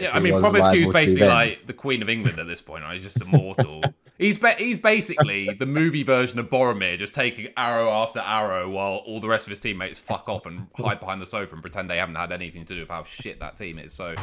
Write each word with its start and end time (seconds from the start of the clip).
Yeah, 0.00 0.16
I 0.16 0.20
mean, 0.20 0.32
Promisq's 0.34 0.92
basically 0.92 1.26
like 1.26 1.66
the 1.66 1.74
Queen 1.74 2.00
of 2.00 2.08
England 2.08 2.38
at 2.38 2.46
this 2.46 2.62
point. 2.62 2.84
Right? 2.84 2.94
He's 2.94 3.04
just 3.04 3.20
immortal. 3.20 3.82
he's 4.18 4.38
ba- 4.38 4.54
he's 4.54 4.78
basically 4.78 5.52
the 5.58 5.66
movie 5.66 6.02
version 6.02 6.38
of 6.38 6.48
Boromir, 6.48 6.98
just 6.98 7.14
taking 7.14 7.48
arrow 7.56 7.90
after 7.90 8.20
arrow 8.20 8.68
while 8.70 8.96
all 9.06 9.20
the 9.20 9.28
rest 9.28 9.46
of 9.46 9.50
his 9.50 9.60
teammates 9.60 9.98
fuck 9.98 10.28
off 10.28 10.46
and 10.46 10.66
hide 10.74 11.00
behind 11.00 11.20
the 11.20 11.26
sofa 11.26 11.54
and 11.54 11.62
pretend 11.62 11.90
they 11.90 11.98
haven't 11.98 12.14
had 12.14 12.32
anything 12.32 12.64
to 12.64 12.74
do 12.74 12.80
with 12.80 12.88
how 12.88 13.02
shit 13.02 13.38
that 13.40 13.56
team 13.56 13.78
is. 13.78 13.92
So. 13.92 14.14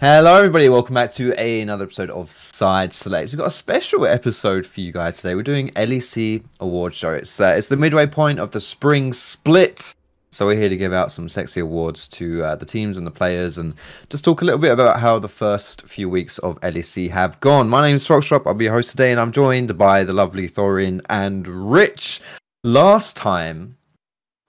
Hello, 0.00 0.36
everybody. 0.36 0.68
Welcome 0.68 0.94
back 0.94 1.12
to 1.14 1.34
a, 1.38 1.60
another 1.60 1.84
episode 1.84 2.10
of 2.10 2.30
Side 2.30 2.92
Selects. 2.92 3.32
We've 3.32 3.38
got 3.38 3.48
a 3.48 3.52
special 3.52 4.06
episode 4.06 4.64
for 4.64 4.80
you 4.80 4.92
guys 4.92 5.16
today. 5.16 5.34
We're 5.34 5.42
doing 5.42 5.70
LEC 5.70 6.44
award 6.60 6.94
show. 6.94 7.12
It's 7.14 7.40
uh, 7.40 7.54
it's 7.56 7.68
the 7.68 7.76
midway 7.76 8.06
point 8.06 8.38
of 8.38 8.50
the 8.50 8.60
spring 8.60 9.12
split. 9.12 9.94
So 10.30 10.46
we're 10.46 10.56
here 10.56 10.68
to 10.68 10.76
give 10.76 10.92
out 10.92 11.10
some 11.10 11.28
sexy 11.28 11.60
awards 11.60 12.06
to 12.08 12.44
uh, 12.44 12.56
the 12.56 12.66
teams 12.66 12.96
and 12.96 13.06
the 13.06 13.10
players, 13.10 13.56
and 13.56 13.74
just 14.10 14.24
talk 14.24 14.42
a 14.42 14.44
little 14.44 14.60
bit 14.60 14.72
about 14.72 15.00
how 15.00 15.18
the 15.18 15.28
first 15.28 15.82
few 15.82 16.08
weeks 16.08 16.38
of 16.38 16.60
LEC 16.60 17.10
have 17.10 17.40
gone. 17.40 17.68
My 17.68 17.80
name 17.82 17.96
is 17.96 18.06
Foxdrop. 18.06 18.46
I'll 18.46 18.54
be 18.54 18.66
your 18.66 18.74
host 18.74 18.90
today, 18.90 19.10
and 19.10 19.20
I'm 19.20 19.32
joined 19.32 19.76
by 19.78 20.04
the 20.04 20.12
lovely 20.12 20.48
Thorin 20.48 21.00
and 21.08 21.48
Rich. 21.48 22.20
Last 22.62 23.16
time 23.16 23.78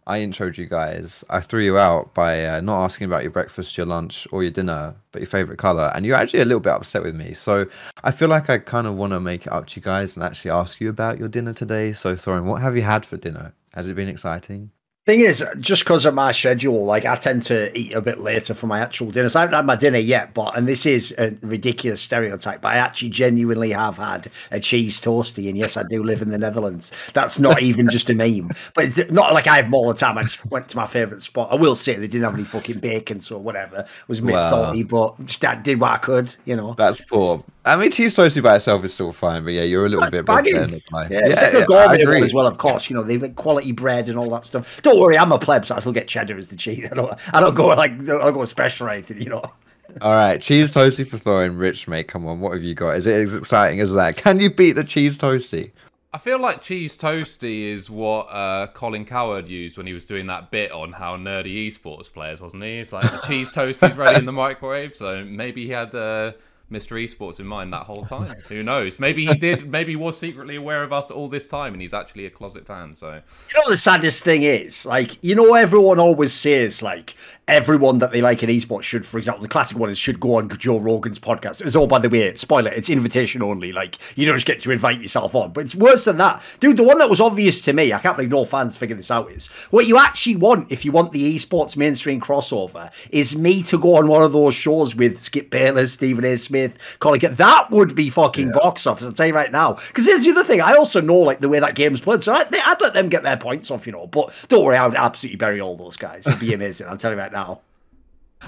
I 0.05 0.19
introed 0.19 0.57
you 0.57 0.65
guys, 0.65 1.23
I 1.29 1.39
threw 1.39 1.63
you 1.63 1.77
out 1.77 2.13
by 2.13 2.43
uh, 2.43 2.61
not 2.61 2.83
asking 2.83 3.05
about 3.05 3.21
your 3.21 3.31
breakfast, 3.31 3.77
your 3.77 3.85
lunch, 3.85 4.27
or 4.31 4.43
your 4.43 4.51
dinner, 4.51 4.95
but 5.11 5.21
your 5.21 5.27
favorite 5.27 5.59
color, 5.59 5.91
and 5.95 6.05
you're 6.05 6.17
actually 6.17 6.41
a 6.41 6.45
little 6.45 6.59
bit 6.59 6.73
upset 6.73 7.03
with 7.03 7.15
me. 7.15 7.33
So 7.33 7.65
I 8.03 8.11
feel 8.11 8.27
like 8.27 8.49
I 8.49 8.57
kind 8.57 8.85
of 8.85 8.95
want 8.95 9.13
to 9.13 9.19
make 9.19 9.45
it 9.45 9.53
up 9.53 9.67
to 9.67 9.79
you 9.79 9.83
guys 9.83 10.15
and 10.15 10.25
actually 10.25 10.51
ask 10.51 10.81
you 10.81 10.89
about 10.89 11.19
your 11.19 11.29
dinner 11.29 11.53
today. 11.53 11.93
So 11.93 12.15
Thorin, 12.15 12.43
what 12.43 12.61
have 12.61 12.75
you 12.75 12.81
had 12.81 13.05
for 13.05 13.15
dinner? 13.15 13.53
Has 13.73 13.87
it 13.87 13.93
been 13.93 14.09
exciting? 14.09 14.71
Thing 15.09 15.21
is, 15.21 15.43
just 15.59 15.85
because 15.85 16.05
of 16.05 16.13
my 16.13 16.31
schedule, 16.31 16.85
like 16.85 17.03
I 17.03 17.15
tend 17.15 17.41
to 17.45 17.75
eat 17.75 17.93
a 17.93 17.99
bit 17.99 18.19
later 18.19 18.53
for 18.53 18.67
my 18.67 18.79
actual 18.79 19.09
dinner. 19.09 19.27
So 19.27 19.39
I 19.39 19.41
haven't 19.41 19.55
had 19.55 19.65
my 19.65 19.75
dinner 19.75 19.97
yet, 19.97 20.35
but 20.35 20.55
and 20.55 20.67
this 20.67 20.85
is 20.85 21.15
a 21.17 21.35
ridiculous 21.41 21.99
stereotype, 21.99 22.61
but 22.61 22.75
I 22.75 22.77
actually 22.77 23.09
genuinely 23.09 23.71
have 23.71 23.97
had 23.97 24.29
a 24.51 24.59
cheese 24.59 25.01
toastie, 25.01 25.49
And 25.49 25.57
yes, 25.57 25.77
I 25.77 25.83
do 25.89 26.03
live 26.03 26.21
in 26.21 26.29
the 26.29 26.37
Netherlands. 26.37 26.91
That's 27.15 27.39
not 27.39 27.59
even 27.63 27.89
just 27.89 28.11
a 28.11 28.13
meme, 28.13 28.51
but 28.75 28.85
it's 28.85 29.11
not 29.11 29.33
like 29.33 29.47
I 29.47 29.55
have 29.55 29.65
them 29.65 29.73
all 29.73 29.87
the 29.87 29.95
time. 29.95 30.15
I 30.15 30.25
just 30.25 30.45
went 30.45 30.69
to 30.69 30.77
my 30.77 30.85
favorite 30.85 31.23
spot. 31.23 31.51
I 31.51 31.55
will 31.55 31.75
say 31.75 31.95
they 31.95 32.05
didn't 32.05 32.25
have 32.25 32.35
any 32.35 32.43
fucking 32.43 32.77
bacon, 32.77 33.19
so 33.19 33.39
whatever. 33.39 33.77
It 33.77 34.07
was 34.07 34.19
a 34.19 34.21
bit 34.21 34.33
well, 34.33 34.47
salty, 34.47 34.83
but 34.83 35.25
just 35.25 35.43
I 35.43 35.55
did 35.55 35.81
what 35.81 35.89
I 35.89 35.97
could, 35.97 36.35
you 36.45 36.55
know. 36.55 36.75
That's 36.75 37.01
poor. 37.01 37.43
I 37.65 37.75
mean, 37.75 37.91
cheese 37.91 38.15
toasty 38.15 38.41
by 38.41 38.55
itself 38.55 38.85
is 38.85 38.93
still 38.93 39.11
fine, 39.11 39.43
but 39.43 39.51
yeah, 39.51 39.63
you're 39.63 39.85
a 39.85 39.89
little 39.89 40.09
bit 40.09 40.25
bagging. 40.25 40.55
Yeah, 40.55 40.63
yeah, 40.63 40.71
it's 40.71 41.41
like 41.41 41.53
yeah, 41.53 41.65
gourmet 41.65 42.05
one 42.05 42.23
as 42.23 42.33
well, 42.33 42.47
of 42.47 42.57
course. 42.57 42.89
You 42.89 42.95
know, 42.95 43.03
they've 43.03 43.21
like 43.21 43.35
quality 43.35 43.73
bread 43.73 44.07
and 44.07 44.17
all 44.17 44.29
that 44.29 44.45
stuff. 44.45 44.81
Don't 44.81 44.99
worry, 44.99 45.17
I'm 45.17 45.31
a 45.31 45.39
pleb, 45.39 45.65
so 45.65 45.75
I 45.75 45.79
still 45.79 45.91
get 45.91 46.07
cheddar 46.07 46.37
as 46.37 46.47
the 46.47 46.55
cheese. 46.55 46.87
I 46.91 46.95
don't, 46.95 47.19
I 47.33 47.39
don't 47.41 47.55
go 47.55 47.67
like, 47.67 47.91
I 47.91 48.05
don't 48.05 48.33
go 48.33 48.45
special 48.45 48.87
or 48.87 48.91
anything, 48.91 49.21
you 49.21 49.29
know. 49.29 49.43
All 50.01 50.13
right, 50.13 50.39
cheese 50.39 50.71
toasty 50.71 51.07
for 51.07 51.17
Thorin 51.17 51.59
rich, 51.59 51.87
mate. 51.87 52.07
Come 52.07 52.27
on, 52.27 52.39
what 52.39 52.53
have 52.53 52.61
you 52.61 52.75
got? 52.75 52.95
Is 52.97 53.07
it 53.07 53.15
as 53.15 53.35
exciting 53.35 53.79
as 53.79 53.93
that? 53.95 54.17
Can 54.17 54.39
you 54.39 54.53
beat 54.53 54.73
the 54.73 54.83
cheese 54.83 55.17
toasty? 55.17 55.71
I 56.13 56.19
feel 56.19 56.39
like 56.39 56.61
cheese 56.61 56.95
toasty 56.95 57.73
is 57.73 57.89
what 57.89 58.25
uh, 58.25 58.67
Colin 58.67 59.03
Cowherd 59.03 59.47
used 59.47 59.77
when 59.77 59.87
he 59.87 59.93
was 59.93 60.05
doing 60.05 60.27
that 60.27 60.51
bit 60.51 60.71
on 60.71 60.91
how 60.91 61.17
nerdy 61.17 61.67
esports 61.67 62.11
players, 62.11 62.39
wasn't 62.39 62.63
he? 62.63 62.77
It's 62.77 62.93
like 62.93 63.11
the 63.11 63.19
cheese 63.27 63.49
toasty's 63.49 63.97
ready 63.97 64.19
in 64.19 64.25
the 64.25 64.31
microwave, 64.31 64.95
so 64.95 65.25
maybe 65.25 65.65
he 65.65 65.71
had. 65.71 65.93
Uh, 65.93 66.33
Mr. 66.71 67.03
Esports 67.03 67.39
in 67.39 67.47
mind 67.47 67.73
that 67.73 67.83
whole 67.83 68.05
time. 68.05 68.35
Who 68.47 68.61
knows? 68.63 68.99
Maybe 68.99 69.25
he 69.25 69.33
did. 69.35 69.69
Maybe 69.71 69.93
he 69.93 69.95
was 69.95 70.17
secretly 70.17 70.55
aware 70.55 70.83
of 70.83 70.93
us 70.93 71.09
all 71.09 71.27
this 71.27 71.47
time, 71.47 71.73
and 71.73 71.81
he's 71.81 71.93
actually 71.93 72.25
a 72.25 72.29
closet 72.29 72.65
fan. 72.65 72.93
So 72.93 73.13
you 73.13 73.59
know 73.59 73.69
the 73.69 73.77
saddest 73.77 74.23
thing 74.23 74.43
is, 74.43 74.85
like 74.85 75.21
you 75.23 75.35
know, 75.35 75.55
everyone 75.55 75.99
always 75.99 76.33
says 76.33 76.81
like 76.81 77.15
everyone 77.49 77.99
that 77.99 78.11
they 78.11 78.21
like 78.21 78.43
in 78.43 78.49
esports 78.49 78.83
should, 78.83 79.05
for 79.05 79.17
example, 79.17 79.41
the 79.41 79.49
classic 79.49 79.77
one 79.77 79.89
is 79.89 79.97
should 79.97 80.19
go 80.19 80.35
on 80.35 80.49
Joe 80.57 80.77
Rogan's 80.77 81.19
podcast. 81.19 81.65
It's 81.65 81.75
all 81.75 81.87
by 81.87 81.99
the 81.99 82.09
way, 82.09 82.33
spoiler, 82.35 82.71
it's 82.71 82.89
invitation 82.89 83.41
only. 83.41 83.71
Like 83.71 83.97
you 84.15 84.25
don't 84.25 84.35
just 84.35 84.47
get 84.47 84.61
to 84.63 84.71
invite 84.71 85.01
yourself 85.01 85.35
on, 85.35 85.51
but 85.51 85.63
it's 85.63 85.75
worse 85.75 86.05
than 86.05 86.17
that, 86.17 86.41
dude. 86.59 86.77
The 86.77 86.83
one 86.83 86.99
that 86.99 87.09
was 87.09 87.19
obvious 87.19 87.61
to 87.61 87.73
me, 87.73 87.91
I 87.91 87.99
can't 87.99 88.15
believe 88.15 88.31
no 88.31 88.45
fans 88.45 88.77
figured 88.77 88.99
this 88.99 89.11
out. 89.11 89.31
Is 89.31 89.47
what 89.71 89.87
you 89.87 89.97
actually 89.97 90.35
want 90.35 90.71
if 90.71 90.85
you 90.85 90.91
want 90.91 91.11
the 91.11 91.35
esports 91.35 91.75
mainstream 91.75 92.21
crossover 92.21 92.91
is 93.09 93.35
me 93.35 93.63
to 93.63 93.79
go 93.79 93.95
on 93.95 94.07
one 94.07 94.21
of 94.21 94.31
those 94.31 94.55
shows 94.55 94.95
with 94.95 95.21
Skip 95.21 95.49
Bayless, 95.49 95.93
Stephen 95.93 96.23
A. 96.25 96.37
Smith 96.37 96.59
Smith, 96.59 96.99
Colin. 96.99 97.19
That 97.35 97.71
would 97.71 97.95
be 97.95 98.09
fucking 98.09 98.47
yeah. 98.47 98.53
box 98.53 98.85
office. 98.85 99.07
I'll 99.07 99.13
tell 99.13 99.27
you 99.27 99.33
right 99.33 99.51
now. 99.51 99.73
Because 99.73 100.05
here's 100.05 100.25
the 100.25 100.31
other 100.31 100.43
thing. 100.43 100.61
I 100.61 100.73
also 100.73 101.01
know 101.01 101.17
like 101.17 101.39
the 101.39 101.49
way 101.49 101.59
that 101.59 101.75
game's 101.75 102.01
played, 102.01 102.23
so 102.23 102.33
I, 102.33 102.43
would 102.43 102.81
let 102.81 102.93
them 102.93 103.09
get 103.09 103.23
their 103.23 103.37
points 103.37 103.71
off, 103.71 103.85
you 103.85 103.93
know. 103.93 104.07
But 104.07 104.33
don't 104.47 104.63
worry, 104.63 104.77
I 104.77 104.85
would 104.85 104.95
absolutely 104.95 105.37
bury 105.37 105.61
all 105.61 105.75
those 105.75 105.97
guys. 105.97 106.25
It'd 106.27 106.39
be 106.39 106.53
amazing. 106.53 106.87
I'm 106.87 106.97
telling 106.97 107.17
you 107.17 107.23
right 107.23 107.31
now. 107.31 107.38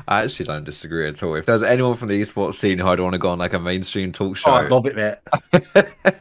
I 0.07 0.23
actually 0.23 0.45
don't 0.45 0.63
disagree 0.63 1.07
at 1.07 1.21
all. 1.21 1.35
If 1.35 1.45
there's 1.45 1.63
anyone 1.63 1.97
from 1.97 2.07
the 2.07 2.21
esports 2.21 2.55
scene 2.55 2.79
who 2.79 2.87
I'd 2.87 2.99
want 2.99 3.13
to 3.13 3.19
go 3.19 3.29
on 3.29 3.39
like 3.39 3.53
a 3.53 3.59
mainstream 3.59 4.11
talk 4.11 4.37
show, 4.37 4.51
oh, 4.51 4.53
I 4.53 4.67
love 4.67 4.85
it, 4.85 4.95
mate. 4.95 5.17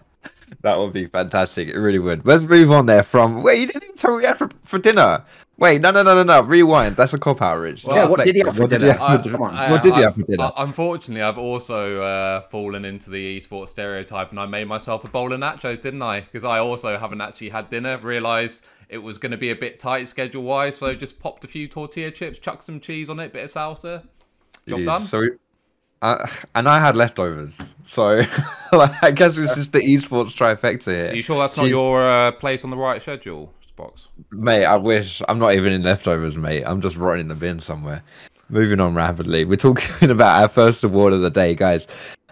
that 0.63 0.79
would 0.79 0.93
be 0.93 1.07
fantastic. 1.07 1.69
It 1.69 1.79
really 1.79 1.99
would. 1.99 2.27
Let's 2.27 2.45
move 2.45 2.73
on 2.73 2.87
there 2.87 3.03
from. 3.03 3.43
Wait, 3.43 3.61
you 3.61 3.67
didn't 3.67 3.85
even 3.85 3.97
tell 3.97 4.11
me 4.11 4.15
what 4.17 4.23
you 4.23 4.29
had 4.29 4.39
for, 4.39 4.51
for 4.65 4.79
dinner. 4.79 5.25
Wait, 5.59 5.81
no, 5.83 5.91
no, 5.91 6.03
no, 6.03 6.15
no, 6.15 6.23
no. 6.23 6.41
Rewind. 6.41 6.97
That's 6.97 7.13
a 7.13 7.19
cop 7.19 7.43
out, 7.43 7.59
Rich. 7.59 7.85
Well, 7.85 7.97
yeah, 7.97 8.07
what 8.07 8.25
did 8.25 8.35
you 8.35 8.45
have 8.47 8.57
for 8.57 8.67
dinner? 8.67 8.95
what 8.97 9.83
did 9.83 9.95
you 9.95 10.03
have 10.03 10.15
for 10.15 10.23
dinner? 10.23 10.51
unfortunately, 10.57 11.23
I've 11.23 11.39
also 11.39 12.01
uh, 12.01 12.41
fallen 12.49 12.85
into 12.85 13.11
the 13.11 13.39
esports 13.39 13.69
stereotype, 13.69 14.31
and 14.31 14.41
I 14.41 14.47
made 14.47 14.67
myself 14.67 15.05
a 15.05 15.09
bowl 15.09 15.33
of 15.33 15.41
nachos, 15.41 15.81
didn't 15.81 16.03
I? 16.03 16.21
Because 16.23 16.45
I 16.45 16.59
also 16.59 16.99
haven't 16.99 17.21
actually 17.21 17.51
had 17.51 17.69
dinner. 17.69 17.99
Realised 17.99 18.65
it 18.91 18.99
was 18.99 19.19
going 19.19 19.33
to 19.33 19.39
be 19.39 19.51
a 19.51 19.57
bit 19.57 19.79
tight 19.79 20.09
schedule 20.09 20.43
wise, 20.43 20.77
so 20.77 20.95
just 20.95 21.21
popped 21.21 21.45
a 21.45 21.49
few 21.49 21.69
tortilla 21.69 22.11
chips, 22.11 22.39
chucked 22.39 22.65
some 22.65 22.81
cheese 22.81 23.09
on 23.09 23.21
it, 23.21 23.33
bit 23.33 23.45
of 23.45 23.51
salsa. 23.51 24.03
Job 24.69 24.81
Jeez. 24.81 24.85
done. 24.85 25.03
So, 25.03 25.23
uh, 26.03 26.27
and 26.55 26.69
I 26.69 26.81
had 26.81 26.97
leftovers, 26.97 27.61
so 27.85 28.23
like, 28.73 29.03
I 29.03 29.11
guess 29.11 29.37
it 29.37 29.43
was 29.43 29.55
just 29.55 29.73
the 29.73 29.81
esports 29.81 30.35
trifecta 30.35 30.93
here. 30.93 31.11
Are 31.11 31.15
you 31.15 31.23
sure 31.23 31.39
that's 31.39 31.57
not 31.57 31.69
your 31.69 32.07
uh, 32.07 32.33
place 32.33 32.65
on 32.65 32.71
the 32.71 32.77
right 32.77 33.01
schedule? 33.01 33.53
box. 33.81 34.09
Mate, 34.31 34.65
I 34.65 34.77
wish 34.77 35.23
I'm 35.29 35.39
not 35.39 35.55
even 35.55 35.73
in 35.73 35.83
leftovers, 35.83 36.37
mate. 36.37 36.65
I'm 36.65 36.81
just 36.81 36.97
rotting 36.97 37.23
in 37.23 37.29
the 37.29 37.35
bin 37.35 37.59
somewhere. 37.59 38.03
Moving 38.49 38.81
on 38.81 38.95
rapidly. 38.95 39.45
We're 39.45 39.57
talking 39.57 40.11
about 40.11 40.43
our 40.43 40.49
first 40.49 40.85
award 40.85 41.13
of 41.13 41.23
the 41.23 41.31
day, 41.31 41.55
guys. 41.55 41.87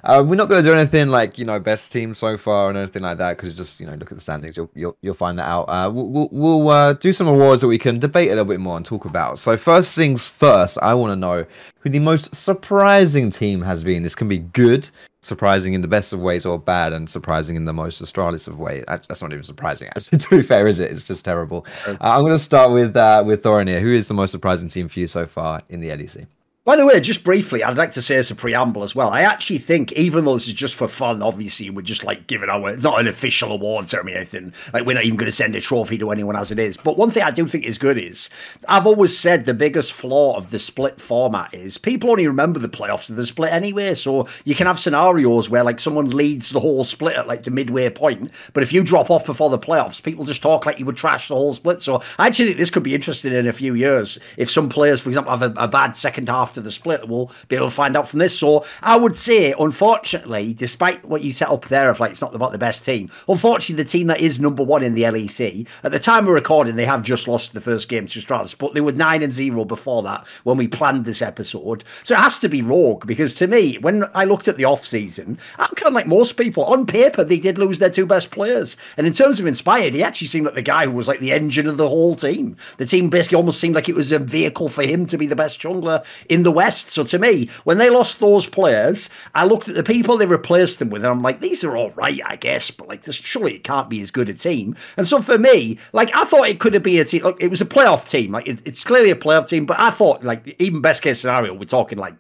Uh, 0.04 0.24
we're 0.26 0.36
not 0.36 0.48
going 0.48 0.62
to 0.62 0.68
do 0.68 0.74
anything 0.74 1.08
like 1.08 1.38
you 1.38 1.44
know 1.44 1.58
best 1.58 1.90
team 1.92 2.14
so 2.14 2.36
far 2.36 2.68
and 2.68 2.78
anything 2.78 3.02
like 3.02 3.18
that 3.18 3.36
because 3.36 3.54
just 3.54 3.80
you 3.80 3.86
know 3.86 3.94
look 3.94 4.10
at 4.10 4.16
the 4.16 4.20
standings, 4.20 4.56
you'll 4.56 4.70
you'll, 4.74 4.96
you'll 5.02 5.14
find 5.14 5.38
that 5.38 5.48
out. 5.48 5.64
Uh, 5.64 5.90
we'll 5.92 6.28
we'll, 6.30 6.68
uh, 6.68 6.92
do 6.94 7.12
some 7.12 7.28
awards 7.28 7.60
that 7.62 7.68
we 7.68 7.78
can 7.78 7.98
debate 7.98 8.28
a 8.28 8.30
little 8.30 8.44
bit 8.44 8.60
more 8.60 8.76
and 8.76 8.86
talk 8.86 9.04
about. 9.04 9.38
So 9.38 9.56
first 9.56 9.94
things 9.94 10.24
first, 10.24 10.78
I 10.82 10.94
want 10.94 11.12
to 11.12 11.16
know 11.16 11.44
who 11.80 11.90
the 11.90 11.98
most 11.98 12.34
surprising 12.34 13.30
team 13.30 13.62
has 13.62 13.82
been. 13.82 14.02
This 14.02 14.14
can 14.14 14.28
be 14.28 14.38
good, 14.38 14.88
surprising 15.22 15.74
in 15.74 15.82
the 15.82 15.88
best 15.88 16.12
of 16.12 16.20
ways 16.20 16.46
or 16.46 16.58
bad 16.58 16.92
and 16.92 17.08
surprising 17.08 17.56
in 17.56 17.64
the 17.64 17.72
most 17.72 18.02
astralis 18.02 18.46
of 18.48 18.58
ways. 18.58 18.84
That's 18.86 19.22
not 19.22 19.32
even 19.32 19.44
surprising, 19.44 19.88
actually. 19.96 20.18
To 20.18 20.28
be 20.30 20.42
fair, 20.42 20.66
is 20.66 20.78
it? 20.78 20.90
It's 20.90 21.06
just 21.06 21.24
terrible. 21.24 21.66
Uh, 21.86 21.96
I'm 22.00 22.22
going 22.22 22.38
to 22.38 22.44
start 22.44 22.72
with 22.72 22.96
uh, 22.96 23.22
with 23.26 23.42
Thorin 23.42 23.68
here. 23.68 23.80
Who 23.80 23.94
is 23.94 24.08
the 24.08 24.14
most 24.14 24.30
surprising 24.30 24.68
team 24.68 24.88
for 24.88 25.00
you 25.00 25.06
so 25.06 25.26
far 25.26 25.62
in 25.68 25.80
the 25.80 25.88
LEC? 25.88 26.26
By 26.68 26.76
the 26.76 26.84
way, 26.84 27.00
just 27.00 27.24
briefly, 27.24 27.64
I'd 27.64 27.78
like 27.78 27.92
to 27.92 28.02
say 28.02 28.16
as 28.16 28.30
a 28.30 28.34
preamble 28.34 28.82
as 28.82 28.94
well. 28.94 29.08
I 29.08 29.22
actually 29.22 29.56
think, 29.56 29.90
even 29.92 30.26
though 30.26 30.34
this 30.34 30.48
is 30.48 30.52
just 30.52 30.74
for 30.74 30.86
fun, 30.86 31.22
obviously, 31.22 31.70
we're 31.70 31.80
just 31.80 32.04
like 32.04 32.26
giving 32.26 32.50
our, 32.50 32.76
not 32.76 33.00
an 33.00 33.08
official 33.08 33.52
award 33.52 33.88
ceremony 33.88 34.16
or 34.16 34.18
anything. 34.18 34.52
Like, 34.74 34.84
we're 34.84 34.92
not 34.92 35.04
even 35.04 35.16
going 35.16 35.30
to 35.30 35.34
send 35.34 35.56
a 35.56 35.62
trophy 35.62 35.96
to 35.96 36.10
anyone 36.10 36.36
as 36.36 36.50
it 36.50 36.58
is. 36.58 36.76
But 36.76 36.98
one 36.98 37.10
thing 37.10 37.22
I 37.22 37.30
do 37.30 37.48
think 37.48 37.64
is 37.64 37.78
good 37.78 37.96
is, 37.96 38.28
I've 38.68 38.86
always 38.86 39.18
said 39.18 39.46
the 39.46 39.54
biggest 39.54 39.94
flaw 39.94 40.36
of 40.36 40.50
the 40.50 40.58
split 40.58 41.00
format 41.00 41.54
is 41.54 41.78
people 41.78 42.10
only 42.10 42.26
remember 42.26 42.58
the 42.58 42.68
playoffs 42.68 43.08
of 43.08 43.16
the 43.16 43.24
split 43.24 43.50
anyway. 43.50 43.94
So 43.94 44.28
you 44.44 44.54
can 44.54 44.66
have 44.66 44.78
scenarios 44.78 45.48
where, 45.48 45.64
like, 45.64 45.80
someone 45.80 46.10
leads 46.10 46.50
the 46.50 46.60
whole 46.60 46.84
split 46.84 47.16
at 47.16 47.26
like 47.26 47.44
the 47.44 47.50
midway 47.50 47.88
point. 47.88 48.30
But 48.52 48.62
if 48.62 48.74
you 48.74 48.84
drop 48.84 49.10
off 49.10 49.24
before 49.24 49.48
the 49.48 49.58
playoffs, 49.58 50.02
people 50.02 50.26
just 50.26 50.42
talk 50.42 50.66
like 50.66 50.78
you 50.78 50.84
would 50.84 50.98
trash 50.98 51.28
the 51.28 51.34
whole 51.34 51.54
split. 51.54 51.80
So 51.80 52.02
I 52.18 52.26
actually 52.26 52.48
think 52.48 52.58
this 52.58 52.68
could 52.68 52.82
be 52.82 52.94
interesting 52.94 53.32
in 53.32 53.46
a 53.46 53.54
few 53.54 53.72
years. 53.72 54.18
If 54.36 54.50
some 54.50 54.68
players, 54.68 55.00
for 55.00 55.08
example, 55.08 55.34
have 55.34 55.56
a, 55.56 55.62
a 55.62 55.66
bad 55.66 55.96
second 55.96 56.28
half 56.28 56.57
to 56.58 56.62
the 56.62 56.72
split, 56.72 57.08
we'll 57.08 57.30
be 57.48 57.56
able 57.56 57.68
to 57.68 57.74
find 57.74 57.96
out 57.96 58.08
from 58.08 58.18
this. 58.18 58.38
So 58.38 58.64
I 58.82 58.96
would 58.96 59.16
say, 59.16 59.54
unfortunately, 59.58 60.54
despite 60.54 61.04
what 61.04 61.22
you 61.22 61.32
set 61.32 61.48
up 61.48 61.68
there 61.68 61.90
of 61.90 62.00
like 62.00 62.12
it's 62.12 62.20
not 62.20 62.34
about 62.34 62.52
the 62.52 62.58
best 62.58 62.84
team, 62.84 63.10
unfortunately, 63.28 63.82
the 63.82 63.88
team 63.88 64.08
that 64.08 64.20
is 64.20 64.40
number 64.40 64.62
one 64.62 64.82
in 64.82 64.94
the 64.94 65.02
LEC 65.04 65.66
at 65.84 65.92
the 65.92 66.00
time 66.00 66.26
of 66.26 66.34
recording, 66.34 66.76
they 66.76 66.84
have 66.84 67.02
just 67.02 67.28
lost 67.28 67.54
the 67.54 67.60
first 67.60 67.88
game 67.88 68.06
to 68.06 68.18
Astralis, 68.20 68.56
but 68.56 68.74
they 68.74 68.80
were 68.80 68.92
nine 68.92 69.22
and 69.22 69.32
zero 69.32 69.64
before 69.64 70.02
that 70.02 70.26
when 70.44 70.56
we 70.56 70.68
planned 70.68 71.04
this 71.04 71.22
episode. 71.22 71.84
So 72.04 72.14
it 72.14 72.20
has 72.20 72.38
to 72.40 72.48
be 72.48 72.62
Rogue 72.62 73.06
because 73.06 73.34
to 73.36 73.46
me, 73.46 73.78
when 73.78 74.04
I 74.14 74.24
looked 74.24 74.48
at 74.48 74.56
the 74.56 74.64
off 74.64 74.86
season, 74.86 75.38
I'm 75.58 75.70
kind 75.76 75.88
of 75.88 75.94
like 75.94 76.06
most 76.06 76.32
people. 76.32 76.64
On 76.64 76.86
paper, 76.86 77.24
they 77.24 77.38
did 77.38 77.58
lose 77.58 77.78
their 77.78 77.90
two 77.90 78.06
best 78.06 78.30
players, 78.30 78.76
and 78.96 79.06
in 79.06 79.12
terms 79.12 79.40
of 79.40 79.46
inspired, 79.46 79.94
he 79.94 80.02
actually 80.02 80.26
seemed 80.26 80.46
like 80.46 80.54
the 80.54 80.62
guy 80.62 80.84
who 80.84 80.92
was 80.92 81.08
like 81.08 81.20
the 81.20 81.32
engine 81.32 81.66
of 81.66 81.76
the 81.76 81.88
whole 81.88 82.14
team. 82.14 82.56
The 82.76 82.86
team 82.86 83.08
basically 83.08 83.36
almost 83.36 83.60
seemed 83.60 83.74
like 83.74 83.88
it 83.88 83.94
was 83.94 84.12
a 84.12 84.18
vehicle 84.18 84.68
for 84.68 84.82
him 84.82 85.06
to 85.06 85.18
be 85.18 85.26
the 85.26 85.36
best 85.36 85.60
jungler 85.60 86.04
in 86.28 86.42
the 86.42 86.47
West. 86.50 86.90
So 86.90 87.04
to 87.04 87.18
me, 87.18 87.48
when 87.64 87.78
they 87.78 87.90
lost 87.90 88.20
those 88.20 88.46
players, 88.46 89.08
I 89.34 89.44
looked 89.44 89.68
at 89.68 89.74
the 89.74 89.82
people 89.82 90.16
they 90.16 90.26
replaced 90.26 90.78
them 90.78 90.90
with, 90.90 91.02
and 91.02 91.10
I'm 91.10 91.22
like, 91.22 91.40
these 91.40 91.64
are 91.64 91.76
all 91.76 91.90
right, 91.92 92.20
I 92.24 92.36
guess, 92.36 92.70
but 92.70 92.88
like, 92.88 93.04
this 93.04 93.16
surely 93.16 93.56
it 93.56 93.64
can't 93.64 93.88
be 93.88 94.00
as 94.00 94.10
good 94.10 94.28
a 94.28 94.34
team. 94.34 94.76
And 94.96 95.06
so 95.06 95.20
for 95.20 95.38
me, 95.38 95.78
like, 95.92 96.14
I 96.14 96.24
thought 96.24 96.48
it 96.48 96.60
could 96.60 96.74
have 96.74 96.82
been 96.82 97.00
a 97.00 97.04
team. 97.04 97.22
Like, 97.22 97.36
it 97.40 97.48
was 97.48 97.60
a 97.60 97.66
playoff 97.66 98.08
team. 98.08 98.32
Like, 98.32 98.48
it, 98.48 98.60
it's 98.64 98.84
clearly 98.84 99.10
a 99.10 99.16
playoff 99.16 99.48
team, 99.48 99.66
but 99.66 99.78
I 99.78 99.90
thought, 99.90 100.24
like, 100.24 100.56
even 100.58 100.80
best 100.80 101.02
case 101.02 101.20
scenario, 101.20 101.54
we're 101.54 101.64
talking 101.64 101.98
like 101.98 102.14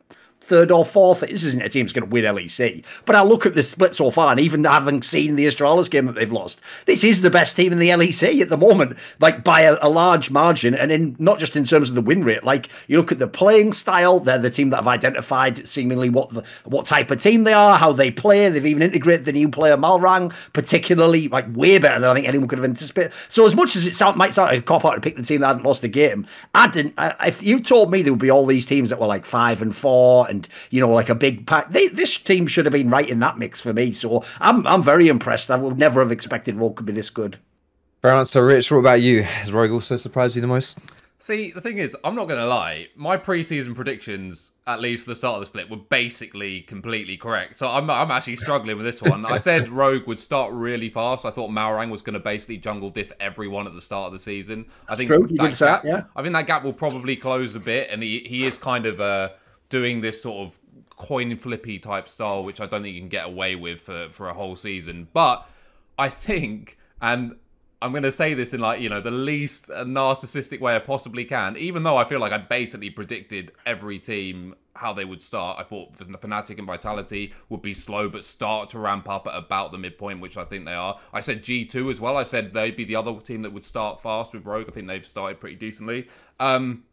third 0.48 0.70
or 0.70 0.84
fourth. 0.84 1.20
This 1.20 1.44
isn't 1.44 1.62
a 1.62 1.68
team 1.68 1.86
that's 1.86 1.92
going 1.92 2.08
to 2.08 2.12
win 2.12 2.24
LEC. 2.24 2.84
But 3.04 3.16
I 3.16 3.22
look 3.22 3.46
at 3.46 3.54
the 3.54 3.62
split 3.62 3.94
so 3.94 4.10
far, 4.10 4.30
and 4.30 4.40
even 4.40 4.64
having 4.64 5.02
seen 5.02 5.36
the 5.36 5.46
Astralis 5.46 5.90
game 5.90 6.06
that 6.06 6.14
they've 6.14 6.32
lost, 6.32 6.60
this 6.86 7.04
is 7.04 7.20
the 7.20 7.30
best 7.30 7.54
team 7.54 7.72
in 7.72 7.78
the 7.78 7.90
LEC 7.90 8.40
at 8.40 8.48
the 8.48 8.56
moment, 8.56 8.96
like 9.20 9.44
by 9.44 9.60
a, 9.62 9.76
a 9.82 9.88
large 9.88 10.30
margin. 10.30 10.74
And 10.74 10.90
in 10.90 11.16
not 11.18 11.38
just 11.38 11.56
in 11.56 11.64
terms 11.64 11.88
of 11.88 11.94
the 11.94 12.00
win 12.00 12.24
rate, 12.24 12.44
like 12.44 12.68
you 12.88 12.96
look 12.96 13.12
at 13.12 13.18
the 13.18 13.28
playing 13.28 13.72
style, 13.72 14.20
they're 14.20 14.38
the 14.38 14.50
team 14.50 14.70
that 14.70 14.76
have 14.76 14.88
identified 14.88 15.66
seemingly 15.68 16.08
what 16.08 16.30
the, 16.30 16.42
what 16.64 16.86
type 16.86 17.10
of 17.10 17.22
team 17.22 17.44
they 17.44 17.52
are, 17.52 17.76
how 17.76 17.92
they 17.92 18.10
play. 18.10 18.48
They've 18.48 18.64
even 18.64 18.82
integrated 18.82 19.26
the 19.26 19.32
new 19.32 19.48
player 19.48 19.76
Malrang, 19.76 20.32
particularly 20.52 21.28
like 21.28 21.46
way 21.54 21.78
better 21.78 22.00
than 22.00 22.10
I 22.10 22.14
think 22.14 22.26
anyone 22.26 22.48
could 22.48 22.58
have 22.58 22.64
anticipated. 22.64 23.12
So 23.28 23.44
as 23.44 23.54
much 23.54 23.76
as 23.76 23.86
it 23.86 23.94
sound, 23.94 24.16
might 24.16 24.34
sound 24.34 24.50
like 24.50 24.60
a 24.60 24.62
cop 24.62 24.84
out 24.84 24.94
to 24.94 25.00
pick 25.00 25.16
the 25.16 25.22
team 25.22 25.40
that 25.42 25.48
hadn't 25.48 25.64
lost 25.64 25.82
the 25.82 25.88
game, 25.88 26.26
I 26.54 26.68
didn't. 26.68 26.94
I, 26.98 27.28
if 27.28 27.42
you 27.42 27.60
told 27.60 27.90
me 27.90 28.02
there 28.02 28.12
would 28.12 28.20
be 28.20 28.30
all 28.30 28.46
these 28.46 28.66
teams 28.66 28.90
that 28.90 29.00
were 29.00 29.06
like 29.06 29.26
five 29.26 29.62
and 29.62 29.74
four, 29.74 30.28
and 30.28 30.37
you 30.70 30.80
know 30.80 30.92
like 30.92 31.08
a 31.08 31.14
big 31.14 31.46
pack, 31.46 31.72
they, 31.72 31.88
this 31.88 32.18
team 32.18 32.46
should 32.46 32.66
have 32.66 32.72
been 32.72 32.90
right 32.90 33.08
in 33.08 33.20
that 33.20 33.38
mix 33.38 33.60
for 33.60 33.72
me. 33.72 33.92
So 33.92 34.24
I'm 34.40 34.66
I'm 34.66 34.82
very 34.82 35.08
impressed. 35.08 35.50
I 35.50 35.56
would 35.56 35.78
never 35.78 36.00
have 36.00 36.12
expected 36.12 36.56
Rogue 36.56 36.76
could 36.76 36.86
be 36.86 36.92
this 36.92 37.10
good. 37.10 37.38
Fair 38.02 38.12
answer, 38.12 38.44
Rich. 38.44 38.70
What 38.70 38.78
about 38.78 39.00
you? 39.00 39.22
Has 39.22 39.52
Rogue 39.52 39.72
also 39.72 39.96
surprised 39.96 40.36
you 40.36 40.42
the 40.42 40.46
most? 40.46 40.78
See, 41.20 41.50
the 41.50 41.60
thing 41.60 41.78
is, 41.78 41.96
I'm 42.04 42.14
not 42.14 42.28
going 42.28 42.38
to 42.38 42.46
lie. 42.46 42.86
My 42.94 43.16
preseason 43.16 43.74
predictions, 43.74 44.52
at 44.68 44.80
least 44.80 45.04
for 45.04 45.10
the 45.10 45.16
start 45.16 45.34
of 45.34 45.40
the 45.40 45.46
split, 45.46 45.68
were 45.68 45.76
basically 45.76 46.60
completely 46.60 47.16
correct. 47.16 47.56
So 47.56 47.68
I'm, 47.68 47.90
I'm 47.90 48.12
actually 48.12 48.36
struggling 48.36 48.76
with 48.76 48.86
this 48.86 49.02
one. 49.02 49.26
I 49.26 49.36
said 49.48 49.68
Rogue 49.68 50.06
would 50.06 50.20
start 50.20 50.52
really 50.52 50.88
fast. 50.88 51.26
I 51.26 51.30
thought 51.30 51.50
Malrang 51.50 51.90
was 51.90 52.02
going 52.02 52.14
to 52.14 52.20
basically 52.20 52.58
jungle 52.58 52.88
diff 52.88 53.10
everyone 53.18 53.66
at 53.66 53.74
the 53.74 53.80
start 53.80 54.06
of 54.06 54.12
the 54.12 54.20
season. 54.20 54.66
I 54.88 54.94
think 54.94 55.08
true. 55.08 55.22
That 55.22 55.28
did 55.28 55.38
gap, 55.38 55.58
that, 55.58 55.84
yeah. 55.84 56.04
I 56.14 56.22
think 56.22 56.34
that 56.34 56.46
gap 56.46 56.62
will 56.62 56.72
probably 56.72 57.16
close 57.16 57.56
a 57.56 57.60
bit, 57.60 57.90
and 57.90 58.00
he 58.00 58.20
he 58.20 58.46
is 58.46 58.56
kind 58.56 58.86
of 58.86 59.00
uh, 59.00 59.30
doing 59.68 60.00
this 60.00 60.22
sort 60.22 60.46
of 60.46 60.58
coin 60.96 61.36
flippy 61.36 61.78
type 61.78 62.08
style, 62.08 62.44
which 62.44 62.60
I 62.60 62.66
don't 62.66 62.82
think 62.82 62.94
you 62.94 63.00
can 63.00 63.08
get 63.08 63.26
away 63.26 63.54
with 63.54 63.80
for 63.82 64.08
for 64.10 64.28
a 64.28 64.34
whole 64.34 64.56
season. 64.56 65.08
But 65.12 65.48
I 65.98 66.08
think, 66.08 66.78
and 67.00 67.36
I'm 67.80 67.92
going 67.92 68.02
to 68.02 68.12
say 68.12 68.34
this 68.34 68.52
in 68.52 68.60
like, 68.60 68.80
you 68.80 68.88
know, 68.88 69.00
the 69.00 69.10
least 69.10 69.68
narcissistic 69.68 70.60
way 70.60 70.74
I 70.74 70.80
possibly 70.80 71.24
can, 71.24 71.56
even 71.56 71.82
though 71.84 71.96
I 71.96 72.04
feel 72.04 72.18
like 72.18 72.32
I 72.32 72.38
basically 72.38 72.90
predicted 72.90 73.52
every 73.66 73.98
team 73.98 74.54
how 74.74 74.92
they 74.92 75.04
would 75.04 75.22
start. 75.22 75.58
I 75.58 75.64
thought 75.64 75.96
the 75.96 76.04
Fnatic 76.04 76.58
and 76.58 76.66
Vitality 76.66 77.34
would 77.48 77.62
be 77.62 77.74
slow, 77.74 78.08
but 78.08 78.24
start 78.24 78.70
to 78.70 78.78
ramp 78.78 79.08
up 79.08 79.26
at 79.26 79.36
about 79.36 79.72
the 79.72 79.78
midpoint, 79.78 80.20
which 80.20 80.36
I 80.36 80.44
think 80.44 80.64
they 80.64 80.74
are. 80.74 80.98
I 81.12 81.20
said 81.20 81.42
G2 81.42 81.90
as 81.90 82.00
well. 82.00 82.16
I 82.16 82.22
said 82.22 82.52
they'd 82.52 82.76
be 82.76 82.84
the 82.84 82.96
other 82.96 83.14
team 83.20 83.42
that 83.42 83.52
would 83.52 83.64
start 83.64 84.02
fast 84.02 84.34
with 84.34 84.46
Rogue. 84.46 84.66
I 84.68 84.72
think 84.72 84.86
they've 84.86 85.06
started 85.06 85.40
pretty 85.40 85.56
decently. 85.56 86.08
Um, 86.38 86.84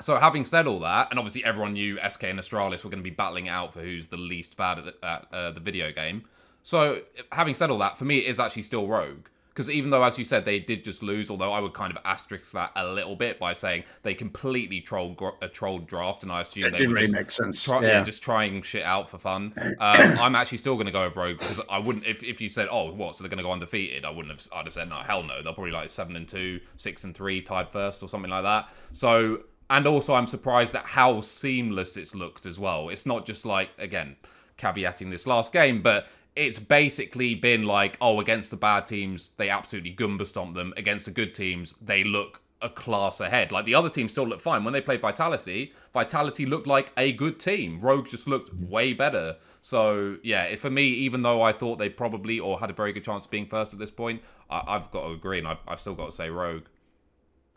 so 0.00 0.16
having 0.18 0.44
said 0.44 0.66
all 0.66 0.80
that, 0.80 1.08
and 1.10 1.18
obviously 1.18 1.44
everyone 1.44 1.72
knew 1.72 1.98
SK 2.08 2.24
and 2.24 2.38
Astralis 2.38 2.84
were 2.84 2.90
going 2.90 3.02
to 3.02 3.08
be 3.08 3.10
battling 3.10 3.48
out 3.48 3.72
for 3.72 3.80
who's 3.80 4.08
the 4.08 4.16
least 4.16 4.56
bad 4.56 4.78
at, 4.78 4.84
the, 4.84 5.06
at 5.06 5.26
uh, 5.32 5.50
the 5.52 5.60
video 5.60 5.92
game. 5.92 6.24
So 6.62 7.00
having 7.32 7.54
said 7.54 7.70
all 7.70 7.78
that, 7.78 7.96
for 7.98 8.04
me, 8.04 8.18
it 8.18 8.26
is 8.26 8.40
actually 8.40 8.64
still 8.64 8.86
Rogue. 8.88 9.26
Because 9.50 9.70
even 9.70 9.88
though, 9.88 10.04
as 10.04 10.18
you 10.18 10.24
said, 10.26 10.44
they 10.44 10.58
did 10.58 10.84
just 10.84 11.02
lose, 11.02 11.30
although 11.30 11.50
I 11.50 11.60
would 11.60 11.72
kind 11.72 11.90
of 11.90 11.96
asterisk 12.04 12.52
that 12.52 12.72
a 12.76 12.86
little 12.92 13.16
bit 13.16 13.38
by 13.38 13.54
saying 13.54 13.84
they 14.02 14.12
completely 14.12 14.82
trolled 14.82 15.18
a 15.40 15.48
trolled 15.48 15.86
draft, 15.86 16.24
and 16.24 16.30
I 16.30 16.42
assume 16.42 16.64
It 16.64 16.72
they 16.72 16.76
didn't 16.76 16.92
really 16.92 17.10
make 17.10 17.30
sense. 17.30 17.64
try- 17.64 17.80
yeah. 17.80 17.88
yeah, 17.88 18.04
just 18.04 18.22
trying 18.22 18.60
shit 18.60 18.82
out 18.82 19.08
for 19.08 19.16
fun. 19.16 19.54
Um, 19.80 20.18
I'm 20.18 20.34
actually 20.34 20.58
still 20.58 20.74
going 20.74 20.86
to 20.86 20.92
go 20.92 21.06
with 21.06 21.16
Rogue 21.16 21.38
because 21.38 21.60
I 21.70 21.78
wouldn't. 21.78 22.06
If, 22.06 22.22
if 22.22 22.40
you 22.42 22.50
said, 22.50 22.68
"Oh, 22.70 22.92
what?" 22.92 23.16
So 23.16 23.24
they're 23.24 23.30
going 23.30 23.38
to 23.38 23.44
go 23.44 23.52
undefeated, 23.52 24.04
I 24.04 24.10
wouldn't 24.10 24.38
have. 24.38 24.46
I'd 24.52 24.66
have 24.66 24.74
said, 24.74 24.90
"No, 24.90 24.96
hell 24.96 25.22
no." 25.22 25.42
They'll 25.42 25.54
probably 25.54 25.70
like 25.72 25.88
seven 25.88 26.16
and 26.16 26.28
two, 26.28 26.60
six 26.76 27.04
and 27.04 27.14
three 27.14 27.40
type 27.40 27.72
first 27.72 28.02
or 28.02 28.10
something 28.10 28.30
like 28.30 28.42
that. 28.42 28.68
So, 28.92 29.40
and 29.70 29.86
also 29.86 30.14
I'm 30.14 30.26
surprised 30.26 30.74
at 30.74 30.84
how 30.84 31.20
seamless 31.20 31.96
it's 31.96 32.14
looked 32.14 32.46
as 32.46 32.58
well. 32.58 32.88
It's 32.88 33.06
not 33.06 33.26
just 33.26 33.44
like 33.44 33.70
again 33.78 34.16
caveating 34.58 35.10
this 35.10 35.26
last 35.26 35.52
game, 35.52 35.82
but 35.82 36.06
it's 36.34 36.58
basically 36.58 37.34
been 37.34 37.64
like, 37.64 37.96
oh, 38.00 38.20
against 38.20 38.50
the 38.50 38.56
bad 38.56 38.86
teams, 38.86 39.30
they 39.38 39.48
absolutely 39.48 39.94
Goomba 39.94 40.26
stomp 40.26 40.54
them. 40.54 40.72
Against 40.76 41.06
the 41.06 41.10
good 41.10 41.34
teams, 41.34 41.74
they 41.80 42.04
look 42.04 42.42
a 42.62 42.68
class 42.68 43.20
ahead. 43.20 43.52
Like 43.52 43.64
the 43.64 43.74
other 43.74 43.90
teams 43.90 44.12
still 44.12 44.26
look 44.26 44.40
fine. 44.40 44.64
When 44.64 44.72
they 44.72 44.80
played 44.80 45.00
Vitality, 45.00 45.72
Vitality 45.92 46.46
looked 46.46 46.66
like 46.66 46.92
a 46.96 47.12
good 47.12 47.38
team. 47.38 47.80
Rogue 47.80 48.08
just 48.08 48.28
looked 48.28 48.54
mm-hmm. 48.54 48.68
way 48.68 48.92
better. 48.92 49.36
So 49.62 50.16
yeah, 50.22 50.44
it, 50.44 50.58
for 50.58 50.70
me, 50.70 50.84
even 50.84 51.22
though 51.22 51.42
I 51.42 51.52
thought 51.52 51.78
they 51.78 51.88
probably 51.88 52.38
or 52.38 52.58
had 52.58 52.70
a 52.70 52.74
very 52.74 52.92
good 52.92 53.04
chance 53.04 53.24
of 53.24 53.30
being 53.30 53.46
first 53.46 53.72
at 53.72 53.78
this 53.78 53.90
point, 53.90 54.22
I, 54.50 54.62
I've 54.66 54.90
got 54.90 55.06
to 55.06 55.12
agree, 55.12 55.38
and 55.38 55.48
I've, 55.48 55.58
I've 55.66 55.80
still 55.80 55.94
got 55.94 56.06
to 56.06 56.12
say 56.12 56.30
Rogue. 56.30 56.64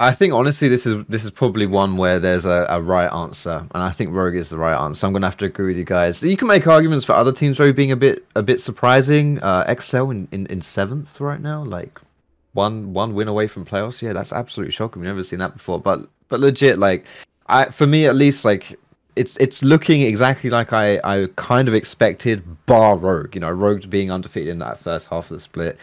I 0.02 0.14
think 0.14 0.34
honestly, 0.34 0.70
this 0.70 0.86
is 0.86 1.06
this 1.08 1.26
is 1.26 1.32
probably 1.32 1.66
one 1.66 1.98
where 1.98 2.20
there's 2.20 2.46
a, 2.46 2.66
a 2.70 2.82
right 2.82 3.12
answer, 3.12 3.68
and 3.74 3.84
I 3.84 3.92
think 3.92 4.14
Rogue 4.14 4.36
is 4.36 4.48
the 4.48 4.58
right 4.58 4.78
answer. 4.78 5.06
I'm 5.06 5.12
gonna 5.12 5.28
have 5.28 5.36
to 5.38 5.46
agree 5.46 5.68
with 5.68 5.78
you 5.78 5.84
guys. 5.84 6.24
You 6.24 6.38
can 6.38 6.48
make 6.48 6.66
arguments 6.68 7.04
for 7.04 7.12
other 7.14 7.34
teams 7.34 7.60
Rogue 7.60 7.76
being 7.76 7.92
a 7.92 7.98
bit 7.98 8.26
a 8.36 8.42
bit 8.42 8.62
surprising. 8.62 9.40
Uh, 9.40 9.66
Excel 9.68 10.10
in, 10.12 10.30
in, 10.32 10.46
in 10.48 10.62
seventh 10.62 11.20
right 11.20 11.42
now, 11.42 11.64
like 11.64 12.00
one 12.54 12.94
one 12.94 13.14
win 13.14 13.28
away 13.28 13.48
from 13.48 13.66
playoffs. 13.66 14.02
Yeah, 14.02 14.14
that's 14.14 14.32
absolutely 14.32 14.72
shocking. 14.72 15.02
We've 15.02 15.10
never 15.10 15.24
seen 15.24 15.40
that 15.40 15.54
before. 15.54 15.82
But 15.82 16.08
but 16.30 16.40
legit, 16.40 16.80
like 16.80 17.06
I 17.48 17.66
for 17.66 17.86
me 17.86 18.06
at 18.06 18.16
least, 18.16 18.46
like 18.46 18.80
it's 19.18 19.36
it's 19.36 19.64
looking 19.64 20.02
exactly 20.04 20.50
like 20.50 20.72
I 20.72 21.02
I 21.04 21.28
kind 21.36 21.68
of 21.68 21.74
expected. 21.74 22.42
Bar 22.68 22.96
Rogue, 22.96 23.36
you 23.36 23.42
know, 23.42 23.52
Rogue 23.52 23.90
being 23.90 24.12
undefeated 24.12 24.54
in 24.54 24.60
that 24.60 24.80
first 24.80 25.08
half 25.08 25.30
of 25.30 25.36
the 25.36 25.42
split. 25.42 25.78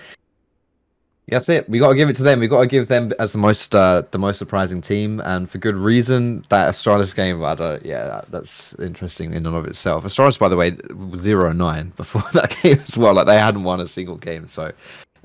That's 1.28 1.48
it. 1.48 1.68
We 1.68 1.80
got 1.80 1.88
to 1.88 1.96
give 1.96 2.08
it 2.08 2.14
to 2.16 2.22
them. 2.22 2.38
We 2.38 2.46
got 2.46 2.60
to 2.60 2.66
give 2.68 2.86
them 2.86 3.12
as 3.18 3.32
the 3.32 3.38
most 3.38 3.74
uh, 3.74 4.04
the 4.12 4.18
most 4.18 4.38
surprising 4.38 4.80
team, 4.80 5.20
and 5.24 5.50
for 5.50 5.58
good 5.58 5.74
reason. 5.74 6.44
That 6.50 6.72
Astralis 6.72 7.16
game, 7.16 7.44
I 7.44 7.56
don't, 7.56 7.84
yeah, 7.84 8.04
that, 8.04 8.30
that's 8.30 8.74
interesting 8.74 9.32
in 9.32 9.44
and 9.44 9.56
of 9.56 9.66
itself. 9.66 10.04
Astralis, 10.04 10.38
by 10.38 10.48
the 10.48 10.54
way, 10.56 10.76
zero 11.16 11.52
nine 11.52 11.92
before 11.96 12.22
that 12.32 12.56
game 12.62 12.78
as 12.80 12.96
well. 12.96 13.14
Like 13.14 13.26
they 13.26 13.38
hadn't 13.38 13.64
won 13.64 13.80
a 13.80 13.86
single 13.86 14.16
game, 14.16 14.46
so 14.46 14.70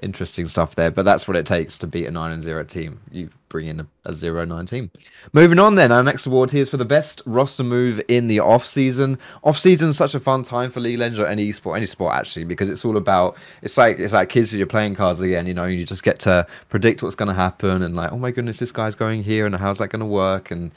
interesting 0.01 0.47
stuff 0.47 0.75
there. 0.75 0.91
But 0.91 1.03
that's 1.03 1.27
what 1.27 1.37
it 1.37 1.45
takes 1.45 1.77
to 1.79 1.87
beat 1.87 2.05
a 2.05 2.11
nine 2.11 2.31
and 2.31 2.41
zero 2.41 2.63
team. 2.63 2.99
You 3.11 3.29
bring 3.49 3.67
in 3.67 3.79
a, 3.81 3.87
a 4.05 4.13
zero 4.13 4.45
nine 4.45 4.65
team. 4.65 4.89
Moving 5.33 5.59
on, 5.59 5.75
then 5.75 5.91
our 5.91 6.03
next 6.03 6.25
award 6.25 6.51
here 6.51 6.61
is 6.61 6.69
for 6.69 6.77
the 6.77 6.85
best 6.85 7.21
roster 7.25 7.63
move 7.63 8.01
in 8.07 8.27
the 8.27 8.39
off 8.39 8.65
season. 8.65 9.17
Off 9.43 9.57
season 9.57 9.89
is 9.89 9.97
such 9.97 10.15
a 10.15 10.19
fun 10.19 10.43
time 10.43 10.71
for 10.71 10.79
League 10.79 10.99
Legends 10.99 11.19
or 11.19 11.27
any 11.27 11.51
sport, 11.51 11.77
any 11.77 11.85
sport 11.85 12.13
actually, 12.13 12.45
because 12.45 12.69
it's 12.69 12.85
all 12.85 12.97
about. 12.97 13.37
It's 13.61 13.77
like 13.77 13.99
it's 13.99 14.13
like 14.13 14.29
kids 14.29 14.51
with 14.51 14.59
your 14.59 14.67
playing 14.67 14.95
cards 14.95 15.19
again. 15.21 15.45
You 15.47 15.53
know, 15.53 15.65
you 15.65 15.85
just 15.85 16.03
get 16.03 16.19
to 16.21 16.47
predict 16.69 17.03
what's 17.03 17.15
going 17.15 17.29
to 17.29 17.35
happen 17.35 17.83
and 17.83 17.95
like, 17.95 18.11
oh 18.11 18.17
my 18.17 18.31
goodness, 18.31 18.57
this 18.57 18.71
guy's 18.71 18.95
going 18.95 19.23
here, 19.23 19.45
and 19.45 19.55
how's 19.55 19.77
that 19.79 19.89
going 19.89 19.99
to 20.01 20.05
work? 20.05 20.51
And 20.51 20.71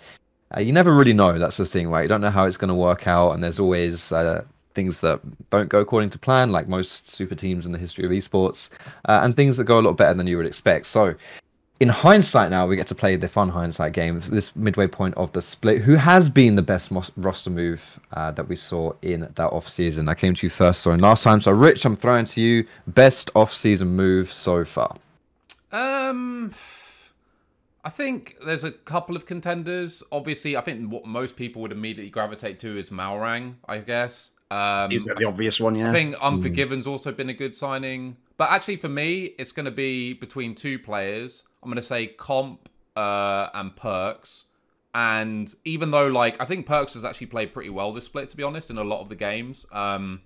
uh, 0.57 0.61
you 0.61 0.73
never 0.73 0.95
really 0.95 1.15
know. 1.15 1.39
That's 1.39 1.57
the 1.57 1.67
thing, 1.67 1.89
right? 1.89 2.03
You 2.03 2.09
don't 2.09 2.21
know 2.21 2.31
how 2.31 2.45
it's 2.45 2.57
going 2.57 2.69
to 2.69 2.75
work 2.75 3.07
out, 3.07 3.33
and 3.33 3.43
there's 3.43 3.59
always. 3.59 4.13
Uh, 4.13 4.45
things 4.75 5.01
that 5.01 5.21
don't 5.51 5.69
go 5.69 5.81
according 5.81 6.11
to 6.11 6.19
plan, 6.19 6.53
like 6.53 6.69
most 6.69 7.09
super 7.09 7.35
teams 7.35 7.65
in 7.67 7.73
the 7.73 7.79
history 7.79 8.05
of 8.05 8.11
esports, 8.11 8.71
uh, 9.07 9.21
and 9.23 9.37
things 9.37 9.57
that 9.57 9.65
go 9.65 9.79
a 9.79 9.83
lot 9.83 9.97
better 9.97 10.15
than 10.15 10.27
you 10.27 10.37
would 10.37 10.47
expect. 10.47 10.87
So, 10.87 11.15
in 11.81 11.89
hindsight, 11.89 12.51
now 12.51 12.67
we 12.67 12.77
get 12.77 12.87
to 12.89 12.95
play 12.95 13.17
the 13.17 13.27
fun 13.27 13.49
hindsight 13.49 13.93
game, 13.93 14.21
this 14.21 14.55
midway 14.55 14.87
point 14.87 15.15
of 15.17 15.33
the 15.33 15.43
split. 15.43 15.83
Who 15.83 15.95
has 15.95 16.31
been 16.31 16.55
the 16.55 16.63
best 16.63 16.91
mos- 16.91 17.11
roster 17.17 17.51
move 17.51 17.99
uh, 18.13 18.31
that 18.33 18.49
we 18.49 18.57
saw 18.57 18.93
in 19.03 19.29
that 19.35 19.49
off 19.49 19.69
season? 19.69 20.09
I 20.09 20.15
came 20.15 20.35
to 20.35 20.47
you 20.47 20.51
first, 20.51 20.85
Thorin, 20.85 21.01
last 21.01 21.25
time. 21.25 21.41
So, 21.41 21.51
Rich, 21.53 21.85
I'm 21.85 21.97
throwing 21.97 22.27
to 22.27 22.41
you 22.41 22.67
best 22.87 23.31
off 23.35 23.53
season 23.53 23.89
move 23.89 24.33
so 24.33 24.65
far. 24.65 24.97
Um, 25.73 26.53
I 27.85 27.91
think 27.91 28.37
there's 28.47 28.65
a 28.65 28.71
couple 28.71 29.17
of 29.17 29.27
contenders. 29.27 30.03
Obviously, 30.13 30.57
I 30.57 30.61
think 30.61 30.91
what 30.91 31.07
most 31.07 31.35
people 31.35 31.61
would 31.63 31.73
immediately 31.73 32.11
gravitate 32.11 32.61
to 32.61 32.79
is 32.79 32.91
Malrang. 32.91 33.55
I 33.67 33.79
guess. 33.79 34.31
Um, 34.55 34.93
Is 34.93 35.05
that 35.07 35.17
the 35.17 35.25
obvious 35.25 35.59
one? 35.59 35.75
Yeah. 35.75 35.91
I 35.91 35.93
think 35.93 36.15
Unforgiven's 36.23 36.87
also 36.87 37.11
been 37.11 37.29
a 37.29 37.35
good 37.35 37.57
signing. 37.57 38.17
But 38.37 38.51
actually, 38.51 38.77
for 38.77 38.89
me, 38.89 39.35
it's 39.39 39.53
going 39.53 39.65
to 39.65 39.73
be 39.73 40.13
between 40.13 40.55
two 40.55 40.79
players. 40.79 41.43
I'm 41.63 41.69
going 41.69 41.77
to 41.77 41.83
say 41.83 42.07
Comp 42.07 42.69
uh, 42.95 43.49
and 43.55 43.75
Perkz. 43.75 44.45
And 44.95 45.53
even 45.65 45.91
though, 45.91 46.07
like, 46.07 46.41
I 46.41 46.45
think 46.45 46.67
Perkz 46.69 46.95
has 46.95 47.05
actually 47.05 47.27
played 47.29 47.53
pretty 47.53 47.71
well 47.71 47.93
this 47.93 48.05
split, 48.05 48.29
to 48.29 48.37
be 48.37 48.45
honest, 48.45 48.71
in 48.71 48.79
a 48.79 48.85
lot 48.85 49.01
of 49.01 49.09
the 49.09 49.17
games. 49.17 49.67
Um, 49.73 50.21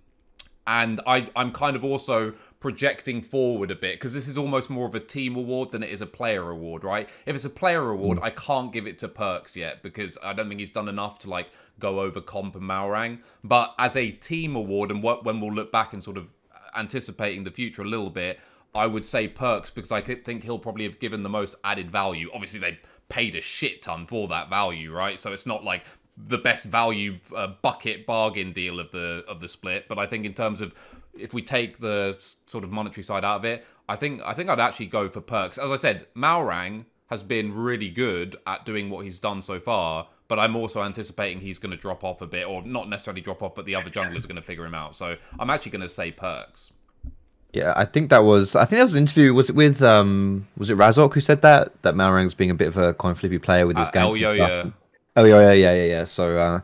and 0.66 1.00
I, 1.06 1.30
I'm 1.34 1.52
kind 1.52 1.74
of 1.74 1.82
also 1.82 2.34
projecting 2.60 3.22
forward 3.22 3.70
a 3.70 3.74
bit 3.74 3.94
because 3.96 4.12
this 4.12 4.26
is 4.26 4.36
almost 4.36 4.68
more 4.68 4.86
of 4.86 4.94
a 4.94 5.00
team 5.00 5.36
award 5.36 5.70
than 5.70 5.82
it 5.82 5.90
is 5.90 6.00
a 6.00 6.06
player 6.06 6.50
award, 6.50 6.82
right? 6.82 7.08
If 7.24 7.34
it's 7.34 7.44
a 7.44 7.50
player 7.50 7.90
award, 7.90 8.18
I 8.22 8.30
can't 8.30 8.72
give 8.72 8.86
it 8.86 8.98
to 9.00 9.08
Perkz 9.08 9.54
yet 9.54 9.82
because 9.82 10.18
I 10.22 10.32
don't 10.32 10.48
think 10.48 10.60
he's 10.60 10.70
done 10.70 10.88
enough 10.88 11.20
to 11.20 11.30
like 11.30 11.48
go 11.78 12.00
over 12.00 12.20
Comp 12.20 12.56
and 12.56 12.64
Malrang. 12.64 13.20
But 13.44 13.74
as 13.78 13.96
a 13.96 14.10
team 14.10 14.56
award, 14.56 14.90
and 14.90 15.02
what 15.02 15.24
when 15.24 15.40
we'll 15.40 15.52
look 15.52 15.70
back 15.70 15.92
and 15.92 16.02
sort 16.02 16.16
of 16.16 16.34
anticipating 16.76 17.44
the 17.44 17.50
future 17.50 17.82
a 17.82 17.86
little 17.86 18.10
bit, 18.10 18.40
I 18.74 18.86
would 18.86 19.06
say 19.06 19.28
Perkz 19.28 19.72
because 19.72 19.92
I 19.92 20.00
think 20.00 20.42
he'll 20.42 20.58
probably 20.58 20.84
have 20.84 20.98
given 20.98 21.22
the 21.22 21.28
most 21.28 21.54
added 21.64 21.90
value. 21.90 22.28
Obviously, 22.34 22.58
they 22.58 22.78
paid 23.08 23.36
a 23.36 23.40
shit 23.40 23.82
ton 23.82 24.06
for 24.06 24.28
that 24.28 24.50
value, 24.50 24.92
right? 24.92 25.18
So 25.18 25.32
it's 25.32 25.46
not 25.46 25.64
like 25.64 25.84
the 26.26 26.38
best 26.38 26.64
value 26.64 27.18
uh, 27.34 27.46
bucket 27.62 28.04
bargain 28.04 28.52
deal 28.52 28.80
of 28.80 28.90
the 28.90 29.24
of 29.28 29.40
the 29.40 29.48
split. 29.48 29.86
But 29.88 29.98
I 29.98 30.06
think 30.06 30.26
in 30.26 30.34
terms 30.34 30.60
of 30.60 30.74
if 31.20 31.34
we 31.34 31.42
take 31.42 31.78
the 31.78 32.16
sort 32.46 32.64
of 32.64 32.70
monetary 32.70 33.04
side 33.04 33.24
out 33.24 33.36
of 33.36 33.44
it, 33.44 33.64
I 33.88 33.96
think 33.96 34.20
I 34.24 34.34
think 34.34 34.48
I'd 34.50 34.60
actually 34.60 34.86
go 34.86 35.08
for 35.08 35.20
Perkz. 35.20 35.58
As 35.62 35.70
I 35.70 35.76
said, 35.76 36.06
Malrang 36.16 36.84
has 37.08 37.22
been 37.22 37.54
really 37.54 37.88
good 37.88 38.36
at 38.46 38.66
doing 38.66 38.90
what 38.90 39.04
he's 39.04 39.18
done 39.18 39.40
so 39.40 39.58
far, 39.58 40.06
but 40.28 40.38
I'm 40.38 40.54
also 40.56 40.82
anticipating 40.82 41.40
he's 41.40 41.58
going 41.58 41.70
to 41.70 41.76
drop 41.76 42.04
off 42.04 42.20
a 42.20 42.26
bit, 42.26 42.46
or 42.46 42.62
not 42.62 42.88
necessarily 42.88 43.22
drop 43.22 43.42
off, 43.42 43.54
but 43.54 43.64
the 43.64 43.74
other 43.74 43.88
jungler's 43.90 44.26
going 44.26 44.36
to 44.36 44.42
figure 44.42 44.64
him 44.66 44.74
out. 44.74 44.94
So 44.94 45.16
I'm 45.38 45.48
actually 45.50 45.72
going 45.72 45.82
to 45.82 45.88
say 45.88 46.12
Perkz. 46.12 46.72
Yeah, 47.54 47.72
I 47.76 47.86
think 47.86 48.10
that 48.10 48.24
was. 48.24 48.54
I 48.54 48.66
think 48.66 48.76
that 48.78 48.82
was 48.82 48.92
an 48.92 49.00
interview. 49.00 49.32
Was 49.32 49.48
it 49.48 49.56
with 49.56 49.80
um? 49.82 50.46
Was 50.58 50.68
it 50.68 50.76
Razork 50.76 51.14
who 51.14 51.20
said 51.20 51.40
that 51.42 51.80
that 51.82 51.94
Malrang's 51.94 52.34
being 52.34 52.50
a 52.50 52.54
bit 52.54 52.68
of 52.68 52.76
a 52.76 52.92
coin 52.92 53.14
flippy 53.14 53.38
player 53.38 53.66
with 53.66 53.78
his 53.78 53.88
Uh, 53.88 53.90
and 53.94 54.16
stuff? 54.16 54.38
yeah. 54.38 54.64
Oh 55.16 55.24
yeah, 55.24 55.40
yeah, 55.40 55.52
yeah, 55.52 55.74
yeah, 55.74 55.84
yeah. 55.84 56.04
So 56.04 56.38
uh, 56.38 56.60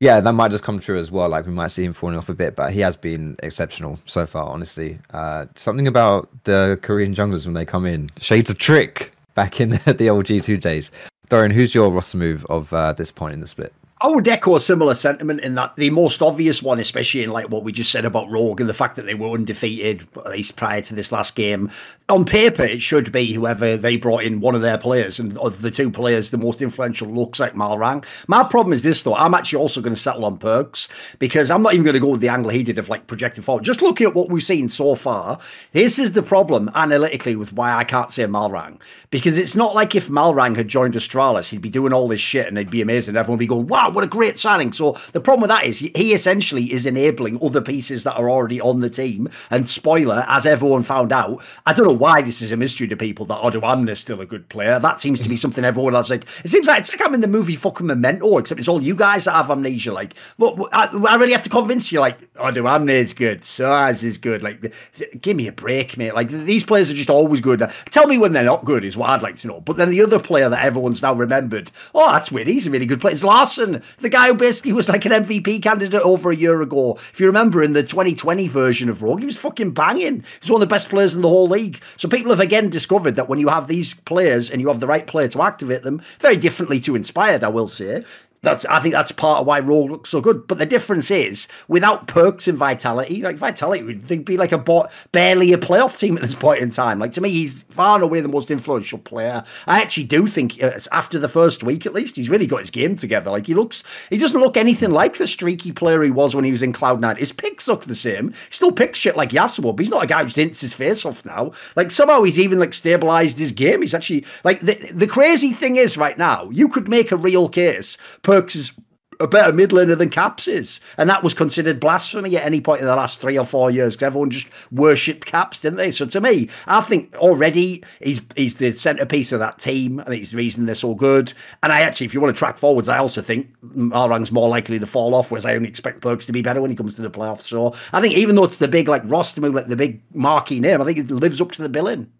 yeah, 0.00 0.20
that 0.20 0.32
might 0.32 0.50
just 0.50 0.64
come 0.64 0.78
true 0.78 0.98
as 0.98 1.10
well. 1.10 1.28
Like 1.28 1.46
we 1.46 1.52
might 1.52 1.68
see 1.68 1.84
him 1.84 1.92
falling 1.92 2.16
off 2.16 2.28
a 2.28 2.34
bit, 2.34 2.56
but 2.56 2.72
he 2.72 2.80
has 2.80 2.96
been 2.96 3.36
exceptional 3.42 3.98
so 4.06 4.26
far. 4.26 4.48
Honestly, 4.48 4.98
uh, 5.12 5.46
something 5.54 5.86
about 5.86 6.28
the 6.44 6.78
Korean 6.82 7.14
junglers 7.14 7.44
when 7.44 7.54
they 7.54 7.64
come 7.64 7.86
in, 7.86 8.10
shades 8.18 8.50
of 8.50 8.58
trick 8.58 9.12
back 9.34 9.60
in 9.60 9.70
the, 9.86 10.08
old 10.10 10.26
G 10.26 10.40
two 10.40 10.56
days. 10.56 10.90
Thorin, 11.28 11.52
who's 11.52 11.74
your 11.74 11.90
roster 11.90 12.18
move 12.18 12.44
of 12.46 12.72
uh, 12.72 12.92
this 12.92 13.10
point 13.10 13.34
in 13.34 13.40
the 13.40 13.46
split? 13.46 13.72
I 13.98 14.08
would 14.08 14.28
echo 14.28 14.54
a 14.54 14.60
similar 14.60 14.92
sentiment 14.92 15.40
in 15.40 15.54
that 15.54 15.74
the 15.76 15.88
most 15.88 16.20
obvious 16.20 16.62
one, 16.62 16.78
especially 16.78 17.22
in 17.22 17.30
like 17.30 17.48
what 17.48 17.64
we 17.64 17.72
just 17.72 17.90
said 17.90 18.04
about 18.04 18.28
Rogue 18.28 18.60
and 18.60 18.68
the 18.68 18.74
fact 18.74 18.96
that 18.96 19.06
they 19.06 19.14
were 19.14 19.30
undefeated, 19.30 20.06
at 20.18 20.32
least 20.32 20.56
prior 20.56 20.82
to 20.82 20.94
this 20.94 21.12
last 21.12 21.34
game. 21.34 21.70
On 22.10 22.26
paper, 22.26 22.62
it 22.62 22.82
should 22.82 23.10
be 23.10 23.32
whoever 23.32 23.78
they 23.78 23.96
brought 23.96 24.24
in, 24.24 24.40
one 24.40 24.54
of 24.54 24.60
their 24.60 24.76
players, 24.76 25.18
and 25.18 25.36
of 25.38 25.62
the 25.62 25.70
two 25.70 25.90
players, 25.90 26.28
the 26.28 26.36
most 26.36 26.60
influential 26.60 27.08
looks 27.08 27.40
like 27.40 27.54
Malrang. 27.54 28.04
My 28.28 28.44
problem 28.44 28.74
is 28.74 28.82
this 28.82 29.02
though: 29.02 29.14
I'm 29.14 29.32
actually 29.32 29.60
also 29.62 29.80
going 29.80 29.94
to 29.94 30.00
settle 30.00 30.26
on 30.26 30.38
Perkz 30.38 30.88
because 31.18 31.50
I'm 31.50 31.62
not 31.62 31.72
even 31.72 31.84
going 31.84 31.94
to 31.94 32.00
go 32.00 32.10
with 32.10 32.20
the 32.20 32.28
angle 32.28 32.50
he 32.50 32.62
did 32.62 32.78
of 32.78 32.90
like 32.90 33.06
projecting 33.06 33.42
forward. 33.42 33.64
Just 33.64 33.80
looking 33.80 34.06
at 34.06 34.14
what 34.14 34.28
we've 34.28 34.44
seen 34.44 34.68
so 34.68 34.94
far, 34.94 35.38
this 35.72 35.98
is 35.98 36.12
the 36.12 36.22
problem 36.22 36.70
analytically 36.74 37.34
with 37.34 37.54
why 37.54 37.74
I 37.74 37.84
can't 37.84 38.12
say 38.12 38.24
Malrang 38.24 38.78
because 39.10 39.38
it's 39.38 39.56
not 39.56 39.74
like 39.74 39.94
if 39.94 40.08
Malrang 40.08 40.54
had 40.54 40.68
joined 40.68 40.94
Astralis, 40.94 41.48
he'd 41.48 41.62
be 41.62 41.70
doing 41.70 41.94
all 41.94 42.08
this 42.08 42.20
shit 42.20 42.46
and 42.46 42.58
they'd 42.58 42.70
be 42.70 42.82
amazing. 42.82 43.12
And 43.12 43.18
everyone 43.18 43.38
would 43.38 43.40
be 43.40 43.46
going, 43.46 43.66
"Wow, 43.66 43.85
what 43.94 44.04
a 44.04 44.08
great 44.08 44.38
signing!" 44.38 44.72
So 44.72 44.96
the 45.12 45.20
problem 45.20 45.42
with 45.42 45.50
that 45.50 45.66
is 45.66 45.78
he 45.78 46.12
essentially 46.12 46.72
is 46.72 46.86
enabling 46.86 47.38
other 47.42 47.60
pieces 47.60 48.04
that 48.04 48.16
are 48.16 48.30
already 48.30 48.60
on 48.60 48.80
the 48.80 48.90
team. 48.90 49.28
And 49.50 49.68
spoiler, 49.68 50.24
as 50.28 50.46
everyone 50.46 50.82
found 50.82 51.12
out, 51.12 51.42
I 51.66 51.72
don't 51.72 51.86
know 51.86 51.92
why 51.92 52.22
this 52.22 52.42
is 52.42 52.52
a 52.52 52.56
mystery 52.56 52.88
to 52.88 52.96
people 52.96 53.26
that 53.26 53.40
Odo 53.40 53.60
is 53.88 54.00
still 54.00 54.20
a 54.20 54.26
good 54.26 54.48
player. 54.48 54.78
That 54.78 55.00
seems 55.00 55.20
to 55.20 55.28
be 55.28 55.36
something 55.36 55.64
everyone 55.64 55.94
else 55.94 56.10
like. 56.10 56.26
It 56.44 56.50
seems 56.50 56.66
like 56.66 56.80
it's 56.80 56.90
like 56.90 57.04
I'm 57.04 57.14
in 57.14 57.20
the 57.20 57.28
movie 57.28 57.56
fucking 57.56 57.86
Memento, 57.86 58.38
except 58.38 58.58
it's 58.58 58.68
all 58.68 58.82
you 58.82 58.94
guys 58.94 59.24
that 59.24 59.32
have 59.32 59.50
amnesia. 59.50 59.92
Like, 59.92 60.14
but 60.38 60.56
I, 60.72 60.86
I 60.86 61.16
really 61.16 61.32
have 61.32 61.44
to 61.44 61.50
convince 61.50 61.92
you, 61.92 62.00
like, 62.00 62.18
Odo 62.38 62.66
is 62.88 63.14
good, 63.14 63.42
Saz 63.42 64.02
is 64.02 64.18
good. 64.18 64.42
Like, 64.42 64.72
give 65.20 65.36
me 65.36 65.48
a 65.48 65.52
break, 65.52 65.96
mate. 65.96 66.14
Like 66.14 66.28
these 66.28 66.64
players 66.64 66.90
are 66.90 66.94
just 66.94 67.10
always 67.10 67.40
good. 67.40 67.68
Tell 67.90 68.06
me 68.06 68.18
when 68.18 68.32
they're 68.32 68.44
not 68.44 68.64
good 68.64 68.84
is 68.84 68.96
what 68.96 69.10
I'd 69.10 69.22
like 69.22 69.36
to 69.38 69.48
know. 69.48 69.60
But 69.60 69.76
then 69.76 69.90
the 69.90 70.02
other 70.02 70.20
player 70.20 70.48
that 70.48 70.64
everyone's 70.64 71.02
now 71.02 71.14
remembered, 71.14 71.70
oh, 71.94 72.12
that's 72.12 72.32
weird. 72.32 72.48
He's 72.48 72.66
a 72.66 72.70
really 72.70 72.86
good 72.86 73.00
player. 73.00 73.12
It's 73.12 73.24
Larssen, 73.24 73.75
the 73.98 74.08
guy 74.08 74.28
who 74.28 74.34
basically 74.34 74.72
was 74.72 74.88
like 74.88 75.04
an 75.04 75.12
MVP 75.12 75.62
candidate 75.62 76.02
over 76.02 76.30
a 76.30 76.36
year 76.36 76.62
ago. 76.62 76.94
If 77.12 77.20
you 77.20 77.26
remember 77.26 77.62
in 77.62 77.72
the 77.72 77.82
2020 77.82 78.48
version 78.48 78.88
of 78.88 79.02
Rogue, 79.02 79.20
he 79.20 79.26
was 79.26 79.36
fucking 79.36 79.72
banging. 79.72 80.24
He's 80.40 80.50
one 80.50 80.62
of 80.62 80.68
the 80.68 80.72
best 80.72 80.88
players 80.88 81.14
in 81.14 81.22
the 81.22 81.28
whole 81.28 81.48
league. 81.48 81.80
So 81.96 82.08
people 82.08 82.30
have 82.30 82.40
again 82.40 82.70
discovered 82.70 83.16
that 83.16 83.28
when 83.28 83.38
you 83.38 83.48
have 83.48 83.68
these 83.68 83.94
players 83.94 84.50
and 84.50 84.60
you 84.60 84.68
have 84.68 84.80
the 84.80 84.86
right 84.86 85.06
player 85.06 85.28
to 85.28 85.42
activate 85.42 85.82
them, 85.82 86.02
very 86.20 86.36
differently 86.36 86.80
to 86.80 86.96
Inspired, 86.96 87.44
I 87.44 87.48
will 87.48 87.68
say. 87.68 88.04
That's 88.46 88.64
I 88.66 88.78
think 88.78 88.94
that's 88.94 89.10
part 89.10 89.40
of 89.40 89.46
why 89.48 89.58
Rogue 89.58 89.90
looks 89.90 90.10
so 90.10 90.20
good. 90.20 90.46
But 90.46 90.58
the 90.58 90.66
difference 90.66 91.10
is 91.10 91.48
without 91.66 92.06
Perkz 92.06 92.46
and 92.46 92.56
vitality, 92.56 93.20
like 93.20 93.34
vitality 93.34 93.82
would 93.82 94.24
be 94.24 94.36
like 94.36 94.52
a 94.52 94.58
bot, 94.58 94.92
barely 95.10 95.52
a 95.52 95.58
playoff 95.58 95.98
team 95.98 96.16
at 96.16 96.22
this 96.22 96.36
point 96.36 96.60
in 96.60 96.70
time. 96.70 97.00
Like 97.00 97.12
to 97.14 97.20
me, 97.20 97.30
he's 97.30 97.64
far 97.70 97.96
and 97.96 98.04
away 98.04 98.20
the 98.20 98.28
most 98.28 98.52
influential 98.52 99.00
player. 99.00 99.42
I 99.66 99.82
actually 99.82 100.04
do 100.04 100.28
think 100.28 100.62
uh, 100.62 100.78
after 100.92 101.18
the 101.18 101.28
first 101.28 101.64
week, 101.64 101.86
at 101.86 101.92
least, 101.92 102.14
he's 102.14 102.28
really 102.28 102.46
got 102.46 102.60
his 102.60 102.70
game 102.70 102.94
together. 102.94 103.32
Like 103.32 103.46
he 103.46 103.54
looks, 103.54 103.82
he 104.10 104.16
doesn't 104.16 104.40
look 104.40 104.56
anything 104.56 104.92
like 104.92 105.16
the 105.16 105.26
streaky 105.26 105.72
player 105.72 106.04
he 106.04 106.12
was 106.12 106.36
when 106.36 106.44
he 106.44 106.52
was 106.52 106.62
in 106.62 106.72
Cloud 106.72 107.00
Nine. 107.00 107.16
His 107.16 107.32
picks 107.32 107.66
look 107.66 107.86
the 107.86 107.96
same. 107.96 108.30
He 108.30 108.36
still 108.50 108.70
picks 108.70 109.00
shit 109.00 109.16
like 109.16 109.30
Yasuo, 109.30 109.74
but 109.74 109.84
he's 109.84 109.90
not 109.90 110.04
a 110.04 110.06
guy 110.06 110.22
who 110.22 110.30
hints 110.30 110.60
his 110.60 110.72
face 110.72 111.04
off 111.04 111.24
now. 111.24 111.50
Like 111.74 111.90
somehow 111.90 112.22
he's 112.22 112.38
even 112.38 112.60
like 112.60 112.74
stabilized 112.74 113.40
his 113.40 113.50
game. 113.50 113.80
He's 113.80 113.92
actually 113.94 114.24
like 114.44 114.60
the 114.60 114.74
the 114.92 115.08
crazy 115.08 115.52
thing 115.52 115.74
is 115.74 115.96
right 115.96 116.16
now, 116.16 116.48
you 116.50 116.68
could 116.68 116.88
make 116.88 117.10
a 117.10 117.16
real 117.16 117.48
case. 117.48 117.98
Perkz 118.36 118.56
is 118.56 118.72
a 119.20 119.26
better 119.26 119.52
mid 119.52 119.70
laner 119.70 119.96
than 119.96 120.10
Caps 120.10 120.46
is. 120.48 120.80
And 120.98 121.08
that 121.08 121.22
was 121.22 121.34
considered 121.34 121.80
blasphemy 121.80 122.36
at 122.36 122.44
any 122.44 122.60
point 122.60 122.80
in 122.80 122.86
the 122.86 122.96
last 122.96 123.20
three 123.20 123.38
or 123.38 123.44
four 123.44 123.70
years 123.70 123.94
because 123.94 124.06
everyone 124.06 124.30
just 124.30 124.48
worshipped 124.70 125.26
Caps, 125.26 125.60
didn't 125.60 125.78
they? 125.78 125.90
So 125.90 126.06
to 126.06 126.20
me, 126.20 126.48
I 126.66 126.80
think 126.80 127.14
already 127.16 127.82
he's 128.02 128.20
he's 128.36 128.56
the 128.56 128.72
centerpiece 128.72 129.32
of 129.32 129.40
that 129.40 129.58
team. 129.58 130.00
I 130.00 130.04
think 130.04 130.16
he's 130.16 130.32
the 130.32 130.36
reason 130.36 130.66
they're 130.66 130.74
so 130.74 130.94
good. 130.94 131.32
And 131.62 131.72
I 131.72 131.80
actually, 131.80 132.06
if 132.06 132.14
you 132.14 132.20
want 132.20 132.34
to 132.34 132.38
track 132.38 132.58
forwards, 132.58 132.88
I 132.88 132.98
also 132.98 133.22
think 133.22 133.48
Malrang's 133.64 134.32
more 134.32 134.48
likely 134.48 134.78
to 134.78 134.86
fall 134.86 135.14
off, 135.14 135.30
whereas 135.30 135.46
I 135.46 135.54
only 135.54 135.68
expect 135.68 136.02
Perkz 136.02 136.26
to 136.26 136.32
be 136.32 136.42
better 136.42 136.60
when 136.60 136.70
he 136.70 136.76
comes 136.76 136.94
to 136.96 137.02
the 137.02 137.10
playoffs. 137.10 137.42
So 137.42 137.74
I 137.92 138.00
think 138.00 138.14
even 138.14 138.36
though 138.36 138.44
it's 138.44 138.58
the 138.58 138.68
big 138.68 138.88
like 138.88 139.02
roster 139.06 139.40
move, 139.40 139.54
like 139.54 139.68
the 139.68 139.76
big 139.76 140.02
marquee 140.14 140.60
name, 140.60 140.80
I 140.80 140.84
think 140.84 140.98
it 140.98 141.10
lives 141.10 141.40
up 141.40 141.52
to 141.52 141.62
the 141.62 141.68
billing. 141.68 142.10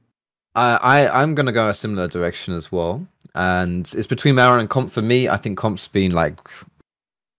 I, 0.54 0.76
I 0.76 1.22
I'm 1.22 1.34
gonna 1.34 1.52
go 1.52 1.68
a 1.68 1.74
similar 1.74 2.08
direction 2.08 2.54
as 2.54 2.72
well, 2.72 3.06
and 3.36 3.92
it's 3.94 4.06
between 4.06 4.34
Mara 4.34 4.58
and 4.58 4.68
Comp 4.68 4.90
for 4.90 5.02
me. 5.02 5.28
I 5.28 5.36
think 5.36 5.58
Comp's 5.58 5.86
been 5.86 6.12
like 6.12 6.36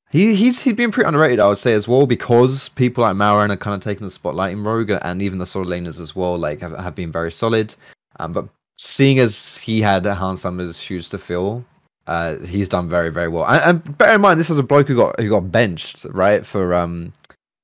he 0.09 0.35
he's 0.35 0.61
he's 0.61 0.73
been 0.73 0.91
pretty 0.91 1.07
underrated, 1.07 1.39
I 1.39 1.49
would 1.49 1.57
say 1.57 1.73
as 1.73 1.87
well, 1.87 2.07
because 2.07 2.69
people 2.69 3.01
like 3.03 3.15
Malrang 3.15 3.51
are 3.51 3.57
kind 3.57 3.75
of 3.75 3.83
taking 3.83 4.05
the 4.05 4.11
spotlight 4.11 4.53
in 4.53 4.63
Rogue, 4.63 4.91
and 5.01 5.21
even 5.21 5.39
the 5.39 5.45
solo 5.45 5.69
laners 5.69 5.99
as 5.99 6.15
well, 6.15 6.37
like 6.37 6.61
have, 6.61 6.77
have 6.77 6.95
been 6.95 7.11
very 7.11 7.31
solid. 7.31 7.75
Um, 8.19 8.31
but 8.31 8.47
seeing 8.77 9.19
as 9.19 9.57
he 9.57 9.81
had 9.81 10.05
Hans 10.05 10.41
Sama's 10.41 10.79
shoes 10.79 11.09
to 11.09 11.17
fill, 11.17 11.65
uh, 12.07 12.37
he's 12.37 12.69
done 12.69 12.87
very 12.87 13.09
very 13.09 13.27
well. 13.27 13.45
And, 13.45 13.61
and 13.85 13.97
bear 13.97 14.15
in 14.15 14.21
mind, 14.21 14.39
this 14.39 14.49
is 14.49 14.59
a 14.59 14.63
bloke 14.63 14.87
who 14.87 14.95
got 14.95 15.19
who 15.19 15.29
got 15.29 15.51
benched 15.51 16.05
right 16.11 16.45
for 16.45 16.73
um 16.73 17.11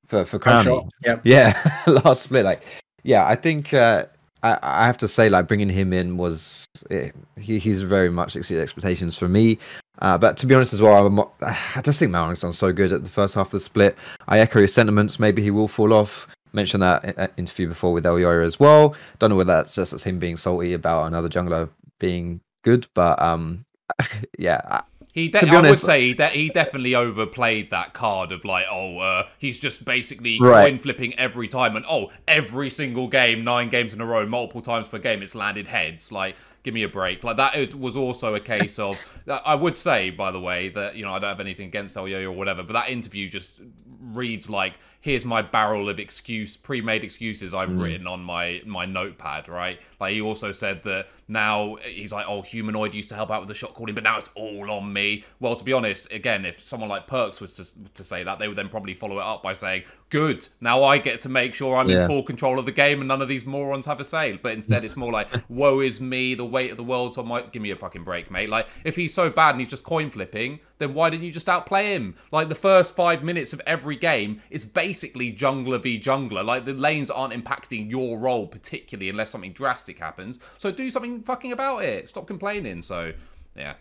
for 0.07 0.25
for 0.25 0.39
Crownie. 0.39 0.89
Yeah. 1.05 1.19
Yeah, 1.23 1.81
last 2.03 2.23
split. 2.23 2.43
Like, 2.43 2.63
yeah, 3.03 3.25
I 3.25 3.35
think 3.35 3.73
uh, 3.73 4.05
I, 4.43 4.59
I 4.61 4.85
have 4.85 4.97
to 4.99 5.07
say, 5.07 5.29
like, 5.29 5.47
bringing 5.47 5.69
him 5.69 5.93
in 5.93 6.17
was 6.17 6.67
eh, 6.91 7.09
he, 7.39 7.59
he's 7.59 7.81
very 7.81 8.11
much 8.11 8.35
exceeded 8.35 8.61
expectations 8.61 9.17
for 9.17 9.27
me. 9.27 9.57
Uh, 9.99 10.17
but 10.17 10.37
to 10.37 10.45
be 10.45 10.53
honest 10.53 10.73
as 10.73 10.81
well, 10.81 11.07
I'm, 11.07 11.19
I 11.41 11.81
just 11.81 11.99
think 11.99 12.11
Malrang's 12.11 12.41
done 12.41 12.53
so 12.53 12.71
good 12.73 12.93
at 12.93 13.03
the 13.03 13.09
first 13.09 13.35
half 13.35 13.47
of 13.47 13.51
the 13.51 13.59
split. 13.61 13.97
I 14.27 14.39
echo 14.39 14.61
his 14.61 14.73
sentiments. 14.73 15.19
Maybe 15.19 15.41
he 15.41 15.51
will 15.51 15.67
fall 15.67 15.93
off. 15.93 16.27
Mentioned 16.51 16.83
that 16.83 17.05
in- 17.05 17.29
interview 17.37 17.67
before 17.67 17.93
with 17.93 18.05
Elyoya 18.05 18.45
as 18.45 18.59
well. 18.59 18.95
Don't 19.19 19.29
know 19.29 19.35
whether 19.37 19.53
that's 19.53 19.73
just 19.73 20.03
him 20.03 20.19
being 20.19 20.37
salty 20.37 20.73
about 20.73 21.07
another 21.07 21.29
jungler 21.29 21.69
being 21.99 22.41
good, 22.63 22.85
but 22.93 23.19
um, 23.21 23.65
yeah, 24.37 24.81
He, 25.13 25.29
de- 25.29 25.47
I 25.47 25.61
would 25.61 25.77
say 25.77 26.07
he, 26.07 26.13
de- 26.15 26.27
he 26.29 26.49
definitely 26.49 26.95
overplayed 26.95 27.69
that 27.69 27.93
card 27.93 28.31
of 28.31 28.43
like, 28.45 28.65
oh, 28.69 28.97
uh, 28.97 29.27
he's 29.37 29.59
just 29.59 29.85
basically 29.85 30.39
Right. 30.41 30.65
coin 30.67 30.79
flipping 30.79 31.17
every 31.19 31.47
time, 31.47 31.75
and 31.75 31.85
oh, 31.87 32.11
every 32.27 32.71
single 32.71 33.07
game, 33.07 33.43
nine 33.43 33.69
games 33.69 33.93
in 33.93 34.01
a 34.01 34.05
row, 34.07 34.25
multiple 34.25 34.63
times 34.63 34.87
per 34.87 34.97
game, 34.97 35.21
it's 35.21 35.35
landed 35.35 35.67
heads. 35.67 36.11
Like, 36.11 36.35
give 36.63 36.73
me 36.73 36.81
a 36.81 36.89
break. 36.89 37.23
Like 37.23 37.37
that 37.37 37.55
is, 37.55 37.75
was 37.75 37.95
also 37.95 38.33
a 38.33 38.39
case 38.39 38.79
of. 38.79 38.97
I 39.27 39.53
would 39.53 39.77
say, 39.77 40.09
by 40.09 40.31
the 40.31 40.39
way, 40.39 40.69
that 40.69 40.95
you 40.95 41.05
know 41.05 41.13
I 41.13 41.19
don't 41.19 41.29
have 41.29 41.39
anything 41.39 41.67
against 41.67 41.95
El 41.95 42.07
Yo 42.07 42.23
or 42.23 42.31
whatever, 42.31 42.63
but 42.63 42.73
that 42.73 42.89
interview 42.89 43.29
just 43.29 43.61
reads 44.01 44.49
like 44.49 44.73
here's 45.03 45.25
my 45.25 45.41
barrel 45.41 45.89
of 45.89 45.99
excuse 45.99 46.55
pre-made 46.55 47.03
excuses 47.03 47.53
I've 47.53 47.67
mm. 47.67 47.81
written 47.81 48.07
on 48.07 48.23
my 48.23 48.61
my 48.65 48.85
notepad, 48.85 49.49
right? 49.49 49.77
Like 49.99 50.13
he 50.13 50.21
also 50.21 50.53
said 50.53 50.81
that 50.83 51.07
now 51.27 51.75
he's 51.83 52.13
like, 52.13 52.25
oh, 52.27 52.41
humanoid 52.41 52.93
used 52.93 53.09
to 53.09 53.15
help 53.15 53.29
out 53.29 53.41
with 53.41 53.49
the 53.49 53.53
shot 53.53 53.73
calling, 53.73 53.95
but 53.95 54.03
now 54.03 54.17
it's 54.17 54.29
all 54.35 54.71
on 54.71 54.91
me. 54.91 55.25
Well, 55.41 55.57
to 55.57 55.63
be 55.63 55.73
honest, 55.73 56.11
again, 56.11 56.45
if 56.45 56.63
someone 56.63 56.89
like 56.89 57.05
Perkz 57.07 57.41
was 57.41 57.53
to 57.55 57.69
to 57.95 58.03
say 58.05 58.23
that, 58.23 58.39
they 58.39 58.47
would 58.47 58.57
then 58.57 58.69
probably 58.69 58.93
follow 58.93 59.19
it 59.19 59.23
up 59.23 59.43
by 59.43 59.51
saying, 59.51 59.83
good, 60.09 60.47
now 60.61 60.83
I 60.83 60.99
get 60.99 61.19
to 61.21 61.29
make 61.29 61.53
sure 61.53 61.75
I'm 61.75 61.89
Yeah. 61.89 62.03
in 62.03 62.07
full 62.07 62.23
control 62.23 62.57
of 62.57 62.65
the 62.65 62.71
game 62.71 62.99
and 63.01 63.07
none 63.07 63.21
of 63.21 63.27
these 63.27 63.45
morons 63.45 63.85
have 63.87 63.99
a 63.99 64.05
say. 64.05 64.39
But 64.41 64.53
instead, 64.53 64.85
it's 64.85 64.95
more 64.95 65.11
like, 65.11 65.27
woe 65.49 65.81
is 65.81 65.99
me, 65.99 66.35
the 66.35 66.45
weight 66.45 66.71
of 66.71 66.77
the 66.77 66.83
world's 66.83 67.17
on 67.17 67.27
my. 67.27 67.41
Give 67.41 67.61
me 67.61 67.71
a 67.71 67.75
fucking 67.75 68.05
break, 68.05 68.31
mate. 68.31 68.49
Like 68.49 68.67
if 68.85 68.95
he's 68.95 69.13
so 69.13 69.29
bad 69.29 69.51
and 69.51 69.59
he's 69.59 69.69
just 69.69 69.83
coin 69.83 70.09
flipping, 70.09 70.59
then 70.77 70.93
why 70.93 71.09
didn't 71.09 71.25
you 71.25 71.31
just 71.31 71.49
outplay 71.49 71.93
him? 71.93 72.15
Like 72.31 72.47
the 72.49 72.55
first 72.55 72.95
five 72.95 73.23
minutes 73.23 73.53
of 73.53 73.61
every 73.65 73.95
game 73.95 74.41
is 74.49 74.65
basically 74.93 75.33
jungler 75.33 75.81
v 75.81 75.99
jungler. 75.99 76.45
Like 76.45 76.65
the 76.65 76.73
lanes 76.73 77.09
aren't 77.09 77.33
impacting 77.33 77.89
your 77.89 78.19
role 78.19 78.45
particularly 78.45 79.09
unless 79.09 79.31
something 79.31 79.51
drastic 79.51 79.97
happens. 79.97 80.39
So 80.59 80.71
do 80.71 80.91
something 80.91 81.23
fucking 81.23 81.51
about 81.51 81.83
it. 81.83 82.09
Stop 82.09 82.27
complaining. 82.27 82.83
So 82.83 83.11
yeah. 83.55 83.73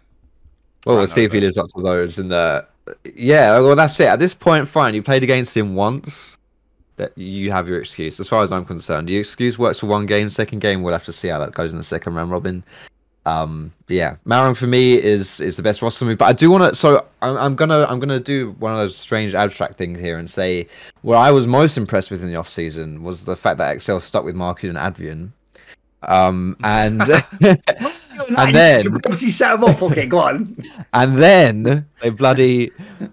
Well, 0.87 0.97
we'll 0.97 1.07
see 1.07 1.25
if 1.25 1.33
he 1.33 1.41
lives 1.41 1.59
up 1.59 1.69
to 1.77 1.83
those. 1.83 2.19
And 2.19 2.31
the 2.31 2.67
yeah, 3.15 3.59
well, 3.61 3.77
that's 3.77 4.01
it. 4.01 4.09
At 4.09 4.21
this 4.21 4.35
point, 4.35 4.67
fine. 4.67 4.95
You 4.95 5.03
played 5.03 5.23
against 5.23 5.55
him 5.57 5.75
once. 5.75 6.39
That 6.97 7.17
you 7.17 7.51
have 7.51 7.69
your 7.69 7.81
excuse, 7.81 8.21
as 8.21 8.29
far 8.29 8.43
as 8.45 8.53
I'm 8.53 8.65
concerned. 8.65 9.09
Your 9.09 9.21
excuse 9.21 9.59
works 9.59 9.79
for 9.79 9.87
one 9.87 10.07
game. 10.07 10.29
Second 10.29 10.61
game, 10.61 10.83
we'll 10.83 10.93
have 10.93 11.07
to 11.07 11.13
see 11.13 11.29
how 11.29 11.39
that 11.39 11.53
goes 11.53 11.73
in 11.73 11.79
the 11.79 11.85
second 11.85 12.15
round 12.15 12.31
robin. 12.31 12.65
Um, 13.25 13.73
yeah, 13.89 14.17
Malrang 14.27 14.57
for 14.57 14.67
me 14.67 14.95
is 14.95 15.41
is 15.41 15.57
the 15.57 15.63
best 15.63 15.81
roster 15.81 16.05
move. 16.05 16.19
But 16.19 16.27
I 16.27 16.33
do 16.33 16.51
want 16.51 16.75
to. 16.75 16.75
So 16.75 17.07
I'm, 17.21 17.37
I'm 17.37 17.55
gonna 17.55 17.87
I'm 17.89 18.01
gonna 18.01 18.21
do 18.21 18.53
one 18.59 18.73
of 18.73 18.79
those 18.79 18.97
strange 18.97 19.35
abstract 19.35 19.79
things 19.79 20.01
here 20.01 20.19
and 20.19 20.29
say 20.29 20.67
what 21.03 21.17
I 21.17 21.31
was 21.31 21.47
most 21.47 21.77
impressed 21.77 22.11
with 22.11 22.23
in 22.23 22.29
the 22.29 22.37
off 22.37 22.49
season 22.49 23.03
was 23.03 23.25
the 23.25 23.37
fact 23.37 23.59
that 23.59 23.75
Excel 23.75 24.01
stuck 24.01 24.25
with 24.25 24.35
Markoon 24.35 24.71
and 24.71 24.79
Advienne. 24.79 25.33
Um, 26.03 26.57
and 26.65 27.01
and 28.37 28.55
then 28.55 28.87
obviously 28.97 29.31
set 29.31 29.55
him 29.55 29.65
up. 29.65 29.83
Okay, 29.83 30.07
go 30.07 30.19
on. 30.19 30.57
and 30.93 31.19
then 31.19 31.87
they 32.01 32.11
bloody 32.11 32.71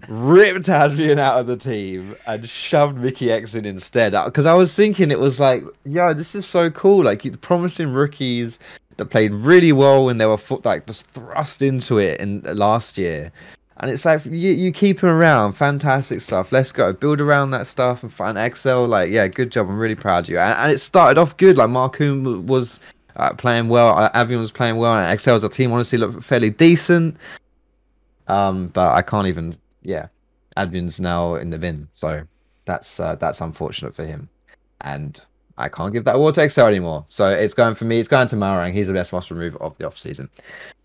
ripped 0.08 0.68
Advienne 0.68 1.18
out 1.18 1.38
of 1.40 1.46
the 1.46 1.56
team 1.56 2.16
and 2.26 2.48
shoved 2.48 2.98
Mikyx 2.98 3.54
in 3.54 3.64
instead. 3.64 4.12
Because 4.24 4.46
I 4.46 4.54
was 4.54 4.74
thinking 4.74 5.10
it 5.10 5.18
was 5.18 5.40
like, 5.40 5.64
yo, 5.84 6.14
this 6.14 6.34
is 6.34 6.46
so 6.46 6.70
cool. 6.70 7.04
Like 7.04 7.40
promising 7.40 7.92
rookies 7.92 8.58
that 9.00 9.06
played 9.06 9.32
really 9.32 9.72
well 9.72 10.04
when 10.04 10.18
they 10.18 10.26
were 10.26 10.38
like 10.62 10.86
just 10.86 11.06
thrust 11.08 11.62
into 11.62 11.98
it 11.98 12.20
in 12.20 12.42
last 12.42 12.98
year. 12.98 13.32
And 13.78 13.90
it's 13.90 14.04
like 14.04 14.26
you, 14.26 14.52
you 14.52 14.72
keep 14.72 15.00
him 15.00 15.08
around, 15.08 15.54
fantastic 15.54 16.20
stuff. 16.20 16.52
Let's 16.52 16.70
go, 16.70 16.92
build 16.92 17.18
around 17.18 17.52
that 17.52 17.66
stuff 17.66 18.02
and 18.02 18.12
find 18.12 18.36
Excel. 18.36 18.86
Like, 18.86 19.10
yeah, 19.10 19.26
good 19.26 19.50
job. 19.50 19.70
I'm 19.70 19.78
really 19.78 19.94
proud 19.94 20.24
of 20.24 20.28
you. 20.28 20.38
And, 20.38 20.58
and 20.58 20.70
it 20.70 20.80
started 20.80 21.18
off 21.18 21.34
good. 21.38 21.56
Like 21.56 21.70
Markoon 21.70 22.44
was 22.44 22.78
uh, 23.16 23.32
playing 23.32 23.70
well, 23.70 23.96
uh, 23.96 24.10
Advienne 24.12 24.38
was 24.38 24.52
playing 24.52 24.76
well, 24.76 24.94
and 24.94 25.10
Excel 25.10 25.34
as 25.34 25.44
a 25.44 25.48
team 25.48 25.72
honestly 25.72 25.96
looked 25.96 26.22
fairly 26.22 26.50
decent. 26.50 27.16
Um, 28.28 28.68
but 28.68 28.92
I 28.94 29.00
can't 29.00 29.26
even. 29.26 29.56
Yeah, 29.82 30.08
Advienne's 30.58 31.00
now 31.00 31.36
in 31.36 31.48
the 31.48 31.56
bin, 31.56 31.88
so 31.94 32.22
that's 32.66 33.00
uh, 33.00 33.14
that's 33.14 33.40
unfortunate 33.40 33.94
for 33.94 34.04
him. 34.04 34.28
And 34.82 35.18
I 35.60 35.68
can't 35.68 35.92
give 35.92 36.04
that 36.04 36.16
award 36.16 36.34
to 36.36 36.42
Excel 36.42 36.66
anymore. 36.66 37.04
So 37.08 37.28
it's 37.28 37.54
going 37.54 37.74
for 37.74 37.84
me. 37.84 38.00
It's 38.00 38.08
going 38.08 38.28
to 38.28 38.36
Malrang. 38.36 38.72
He's 38.72 38.88
the 38.88 38.94
best 38.94 39.12
roster 39.12 39.34
move 39.34 39.56
of 39.56 39.76
the 39.78 39.86
off 39.86 39.98
season. 39.98 40.28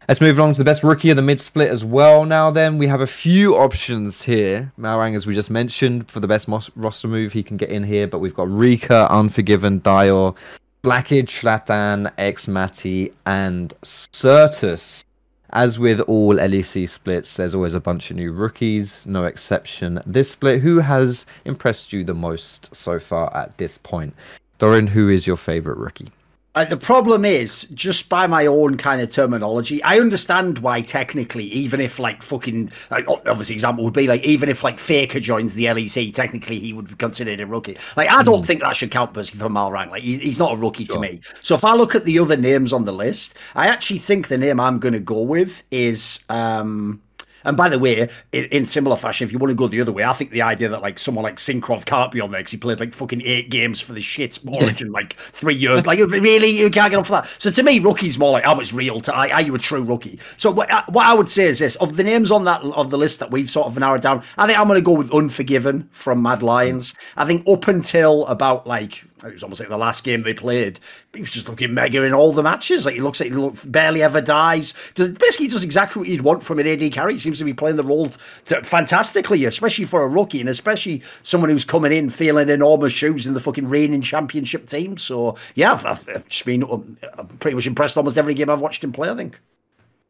Let's 0.07 0.21
move 0.21 0.37
along 0.37 0.53
to 0.53 0.59
the 0.59 0.65
best 0.65 0.83
rookie 0.83 1.09
of 1.09 1.15
the 1.15 1.23
mid 1.23 1.39
split 1.39 1.69
as 1.69 1.83
well. 1.83 2.25
Now, 2.25 2.51
then 2.51 2.77
we 2.77 2.85
have 2.85 3.01
a 3.01 3.07
few 3.07 3.55
options 3.55 4.21
here. 4.21 4.71
Malrang, 4.77 5.15
as 5.15 5.25
we 5.25 5.33
just 5.33 5.49
mentioned, 5.49 6.09
for 6.11 6.19
the 6.19 6.27
best 6.27 6.47
mos- 6.47 6.69
roster 6.75 7.07
move, 7.07 7.33
he 7.33 7.41
can 7.41 7.57
get 7.57 7.69
in 7.69 7.83
here. 7.83 8.05
But 8.05 8.19
we've 8.19 8.35
got 8.35 8.47
Reeker, 8.47 9.09
Unforgiven, 9.09 9.81
Dajor, 9.81 10.35
Blackage, 10.83 11.29
Shlatan, 11.29 12.13
xMatty, 12.17 13.13
and 13.25 13.73
Sertuss. 13.81 15.03
As 15.51 15.79
with 15.79 16.01
all 16.01 16.35
LEC 16.35 16.87
splits, 16.87 17.37
there's 17.37 17.55
always 17.55 17.73
a 17.73 17.79
bunch 17.79 18.11
of 18.11 18.17
new 18.17 18.33
rookies, 18.33 19.05
no 19.05 19.23
exception. 19.23 20.01
This 20.05 20.31
split, 20.31 20.61
who 20.61 20.79
has 20.79 21.25
impressed 21.45 21.93
you 21.93 22.03
the 22.03 22.13
most 22.13 22.75
so 22.75 22.99
far 22.99 23.35
at 23.35 23.57
this 23.57 23.77
point? 23.77 24.13
Thorin, 24.59 24.87
who 24.87 25.09
is 25.09 25.27
your 25.27 25.37
favorite 25.37 25.77
rookie? 25.77 26.11
Uh, 26.55 26.63
the 26.63 26.77
problem 26.77 27.25
is, 27.25 27.63
just 27.73 28.07
by 28.07 28.27
my 28.27 28.45
own 28.45 28.77
kind 28.77 29.01
of 29.01 29.11
terminology, 29.11 29.83
I 29.83 29.99
understand 29.99 30.59
why 30.59 30.81
technically, 30.81 31.43
even 31.47 31.81
if 31.81 31.99
like 31.99 32.23
fucking, 32.23 32.71
like, 32.89 33.05
obviously 33.09 33.55
example 33.55 33.83
would 33.83 33.93
be 33.93 34.07
like, 34.07 34.23
even 34.23 34.47
if 34.47 34.63
like 34.63 34.79
Faker 34.79 35.19
joins 35.19 35.55
the 35.55 35.65
LEC, 35.65 36.15
technically 36.15 36.57
he 36.57 36.71
would 36.71 36.87
be 36.87 36.95
considered 36.95 37.41
a 37.41 37.45
rookie. 37.45 37.77
Like, 37.97 38.09
I 38.09 38.23
don't 38.23 38.43
mm. 38.43 38.45
think 38.45 38.61
that 38.61 38.77
should 38.77 38.89
count 38.89 39.13
personally 39.13 39.43
for 39.43 39.53
Malrang. 39.53 39.89
Like, 39.89 40.03
he, 40.03 40.17
he's 40.17 40.39
not 40.39 40.53
a 40.53 40.55
rookie 40.55 40.85
sure. 40.85 40.95
to 40.95 41.01
me. 41.01 41.19
So 41.41 41.55
if 41.55 41.65
I 41.65 41.73
look 41.73 41.93
at 41.93 42.05
the 42.05 42.19
other 42.19 42.37
names 42.37 42.71
on 42.71 42.85
the 42.85 42.93
list, 42.93 43.33
I 43.53 43.67
actually 43.67 43.99
think 43.99 44.29
the 44.29 44.37
name 44.37 44.57
I'm 44.57 44.79
going 44.79 44.93
to 44.93 45.01
go 45.01 45.23
with 45.23 45.61
is, 45.71 46.23
um, 46.29 47.01
and 47.45 47.55
by 47.55 47.69
the 47.69 47.79
way, 47.79 48.09
in, 48.31 48.45
in, 48.45 48.65
similar 48.65 48.97
fashion, 48.97 49.25
if 49.25 49.31
you 49.31 49.39
want 49.39 49.51
to 49.51 49.55
go 49.55 49.67
the 49.67 49.81
other 49.81 49.91
way, 49.91 50.03
I 50.03 50.13
think 50.13 50.31
the 50.31 50.41
idea 50.41 50.69
that 50.69 50.81
like 50.81 50.99
someone 50.99 51.23
like 51.23 51.37
Cinkrof 51.37 51.85
can't 51.85 52.11
be 52.11 52.19
on 52.19 52.31
there 52.31 52.41
because 52.41 52.51
he 52.51 52.57
played 52.57 52.79
like 52.79 52.93
fucking 52.93 53.21
eight 53.23 53.49
games 53.49 53.79
for 53.79 53.93
the 53.93 54.01
shit 54.01 54.39
origin 54.47 54.91
like 54.91 55.13
three 55.13 55.55
years, 55.55 55.85
like 55.85 55.99
really 55.99 56.49
you 56.49 56.69
can't 56.69 56.91
get 56.91 56.99
off 56.99 57.09
that. 57.09 57.27
So 57.39 57.51
to 57.51 57.63
me, 57.63 57.79
rookie's 57.79 58.17
more 58.17 58.31
like 58.31 58.43
how 58.43 58.55
much 58.55 58.73
real. 58.73 58.99
To, 59.01 59.13
are 59.13 59.41
you 59.41 59.55
a 59.55 59.59
true 59.59 59.83
rookie? 59.83 60.19
So 60.37 60.51
what, 60.51 60.71
uh, 60.71 60.83
what 60.89 61.05
I 61.05 61.13
would 61.13 61.29
say 61.29 61.45
is 61.45 61.59
this: 61.59 61.75
of 61.77 61.95
the 61.97 62.03
names 62.03 62.31
on 62.31 62.43
that 62.45 62.61
of 62.63 62.89
the 62.89 62.97
list 62.97 63.19
that 63.19 63.31
we've 63.31 63.49
sort 63.49 63.67
of 63.67 63.77
narrowed 63.77 64.01
down, 64.01 64.23
I 64.37 64.47
think 64.47 64.59
I'm 64.59 64.67
going 64.67 64.77
to 64.77 64.83
go 64.83 64.93
with 64.93 65.13
Unforgiven 65.13 65.89
from 65.91 66.21
Mad 66.21 66.43
Lions. 66.43 66.95
I 67.17 67.25
think 67.25 67.47
up 67.47 67.67
until 67.67 68.25
about 68.27 68.67
like 68.67 69.03
it 69.25 69.33
was 69.33 69.43
almost 69.43 69.59
like 69.59 69.69
the 69.69 69.77
last 69.77 70.03
game 70.03 70.23
they 70.23 70.33
played. 70.33 70.79
He 71.13 71.21
was 71.21 71.31
just 71.31 71.49
looking 71.49 71.73
mega 71.73 72.03
in 72.03 72.13
all 72.13 72.31
the 72.31 72.43
matches. 72.43 72.85
Like 72.85 72.95
he 72.95 73.01
looks 73.01 73.19
like 73.19 73.29
he 73.29 73.35
look, 73.35 73.55
barely 73.65 74.03
ever 74.03 74.21
dies. 74.21 74.73
Does 74.93 75.09
basically 75.09 75.47
does 75.47 75.63
exactly 75.63 75.99
what 75.99 76.09
you'd 76.09 76.21
want 76.21 76.43
from 76.43 76.59
an 76.59 76.67
AD 76.67 76.91
carry. 76.91 77.13
He 77.13 77.19
seems 77.19 77.39
to 77.39 77.43
be 77.43 77.53
playing 77.53 77.75
the 77.77 77.83
role 77.83 78.11
to, 78.45 78.63
fantastically, 78.63 79.45
especially 79.45 79.85
for 79.85 80.03
a 80.03 80.07
rookie 80.07 80.39
and 80.39 80.49
especially 80.49 81.01
someone 81.23 81.49
who's 81.49 81.65
coming 81.65 81.93
in 81.93 82.09
feeling 82.09 82.49
enormous 82.49 82.93
shoes 82.93 83.27
in 83.27 83.33
the 83.33 83.39
fucking 83.39 83.67
reigning 83.67 84.01
championship 84.01 84.67
team. 84.67 84.97
So 84.97 85.35
yeah, 85.55 85.73
I've, 85.73 85.85
I've 85.85 86.29
just 86.29 86.45
been 86.45 86.63
I'm 86.63 87.27
pretty 87.39 87.55
much 87.55 87.67
impressed 87.67 87.97
almost 87.97 88.17
every 88.17 88.33
game 88.33 88.49
I've 88.49 88.61
watched 88.61 88.83
him 88.83 88.91
play. 88.91 89.09
I 89.09 89.15
think. 89.15 89.39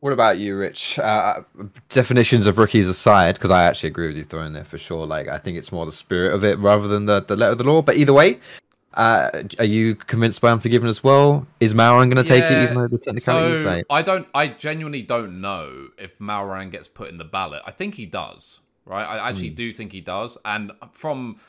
What 0.05 0.13
about 0.13 0.37
you, 0.37 0.55
Rich? 0.55 0.99
Uh, 0.99 1.41
definitions 1.89 2.45
of 2.45 2.59
rookies 2.59 2.87
aside, 2.87 3.33
because 3.35 3.49
I 3.49 3.63
actually 3.63 3.89
agree 3.89 4.05
with 4.05 4.17
you 4.17 4.23
Thorin 4.23 4.53
there 4.53 4.63
for 4.63 4.77
sure. 4.77 5.03
Like, 5.03 5.27
I 5.27 5.39
think 5.39 5.57
it's 5.57 5.71
more 5.71 5.83
the 5.85 5.91
spirit 5.91 6.31
of 6.31 6.43
it 6.43 6.59
rather 6.59 6.87
than 6.87 7.07
the, 7.07 7.21
the 7.21 7.35
letter 7.35 7.53
of 7.53 7.57
the 7.57 7.63
law. 7.63 7.81
But 7.81 7.95
either 7.95 8.13
way, 8.13 8.39
uh, 8.95 9.43
are 9.59 9.65
you 9.65 9.95
convinced 9.95 10.41
by 10.41 10.51
Unforgiven 10.51 10.87
as 10.87 11.03
well? 11.03 11.45
Is 11.59 11.73
Malrang 11.73 12.11
going 12.11 12.23
to 12.23 12.23
take 12.23 12.43
it, 12.43 12.63
even 12.63 12.75
though 12.75 12.87
the 12.87 12.97
technicalities 12.97 13.61
so, 13.61 13.81
I 13.89 14.01
don't. 14.01 14.27
I 14.33 14.47
genuinely 14.47 15.01
don't 15.01 15.41
know 15.41 15.89
if 15.97 16.17
Malrang 16.19 16.71
gets 16.71 16.87
put 16.87 17.09
in 17.09 17.17
the 17.17 17.25
ballot. 17.25 17.61
I 17.65 17.71
think 17.71 17.95
he 17.95 18.05
does. 18.05 18.59
Right. 18.85 19.03
I 19.03 19.29
actually 19.29 19.51
mm. 19.51 19.55
do 19.55 19.73
think 19.73 19.91
he 19.91 20.01
does. 20.01 20.37
And 20.45 20.71
from 20.91 21.39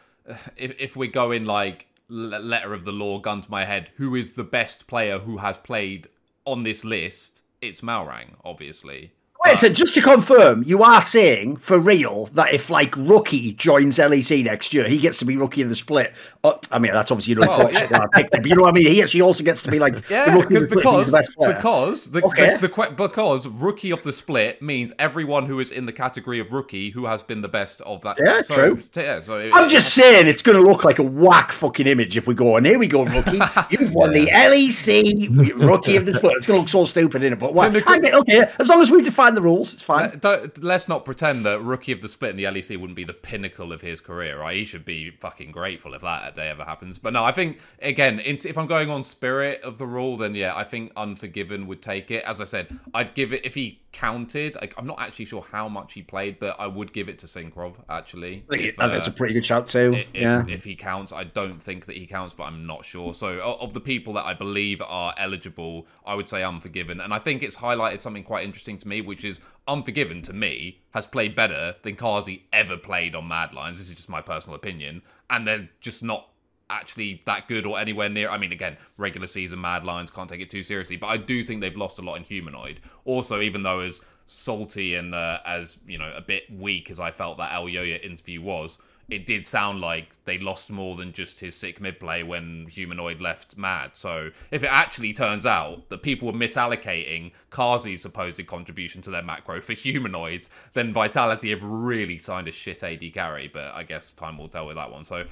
if 0.56 0.74
if 0.80 0.96
we 0.96 1.08
go 1.08 1.30
in 1.32 1.44
like 1.44 1.86
letter 2.08 2.72
of 2.74 2.84
the 2.84 2.92
law, 2.92 3.18
gun 3.18 3.42
to 3.42 3.50
my 3.50 3.64
head, 3.64 3.90
who 3.96 4.14
is 4.14 4.32
the 4.32 4.44
best 4.44 4.86
player 4.86 5.18
who 5.18 5.36
has 5.38 5.58
played 5.58 6.08
on 6.44 6.62
this 6.62 6.84
list? 6.84 7.42
It's 7.60 7.80
Malrang, 7.80 8.34
obviously. 8.44 9.12
Wait, 9.46 9.58
so 9.60 9.68
just 9.68 9.94
to 9.94 10.02
confirm, 10.02 10.64
you 10.64 10.82
are 10.82 11.00
saying 11.00 11.56
for 11.58 11.78
real 11.78 12.26
that 12.34 12.52
if 12.52 12.68
like 12.68 12.96
Rookie 12.96 13.52
joins 13.52 13.98
LEC 13.98 14.42
next 14.42 14.74
year, 14.74 14.88
he 14.88 14.98
gets 14.98 15.20
to 15.20 15.24
be 15.24 15.36
Rookie 15.36 15.62
of 15.62 15.68
the 15.68 15.76
Split. 15.76 16.12
Uh, 16.42 16.54
I 16.72 16.80
mean, 16.80 16.92
that's 16.92 17.12
obviously 17.12 17.34
you 17.34 17.40
know, 17.40 17.46
well, 17.46 17.72
yeah. 17.72 17.86
but 18.12 18.44
you 18.44 18.56
know 18.56 18.62
what 18.62 18.70
I 18.70 18.72
mean. 18.72 18.88
He 18.88 19.00
actually 19.00 19.20
also 19.20 19.44
gets 19.44 19.62
to 19.62 19.70
be 19.70 19.78
like 19.78 20.08
yeah, 20.10 20.30
the 20.30 20.40
Rookie 20.40 20.66
because 20.66 21.06
the 21.06 21.28
because 21.46 22.10
the, 22.10 22.24
okay. 22.24 22.56
the, 22.56 22.66
the, 22.66 22.94
because 22.96 23.46
Rookie 23.46 23.92
of 23.92 24.02
the 24.02 24.12
Split 24.12 24.60
means 24.60 24.92
everyone 24.98 25.46
who 25.46 25.60
is 25.60 25.70
in 25.70 25.86
the 25.86 25.92
category 25.92 26.40
of 26.40 26.52
Rookie 26.52 26.90
who 26.90 27.06
has 27.06 27.22
been 27.22 27.40
the 27.40 27.48
best 27.48 27.80
of 27.82 28.02
that. 28.02 28.16
Yeah, 28.18 28.42
so, 28.42 28.54
true. 28.54 28.82
Yeah, 28.96 29.20
so 29.20 29.38
it, 29.38 29.52
I'm 29.54 29.68
just 29.68 29.94
saying 29.94 30.26
it's 30.26 30.42
going 30.42 30.60
to 30.60 30.68
look 30.68 30.82
like 30.82 30.98
a 30.98 31.04
whack 31.04 31.52
fucking 31.52 31.86
image 31.86 32.16
if 32.16 32.26
we 32.26 32.34
go 32.34 32.56
and 32.56 32.66
here 32.66 32.80
we 32.80 32.88
go, 32.88 33.04
Rookie. 33.04 33.38
You've 33.70 33.94
won 33.94 34.12
the 34.12 34.26
LEC 34.26 35.56
Rookie 35.64 35.94
of 35.94 36.04
the 36.04 36.14
Split. 36.14 36.36
It's 36.36 36.48
going 36.48 36.58
to 36.58 36.62
look 36.62 36.68
so 36.68 36.84
stupid 36.84 37.22
in 37.22 37.32
it, 37.32 37.38
but 37.38 37.54
what? 37.54 37.76
okay, 37.76 38.50
as 38.58 38.68
long 38.68 38.82
as 38.82 38.90
we 38.90 39.02
define 39.02 39.35
the 39.36 39.42
rules. 39.42 39.74
It's 39.74 39.82
fine. 39.82 40.20
let's 40.60 40.88
not 40.88 41.04
pretend 41.04 41.44
that 41.46 41.62
rookie 41.62 41.92
of 41.92 42.02
the 42.02 42.08
split 42.08 42.30
in 42.30 42.36
the 42.36 42.44
LEC 42.44 42.76
wouldn't 42.78 42.96
be 42.96 43.04
the 43.04 43.14
pinnacle 43.14 43.72
of 43.72 43.80
his 43.80 44.00
career. 44.00 44.40
Right? 44.40 44.56
He 44.56 44.64
should 44.64 44.84
be 44.84 45.10
fucking 45.10 45.52
grateful 45.52 45.94
if 45.94 46.02
that 46.02 46.34
day 46.34 46.48
ever 46.48 46.64
happens. 46.64 46.98
But 46.98 47.12
no, 47.12 47.24
I 47.24 47.32
think 47.32 47.60
again, 47.80 48.20
if 48.24 48.58
I'm 48.58 48.66
going 48.66 48.90
on 48.90 49.04
spirit 49.04 49.62
of 49.62 49.78
the 49.78 49.86
rule, 49.86 50.16
then 50.16 50.34
yeah, 50.34 50.56
I 50.56 50.64
think 50.64 50.92
Unforgiven 50.96 51.66
would 51.66 51.82
take 51.82 52.10
it. 52.10 52.24
As 52.24 52.40
I 52.40 52.44
said, 52.44 52.78
I'd 52.94 53.14
give 53.14 53.32
it 53.32 53.44
if 53.44 53.54
he 53.54 53.80
counted. 53.96 54.56
Like, 54.56 54.74
I'm 54.76 54.86
not 54.86 55.00
actually 55.00 55.24
sure 55.24 55.44
how 55.50 55.68
much 55.68 55.94
he 55.94 56.02
played, 56.02 56.38
but 56.38 56.60
I 56.60 56.66
would 56.66 56.92
give 56.92 57.08
it 57.08 57.18
to 57.20 57.26
Cinkrof 57.26 57.74
actually. 57.88 58.44
If, 58.50 58.78
uh, 58.78 58.88
that's 58.88 59.06
a 59.06 59.10
pretty 59.10 59.32
good 59.34 59.44
shout 59.44 59.68
too. 59.68 59.94
If, 59.94 60.06
yeah. 60.14 60.44
If 60.48 60.64
he 60.64 60.76
counts, 60.76 61.12
I 61.12 61.24
don't 61.24 61.62
think 61.62 61.86
that 61.86 61.96
he 61.96 62.06
counts, 62.06 62.34
but 62.34 62.44
I'm 62.44 62.66
not 62.66 62.84
sure. 62.84 63.14
So 63.14 63.40
of 63.40 63.72
the 63.72 63.80
people 63.80 64.12
that 64.14 64.24
I 64.26 64.34
believe 64.34 64.82
are 64.82 65.14
eligible, 65.16 65.86
I 66.04 66.14
would 66.14 66.28
say 66.28 66.44
Unforgiven, 66.44 67.00
and 67.00 67.14
I 67.14 67.18
think 67.18 67.42
it's 67.42 67.56
highlighted 67.56 68.00
something 68.00 68.22
quite 68.22 68.44
interesting 68.44 68.76
to 68.78 68.88
me, 68.88 69.00
which 69.00 69.24
is 69.26 69.40
Unforgiven 69.68 70.22
to 70.22 70.32
me 70.32 70.78
has 70.92 71.06
played 71.06 71.34
better 71.34 71.74
than 71.82 71.96
Carzzy 71.96 72.42
ever 72.52 72.76
played 72.76 73.16
on 73.16 73.26
Mad 73.26 73.52
Lions. 73.52 73.80
This 73.80 73.88
is 73.88 73.96
just 73.96 74.08
my 74.08 74.20
personal 74.20 74.54
opinion, 74.54 75.02
and 75.28 75.46
they're 75.46 75.68
just 75.80 76.04
not 76.04 76.28
actually 76.70 77.20
that 77.26 77.48
good 77.48 77.66
or 77.66 77.76
anywhere 77.76 78.08
near. 78.08 78.30
I 78.30 78.38
mean, 78.38 78.52
again, 78.52 78.76
regular 78.96 79.26
season 79.26 79.60
Mad 79.60 79.84
Lions 79.84 80.08
can't 80.08 80.28
take 80.28 80.40
it 80.40 80.50
too 80.50 80.62
seriously, 80.62 80.96
but 80.96 81.08
I 81.08 81.16
do 81.16 81.42
think 81.42 81.60
they've 81.60 81.76
lost 81.76 81.98
a 81.98 82.02
lot 82.02 82.14
in 82.14 82.22
humanoid. 82.22 82.78
Also, 83.04 83.40
even 83.40 83.64
though 83.64 83.80
as 83.80 84.00
salty 84.28 84.94
and 84.94 85.16
uh, 85.16 85.40
as 85.44 85.78
you 85.84 85.98
know 85.98 86.12
a 86.16 86.20
bit 86.20 86.44
weak 86.56 86.88
as 86.92 87.00
I 87.00 87.10
felt 87.10 87.36
that 87.38 87.50
Elyoya 87.50 88.04
interview 88.04 88.42
was, 88.42 88.78
it 89.08 89.24
did 89.24 89.46
sound 89.46 89.80
like 89.80 90.08
they 90.24 90.38
lost 90.38 90.70
more 90.70 90.96
than 90.96 91.12
just 91.12 91.38
his 91.38 91.54
sick 91.54 91.80
mid 91.80 92.00
play 92.00 92.24
when 92.24 92.66
Humanoid 92.66 93.20
left 93.20 93.56
mad. 93.56 93.92
So 93.94 94.30
if 94.50 94.64
it 94.64 94.72
actually 94.72 95.12
turns 95.12 95.46
out 95.46 95.88
that 95.90 96.02
people 96.02 96.26
were 96.26 96.38
misallocating 96.38 97.30
Carzzy's 97.50 98.02
supposed 98.02 98.44
contribution 98.46 99.02
to 99.02 99.10
their 99.10 99.22
macro 99.22 99.60
for 99.60 99.74
humanoids, 99.74 100.50
then 100.72 100.92
Vitality 100.92 101.50
have 101.50 101.62
really 101.62 102.18
signed 102.18 102.48
a 102.48 102.52
shit 102.52 102.82
AD 102.82 103.12
carry. 103.14 103.48
But 103.48 103.74
I 103.74 103.84
guess 103.84 104.12
time 104.12 104.38
will 104.38 104.48
tell 104.48 104.66
with 104.66 104.76
that 104.76 104.90
one. 104.90 105.04
So 105.04 105.24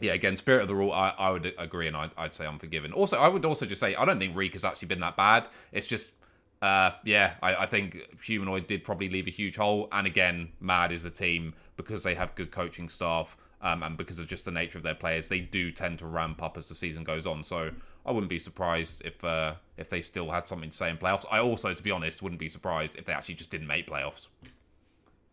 yeah, 0.00 0.12
again, 0.12 0.36
spirit 0.36 0.62
of 0.62 0.68
the 0.68 0.76
rule, 0.76 0.92
I, 0.92 1.12
I 1.18 1.30
would 1.30 1.52
agree, 1.58 1.88
and 1.88 1.96
I'd, 1.96 2.10
say 2.10 2.14
I'd 2.18 2.34
say 2.34 2.46
Unforgiven. 2.46 2.92
Also, 2.92 3.18
I 3.18 3.26
would 3.26 3.44
also 3.44 3.66
just 3.66 3.80
say 3.80 3.96
I 3.96 4.04
don't 4.04 4.20
think 4.20 4.36
Reek 4.36 4.52
has 4.52 4.64
actually 4.64 4.88
been 4.88 5.00
that 5.00 5.16
bad. 5.16 5.48
It's 5.72 5.88
just 5.88 6.12
uh, 6.62 6.92
yeah, 7.04 7.34
I, 7.42 7.54
I, 7.54 7.66
think 7.66 8.20
Humanoid 8.24 8.66
did 8.66 8.82
probably 8.82 9.08
leave 9.08 9.28
a 9.28 9.30
huge 9.30 9.56
hole. 9.56 9.88
And 9.92 10.08
again, 10.08 10.48
Mad 10.60 10.90
is 10.90 11.04
a 11.04 11.10
team 11.10 11.54
because 11.78 12.02
they 12.02 12.14
have 12.14 12.34
good 12.34 12.50
coaching 12.50 12.90
staff 12.90 13.38
um, 13.62 13.82
and 13.82 13.96
because 13.96 14.18
of 14.18 14.26
just 14.26 14.44
the 14.44 14.50
nature 14.50 14.76
of 14.76 14.84
their 14.84 14.94
players, 14.94 15.28
they 15.28 15.40
do 15.40 15.70
tend 15.70 15.98
to 16.00 16.06
ramp 16.06 16.42
up 16.42 16.58
as 16.58 16.68
the 16.68 16.74
season 16.74 17.02
goes 17.02 17.26
on. 17.26 17.42
So 17.42 17.70
I 18.04 18.12
wouldn't 18.12 18.30
be 18.30 18.38
surprised 18.38 19.02
if 19.04 19.22
uh, 19.24 19.54
if 19.76 19.88
they 19.88 20.02
still 20.02 20.30
had 20.30 20.46
something 20.46 20.70
to 20.70 20.76
say 20.76 20.90
in 20.90 20.98
playoffs. 20.98 21.24
I 21.30 21.40
also, 21.40 21.74
to 21.74 21.82
be 21.82 21.90
honest, 21.90 22.22
wouldn't 22.22 22.40
be 22.40 22.48
surprised 22.48 22.96
if 22.96 23.04
they 23.04 23.12
actually 23.12 23.34
just 23.34 23.50
didn't 23.50 23.66
make 23.66 23.88
playoffs. 23.88 24.28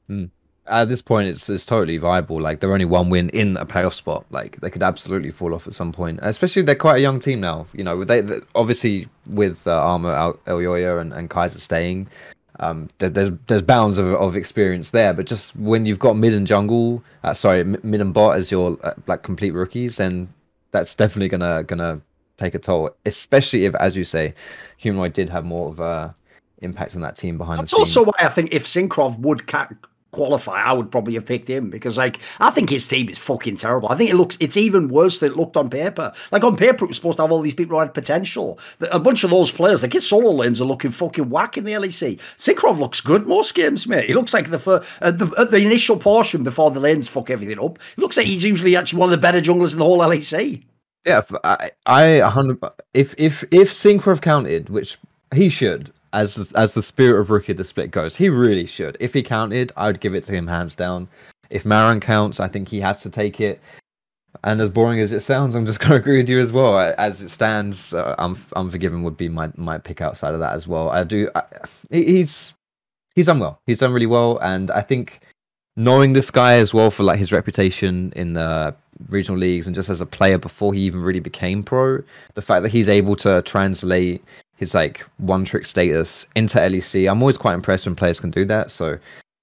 Mm. 0.10 0.29
at 0.67 0.86
this 0.86 1.01
point, 1.01 1.27
it's 1.29 1.49
it's 1.49 1.65
totally 1.65 1.97
viable. 1.97 2.41
Like 2.41 2.60
they're 2.60 2.73
only 2.73 2.86
one 2.86 3.10
win 3.10 3.29
in 3.29 3.58
a 3.58 3.65
playoff 3.65 3.93
spot. 3.93 4.25
Like 4.31 4.60
they 4.62 4.71
could 4.71 4.84
absolutely 4.84 5.31
fall 5.31 5.53
off 5.53 5.67
at 5.67 5.73
some 5.73 5.91
point. 5.91 6.19
Especially 6.23 6.63
they're 6.63 6.75
quite 6.75 6.97
a 6.97 7.01
young 7.01 7.19
team 7.19 7.41
now. 7.41 7.67
You 7.73 7.84
know, 7.84 8.03
they, 8.03 8.21
they 8.21 8.39
obviously 8.55 9.08
with 9.27 9.67
uh, 9.67 9.71
Armut 9.71 10.39
Elyoya 10.45 10.99
and, 10.99 11.13
and 11.13 11.29
Kaiser 11.29 11.60
staying, 11.60 12.08
um, 12.59 12.89
there, 12.99 13.09
there's 13.09 13.31
there's 13.47 13.61
bounds 13.61 13.97
of, 13.97 14.07
of 14.07 14.35
experience 14.35 14.91
there. 14.91 15.13
But 15.13 15.25
just 15.25 15.55
when 15.55 15.85
you've 15.85 15.99
got 15.99 16.15
mid 16.15 16.33
and 16.33 16.47
jungle, 16.47 17.03
uh, 17.23 17.33
sorry, 17.33 17.63
mid 17.63 18.01
and 18.01 18.13
bot 18.13 18.37
as 18.37 18.51
your 18.51 18.77
uh, 18.83 18.93
like 19.07 19.23
complete 19.23 19.51
rookies, 19.51 19.97
then 19.97 20.33
that's 20.71 20.95
definitely 20.95 21.29
gonna 21.29 21.63
gonna 21.63 22.01
take 22.37 22.55
a 22.55 22.59
toll. 22.59 22.91
Especially 23.05 23.65
if, 23.65 23.75
as 23.75 23.95
you 23.95 24.03
say, 24.03 24.33
Humanoid 24.77 25.13
did 25.13 25.29
have 25.29 25.45
more 25.45 25.69
of 25.69 25.79
a 25.79 26.15
impact 26.59 26.95
on 26.95 27.01
that 27.01 27.17
team 27.17 27.37
behind 27.37 27.59
That's 27.59 27.73
also 27.73 28.05
why 28.05 28.13
I 28.19 28.29
think 28.29 28.53
if 28.53 28.65
Cinkrof 28.65 29.19
would 29.19 29.47
ca- 29.47 29.69
qualify, 30.15 30.63
I 30.63 30.73
would 30.73 30.91
probably 30.91 31.13
have 31.13 31.25
picked 31.25 31.49
him 31.49 31.69
because, 31.69 31.97
like, 31.97 32.19
I 32.39 32.49
think 32.49 32.69
his 32.69 32.88
team 32.88 33.10
is 33.10 33.17
fucking 33.17 33.58
terrible. 33.58 33.89
I 33.89 33.95
think 33.95 34.10
it 34.10 34.15
looks, 34.15 34.38
it's 34.39 34.58
even 34.58 34.89
worse 34.89 35.19
than 35.19 35.34
it 35.34 35.38
looked 35.38 35.58
on 35.58 35.69
paper. 35.69 36.13
Like, 36.32 36.43
on 36.43 36.56
paper, 36.56 36.86
it 36.86 36.88
was 36.88 36.97
supposed 36.97 37.17
to 37.17 37.23
have 37.23 37.32
all 37.32 37.41
these 37.41 37.54
people 37.54 37.75
who 37.75 37.82
had 37.82 37.93
potential. 37.93 38.58
A 38.91 38.99
bunch 38.99 39.23
of 39.23 39.30
those 39.30 39.51
players, 39.51 39.84
like 39.84 39.93
his 39.93 40.08
solo 40.08 40.32
lanes 40.32 40.62
are 40.62 40.65
looking 40.65 40.91
fucking 40.91 41.30
whack 41.30 41.58
in 41.58 41.65
the 41.65 41.73
LEC. 41.73 42.19
Cinkrof 42.38 42.80
looks 42.80 43.01
good 43.01 43.28
most 43.28 43.54
games, 43.54 43.86
mate. 43.88 44.06
He 44.06 44.13
looks 44.13 44.34
like 44.34 44.49
the, 44.49 44.60
fir- 44.60 44.84
at 45.01 45.19
the, 45.19 45.32
at 45.38 45.51
the 45.51 45.58
initial 45.58 45.97
portion 45.97 46.43
before 46.43 46.71
the 46.71 46.80
lanes 46.80 47.08
fuck 47.08 47.30
everything 47.30 47.60
up, 47.60 47.78
it 47.78 47.97
looks 47.97 48.17
like 48.17 48.28
he's 48.28 48.43
usually 48.43 48.75
actually 48.75 48.99
one 48.99 49.08
of 49.08 49.12
the 49.12 49.17
better 49.17 49.41
junglers 49.41 49.73
in 49.73 49.80
the 49.80 49.86
whole 49.86 49.99
LEC. 49.99 50.63
Yeah, 51.06 51.21
I, 51.43 51.71
I, 51.86 52.19
hundred. 52.19 52.58
If 52.93 53.13
if 53.17 53.43
if 53.51 53.71
Cinkrof 53.71 54.21
counted, 54.21 54.69
which 54.69 54.97
he 55.36 55.49
should, 55.49 55.93
as 56.15 56.51
as 56.54 56.73
the 56.73 56.82
spirit 56.82 57.19
of 57.19 57.30
rookie 57.30 57.54
the 57.54 57.63
split 57.63 57.91
goes, 57.91 58.15
he 58.15 58.30
really 58.30 58.65
should. 58.65 58.97
If 58.99 59.13
he 59.13 59.21
counted, 59.21 59.71
I 59.75 59.88
would 59.88 59.99
give 59.99 60.15
it 60.15 60.23
to 60.25 60.32
him 60.32 60.47
hands 60.47 60.73
down. 60.73 61.08
If 61.49 61.63
Malrang 61.63 62.01
counts, 62.01 62.39
I 62.39 62.47
think 62.47 62.69
he 62.69 62.80
has 62.80 63.01
to 63.01 63.10
take 63.10 63.39
it. 63.39 63.62
And 64.43 64.60
as 64.60 64.69
boring 64.69 64.99
as 64.99 65.12
it 65.12 65.21
sounds, 65.21 65.56
I'm 65.56 65.65
just 65.65 65.80
going 65.82 65.91
to 65.91 65.97
agree 65.97 66.17
with 66.17 66.30
you 66.30 66.39
as 66.39 66.51
well. 66.51 66.78
As 66.97 67.21
it 67.21 67.30
stands, 67.30 67.93
uh, 67.93 68.15
I'm 68.17 68.43
Unforgiven 68.56 69.04
would 69.04 69.17
be 69.17 69.30
my 69.30 69.51
my 69.56 69.78
pick 69.78 70.01
outside 70.01 70.34
of 70.34 70.39
that 70.39 70.54
as 70.54 70.67
well. 70.67 70.89
I 70.89 71.04
do. 71.04 71.30
I, 71.36 71.43
he's 71.91 72.54
he's 73.13 73.28
done 73.28 73.39
well. 73.39 73.60
He's 73.67 73.80
done 73.80 73.93
really 73.93 74.08
well, 74.08 74.39
and 74.39 74.71
I 74.71 74.82
think 74.82 75.19
knowing 75.75 76.13
this 76.13 76.32
guy 76.32 76.54
as 76.56 76.73
well 76.73 76.89
for 76.89 77.04
like 77.04 77.19
his 77.19 77.34
reputation 77.34 78.13
in 78.15 78.34
the 78.34 78.73
regional 79.10 79.38
leagues 79.38 79.67
and 79.67 79.75
just 79.75 79.89
as 79.89 79.99
a 79.99 80.06
player 80.06 80.38
before 80.38 80.73
he 80.73 80.80
even 80.82 81.01
really 81.01 81.19
became 81.19 81.62
pro, 81.62 82.01
the 82.36 82.41
fact 82.41 82.63
that 82.63 82.69
he's 82.69 82.88
able 82.88 83.17
to 83.17 83.41
translate 83.41 84.23
his 84.57 84.73
like 84.73 85.05
one 85.17 85.45
trick 85.45 85.65
status 85.65 86.25
into 86.35 86.57
LEC. 86.57 87.09
I'm 87.09 87.21
always 87.21 87.37
quite 87.37 87.53
impressed 87.53 87.85
when 87.85 87.95
players 87.95 88.19
can 88.19 88.31
do 88.31 88.45
that. 88.45 88.71
So 88.71 88.97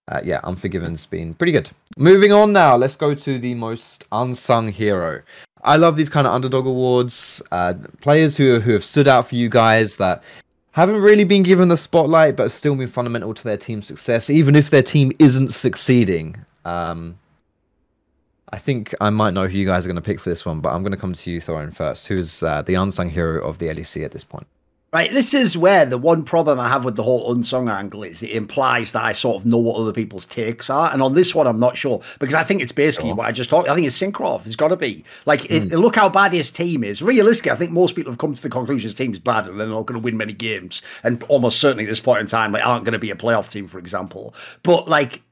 uh, 0.09 0.20
yeah, 0.25 0.40
Unforgiven's 0.44 1.07
been 1.07 1.35
pretty 1.35 1.53
good. 1.53 1.70
Moving 1.96 2.33
on 2.33 2.53
now, 2.53 2.77
let's 2.77 2.96
go 2.96 3.14
to 3.14 3.38
the 3.38 3.55
most 3.55 4.05
unsung 4.12 4.68
hero. 4.68 5.22
I 5.64 5.77
love 5.77 5.96
these 5.96 6.09
kind 6.09 6.27
of 6.27 6.33
underdog 6.33 6.66
awards. 6.66 7.40
Uh, 7.53 7.75
players 8.01 8.37
who 8.37 8.59
who 8.59 8.72
have 8.72 8.85
stood 8.85 9.07
out 9.07 9.29
for 9.29 9.37
you 9.37 9.48
guys 9.48 9.96
that 9.96 10.22
haven't 10.72 11.01
really 11.01 11.25
been 11.25 11.42
given 11.42 11.68
the 11.68 11.77
spotlight, 11.77 12.35
but 12.37 12.44
have 12.44 12.53
still 12.53 12.75
been 12.75 12.88
fundamental 12.88 13.33
to 13.35 13.44
their 13.44 13.57
team's 13.57 13.87
success, 13.87 14.29
even 14.29 14.57
if 14.57 14.70
their 14.70 14.83
team 14.83 15.12
isn't 15.18 15.53
succeeding. 15.53 16.37
Um, 16.64 17.18
I 18.53 18.59
think 18.59 18.94
I 19.01 19.11
might 19.11 19.35
know 19.35 19.46
who 19.46 19.57
you 19.57 19.66
guys 19.66 19.85
are 19.85 19.88
going 19.88 19.96
to 19.96 20.03
pick 20.03 20.20
for 20.20 20.31
this 20.31 20.44
one, 20.44 20.61
but 20.61 20.72
I'm 20.72 20.83
going 20.83 20.92
to 20.92 20.98
come 20.98 21.12
to 21.12 21.31
you, 21.31 21.40
Thorin, 21.40 21.75
first. 21.75 22.07
Who's 22.07 22.42
uh, 22.42 22.62
the 22.62 22.75
unsung 22.75 23.09
hero 23.09 23.46
of 23.46 23.59
the 23.59 23.66
LEC 23.68 24.05
at 24.05 24.11
this 24.11 24.25
point? 24.25 24.46
Right, 24.92 25.11
this 25.11 25.33
is 25.33 25.57
where 25.57 25.87
the 25.87 25.96
one 25.96 26.22
problem 26.22 26.61
I 26.61 26.68
have 26.68 26.85
with 26.85 26.96
the 26.96 27.02
whole 27.02 27.33
unsung 27.33 27.70
angle 27.70 28.02
is 28.02 28.22
it 28.22 28.28
implies 28.33 28.92
that 28.92 29.02
I 29.02 29.12
sort 29.12 29.37
of 29.37 29.46
know 29.46 29.57
what 29.57 29.76
other 29.76 29.92
people's 29.92 30.26
takes 30.26 30.68
are, 30.68 30.92
and 30.92 31.00
on 31.00 31.14
this 31.14 31.35
one 31.35 31.46
I'm 31.46 31.59
not 31.59 31.78
sure 31.78 32.02
because 32.18 32.35
I 32.35 32.42
think 32.42 32.61
it's 32.61 32.72
basically 32.72 33.09
sure. 33.09 33.16
what 33.16 33.26
I 33.26 33.33
just 33.33 33.48
talked. 33.48 33.70
I 33.70 33.74
think 33.74 33.87
it's 33.87 33.98
Cinkrof. 33.98 34.44
It's 34.44 34.55
got 34.55 34.68
to 34.68 34.76
be 34.76 35.02
like 35.24 35.44
mm. 35.44 35.72
it, 35.72 35.78
look 35.78 35.96
how 35.96 36.11
bad 36.11 36.35
his 36.35 36.50
team 36.50 36.85
is. 36.85 37.00
Realistically, 37.00 37.52
I 37.52 37.57
think 37.57 37.70
most 37.70 37.96
people 37.96 38.12
have 38.12 38.18
come 38.18 38.35
to 38.35 38.42
the 38.42 38.50
conclusion 38.50 38.87
his 38.87 38.94
team's 38.94 39.18
bad 39.18 39.48
and 39.48 39.59
they're 39.59 39.66
not 39.66 39.87
going 39.87 39.98
to 39.98 40.05
win 40.05 40.18
many 40.18 40.35
games, 40.35 40.83
and 41.05 41.22
almost 41.24 41.59
certainly 41.59 41.85
at 41.85 41.88
this 41.88 42.00
point 42.00 42.20
in 42.20 42.26
time, 42.26 42.52
like 42.52 42.66
aren't 42.66 42.85
going 42.85 42.92
to 42.92 42.98
be 42.98 43.11
a 43.11 43.16
playoff 43.16 43.50
team, 43.50 43.68
for 43.68 43.78
example. 43.78 44.35
But 44.62 44.88
like 44.88 45.22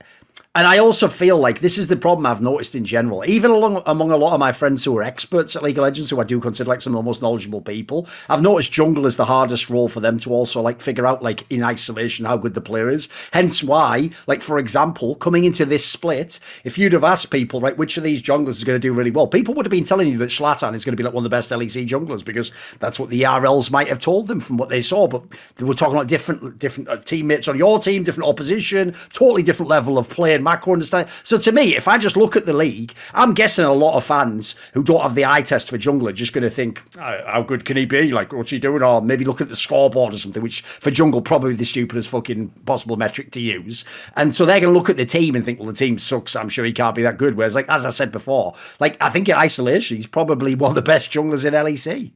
and 0.56 0.66
I 0.66 0.78
also 0.78 1.06
feel 1.06 1.38
like 1.38 1.60
this 1.60 1.78
is 1.78 1.86
the 1.86 1.94
problem 1.94 2.26
I've 2.26 2.42
noticed 2.42 2.74
in 2.74 2.84
general, 2.84 3.24
even 3.24 3.52
along 3.52 3.84
among 3.86 4.10
a 4.10 4.16
lot 4.16 4.34
of 4.34 4.40
my 4.40 4.50
friends 4.50 4.82
who 4.82 4.98
are 4.98 5.02
experts 5.02 5.54
at 5.54 5.62
League 5.62 5.78
of 5.78 5.82
Legends, 5.82 6.10
who 6.10 6.20
I 6.20 6.24
do 6.24 6.40
consider 6.40 6.68
like 6.68 6.82
some 6.82 6.92
of 6.92 6.98
the 6.98 7.06
most 7.06 7.22
knowledgeable 7.22 7.60
people. 7.60 8.08
I've 8.28 8.42
noticed 8.42 8.72
jungle 8.72 9.06
is 9.06 9.16
the 9.16 9.26
hardest 9.26 9.70
role 9.70 9.88
for 9.88 10.00
them 10.00 10.18
to 10.18 10.32
also 10.32 10.60
like 10.60 10.80
figure 10.80 11.06
out 11.06 11.22
like 11.22 11.48
in 11.52 11.62
isolation 11.62 12.24
how 12.24 12.36
good 12.36 12.54
the 12.54 12.60
player 12.60 12.88
is. 12.88 13.08
Hence 13.32 13.62
why, 13.62 14.10
like 14.26 14.42
for 14.42 14.58
example, 14.58 15.14
coming 15.14 15.44
into 15.44 15.64
this 15.64 15.86
split, 15.86 16.40
if 16.64 16.76
you'd 16.76 16.94
have 16.94 17.04
asked 17.04 17.30
people, 17.30 17.60
right, 17.60 17.78
which 17.78 17.96
of 17.96 18.02
these 18.02 18.20
junglers 18.20 18.56
is 18.56 18.64
going 18.64 18.74
to 18.74 18.80
do 18.80 18.92
really 18.92 19.12
well, 19.12 19.28
people 19.28 19.54
would 19.54 19.66
have 19.66 19.70
been 19.70 19.84
telling 19.84 20.08
you 20.08 20.18
that 20.18 20.30
Shlatan 20.30 20.74
is 20.74 20.84
going 20.84 20.94
to 20.94 21.00
be 21.00 21.04
like 21.04 21.14
one 21.14 21.22
of 21.22 21.30
the 21.30 21.36
best 21.36 21.52
LEC 21.52 21.86
junglers 21.86 22.24
because 22.24 22.50
that's 22.80 22.98
what 22.98 23.10
the 23.10 23.22
RLs 23.22 23.70
might 23.70 23.86
have 23.86 24.00
told 24.00 24.26
them 24.26 24.40
from 24.40 24.56
what 24.56 24.68
they 24.68 24.82
saw. 24.82 25.06
But 25.06 25.22
they 25.58 25.64
were 25.64 25.74
talking 25.74 25.94
about 25.94 26.08
different 26.08 26.58
different 26.58 26.88
uh, 26.88 26.96
teammates 26.96 27.46
on 27.46 27.56
your 27.56 27.78
team, 27.78 28.02
different 28.02 28.28
opposition, 28.28 28.96
totally 29.12 29.44
different 29.44 29.70
level 29.70 29.96
of 29.96 30.10
play 30.10 30.39
and 30.40 30.44
macro 30.44 30.72
understanding. 30.72 31.12
So 31.22 31.38
to 31.38 31.53
me, 31.53 31.76
if 31.76 31.87
I 31.87 31.98
just 31.98 32.16
look 32.16 32.37
at 32.37 32.46
the 32.46 32.53
league, 32.53 32.94
I'm 33.14 33.35
guessing 33.35 33.64
a 33.64 33.72
lot 33.72 33.96
of 33.96 34.05
fans 34.05 34.57
who 34.74 34.83
don't 34.83 35.03
have 35.03 35.14
the 35.14 35.26
eye 35.26 35.42
test 35.42 35.68
for 35.68 35.79
jungler 35.79 36.14
just 36.14 36.33
going 36.33 36.42
to 36.42 36.50
think, 36.50 36.83
how 36.96 37.42
good 37.46 37.64
can 37.64 37.76
he 37.76 37.87
be? 37.87 38.11
Like, 38.11 38.33
what's 38.33 38.50
he 38.50 38.59
doing? 38.59 38.83
Or 38.83 39.03
maybe 39.03 39.24
look 39.24 39.40
at 39.40 39.48
the 39.48 39.57
scoreboard 39.57 40.14
or 40.14 40.18
something, 40.18 40.42
which 40.42 40.62
for 40.62 40.90
Jungle 40.90 41.22
probably 41.22 41.55
the 41.55 41.64
stupidest 41.64 42.09
fucking 42.09 42.48
possible 42.66 42.96
metric 42.96 43.33
to 43.33 43.40
use. 43.40 43.85
And 44.16 44.35
so 44.35 44.44
they're 44.44 44.61
going 44.61 44.72
to 44.72 44.79
look 44.79 44.90
at 44.90 44.96
the 44.96 45.07
team 45.07 45.35
and 45.35 45.44
think, 45.44 45.59
well, 45.59 45.68
the 45.68 45.74
team 45.74 45.98
sucks. 45.98 46.35
I'm 46.35 46.48
sure 46.48 46.64
he 46.64 46.72
can't 46.72 46.96
be 46.96 47.03
that 47.03 47.18
good. 47.18 47.37
Whereas, 47.37 47.55
like 47.55 47.68
as 47.68 47.85
I 47.85 47.90
said 47.90 48.12
before, 48.12 48.55
like 48.81 48.96
I 49.00 49.11
think 49.11 49.29
in 49.29 49.35
isolation, 49.35 49.96
he's 49.96 50.07
probably 50.07 50.55
one 50.55 50.70
of 50.70 50.74
the 50.74 50.83
best 50.83 51.12
junglers 51.12 51.44
in 51.44 51.55
LEC. 51.55 52.12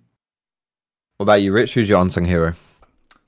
What 1.19 1.25
about 1.25 1.43
you, 1.43 1.53
Rich? 1.53 1.75
Who's 1.75 1.89
your 1.89 2.01
unsung 2.01 2.25
hero? 2.25 2.55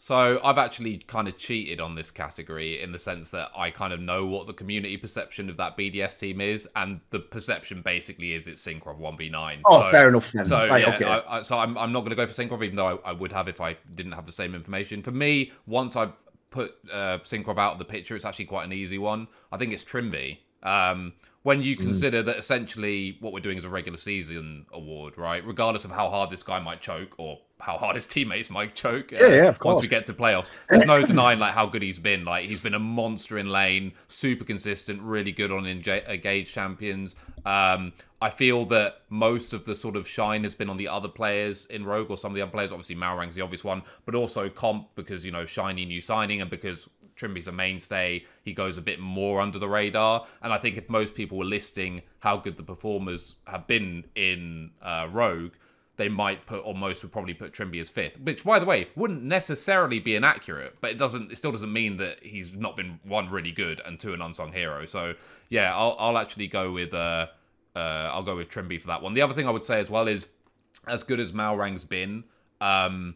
So 0.06 0.40
I've 0.44 0.56
actually 0.56 0.98
kind 0.98 1.26
of 1.26 1.36
cheated 1.36 1.80
on 1.80 1.96
this 1.96 2.12
category 2.12 2.80
in 2.80 2.92
the 2.92 2.98
sense 2.98 3.28
that 3.30 3.50
I 3.56 3.72
kind 3.72 3.92
of 3.92 3.98
know 3.98 4.24
what 4.24 4.46
the 4.46 4.52
community 4.52 4.96
perception 4.96 5.50
of 5.50 5.56
that 5.56 5.76
BDS 5.76 6.16
team 6.16 6.40
is, 6.40 6.68
and 6.76 7.00
the 7.10 7.18
perception 7.18 7.82
basically 7.82 8.34
is 8.34 8.46
it's 8.46 8.64
Cinkrof 8.64 8.98
one 8.98 9.16
v 9.16 9.28
nine. 9.28 9.62
Oh, 9.64 9.82
so, 9.82 9.90
fair 9.90 10.08
enough. 10.08 10.30
Then. 10.30 10.46
So 10.46 10.68
right, 10.68 10.86
yeah, 10.86 10.94
okay. 10.94 11.04
I, 11.06 11.38
I, 11.38 11.42
so 11.42 11.58
I'm 11.58 11.76
I'm 11.76 11.90
not 11.92 12.02
going 12.02 12.10
to 12.10 12.14
go 12.14 12.24
for 12.24 12.32
Cinkrof, 12.32 12.62
even 12.62 12.76
though 12.76 13.00
I, 13.04 13.10
I, 13.10 13.12
would 13.14 13.32
have 13.32 13.48
if 13.48 13.60
I 13.60 13.76
didn't 13.96 14.12
have 14.12 14.26
the 14.26 14.32
same 14.32 14.54
information. 14.54 15.02
For 15.02 15.10
me, 15.10 15.50
once 15.66 15.96
I've 15.96 16.12
put 16.50 16.76
uh, 16.92 17.18
Cinkrof 17.24 17.58
out 17.58 17.72
of 17.72 17.80
the 17.80 17.84
picture, 17.84 18.14
it's 18.14 18.24
actually 18.24 18.44
quite 18.44 18.62
an 18.62 18.72
easy 18.72 18.98
one. 18.98 19.26
I 19.50 19.56
think 19.56 19.72
it's 19.72 19.84
Trymbi. 19.84 20.38
Um, 20.62 21.14
when 21.46 21.62
you 21.62 21.76
mm. 21.76 21.80
consider 21.80 22.24
mm. 22.24 22.26
that 22.26 22.38
essentially 22.38 23.16
what 23.20 23.32
we're 23.32 23.38
doing 23.38 23.56
is 23.56 23.64
a 23.64 23.68
regular 23.68 23.96
season 23.96 24.66
award, 24.72 25.16
right? 25.16 25.46
Regardless 25.46 25.84
of 25.84 25.92
how 25.92 26.10
hard 26.10 26.28
this 26.28 26.42
guy 26.42 26.58
might 26.58 26.80
choke 26.80 27.14
or 27.18 27.38
how 27.60 27.78
hard 27.78 27.94
his 27.94 28.04
teammates 28.04 28.50
might 28.50 28.74
choke. 28.74 29.12
Yeah, 29.12 29.20
uh, 29.20 29.28
yeah, 29.28 29.48
of 29.48 29.60
course. 29.60 29.74
Once 29.74 29.82
we 29.82 29.88
get 29.88 30.06
to 30.06 30.12
playoffs, 30.12 30.48
there's 30.68 30.86
no 30.86 31.06
denying 31.06 31.38
like 31.38 31.54
how 31.54 31.64
good 31.64 31.82
he's 31.82 32.00
been. 32.00 32.24
Like 32.24 32.48
he's 32.48 32.60
been 32.60 32.74
a 32.74 32.80
monster 32.80 33.38
in 33.38 33.48
lane, 33.48 33.92
super 34.08 34.44
consistent, 34.44 35.00
really 35.00 35.30
good 35.30 35.52
on 35.52 35.68
engage 35.68 36.52
champions. 36.52 37.14
Um, 37.44 37.92
I 38.20 38.30
feel 38.30 38.64
that 38.66 39.02
most 39.08 39.52
of 39.52 39.64
the 39.64 39.74
sort 39.76 39.94
of 39.94 40.08
shine 40.08 40.42
has 40.42 40.54
been 40.54 40.68
on 40.68 40.76
the 40.76 40.88
other 40.88 41.08
players 41.08 41.66
in 41.66 41.84
Rogue 41.84 42.10
or 42.10 42.16
some 42.16 42.32
of 42.32 42.34
the 42.34 42.42
other 42.42 42.50
players. 42.50 42.72
Obviously, 42.72 42.96
Malrang's 42.96 43.36
the 43.36 43.42
obvious 43.42 43.62
one, 43.62 43.82
but 44.04 44.16
also 44.16 44.48
Comp 44.48 44.88
because 44.96 45.24
you 45.24 45.30
know 45.30 45.46
shiny 45.46 45.84
new 45.84 46.00
signing 46.00 46.40
and 46.40 46.50
because 46.50 46.88
Trymbi's 47.16 47.48
a 47.48 47.52
mainstay, 47.52 48.24
he 48.42 48.52
goes 48.52 48.76
a 48.76 48.82
bit 48.82 49.00
more 49.00 49.40
under 49.40 49.58
the 49.58 49.68
radar. 49.68 50.26
And 50.42 50.52
I 50.52 50.58
think 50.58 50.76
if 50.76 50.88
most 50.88 51.14
people 51.14 51.38
were 51.38 51.44
listing 51.44 52.02
how 52.20 52.36
good 52.36 52.56
the 52.56 52.62
performers 52.62 53.36
have 53.46 53.66
been 53.66 54.04
in 54.14 54.70
uh, 54.82 55.08
Rogue, 55.10 55.52
they 55.96 56.08
might 56.08 56.44
put 56.46 56.60
or 56.64 56.74
most 56.74 57.02
would 57.02 57.12
probably 57.12 57.34
put 57.34 57.52
Trymbi 57.52 57.80
as 57.80 57.88
fifth, 57.88 58.20
which 58.20 58.44
by 58.44 58.58
the 58.58 58.66
way 58.66 58.88
wouldn't 58.96 59.22
necessarily 59.22 59.98
be 59.98 60.14
inaccurate, 60.14 60.76
but 60.80 60.90
it 60.90 60.98
doesn't 60.98 61.32
it 61.32 61.38
still 61.38 61.52
doesn't 61.52 61.72
mean 61.72 61.96
that 61.96 62.22
he's 62.22 62.54
not 62.54 62.76
been 62.76 63.00
one 63.04 63.28
really 63.30 63.50
good 63.50 63.80
and 63.84 63.98
two 63.98 64.12
an 64.12 64.20
unsung 64.20 64.52
hero. 64.52 64.84
So 64.84 65.14
yeah, 65.48 65.74
I'll 65.74 65.96
I'll 65.98 66.18
actually 66.18 66.48
go 66.48 66.72
with 66.72 66.92
uh, 66.92 67.28
uh 67.74 67.78
I'll 68.12 68.22
go 68.22 68.36
with 68.36 68.48
Trimby 68.48 68.80
for 68.80 68.88
that 68.88 69.02
one. 69.02 69.14
The 69.14 69.22
other 69.22 69.34
thing 69.34 69.46
I 69.46 69.50
would 69.50 69.64
say 69.64 69.80
as 69.80 69.88
well 69.88 70.06
is 70.06 70.28
as 70.86 71.02
good 71.02 71.18
as 71.18 71.32
Malrang's 71.32 71.84
been, 71.84 72.24
um 72.60 73.14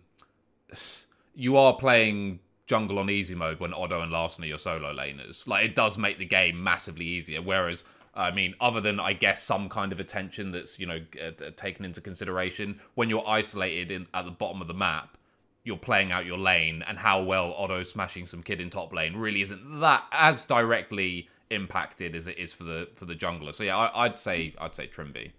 you 1.34 1.56
are 1.56 1.74
playing 1.74 2.40
jungle 2.70 3.00
on 3.00 3.10
easy 3.10 3.34
mode 3.34 3.58
when 3.58 3.74
Otto 3.74 4.00
and 4.00 4.12
Larssen 4.12 4.44
are 4.44 4.46
your 4.46 4.56
solo 4.56 4.94
laners. 4.94 5.44
Like 5.48 5.64
it 5.64 5.74
does 5.74 5.98
make 5.98 6.18
the 6.18 6.24
game 6.24 6.62
massively 6.62 7.04
easier. 7.04 7.42
Whereas 7.42 7.82
I 8.14 8.30
mean, 8.30 8.54
other 8.60 8.80
than 8.80 9.00
I 9.00 9.12
guess 9.12 9.42
some 9.42 9.68
kind 9.68 9.90
of 9.90 9.98
attention 9.98 10.52
that's 10.52 10.78
you 10.78 10.86
know 10.86 11.00
uh, 11.20 11.50
taken 11.56 11.84
into 11.84 12.00
consideration 12.00 12.78
when 12.94 13.10
you're 13.10 13.28
isolated 13.28 13.90
in 13.90 14.06
at 14.14 14.24
the 14.24 14.30
bottom 14.30 14.60
of 14.60 14.68
the 14.68 14.74
map, 14.74 15.16
you're 15.64 15.76
playing 15.76 16.12
out 16.12 16.26
your 16.26 16.38
lane, 16.38 16.84
and 16.86 16.96
how 16.96 17.20
well 17.20 17.54
Otto 17.54 17.82
smashing 17.82 18.28
some 18.28 18.40
kid 18.40 18.60
in 18.60 18.70
top 18.70 18.94
lane 18.94 19.16
really 19.16 19.42
isn't 19.42 19.80
that 19.80 20.04
as 20.12 20.44
directly 20.44 21.28
impacted 21.50 22.14
as 22.14 22.28
it 22.28 22.38
is 22.38 22.54
for 22.54 22.62
the 22.62 22.88
for 22.94 23.04
the 23.04 23.16
jungler. 23.16 23.52
So 23.52 23.64
yeah, 23.64 23.78
I, 23.78 24.06
would 24.06 24.18
say 24.18 24.54
I'd 24.60 24.76
say 24.76 24.86
Trymbi. 24.86 25.32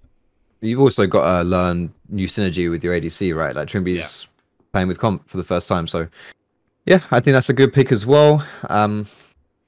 You've 0.60 0.82
also 0.82 1.08
got 1.08 1.38
to 1.38 1.44
learn 1.44 1.94
new 2.10 2.28
synergy 2.28 2.70
with 2.70 2.84
your 2.84 2.94
ADC, 2.94 3.34
right? 3.34 3.56
Like 3.56 3.70
Trymbi's 3.70 4.28
yeah. 4.28 4.48
playing 4.74 4.90
with 4.90 5.00
comp 5.00 5.30
for 5.30 5.38
the 5.38 5.46
first 5.46 5.70
time, 5.70 5.88
so 5.88 6.08
yeah, 6.86 7.02
I 7.12 7.20
think 7.20 7.34
that's 7.34 7.50
a 7.50 7.54
good 7.54 7.74
pick 7.74 7.92
as 7.92 8.06
well. 8.06 8.46
Um, 8.70 9.08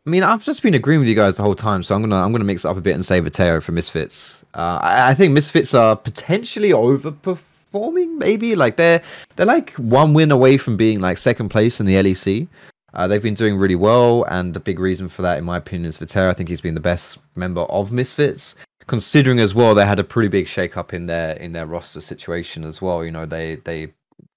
I 0.05 0.09
mean, 0.09 0.23
I've 0.23 0.43
just 0.43 0.61
been 0.61 0.73
agreeing 0.73 0.99
with 0.99 1.07
you 1.07 1.15
guys 1.15 1.37
the 1.37 1.43
whole 1.43 1.55
time, 1.55 1.83
so 1.83 1.95
I'm 1.95 2.01
gonna 2.01 2.21
I'm 2.21 2.31
gonna 2.31 2.43
mix 2.43 2.65
it 2.65 2.67
up 2.67 2.77
a 2.77 2.81
bit 2.81 2.95
and 2.95 3.05
say 3.05 3.21
Vetheo 3.21 3.61
for 3.61 3.71
Misfits. 3.71 4.43
Uh, 4.53 4.79
I, 4.81 5.09
I 5.09 5.13
think 5.13 5.31
Misfits 5.31 5.73
are 5.73 5.95
potentially 5.95 6.69
overperforming, 6.69 8.17
maybe 8.17 8.55
like 8.55 8.75
they're 8.75 9.01
they're 9.35 9.45
like 9.45 9.71
one 9.73 10.13
win 10.13 10.31
away 10.31 10.57
from 10.57 10.75
being 10.75 10.99
like 10.99 11.17
second 11.17 11.49
place 11.49 11.79
in 11.79 11.85
the 11.85 11.95
LEC. 11.95 12.47
Uh, 12.93 13.07
they've 13.07 13.23
been 13.23 13.33
doing 13.33 13.57
really 13.57 13.75
well, 13.75 14.25
and 14.29 14.53
the 14.53 14.59
big 14.59 14.77
reason 14.77 15.07
for 15.07 15.21
that, 15.21 15.37
in 15.37 15.43
my 15.43 15.57
opinion, 15.57 15.87
is 15.87 15.97
Vetheo. 15.97 16.29
I 16.29 16.33
think 16.33 16.49
he's 16.49 16.61
been 16.61 16.75
the 16.75 16.79
best 16.79 17.17
member 17.35 17.61
of 17.61 17.91
Misfits, 17.91 18.55
considering 18.87 19.39
as 19.39 19.55
well 19.55 19.73
they 19.73 19.85
had 19.85 19.99
a 19.99 20.03
pretty 20.03 20.29
big 20.29 20.47
shake 20.47 20.75
up 20.75 20.93
in 20.93 21.05
their 21.05 21.35
in 21.37 21.53
their 21.53 21.65
roster 21.65 22.01
situation 22.01 22.65
as 22.65 22.81
well. 22.81 23.05
You 23.05 23.11
know, 23.11 23.25
they 23.25 23.55
they 23.55 23.93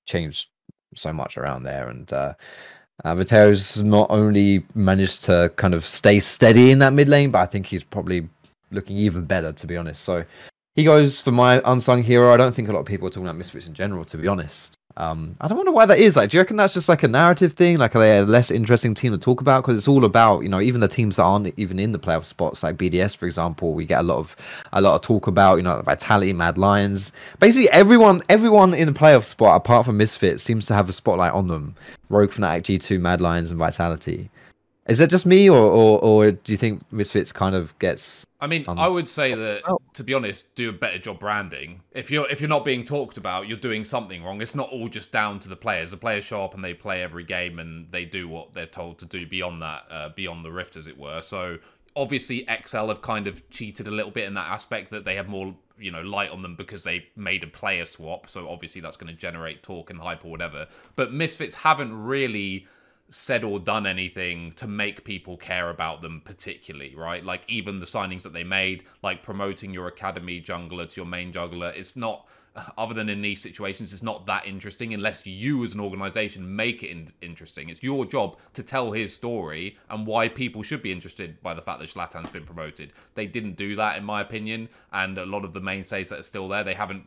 changed 0.07 0.49
so 0.95 1.13
much 1.13 1.37
around 1.37 1.65
there, 1.65 1.89
and 1.89 2.13
uh, 2.13 2.35
Vetheo's 3.05 3.83
not 3.83 4.11
only 4.11 4.65
managed 4.75 5.25
to 5.25 5.53
kind 5.57 5.75
of 5.75 5.85
stay 5.85 6.21
steady 6.21 6.71
in 6.71 6.79
that 6.79 6.93
mid 6.93 7.09
lane, 7.09 7.31
but 7.31 7.41
I 7.41 7.47
think 7.47 7.67
he's 7.67 7.85
probably 7.85 8.29
looking 8.71 8.97
even 8.97 9.25
better, 9.25 9.53
to 9.53 9.67
be 9.67 9.77
honest. 9.77 10.03
So 10.03 10.25
he 10.77 10.85
goes 10.85 11.21
for 11.21 11.33
my 11.33 11.61
unsung 11.65 12.03
hero. 12.03 12.33
I 12.33 12.37
don't 12.37 12.55
think 12.55 12.69
a 12.69 12.73
lot 12.73 12.81
of 12.81 12.87
people 12.87 13.09
are 13.09 13.11
talking 13.11 13.25
about 13.25 13.37
Misfits 13.37 13.67
in 13.67 13.75
general, 13.75 14.05
to 14.05 14.19
be 14.19 14.29
honest. 14.29 14.79
Um, 14.99 15.35
I 15.41 15.49
don't 15.49 15.59
wonder 15.59 15.73
why 15.73 15.85
that 15.87 15.99
is. 15.99 16.17
Like, 16.17 16.31
do 16.31 16.37
you 16.37 16.41
reckon 16.41 16.57
that's 16.57 16.73
just 16.73 16.89
like 16.89 17.03
a 17.03 17.09
narrative 17.09 17.53
thing? 17.53 17.77
Like, 17.77 17.95
are 17.95 17.99
they 17.99 18.19
a 18.19 18.25
less 18.25 18.51
interesting 18.51 18.95
team 18.95 19.13
to 19.13 19.19
talk 19.19 19.43
about? 19.43 19.63
Because 19.63 19.77
it's 19.77 19.89
all 19.89 20.07
about, 20.07 20.41
you 20.41 20.49
know, 20.49 20.61
even 20.61 20.81
the 20.81 20.89
teams 20.89 21.17
that 21.17 21.23
aren't 21.23 21.53
even 21.59 21.79
in 21.79 21.93
the 21.93 21.99
playoff 21.99 22.25
spots, 22.25 22.63
like 22.63 22.77
BDS, 22.77 23.17
for 23.17 23.27
example, 23.27 23.75
we 23.75 23.85
get 23.85 24.01
a 24.01 24.03
lot 24.03 24.19
of 24.19 24.37
a 24.73 24.81
lot 24.81 24.95
of 24.95 25.03
talk 25.03 25.27
about, 25.27 25.57
you 25.57 25.63
know, 25.63 25.83
Vitality, 25.83 26.33
Mad 26.33 26.57
Lions. 26.57 27.13
Basically, 27.41 27.69
everyone 27.71 28.23
everyone 28.31 28.73
in 28.73 28.87
the 28.87 28.99
playoff 28.99 29.25
spot, 29.25 29.57
apart 29.57 29.85
from 29.85 29.99
Misfits, 29.99 30.43
seems 30.43 30.65
to 30.67 30.75
have 30.75 30.89
a 30.89 30.95
spotlight 30.95 31.33
on 31.33 31.47
them. 31.47 31.75
Rogue, 32.09 32.31
Fnatic, 32.31 32.63
G2, 32.63 32.99
Mad 32.99 33.21
Lions, 33.21 33.51
and 33.51 33.59
Vitality. 33.59 34.31
Is 34.89 34.99
that 34.99 35.11
just 35.11 35.27
me, 35.27 35.51
or, 35.51 35.59
or, 35.59 35.99
or 35.99 36.31
do 36.31 36.53
you 36.53 36.59
think 36.59 36.81
Misfits 36.93 37.33
kind 37.33 37.55
of 37.55 37.77
gets? 37.79 38.25
I 38.41 38.47
mean, 38.47 38.65
Um, 38.69 38.79
I 38.79 38.87
would 38.87 39.09
say 39.09 39.35
that 39.35 39.63
oh. 39.67 39.81
to 39.95 40.05
be 40.05 40.15
honest, 40.15 40.55
do 40.55 40.69
a 40.69 40.73
better 40.73 40.99
job 40.99 41.19
branding. 41.19 41.81
If 41.93 42.11
you're 42.11 42.29
if 42.31 42.41
you're 42.41 42.49
not 42.49 42.65
being 42.65 42.85
talked 42.85 43.17
about, 43.17 43.49
you're 43.49 43.57
doing 43.57 43.85
something 43.85 44.23
wrong. 44.23 44.41
It's 44.41 44.55
not 44.55 44.71
all 44.71 44.89
just 44.89 45.11
down 45.11 45.41
to 45.41 45.49
the 45.49 45.57
players. 45.57 45.91
The 45.91 45.97
players 45.97 46.25
show 46.25 46.45
up 46.45 46.55
and 46.55 46.63
they 46.63 46.75
play 46.75 47.03
every 47.03 47.25
game 47.25 47.59
and 47.59 47.91
they 47.91 48.05
do 48.05 48.29
what 48.29 48.55
they're 48.55 48.67
told 48.67 48.99
to 48.99 49.07
do 49.07 49.27
beyond 49.27 49.63
that, 49.63 49.85
uh, 49.91 50.09
beyond 50.11 50.45
the 50.45 50.53
rift, 50.53 50.77
as 50.77 50.87
it 50.87 50.97
were. 50.97 51.23
So 51.23 51.59
obviously, 51.97 52.47
XL 52.67 52.89
have 52.89 53.01
kind 53.01 53.27
of 53.27 53.49
cheated 53.51 53.89
a 53.89 53.91
little 53.91 54.13
bit 54.13 54.25
in 54.25 54.35
that 54.35 54.49
aspect 54.49 54.91
that 54.91 55.05
they 55.05 55.17
have 55.17 55.29
more 55.29 55.55
you 55.79 55.91
know 55.91 56.03
light 56.03 56.31
on 56.31 56.43
them 56.43 56.55
because 56.57 56.85
they 56.85 57.07
made 57.17 57.43
a 57.43 57.49
player 57.49 57.87
swap. 57.87 58.31
So 58.31 58.49
obviously, 58.49 58.81
that's 58.81 58.97
going 58.97 59.13
to 59.13 59.19
generate 59.19 59.63
talk 59.63 59.91
and 59.91 59.99
hype 59.99 60.25
or 60.25 60.31
whatever. 60.31 60.69
But 60.95 61.13
Misfits 61.13 61.55
haven't 61.55 61.93
really 62.05 62.67
said 63.11 63.45
or 63.45 63.59
done 63.59 63.87
anything 63.87 64.53
to 64.53 64.67
make 64.67 65.05
people 65.05 65.37
care 65.37 65.71
about 65.71 66.03
them 66.03 66.21
particularly, 66.25 66.95
right? 66.95 67.25
Like 67.25 67.43
even 67.49 67.79
the 67.79 67.87
signings 67.87 68.23
that 68.23 68.33
they 68.33 68.45
made, 68.45 68.85
like 69.03 69.23
promoting 69.23 69.73
your 69.73 69.87
academy 69.87 70.41
jungler 70.41 70.89
to 70.89 70.97
your 70.97 71.07
main 71.07 71.33
jungler, 71.33 71.77
it's 71.77 71.97
not 71.97 72.27
other 72.79 72.95
than 72.95 73.09
in 73.09 73.23
these 73.23 73.41
situations, 73.41 73.93
it's 73.93 74.03
not 74.03 74.27
that 74.27 74.47
interesting 74.47 74.95
unless 74.95 75.27
you 75.27 75.65
as 75.65 75.75
an 75.75 75.81
organization 75.81 76.57
make 76.57 76.83
it 76.83 76.91
in- 76.91 77.13
interesting. 77.23 77.69
It's 77.69 77.83
your 77.83 78.05
job 78.05 78.39
to 78.55 78.63
tell 78.63 78.93
his 78.93 79.15
story 79.15 79.77
and 79.91 80.07
why 80.07 80.29
people 80.29 80.63
should 80.63 80.83
be 80.83 80.93
interested 80.93 81.41
by 81.43 81.55
the 81.55 81.63
fact 81.63 81.81
that 81.81 81.91
Shlatan's 81.91 82.31
been 82.31 82.45
promoted. 82.45 82.93
They 83.15 83.27
didn't 83.27 83.57
do 83.57 83.77
that, 83.77 83.97
in 83.97 84.05
my 84.05 84.21
opinion, 84.21 84.69
and 84.93 85.19
a 85.19 85.27
lot 85.27 85.45
of 85.45 85.53
the 85.53 85.61
mainstays 85.61 86.09
that 86.09 86.21
are 86.21 86.25
still 86.25 86.49
there, 86.49 86.65
they 86.65 86.75
haven't 86.75 87.05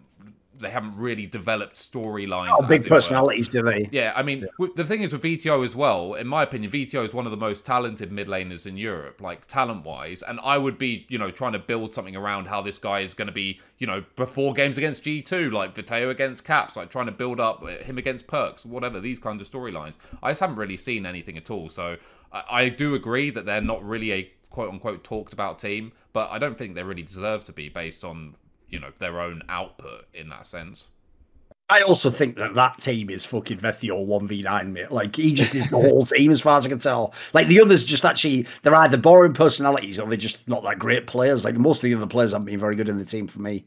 they 0.60 0.70
haven't 0.70 0.96
really 0.96 1.26
developed 1.26 1.76
storylines. 1.76 2.56
Oh, 2.60 2.66
big 2.66 2.82
it 2.82 2.90
were. 2.90 2.96
personalities, 2.98 3.48
do 3.48 3.62
they? 3.62 3.90
Yeah, 3.92 4.14
I 4.16 4.24
mean, 4.24 4.46
w 4.58 4.74
the 4.76 4.86
thing 4.86 5.02
is 5.02 5.14
with 5.14 5.24
Vetheo 5.24 5.64
as 5.66 5.76
well. 5.76 6.14
In 6.16 6.28
my 6.28 6.44
opinion, 6.44 6.72
Vetheo 6.72 7.04
is 7.04 7.14
one 7.14 7.26
of 7.26 7.32
the 7.32 7.38
most 7.38 7.66
talented 7.66 8.12
mid 8.12 8.28
laners 8.28 8.66
in 8.66 8.78
Europe, 8.78 9.22
like 9.22 9.46
talent 9.48 9.86
wise. 9.86 10.22
And 10.22 10.40
I 10.44 10.58
would 10.58 10.78
be, 10.78 11.06
you 11.10 11.18
know, 11.18 11.32
trying 11.32 11.54
to 11.54 11.60
build 11.60 11.94
something 11.94 12.16
around 12.16 12.46
how 12.46 12.62
this 12.62 12.78
guy 12.78 13.00
is 13.00 13.14
going 13.14 13.28
to 13.28 13.34
be, 13.34 13.60
you 13.78 13.88
know, 13.88 14.04
before 14.16 14.54
games 14.54 14.78
against 14.78 15.04
G2, 15.04 15.52
like 15.52 15.76
Vetheo 15.76 16.10
against 16.10 16.44
Caps, 16.46 16.76
like 16.76 16.90
trying 16.90 17.08
to 17.08 17.12
build 17.12 17.40
up 17.40 17.68
him 17.68 17.98
against 17.98 18.28
Perkz, 18.28 18.66
whatever 18.66 19.00
these 19.00 19.20
kinds 19.20 19.42
of 19.42 19.50
storylines. 19.50 19.98
I 20.22 20.32
just 20.32 20.42
haven't 20.42 20.58
really 20.58 20.78
seen 20.78 21.06
anything 21.06 21.38
at 21.38 21.50
all. 21.50 21.70
So 21.70 21.98
I, 22.32 22.44
I 22.50 22.70
do 22.70 22.96
agree 22.96 23.30
that 23.32 23.46
they're 23.46 23.62
not 23.62 23.84
really 23.84 24.12
a 24.14 24.32
quote 24.50 24.70
unquote 24.70 25.04
talked 25.04 25.34
about 25.34 25.60
team, 25.60 25.92
but 26.14 26.30
I 26.32 26.40
don't 26.40 26.58
think 26.58 26.76
they 26.76 26.84
really 26.84 27.04
deserve 27.04 27.44
to 27.46 27.54
be 27.54 27.70
based 27.70 28.04
on, 28.04 28.36
you 28.70 28.80
know, 28.80 28.92
their 29.00 29.20
own 29.22 29.42
output 29.50 30.06
in 30.14 30.30
that 30.30 30.46
sense. 30.46 30.88
I 31.72 31.82
also 31.82 32.10
think 32.10 32.36
that 32.38 32.56
that 32.56 32.80
team 32.80 33.12
is 33.12 33.26
fucking 33.26 33.60
Vetheo 33.60 34.04
1v9, 34.08 34.72
mate. 34.72 34.92
Like, 34.92 35.20
Egypt 35.20 35.54
is 35.54 35.70
the 35.70 35.78
whole 35.78 36.04
team, 36.08 36.32
as 36.32 36.42
far 36.42 36.58
as 36.58 36.66
I 36.66 36.70
can 36.70 36.80
tell. 36.80 37.14
Like, 37.34 37.48
the 37.48 37.62
others 37.62 37.86
just 37.86 38.06
actually, 38.06 38.48
they're 38.64 38.74
either 38.74 38.98
boring 38.98 39.34
personalities 39.34 40.00
or 40.00 40.08
they're 40.08 40.18
just 40.18 40.48
not 40.48 40.64
that 40.64 40.80
great 40.80 41.06
players. 41.06 41.46
Like, 41.46 41.56
most 41.56 41.78
of 41.78 41.82
the 41.84 41.94
other 41.94 42.08
players 42.08 42.32
haven't 42.32 42.46
been 42.46 42.60
very 42.60 42.76
good 42.76 42.90
in 42.90 42.98
the 42.98 43.06
team 43.06 43.28
for 43.28 43.40
me. 43.42 43.66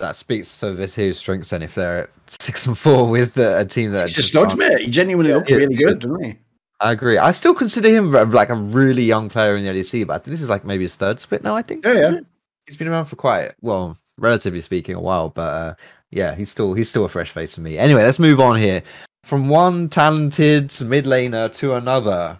That 0.00 0.16
speaks 0.16 0.58
to 0.58 0.66
Vetheo's 0.66 1.18
strength 1.18 1.50
then 1.50 1.62
if 1.62 1.76
they're 1.76 2.02
at 2.04 2.10
six 2.42 2.66
and 2.66 2.76
four 2.76 3.08
with 3.08 3.38
uh, 3.38 3.58
a 3.58 3.64
team 3.64 3.92
that 3.92 4.08
He's 4.08 4.14
a 4.14 4.16
just 4.16 4.28
stud, 4.30 4.46
aren't- 4.46 4.58
mate. 4.58 4.80
He 4.80 4.90
genuinely 4.90 5.32
looked 5.32 5.48
yeah, 5.50 5.58
really 5.58 5.76
good, 5.76 6.00
didn't 6.00 6.24
he? 6.24 6.36
I 6.80 6.90
agree. 6.90 7.18
I 7.18 7.30
still 7.30 7.54
consider 7.54 7.88
him 7.88 8.12
uh, 8.16 8.24
like 8.26 8.48
a 8.48 8.54
really 8.56 9.04
young 9.04 9.28
player 9.28 9.56
in 9.56 9.64
the 9.64 9.70
LEC, 9.70 10.04
but 10.08 10.14
I 10.14 10.18
think 10.18 10.32
this 10.32 10.42
is 10.42 10.50
like 10.50 10.64
maybe 10.64 10.82
his 10.82 10.96
third 10.96 11.20
split 11.20 11.44
now. 11.44 11.54
I 11.54 11.62
think. 11.62 11.84
Yeah, 11.84 11.92
yeah. 11.92 12.20
He's 12.66 12.76
been 12.76 12.88
around 12.88 13.04
for 13.04 13.14
quite 13.14 13.52
well, 13.60 13.96
relatively 14.18 14.60
speaking, 14.60 14.96
a 14.96 15.00
while, 15.00 15.28
but 15.30 15.42
uh, 15.42 15.74
yeah, 16.10 16.34
he's 16.34 16.50
still 16.50 16.74
he's 16.74 16.88
still 16.88 17.04
a 17.04 17.08
fresh 17.08 17.30
face 17.30 17.54
for 17.54 17.60
me. 17.60 17.78
Anyway, 17.78 18.02
let's 18.02 18.18
move 18.18 18.40
on 18.40 18.58
here. 18.58 18.82
From 19.24 19.48
one 19.48 19.88
talented 19.88 20.72
mid 20.82 21.06
laner 21.06 21.52
to 21.56 21.74
another, 21.74 22.38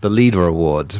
the 0.00 0.08
Lider 0.08 0.48
award. 0.48 0.96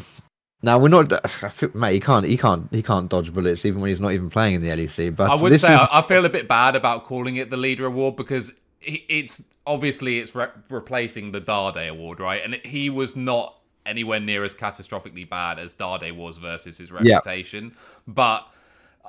Now 0.63 0.79
we're 0.79 0.89
not, 0.89 1.13
I 1.45 1.49
feel, 1.51 1.71
mate. 1.75 1.95
He 1.95 2.01
can't, 2.01 2.27
he 2.27 2.37
can't, 2.37 2.69
he 2.73 2.83
can't 2.83 3.09
dodge 3.09 3.33
bullets 3.33 3.65
even 3.65 3.81
when 3.81 3.89
he's 3.91 4.01
not 4.01 4.13
even 4.13 4.29
playing 4.29 4.57
in 4.57 4.63
the 4.63 4.71
LEC. 4.71 5.15
But 5.15 5.31
I 5.31 5.41
would 5.41 5.59
say 5.61 5.75
is, 5.75 5.81
I, 5.93 6.03
feel 6.03 6.25
a 6.25 6.29
bit 6.29 6.49
bad 6.49 6.75
about 6.75 7.05
calling 7.05 7.37
it 7.37 7.51
the 7.51 7.57
Lider 7.57 7.87
award 7.87 8.17
because 8.17 8.53
it's 8.81 9.45
obviously 9.67 10.19
it's 10.19 10.35
re- 10.35 10.49
replacing 10.69 11.31
the 11.31 11.41
Darday 11.41 11.89
award, 11.89 12.19
right? 12.19 12.41
And 12.45 12.55
he 12.55 12.91
was 12.91 13.15
not 13.15 13.57
anywhere 13.87 14.19
near 14.21 14.43
as 14.43 14.55
catastrophically 14.55 15.29
bad 15.29 15.59
as 15.61 15.75
Darday 15.75 16.15
was 16.15 16.39
versus 16.39 16.79
his 16.79 16.91
Yeah. 16.91 17.17
reputation, 17.17 17.75
but. 18.07 18.49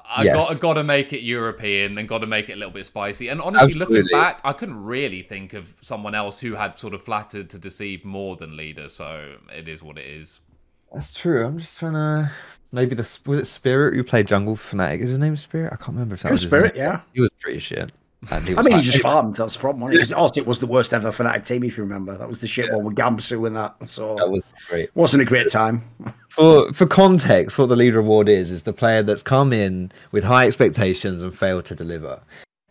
I 0.06 0.24
Yes. 0.24 0.36
got 0.36 0.60
got 0.60 0.74
to 0.74 0.84
make 0.84 1.14
it 1.14 1.22
European 1.22 1.98
and 1.98 2.08
got 2.08 2.20
to 2.20 2.28
make 2.28 2.50
it 2.50 2.54
a 2.54 2.56
little 2.56 2.74
bit 2.74 2.86
spicy. 2.86 3.28
And 3.30 3.42
honestly, 3.42 3.74
looking 3.74 4.06
back, 4.12 4.42
I 4.44 4.54
couldn't 4.54 4.84
really 4.84 5.22
think 5.22 5.54
of 5.54 5.74
someone 5.82 6.16
else 6.16 6.40
who 6.40 6.54
had 6.54 6.78
sort 6.78 6.94
of 6.94 7.02
flattered 7.02 7.50
to 7.52 7.60
deceive 7.60 8.04
more 8.06 8.36
than 8.36 8.56
leader. 8.58 8.90
So 8.90 9.36
it 9.56 9.68
is 9.68 9.82
what 9.84 9.98
it 9.98 10.06
is. 10.06 10.40
That's 10.94 11.14
true. 11.14 11.46
I'm 11.46 11.58
just 11.60 11.78
trying 11.80 11.94
to. 11.94 12.32
Maybe 12.72 12.94
the 12.96 13.08
was 13.26 13.40
it 13.40 13.46
Spirit 13.48 13.96
who 13.96 14.04
played 14.04 14.28
Jungle 14.28 14.56
Fnatic? 14.56 15.00
Is 15.02 15.10
his 15.10 15.18
name 15.18 15.36
Spirit? 15.38 15.74
I 15.74 15.76
can't 15.76 15.90
remember 15.90 16.14
if 16.16 16.22
that 16.22 16.30
He 16.30 16.32
was 16.34 16.42
was 16.42 16.44
his 16.44 16.50
Spirit, 16.52 16.76
name. 16.76 16.84
yeah. 16.84 17.02
He 17.14 17.22
was 17.22 17.30
pretty 17.40 17.60
shit. 17.60 17.92
And 18.32 18.45
he 18.45 18.53
I 18.53 18.58
was 18.58 18.65
mean, 18.65 18.75
he 18.77 18.82
just 18.82 19.01
farmed. 19.01 19.38
That's 19.38 19.53
the 19.53 19.60
problem. 19.60 19.91
wasn't 19.91 20.19
Also, 20.19 20.41
it 20.41 20.45
was 20.47 20.60
the 20.60 20.67
worst 20.67 20.93
ever 20.93 21.12
Fnatic 21.12 21.45
team, 21.45 21.63
if 21.63 21.77
you 21.77 21.84
remember. 21.84 22.17
That 22.17 22.27
was 22.27 22.41
the 22.41 22.47
shit 22.47 22.71
one 22.71 22.84
with 22.84 22.95
Gamsu 22.95 23.47
and 23.47 23.55
that. 23.55 23.75
So, 23.89 24.15
that 24.15 24.29
was 24.29 24.43
great. 24.67 24.93
wasn't 24.95 25.21
a 25.21 25.25
great 25.25 25.49
time. 25.49 25.84
For 26.27 26.71
for 26.73 26.86
context, 26.86 27.58
what 27.58 27.69
the 27.69 27.75
Lider 27.75 27.99
award 27.99 28.27
is 28.27 28.51
is 28.51 28.63
the 28.63 28.73
player 28.73 29.03
that's 29.03 29.23
come 29.23 29.53
in 29.53 29.91
with 30.12 30.23
high 30.23 30.47
expectations 30.47 31.23
and 31.23 31.38
failed 31.38 31.65
to 31.65 31.75
deliver. 31.75 32.19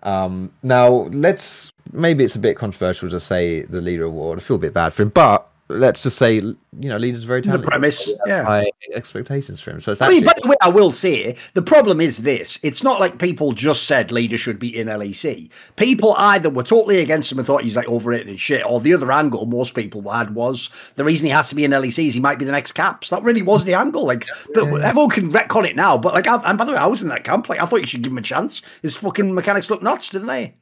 Um, 0.02 0.52
now 0.62 1.08
let's 1.12 1.72
maybe 1.92 2.24
it's 2.24 2.36
a 2.36 2.40
bit 2.40 2.56
controversial 2.56 3.08
to 3.08 3.18
say 3.18 3.62
the 3.62 3.80
Lider 3.80 4.06
award. 4.06 4.38
I 4.38 4.42
feel 4.42 4.56
a 4.56 4.60
bit 4.60 4.74
bad 4.74 4.92
for 4.92 5.02
him, 5.02 5.08
but 5.08 5.50
let's 5.68 6.02
just 6.02 6.16
say 6.18 6.34
you 6.34 6.56
know 6.72 6.98
Lider's 6.98 7.24
are 7.24 7.26
very 7.26 7.40
The 7.40 7.46
talented. 7.48 7.68
premise, 7.68 8.10
yeah. 8.26 8.44
High 8.44 8.70
expectations 8.94 9.60
for 9.60 9.70
him. 9.72 9.80
So 9.80 9.92
it's 9.92 10.00
I 10.00 10.06
actually 10.06 10.20
mean, 10.20 10.24
by 10.26 10.34
the 10.42 10.48
way, 10.48 10.56
I 10.62 10.68
will 10.68 10.90
say 10.90 11.36
the 11.54 11.62
problem 11.62 12.00
is 12.00 12.18
this: 12.18 12.58
it's 12.62 12.82
not 12.82 13.00
like 13.00 13.18
people 13.18 13.52
just 13.52 13.84
said 13.84 14.08
Lider 14.08 14.38
should 14.38 14.58
be 14.58 14.76
in 14.78 14.88
LEC. 14.88 15.50
People 15.76 16.14
either 16.18 16.50
were 16.50 16.62
totally 16.62 17.00
against 17.00 17.30
him 17.30 17.38
and 17.38 17.46
thought 17.46 17.62
he's 17.62 17.76
like 17.76 17.88
overrated 17.88 18.28
and 18.28 18.40
shit, 18.40 18.64
or 18.66 18.80
the 18.80 18.94
other 18.94 19.12
angle 19.12 19.46
most 19.46 19.74
people 19.74 20.02
had 20.10 20.34
was 20.34 20.70
the 20.96 21.04
reason 21.04 21.26
he 21.26 21.32
has 21.32 21.48
to 21.48 21.54
be 21.54 21.64
in 21.64 21.70
LEC 21.70 22.08
is 22.08 22.14
he 22.14 22.20
might 22.20 22.38
be 22.38 22.44
the 22.44 22.52
next 22.52 22.72
Caps. 22.72 23.10
That 23.10 23.22
really 23.22 23.42
was 23.42 23.64
the 23.64 23.74
angle. 23.74 24.04
Like, 24.06 24.26
but 24.54 24.82
everyone 24.82 25.10
can 25.10 25.32
retcon 25.32 25.68
it 25.68 25.76
now. 25.76 25.98
But 25.98 26.14
like, 26.14 26.26
I, 26.26 26.36
and 26.44 26.56
by 26.56 26.64
the 26.64 26.72
way, 26.72 26.78
I 26.78 26.86
was 26.86 27.02
in 27.02 27.08
that 27.08 27.24
camp. 27.24 27.48
Like, 27.48 27.60
I 27.60 27.66
thought 27.66 27.80
you 27.80 27.86
should 27.86 28.02
give 28.02 28.12
him 28.12 28.18
a 28.18 28.22
chance. 28.22 28.62
His 28.82 28.96
fucking 28.96 29.34
mechanics 29.34 29.70
look 29.70 29.82
nuts, 29.82 30.10
didn't 30.10 30.28
they? 30.28 30.54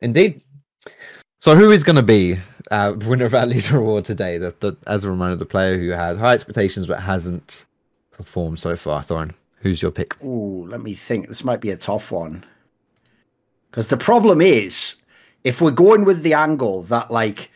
Indeed. 0.00 0.42
So 1.42 1.56
who 1.56 1.72
is 1.72 1.82
going 1.82 1.96
to 1.96 2.04
be 2.04 2.38
uh, 2.70 2.94
winner 2.98 3.24
of 3.24 3.34
our 3.34 3.46
Lider 3.46 3.76
award 3.76 4.04
today? 4.04 4.38
The, 4.38 4.54
the, 4.60 4.76
as 4.86 5.02
a 5.02 5.10
reminder, 5.10 5.34
the 5.34 5.44
player 5.44 5.76
who 5.76 5.88
had 5.88 6.20
high 6.20 6.34
expectations 6.34 6.86
but 6.86 7.00
hasn't 7.00 7.66
performed 8.12 8.60
so 8.60 8.76
far. 8.76 9.02
Thorin, 9.02 9.34
who's 9.58 9.82
your 9.82 9.90
pick? 9.90 10.22
Ooh, 10.22 10.64
let 10.68 10.82
me 10.82 10.94
think. 10.94 11.26
This 11.26 11.42
might 11.42 11.60
be 11.60 11.72
a 11.72 11.76
tough 11.76 12.12
one. 12.12 12.44
Because 13.68 13.88
the 13.88 13.96
problem 13.96 14.40
is, 14.40 14.94
if 15.42 15.60
we're 15.60 15.72
going 15.72 16.04
with 16.04 16.22
the 16.22 16.34
angle 16.34 16.84
that 16.84 17.10
like 17.10 17.50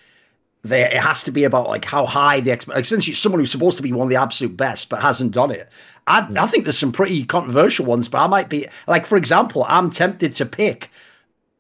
there 0.65 0.91
it 0.91 1.01
has 1.01 1.23
to 1.23 1.31
be 1.31 1.45
about 1.45 1.69
like 1.69 1.85
how 1.85 2.07
high 2.07 2.41
the 2.41 2.51
expect 2.51 2.75
like 2.75 2.85
since 2.85 3.07
it's 3.07 3.21
someone 3.21 3.39
who's 3.39 3.53
supposed 3.53 3.77
to 3.77 3.85
be 3.85 3.93
one 3.93 4.09
of 4.09 4.11
the 4.11 4.21
absolute 4.21 4.57
best 4.57 4.89
but 4.89 5.01
hasn't 5.01 5.31
done 5.31 5.53
it. 5.53 5.69
I, 6.09 6.27
I 6.37 6.49
think 6.49 6.65
there's 6.65 6.77
some 6.77 6.91
pretty 6.91 7.25
controversial 7.25 7.87
ones, 7.87 8.09
but 8.09 8.19
I 8.19 8.27
might 8.27 8.49
be 8.49 8.67
like, 8.89 9.07
for 9.07 9.17
example, 9.17 9.65
I'm 9.69 9.93
tempted 9.93 10.35
to 10.35 10.45
pick 10.45 10.91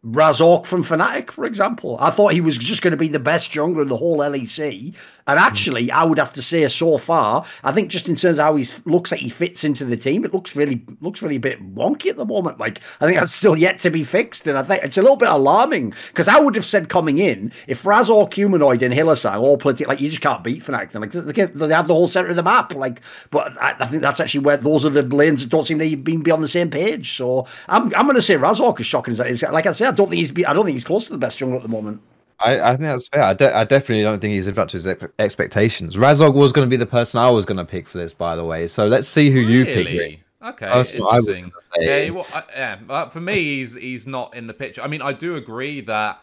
Razork 0.07 0.67
from 0.67 0.85
Fnatic, 0.85 1.33
for 1.33 1.45
example. 1.45 1.97
I 2.01 2.11
thought 2.11 2.33
he 2.33 2.41
was 2.41 2.57
just 2.57 2.83
going 2.83 2.93
to 2.93 2.97
be 2.97 3.09
the 3.09 3.19
best 3.19 3.51
jungler 3.51 3.83
in 3.83 3.89
the 3.89 3.97
whole 3.97 4.19
LEC. 4.19 4.95
And 5.27 5.39
actually, 5.39 5.91
I 5.91 6.05
would 6.05 6.19
have 6.19 6.33
to 6.35 6.43
say 6.43 6.67
so 6.69 6.99
far, 6.99 7.45
I 7.65 7.73
think 7.73 7.91
just 7.91 8.09
in 8.09 8.15
terms 8.15 8.39
of 8.39 8.45
how 8.45 8.57
he 8.57 8.67
looks 8.85 9.11
like 9.11 9.21
he 9.21 9.29
fits 9.29 9.65
into 9.65 9.85
the 9.85 9.97
team, 9.97 10.25
it 10.25 10.33
looks 10.33 10.55
really 10.55 10.85
looks 11.01 11.21
really 11.21 11.37
a 11.37 11.41
bit 11.41 11.75
wonky 11.75 12.11
at 12.11 12.17
the 12.17 12.25
moment. 12.25 12.59
Like 12.61 12.81
I 13.01 13.07
think 13.07 13.19
that's 13.19 13.33
still 13.33 13.57
yet 13.57 13.79
to 13.79 13.91
be 13.91 14.05
fixed, 14.05 14.47
and 14.47 14.57
I 14.57 14.63
think 14.63 14.85
it's 14.85 14.99
a 14.99 15.03
little 15.03 15.17
bit 15.17 15.29
alarming 15.29 15.95
because 16.09 16.29
I 16.29 16.39
would 16.39 16.55
have 16.55 16.65
said 16.65 16.89
coming 16.89 17.19
in 17.19 17.53
if 17.67 17.83
Razork, 17.83 18.35
Humanoid, 18.35 18.83
and 18.83 18.95
Hylissang 18.95 19.41
all 19.41 19.59
played 19.59 19.85
like 19.87 20.01
you 20.01 20.11
just 20.11 20.23
can't 20.23 20.45
beat 20.45 20.63
Fnatic. 20.63 20.95
Like 20.95 21.11
they, 21.11 21.75
have 21.75 21.89
the 21.89 21.95
whole 21.95 22.09
center 22.09 22.29
of 22.29 22.37
the 22.37 22.43
map. 22.43 22.75
Like, 22.75 23.01
but 23.31 23.61
I, 23.61 23.75
I, 23.81 23.87
think 23.87 24.03
that's 24.03 24.21
actually 24.21 24.45
where 24.45 24.57
those 24.57 24.85
are 24.85 24.91
the 24.91 25.03
lanes 25.03 25.43
that 25.43 25.51
don't 25.51 25.65
seem 25.65 25.79
to 25.79 25.97
be, 25.97 26.17
be 26.17 26.31
on 26.31 26.41
the 26.41 26.49
same 26.49 26.71
page. 26.71 27.17
So 27.17 27.47
I'm 27.69 27.95
I'm 27.97 28.07
going 28.07 28.15
to 28.15 28.23
say 28.23 28.37
Razork 28.37 28.79
is 28.79 28.87
shocking. 28.87 29.17
Like 29.17 29.67
I 29.67 29.73
said, 29.73 29.89
I 29.89 29.91
don't 29.91 30.09
think 30.09 30.21
he's 30.21 30.31
be, 30.31 30.47
I 30.47 30.53
don't 30.53 30.65
think 30.65 30.77
he's 30.77 30.85
close 30.85 31.07
to 31.07 31.13
the 31.13 31.19
best 31.19 31.39
jungler 31.39 31.57
at 31.57 31.63
the 31.63 31.69
moment. 31.69 32.01
I, 32.39 32.61
I 32.61 32.71
think 32.71 32.83
that's 32.83 33.09
fair. 33.09 33.23
I, 33.23 33.35
de- 33.35 33.57
I 33.57 33.65
definitely 33.65 34.03
don't 34.03 34.21
think 34.21 34.33
he's 34.33 34.47
lived 34.47 34.59
up 34.59 34.69
to 34.69 34.77
his 34.77 34.87
expectations. 35.19 35.97
Razork 35.97 36.35
was 36.35 36.53
going 36.53 36.67
to 36.67 36.71
be 36.71 36.77
the 36.77 36.87
person 36.87 37.19
I 37.19 37.31
was 37.31 37.47
going 37.47 37.57
to 37.57 37.65
pick 37.65 37.89
for 37.89 37.99
this, 37.99 38.13
by 38.13 38.37
the 38.37 38.45
way. 38.45 38.67
So 38.67 38.87
let's 38.87 39.09
see 39.09 39.31
who 39.31 39.41
really? 39.41 39.53
you 39.53 39.65
pick. 39.65 39.87
Rick. 39.87 40.21
Okay, 40.43 40.67
That's 40.67 40.95
interesting. 40.95 41.51
Yeah, 41.79 42.11
well, 42.11 42.27
I, 42.33 42.43
yeah. 42.55 42.77
But 42.77 43.13
for 43.13 43.21
me, 43.21 43.35
he's 43.35 43.75
he's 43.75 44.07
not 44.07 44.37
in 44.37 44.47
the 44.47 44.55
picture. 44.55 44.83
I 44.83 44.87
mean, 44.87 45.03
I 45.03 45.13
do 45.13 45.37
agree 45.37 45.81
that 45.83 46.23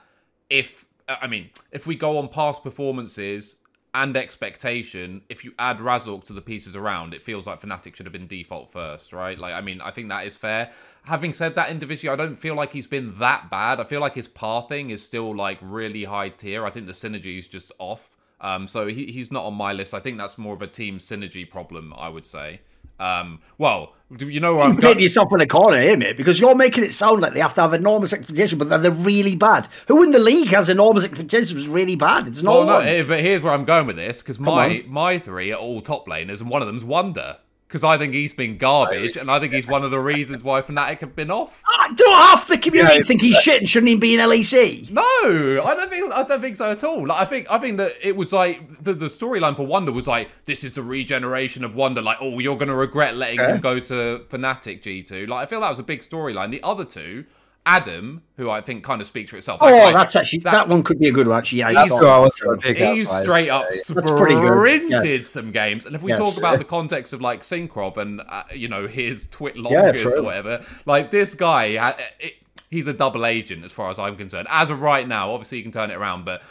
if 0.49 0.85
I 1.09 1.27
mean 1.27 1.49
if 1.71 1.87
we 1.87 1.95
go 1.95 2.17
on 2.17 2.29
past 2.29 2.63
performances 2.63 3.57
and 3.95 4.17
expectation, 4.17 5.21
if 5.29 5.45
you 5.45 5.53
add 5.59 5.77
Razork 5.77 6.23
to 6.25 6.33
the 6.33 6.41
pieces 6.41 6.75
around, 6.75 7.13
it 7.13 7.21
feels 7.21 7.45
like 7.45 7.61
Fnatic 7.61 7.95
should 7.95 8.05
have 8.07 8.13
been 8.13 8.27
default 8.27 8.71
first, 8.71 9.13
right? 9.13 9.37
Like, 9.37 9.53
I 9.53 9.61
mean, 9.61 9.81
I 9.81 9.91
think 9.91 10.09
that 10.09 10.25
is 10.25 10.35
fair. 10.35 10.71
Having 11.05 11.33
said 11.33 11.55
that, 11.55 11.69
individually, 11.69 12.11
I 12.11 12.15
don't 12.15 12.35
feel 12.35 12.55
like 12.55 12.71
he's 12.71 12.87
been 12.87 13.13
that 13.19 13.51
bad. 13.51 13.79
I 13.79 13.83
feel 13.83 14.01
like 14.01 14.15
his 14.15 14.27
pathing 14.27 14.89
is 14.89 15.03
still 15.03 15.35
like 15.35 15.59
really 15.61 16.03
high 16.05 16.29
tier. 16.29 16.65
I 16.65 16.71
think 16.71 16.87
the 16.87 16.93
synergy 16.93 17.37
is 17.37 17.47
just 17.47 17.71
off. 17.77 18.09
Um, 18.41 18.67
so 18.67 18.87
he, 18.87 19.05
he's 19.05 19.31
not 19.31 19.45
on 19.45 19.53
my 19.53 19.73
list. 19.73 19.93
I 19.93 19.99
think 19.99 20.17
that's 20.17 20.37
more 20.37 20.53
of 20.53 20.61
a 20.61 20.67
team 20.67 20.97
synergy 20.97 21.49
problem, 21.49 21.93
I 21.95 22.09
would 22.09 22.25
say. 22.25 22.61
Um, 23.03 23.41
well, 23.57 23.93
you 24.19 24.39
know 24.39 24.55
where 24.55 24.65
I'm 24.65 24.75
going. 24.75 24.99
yourself 24.99 25.33
in 25.33 25.41
a 25.41 25.47
corner 25.47 25.81
here, 25.81 25.97
mate, 25.97 26.15
because 26.15 26.39
you're 26.39 26.55
making 26.55 26.83
it 26.83 26.93
sound 26.93 27.21
like 27.21 27.33
they 27.33 27.39
have 27.39 27.55
to 27.55 27.61
have 27.61 27.73
enormous 27.73 28.13
expectations, 28.13 28.63
but 28.63 28.81
they're 28.81 28.91
really 28.91 29.35
bad. 29.35 29.67
Who 29.87 30.03
in 30.03 30.11
the 30.11 30.19
league 30.19 30.49
has 30.49 30.69
enormous 30.69 31.03
expectations 31.03 31.67
really 31.67 31.95
bad? 31.95 32.27
It's 32.27 32.43
not. 32.43 32.65
Well, 32.65 32.81
no, 32.81 33.05
but 33.05 33.19
here's 33.19 33.41
where 33.41 33.53
I'm 33.53 33.65
going 33.65 33.87
with 33.87 33.97
this 33.97 34.21
because 34.21 34.39
my 34.39 34.85
my 34.87 35.19
three 35.19 35.51
are 35.51 35.59
all 35.59 35.81
top 35.81 36.07
laners, 36.07 36.39
and 36.41 36.49
one 36.49 36.61
of 36.61 36.67
them's 36.67 36.83
Wunder 36.83 37.37
because 37.73 37.83
I 37.83 37.97
think 37.97 38.13
he's 38.13 38.35
been 38.35 38.59
garbage, 38.59 39.17
and 39.17 39.31
I 39.31 39.39
think 39.39 39.51
he's 39.51 39.65
one 39.65 39.83
of 39.83 39.89
the 39.89 39.99
reasons 39.99 40.43
why 40.43 40.61
Fnatic 40.61 40.99
have 40.99 41.15
been 41.15 41.31
off. 41.31 41.59
Ah, 41.67 41.91
do 41.95 42.03
half 42.05 42.47
the 42.47 42.55
community 42.55 42.97
yeah, 42.97 43.01
think 43.01 43.19
he's 43.19 43.41
shit 43.41 43.61
and 43.61 43.67
shouldn't 43.67 43.89
even 43.89 43.99
be 43.99 44.13
in 44.13 44.19
LEC? 44.19 44.91
No, 44.91 45.01
I 45.01 45.73
don't 45.75 45.89
think 45.89 46.13
I 46.13 46.21
don't 46.21 46.39
think 46.39 46.55
so 46.55 46.69
at 46.69 46.83
all. 46.83 47.07
Like, 47.07 47.19
I 47.19 47.25
think 47.25 47.51
I 47.51 47.57
think 47.57 47.77
that 47.77 47.93
it 47.99 48.15
was 48.15 48.31
like 48.31 48.83
the, 48.83 48.93
the 48.93 49.07
storyline 49.07 49.55
for 49.55 49.65
Wunder 49.65 49.91
was 49.91 50.05
like 50.05 50.29
this 50.45 50.63
is 50.63 50.73
the 50.73 50.83
regeneration 50.83 51.63
of 51.63 51.73
Wunder. 51.73 52.03
Like, 52.03 52.17
oh, 52.21 52.37
you're 52.37 52.57
going 52.57 52.67
to 52.67 52.75
regret 52.75 53.15
letting 53.15 53.39
him 53.39 53.59
go 53.59 53.79
to 53.79 54.23
Fnatic 54.29 54.83
G 54.83 55.01
two. 55.01 55.25
Like, 55.25 55.47
I 55.47 55.49
feel 55.49 55.61
that 55.61 55.69
was 55.69 55.79
a 55.79 55.83
big 55.83 56.01
storyline. 56.01 56.51
The 56.51 56.61
other 56.61 56.85
two 56.85 57.25
Adam, 57.65 58.21
who 58.35 58.49
I 58.49 58.59
think 58.59 58.83
kind 58.83 58.99
of 58.99 59.07
speaks 59.07 59.31
for 59.31 59.37
itself. 59.37 59.59
Oh, 59.61 59.69
that 59.69 59.93
that's 59.93 60.15
actually 60.17 60.39
that, 60.39 60.51
that, 60.51 60.67
one 60.67 60.83
could 60.83 60.99
be 60.99 61.07
a 61.07 61.11
good 61.13 61.27
one. 61.27 61.37
Actually, 61.37 61.59
yeah, 61.59 61.85
he's, 61.85 62.77
he's 62.77 63.09
straight 63.09 63.49
up 63.49 63.71
sprinted 63.71 64.89
yes. 64.89 65.29
some 65.29 65.51
games. 65.51 65.85
And 65.85 65.95
if 65.95 66.01
we 66.01 66.11
yes. 66.11 66.19
talk 66.19 66.37
about 66.37 66.57
the 66.57 66.65
context 66.77 67.13
of 67.13 67.21
like 67.21 67.41
Cinkrof 67.43 67.95
and 67.97 68.21
uh, 68.27 68.43
you 68.53 68.67
know 68.67 68.87
his 68.87 69.27
twit 69.27 69.55
longers 69.55 70.03
yeah, 70.03 70.11
or 70.11 70.23
whatever, 70.23 70.65
like 70.85 71.09
this 71.09 71.35
guy, 71.35 71.77
uh, 71.77 71.95
it, 72.19 72.33
he's 72.69 72.87
a 72.87 72.93
double 72.93 73.25
agent 73.25 73.63
as 73.63 73.71
far 73.71 73.89
as 73.89 73.97
I'm 73.97 74.17
concerned. 74.17 74.47
As 74.51 74.69
of 74.69 74.81
right 74.81 75.07
now, 75.07 75.31
obviously 75.31 75.59
you 75.59 75.63
can 75.63 75.71
turn 75.71 75.89
it 75.89 75.95
around, 75.95 76.25
but 76.25 76.41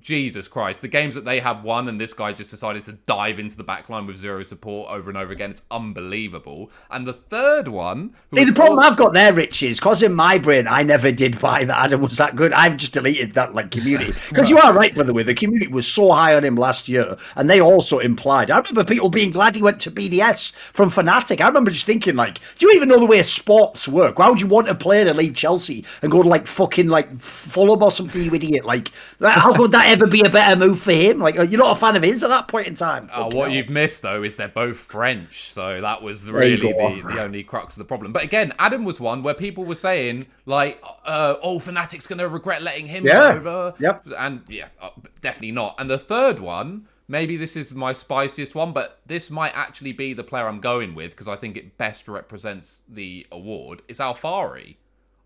Jesus 0.00 0.48
Christ, 0.48 0.80
the 0.80 0.88
games 0.88 1.14
that 1.14 1.24
they 1.24 1.38
have 1.40 1.64
won 1.64 1.88
and 1.88 2.00
this 2.00 2.14
guy 2.14 2.32
just 2.32 2.50
decided 2.50 2.84
to 2.86 2.92
dive 2.92 3.38
into 3.38 3.56
the 3.56 3.64
backline 3.64 4.06
with 4.06 4.16
zero 4.16 4.42
support 4.42 4.90
over 4.90 5.10
and 5.10 5.18
over 5.18 5.32
again. 5.32 5.50
It's 5.50 5.62
unbelievable. 5.70 6.70
And 6.90 7.06
the 7.06 7.12
third 7.12 7.68
one. 7.68 8.14
See, 8.34 8.44
the 8.44 8.52
problem 8.52 8.78
I've 8.78 8.96
got 8.96 9.12
there, 9.12 9.32
Rich, 9.32 9.62
is 9.62 9.78
because 9.78 10.02
in 10.02 10.14
my 10.14 10.38
brain, 10.38 10.66
I 10.66 10.82
never 10.82 11.12
did 11.12 11.38
buy 11.38 11.64
that 11.64 11.78
Adam 11.78 12.00
was 12.00 12.16
that 12.16 12.36
good. 12.36 12.52
I've 12.52 12.76
just 12.76 12.92
deleted 12.94 13.34
that 13.34 13.54
like 13.54 13.70
community. 13.70 14.12
Because 14.32 14.48
you 14.48 14.58
are 14.58 14.72
right, 14.72 14.94
by 14.94 15.02
the 15.02 15.12
way, 15.12 15.22
the 15.22 15.34
community 15.34 15.70
was 15.70 15.86
so 15.86 16.10
high 16.10 16.34
on 16.34 16.44
him 16.44 16.56
last 16.56 16.88
year. 16.88 17.16
And 17.36 17.50
they 17.50 17.60
also 17.60 17.98
implied. 17.98 18.50
I 18.50 18.58
remember 18.58 18.84
people 18.84 19.10
being 19.10 19.30
glad 19.30 19.54
he 19.54 19.62
went 19.62 19.78
to 19.80 19.90
BDS 19.90 20.52
from 20.72 20.90
Fnatic. 20.90 21.40
I 21.40 21.48
remember 21.48 21.70
just 21.70 21.84
thinking, 21.84 22.16
like, 22.16 22.38
do 22.56 22.66
you 22.66 22.72
even 22.74 22.88
know 22.88 22.98
the 22.98 23.06
way 23.06 23.22
sports 23.22 23.86
work? 23.86 24.18
Why 24.18 24.28
would 24.28 24.40
you 24.40 24.46
want 24.46 24.70
a 24.70 24.74
player 24.74 25.04
to 25.04 25.12
leave 25.12 25.34
Chelsea 25.34 25.84
and 26.00 26.10
go 26.10 26.22
to 26.22 26.28
like 26.28 26.46
fucking 26.46 26.88
like 26.88 27.20
Fulham 27.20 27.82
or 27.82 27.92
something, 27.92 28.22
you 28.22 28.34
idiot? 28.34 28.64
Like, 28.64 28.90
how 29.20 29.52
could 29.54 29.72
that? 29.72 29.81
That 29.82 29.90
ever 29.90 30.06
be 30.06 30.22
a 30.24 30.30
better 30.30 30.54
move 30.54 30.80
for 30.80 30.92
him? 30.92 31.18
Like, 31.18 31.34
you're 31.34 31.58
not 31.58 31.76
a 31.76 31.80
fan 31.80 31.96
of 31.96 32.04
his 32.04 32.22
at 32.22 32.28
that 32.28 32.46
point 32.46 32.68
in 32.68 32.76
time. 32.76 33.08
Oh, 33.12 33.24
what 33.24 33.48
hell. 33.48 33.50
you've 33.50 33.68
missed 33.68 34.02
though 34.02 34.22
is 34.22 34.36
they're 34.36 34.46
both 34.46 34.76
French, 34.76 35.52
so 35.52 35.80
that 35.80 36.00
was 36.00 36.30
really 36.30 36.56
the, 36.56 36.72
the 37.08 37.20
only 37.20 37.42
crux 37.42 37.74
of 37.74 37.78
the 37.78 37.84
problem. 37.84 38.12
But 38.12 38.22
again, 38.22 38.52
Adam 38.60 38.84
was 38.84 39.00
one 39.00 39.24
where 39.24 39.34
people 39.34 39.64
were 39.64 39.74
saying 39.74 40.26
like, 40.46 40.80
uh, 41.04 41.34
"Oh, 41.42 41.58
Fnatic's 41.58 42.06
going 42.06 42.20
to 42.20 42.28
regret 42.28 42.62
letting 42.62 42.86
him 42.86 43.04
yeah. 43.04 43.36
go." 43.38 43.74
Yep. 43.80 44.06
And 44.16 44.42
yeah, 44.48 44.68
uh, 44.80 44.90
definitely 45.20 45.52
not. 45.52 45.74
And 45.78 45.90
the 45.90 45.98
third 45.98 46.38
one. 46.38 46.86
Maybe 47.08 47.36
this 47.36 47.56
is 47.56 47.74
my 47.74 47.92
spiciest 47.92 48.54
one, 48.54 48.72
but 48.72 49.00
this 49.04 49.30
might 49.30 49.52
actually 49.54 49.92
be 49.92 50.14
the 50.14 50.24
player 50.24 50.46
I'm 50.46 50.60
going 50.60 50.94
with 50.94 51.10
because 51.10 51.28
I 51.28 51.36
think 51.36 51.58
it 51.58 51.76
best 51.76 52.08
represents 52.08 52.82
the 52.88 53.26
award. 53.32 53.82
It's 53.88 53.98
Alphari. 54.00 54.76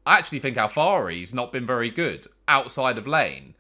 I 0.07 0.19
actually 0.19 0.41
think 0.41 0.57
Alphari's 0.57 1.35
not 1.35 1.53
been 1.53 1.67
very 1.67 1.91
good 1.91 2.27
outside 2.49 2.97
of 2.99 3.07
lane. 3.07 3.55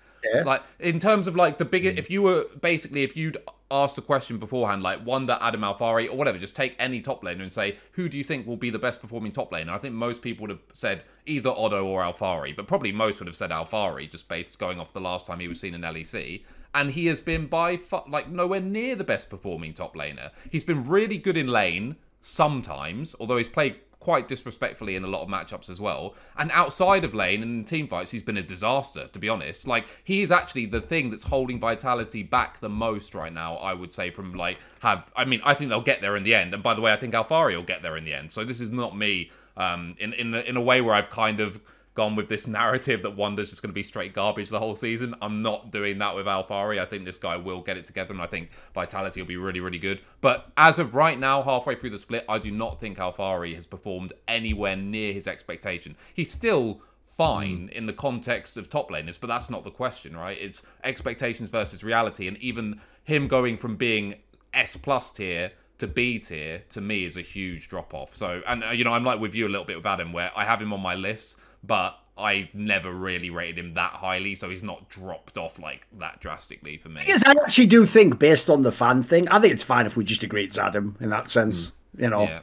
Like 0.44 0.62
in 0.80 0.98
terms 1.00 1.26
of 1.26 1.36
like 1.36 1.58
the 1.58 1.64
biggest, 1.64 1.96
mm. 1.96 1.98
if 1.98 2.10
you 2.10 2.22
were 2.22 2.46
basically 2.60 3.02
if 3.02 3.16
you'd 3.16 3.38
asked 3.70 3.96
the 3.96 4.02
question 4.02 4.38
beforehand, 4.38 4.82
like 4.82 5.04
Wunder 5.04 5.38
Adam 5.40 5.62
Alphari 5.62 6.08
or 6.08 6.16
whatever, 6.16 6.38
just 6.38 6.56
take 6.56 6.74
any 6.78 7.00
top 7.00 7.22
laner 7.22 7.42
and 7.42 7.52
say 7.52 7.76
who 7.92 8.08
do 8.08 8.18
you 8.18 8.24
think 8.24 8.46
will 8.46 8.56
be 8.56 8.70
the 8.70 8.78
best 8.78 9.00
performing 9.00 9.32
top 9.32 9.50
laner. 9.52 9.70
I 9.70 9.78
think 9.78 9.94
most 9.94 10.22
people 10.22 10.42
would 10.42 10.50
have 10.50 10.62
said 10.72 11.04
either 11.26 11.50
Odo 11.50 11.84
or 11.84 12.02
Alphari, 12.02 12.54
but 12.54 12.66
probably 12.66 12.92
most 12.92 13.18
would 13.18 13.26
have 13.26 13.36
said 13.36 13.50
Alphari 13.50 14.10
just 14.10 14.28
based 14.28 14.58
going 14.58 14.80
off 14.80 14.92
the 14.92 15.00
last 15.00 15.26
time 15.26 15.40
he 15.40 15.48
was 15.48 15.60
seen 15.60 15.74
in 15.74 15.82
LEC. 15.82 16.42
And 16.74 16.90
he 16.90 17.06
has 17.06 17.20
been 17.20 17.46
by 17.46 17.78
far, 17.78 18.04
like 18.06 18.30
nowhere 18.30 18.60
near 18.60 18.96
the 18.96 19.04
best 19.04 19.30
performing 19.30 19.72
top 19.72 19.96
laner. 19.96 20.30
He's 20.50 20.64
been 20.64 20.86
really 20.86 21.16
good 21.16 21.36
in 21.36 21.46
lane 21.46 21.96
sometimes, 22.20 23.14
although 23.20 23.36
he's 23.36 23.48
played 23.48 23.76
quite 24.06 24.28
disrespectfully 24.28 24.94
in 24.94 25.02
a 25.02 25.06
lot 25.08 25.22
of 25.22 25.28
matchups 25.28 25.68
as 25.68 25.80
well. 25.80 26.14
And 26.38 26.48
outside 26.52 27.02
of 27.02 27.12
lane 27.12 27.42
and 27.42 27.66
team 27.66 27.88
fights, 27.88 28.12
he's 28.12 28.22
been 28.22 28.36
a 28.36 28.42
disaster, 28.54 29.08
to 29.08 29.18
be 29.18 29.28
honest. 29.28 29.66
Like, 29.66 29.86
he 30.04 30.22
is 30.22 30.30
actually 30.30 30.66
the 30.66 30.80
thing 30.80 31.10
that's 31.10 31.24
holding 31.24 31.58
Vitality 31.58 32.22
back 32.22 32.60
the 32.60 32.68
most 32.68 33.16
right 33.16 33.32
now, 33.32 33.56
I 33.56 33.74
would 33.74 33.92
say, 33.92 34.10
from 34.10 34.32
like, 34.34 34.58
have. 34.78 35.10
I 35.16 35.24
mean, 35.24 35.40
I 35.44 35.54
think 35.54 35.70
they'll 35.70 35.80
get 35.80 36.02
there 36.02 36.14
in 36.14 36.22
the 36.22 36.36
end. 36.36 36.54
And 36.54 36.62
by 36.62 36.72
the 36.74 36.80
way, 36.80 36.92
I 36.92 36.96
think 36.96 37.14
Alphari 37.14 37.56
will 37.56 37.64
get 37.64 37.82
there 37.82 37.96
in 37.96 38.04
the 38.04 38.14
end. 38.14 38.30
So 38.30 38.44
this 38.44 38.60
is 38.60 38.70
not 38.70 38.96
me 38.96 39.32
um, 39.56 39.96
in, 39.98 40.12
in, 40.12 40.32
in 40.34 40.56
a 40.56 40.62
way 40.62 40.80
where 40.82 40.94
I've 40.94 41.10
kind 41.10 41.40
of 41.40 41.60
gone 41.96 42.14
with 42.14 42.28
this 42.28 42.46
narrative 42.46 43.02
that 43.02 43.16
Wunder's 43.16 43.50
just 43.50 43.62
going 43.62 43.70
to 43.70 43.74
be 43.74 43.82
straight 43.82 44.12
garbage 44.12 44.50
the 44.50 44.58
whole 44.58 44.76
season. 44.76 45.14
I'm 45.20 45.42
not 45.42 45.72
doing 45.72 45.98
that 45.98 46.14
with 46.14 46.26
Alphari. 46.26 46.78
I 46.78 46.84
think 46.84 47.04
this 47.04 47.18
guy 47.18 47.36
will 47.36 47.60
get 47.60 47.76
it 47.76 47.86
together, 47.86 48.12
and 48.12 48.22
I 48.22 48.26
think 48.26 48.50
Vitality 48.74 49.20
will 49.20 49.26
be 49.26 49.36
really, 49.36 49.60
really 49.60 49.78
good. 49.78 50.00
But 50.20 50.52
as 50.56 50.78
of 50.78 50.94
right 50.94 51.18
now, 51.18 51.42
halfway 51.42 51.74
through 51.74 51.90
the 51.90 51.98
split, 51.98 52.24
I 52.28 52.38
do 52.38 52.50
not 52.50 52.78
think 52.78 52.98
Alphari 52.98 53.54
has 53.56 53.66
performed 53.66 54.12
anywhere 54.28 54.76
near 54.76 55.12
his 55.12 55.26
expectation. 55.26 55.96
He's 56.14 56.30
still 56.30 56.82
fine 57.16 57.68
mm. 57.68 57.72
in 57.72 57.86
the 57.86 57.92
context 57.92 58.56
of 58.56 58.68
top 58.68 58.90
laners, 58.90 59.18
but 59.18 59.26
that's 59.26 59.50
not 59.50 59.64
the 59.64 59.70
question, 59.70 60.16
right? 60.16 60.38
It's 60.40 60.62
expectations 60.84 61.48
versus 61.48 61.82
reality, 61.82 62.28
and 62.28 62.36
even 62.38 62.80
him 63.04 63.26
going 63.26 63.56
from 63.56 63.76
being 63.76 64.16
S 64.52 64.76
plus 64.76 65.10
tier 65.10 65.52
to 65.78 65.86
B 65.86 66.18
tier 66.18 66.62
to 66.70 66.80
me 66.80 67.04
is 67.04 67.16
a 67.16 67.22
huge 67.22 67.68
drop 67.68 67.92
off. 67.94 68.16
So, 68.16 68.42
and 68.46 68.64
uh, 68.64 68.70
you 68.70 68.84
know, 68.84 68.92
I'm 68.92 69.04
like 69.04 69.20
with 69.20 69.34
you 69.34 69.46
a 69.46 69.50
little 69.50 69.64
bit 69.64 69.76
with 69.76 69.86
Adam, 69.86 70.12
where 70.12 70.30
I 70.36 70.44
have 70.44 70.60
him 70.60 70.72
on 70.72 70.80
my 70.80 70.94
list, 70.94 71.36
but 71.66 71.98
I 72.18 72.48
never 72.54 72.92
really 72.92 73.30
rated 73.30 73.58
him 73.58 73.74
that 73.74 73.92
highly, 73.92 74.34
so 74.34 74.48
he's 74.48 74.62
not 74.62 74.88
dropped 74.88 75.36
off 75.36 75.58
like 75.58 75.86
that 75.98 76.20
drastically 76.20 76.78
for 76.78 76.88
me. 76.88 77.02
Yes, 77.06 77.22
I 77.26 77.32
actually 77.32 77.66
do 77.66 77.84
think, 77.84 78.18
based 78.18 78.48
on 78.48 78.62
the 78.62 78.72
fan 78.72 79.02
thing, 79.02 79.28
I 79.28 79.38
think 79.40 79.52
it's 79.52 79.62
fine 79.62 79.86
if 79.86 79.96
we 79.96 80.04
just 80.04 80.22
agree 80.22 80.44
it's 80.44 80.56
Adam 80.56 80.96
in 81.00 81.10
that 81.10 81.30
sense. 81.30 81.72
Mm. 81.96 82.02
You 82.02 82.10
know. 82.10 82.22
Yeah. 82.22 82.40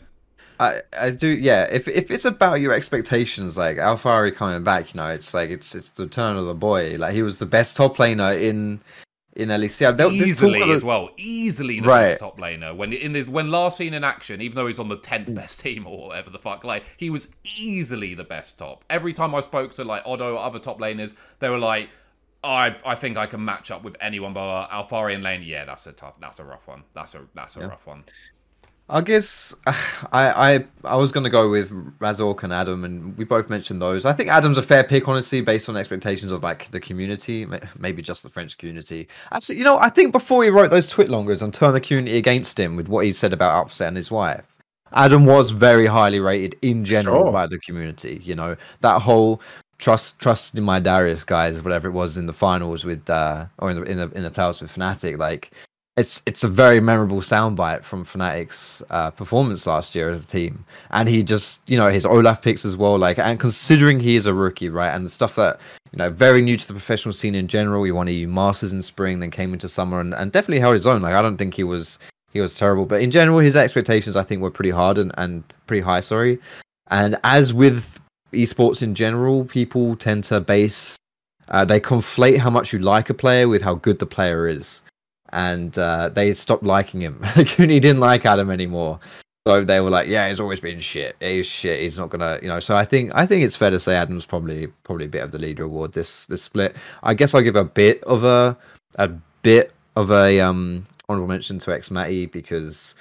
I, 0.59 0.81
I 0.97 1.09
do 1.09 1.27
yeah 1.27 1.63
if 1.63 1.88
if 1.88 2.12
it's 2.12 2.25
about 2.25 2.62
your 2.62 2.73
expectations 2.73 3.57
like 3.57 3.77
Alphari 3.77 4.33
coming 4.33 4.63
back 4.63 4.93
you 4.93 4.99
know 4.99 5.07
it's 5.07 5.33
like 5.33 5.49
it's 5.49 5.73
it's 5.73 5.89
the 5.89 6.05
turn 6.05 6.38
of 6.38 6.45
the 6.45 6.53
boy 6.53 6.95
like 6.97 7.13
he 7.13 7.23
was 7.23 7.39
the 7.39 7.47
best 7.47 7.75
top 7.75 7.97
laner 7.97 8.39
in 8.39 8.79
in 9.36 9.50
LEC. 9.50 9.98
They'll, 9.98 10.12
easily 10.12 10.62
as 10.72 10.84
well, 10.84 11.10
easily 11.17 11.80
the 11.80 11.88
right. 11.88 12.05
best 12.05 12.20
top 12.20 12.39
laner. 12.39 12.76
When 12.76 12.93
in 12.93 13.14
this, 13.14 13.28
when 13.28 13.49
last 13.49 13.78
seen 13.78 13.93
in 13.93 14.03
action, 14.03 14.41
even 14.41 14.55
though 14.55 14.68
he's 14.68 14.80
on 14.80 14.89
the 14.89 14.97
tenth 14.97 15.30
mm. 15.30 15.36
best 15.36 15.60
team 15.62 15.88
or 15.88 16.07
whatever 16.07 16.30
the 16.30 16.39
fuck, 16.39 16.64
like 16.64 16.84
he 16.97 17.10
was 17.10 17.30
easily 17.57 18.14
the 18.14 18.24
best 18.24 18.57
top. 18.57 18.84
Every 18.89 19.14
time 19.14 19.34
I 19.36 19.41
spoke 19.41 19.74
to 19.76 19.84
like 19.84 20.03
Odo 20.05 20.36
or 20.36 20.39
other 20.39 20.60
top 20.60 20.80
laners, 20.80 21.16
they 21.39 21.49
were 21.49 21.60
like, 21.60 21.89
"I 22.43 22.76
I 22.86 22.95
think 22.95 23.18
I 23.18 23.26
can 23.26 23.43
match 23.43 23.72
up 23.72 23.84
with 23.84 23.97
anyone." 23.99 24.34
But 24.34 24.70
Alphari 24.70 25.22
lane, 25.22 25.43
yeah, 25.43 25.66
that's 25.66 25.88
a 25.88 25.93
tough, 25.93 26.16
that's 26.20 26.39
a 26.39 26.43
rough 26.43 26.68
one. 26.68 26.84
That's 26.93 27.16
a 27.16 27.22
that's 27.34 27.57
a 27.57 27.62
yeah. 27.62 27.68
rough 27.68 27.88
one. 27.88 28.03
I 28.89 29.01
guess 29.01 29.55
I 29.65 30.55
I, 30.55 30.65
I 30.84 30.95
was 30.97 31.11
going 31.11 31.23
to 31.23 31.29
go 31.29 31.49
with 31.49 31.71
Razork 31.99 32.43
and 32.43 32.53
Adam, 32.53 32.84
and 32.84 33.17
we 33.17 33.25
both 33.25 33.49
mentioned 33.49 33.81
those. 33.81 34.05
I 34.05 34.13
think 34.13 34.29
Adam's 34.29 34.57
a 34.57 34.61
fair 34.61 34.84
pick, 34.84 35.07
honestly, 35.07 35.41
based 35.41 35.69
on 35.69 35.77
expectations 35.77 36.31
of 36.31 36.43
like 36.43 36.69
the 36.71 36.79
community, 36.79 37.47
maybe 37.77 38.01
just 38.01 38.23
the 38.23 38.29
French 38.29 38.57
community. 38.57 39.07
Actually, 39.31 39.57
you 39.57 39.63
know, 39.63 39.77
I 39.77 39.89
think 39.89 40.11
before 40.11 40.43
he 40.43 40.49
wrote 40.49 40.71
those 40.71 40.89
twit 40.89 41.09
longers 41.09 41.41
and 41.41 41.53
turned 41.53 41.75
the 41.75 41.81
community 41.81 42.17
against 42.17 42.59
him 42.59 42.75
with 42.75 42.88
what 42.88 43.05
he 43.05 43.13
said 43.13 43.34
about 43.34 43.61
Upset 43.61 43.88
and 43.88 43.97
his 43.97 44.11
wife, 44.11 44.45
Adam 44.93 45.25
was 45.25 45.51
very 45.51 45.88
highly 45.88 46.19
rated 46.19 46.57
in 46.61 46.86
general 46.86 47.25
sure. 47.25 47.31
by 47.31 47.47
the 47.47 47.59
community. 47.59 48.21
You 48.23 48.36
know, 48.36 48.55
that 48.81 49.01
whole 49.01 49.41
trust 49.79 50.19
trust 50.19 50.55
in 50.57 50.63
my 50.63 50.79
Darius 50.79 51.23
guys, 51.23 51.61
whatever 51.63 51.88
it 51.88 51.93
was 51.93 52.15
in 52.15 52.27
the 52.27 52.34
finals 52.34 52.86
with 52.86 53.09
uh 53.09 53.45
or 53.57 53.71
in 53.71 53.79
the 53.79 53.84
in 53.84 53.97
the 53.97 54.09
in 54.11 54.23
the 54.23 54.29
playoffs 54.29 54.61
with 54.61 54.73
Fnatic, 54.73 55.17
like 55.17 55.51
it's 55.96 56.24
it's 56.26 56.44
a 56.44 56.48
very 56.48 56.80
memorable 56.80 57.22
soundbite 57.22 57.84
from 57.84 58.04
Fnatic's 58.04 58.82
uh, 58.89 59.12
performance 59.12 59.68
last 59.68 59.94
year 59.94 60.10
as 60.10 60.24
a 60.24 60.26
team, 60.26 60.66
and 60.89 61.08
he 61.08 61.22
just 61.22 61.62
you 61.68 61.78
know 61.78 61.89
his 61.89 62.06
Olaf 62.06 62.41
picks 62.41 62.66
as 62.66 62.76
well. 62.76 62.98
Like, 62.98 63.20
and 63.20 63.39
considering 63.39 64.00
he 64.00 64.16
is 64.16 64.26
a 64.26 64.34
rookie, 64.34 64.70
right, 64.70 64.94
and 64.94 65.06
the 65.06 65.10
stuff 65.10 65.36
that 65.36 65.60
you 65.91 65.98
know 65.98 66.10
very 66.10 66.41
new 66.41 66.58
to 66.58 66.68
the 66.68 66.74
professional 66.74 67.14
scene 67.14 67.36
in 67.36 67.48
general. 67.48 67.84
He 67.84 67.91
won 67.91 68.08
EU 68.08 68.28
Masters 68.28 68.72
in 68.72 68.82
spring, 68.82 69.20
then 69.20 69.30
came 69.30 69.54
into 69.54 69.70
summer, 69.70 70.00
and, 70.00 70.16
and 70.16 70.32
definitely 70.32 70.62
held 70.62 70.74
his 70.74 70.88
own. 70.88 71.02
Like, 71.02 71.14
I 71.14 71.22
don't 71.22 71.38
think 71.38 71.54
he 71.54 71.64
was 71.64 72.00
he 72.32 72.41
was 72.41 72.58
terrible, 72.58 72.86
but 72.86 73.02
in 73.02 73.12
general, 73.12 73.38
his 73.39 73.56
expectations 73.56 74.16
I 74.16 74.24
think 74.24 74.41
were 74.41 74.52
pretty 74.52 74.72
hard 74.72 74.98
and, 74.98 75.12
and 75.18 75.44
pretty 75.68 75.82
high. 75.82 76.00
Sorry, 76.00 76.39
and 76.88 77.18
as 77.24 77.54
with 77.54 78.00
esports 78.32 78.82
in 78.82 78.96
general, 78.96 79.46
people 79.46 79.96
tend 79.96 80.24
to 80.24 80.41
base 80.41 80.98
uh, 81.50 81.64
they 81.64 81.80
conflate 81.80 82.38
how 82.39 82.50
much 82.50 82.74
you 82.74 82.80
like 82.80 83.12
a 83.12 83.14
player 83.14 83.48
with 83.48 83.62
how 83.62 83.76
good 83.76 84.00
the 84.00 84.08
player 84.08 84.48
is 84.48 84.82
and 85.34 85.77
uh, 85.77 86.09
they 86.09 86.34
stopped 86.34 86.63
liking 86.63 87.01
him. 87.01 87.19
Cooney 87.47 87.79
didn't 87.79 87.99
like 87.99 88.25
Adam 88.25 88.51
anymore. 88.51 88.99
So 89.45 89.65
they 89.65 89.81
were 89.81 89.89
like, 89.89 90.07
"Yeah, 90.07 90.29
he's 90.29 90.39
always 90.39 90.61
been 90.61 90.79
shit. 90.79 91.17
He's 91.19 91.45
shit. 91.45 91.81
He's 91.81 91.97
not 91.97 92.09
gonna, 92.09 92.39
you 92.41 92.47
know." 92.47 92.61
So 92.61 92.77
I 92.77 92.86
think 92.86 93.11
I 93.13 93.25
think 93.25 93.43
it's 93.43 93.57
fair 93.57 93.71
to 93.71 93.79
say 93.79 93.95
Adam's 93.95 94.25
probably 94.25 94.67
probably 94.84 95.05
a 95.05 95.09
bit 95.09 95.23
of 95.23 95.31
the 95.31 95.38
Lider 95.39 95.65
award 95.65 95.91
this 95.91 96.25
this 96.27 96.43
split. 96.43 96.75
I 97.01 97.13
guess 97.13 97.34
I'll 97.34 97.41
give 97.41 97.57
a 97.57 97.65
bit 97.65 98.01
of 98.03 98.23
a 98.23 98.57
a 98.95 99.09
bit 99.41 99.73
of 99.97 100.11
a 100.11 100.39
um 100.39 100.86
honorable 101.09 101.27
mention 101.27 101.59
to 101.59 101.71
xMatty 101.71 102.31
because 102.31 102.95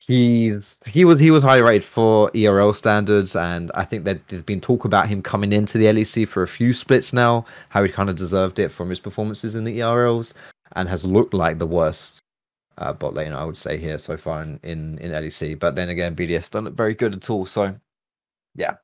he's 0.00 0.80
he 0.86 1.04
was 1.04 1.20
he 1.20 1.30
was 1.30 1.44
highly 1.44 1.62
rated 1.62 1.84
for 1.84 2.32
ERL 2.34 2.72
standards, 2.72 3.36
and 3.36 3.70
I 3.74 3.84
think 3.84 4.04
that 4.04 4.26
there's 4.26 4.42
been 4.42 4.60
talk 4.60 4.84
about 4.84 5.08
him 5.08 5.22
coming 5.22 5.52
into 5.52 5.78
the 5.78 5.84
LEC 5.84 6.26
for 6.26 6.42
a 6.42 6.48
few 6.48 6.72
splits 6.72 7.12
now. 7.12 7.44
How 7.68 7.84
he 7.84 7.92
kind 7.92 8.10
of 8.10 8.16
deserved 8.16 8.58
it 8.58 8.70
from 8.72 8.90
his 8.90 8.98
performances 8.98 9.54
in 9.54 9.62
the 9.62 9.78
ERLs 9.78 10.32
and 10.74 10.88
has 10.88 11.04
looked 11.04 11.34
like 11.34 11.58
the 11.58 11.66
worst 11.66 12.20
uh, 12.78 12.92
bot 12.92 13.14
lane, 13.14 13.32
I 13.32 13.44
would 13.44 13.56
say 13.56 13.78
here 13.78 13.98
so 13.98 14.16
far 14.16 14.42
in, 14.42 14.60
in 14.62 14.98
in 14.98 15.12
LEC. 15.12 15.58
But 15.58 15.74
then 15.74 15.88
again, 15.88 16.16
BDS 16.16 16.50
don't 16.50 16.64
look 16.64 16.74
very 16.76 16.94
good 16.94 17.14
at 17.14 17.30
all. 17.30 17.46
So 17.46 17.76
yeah. 18.56 18.76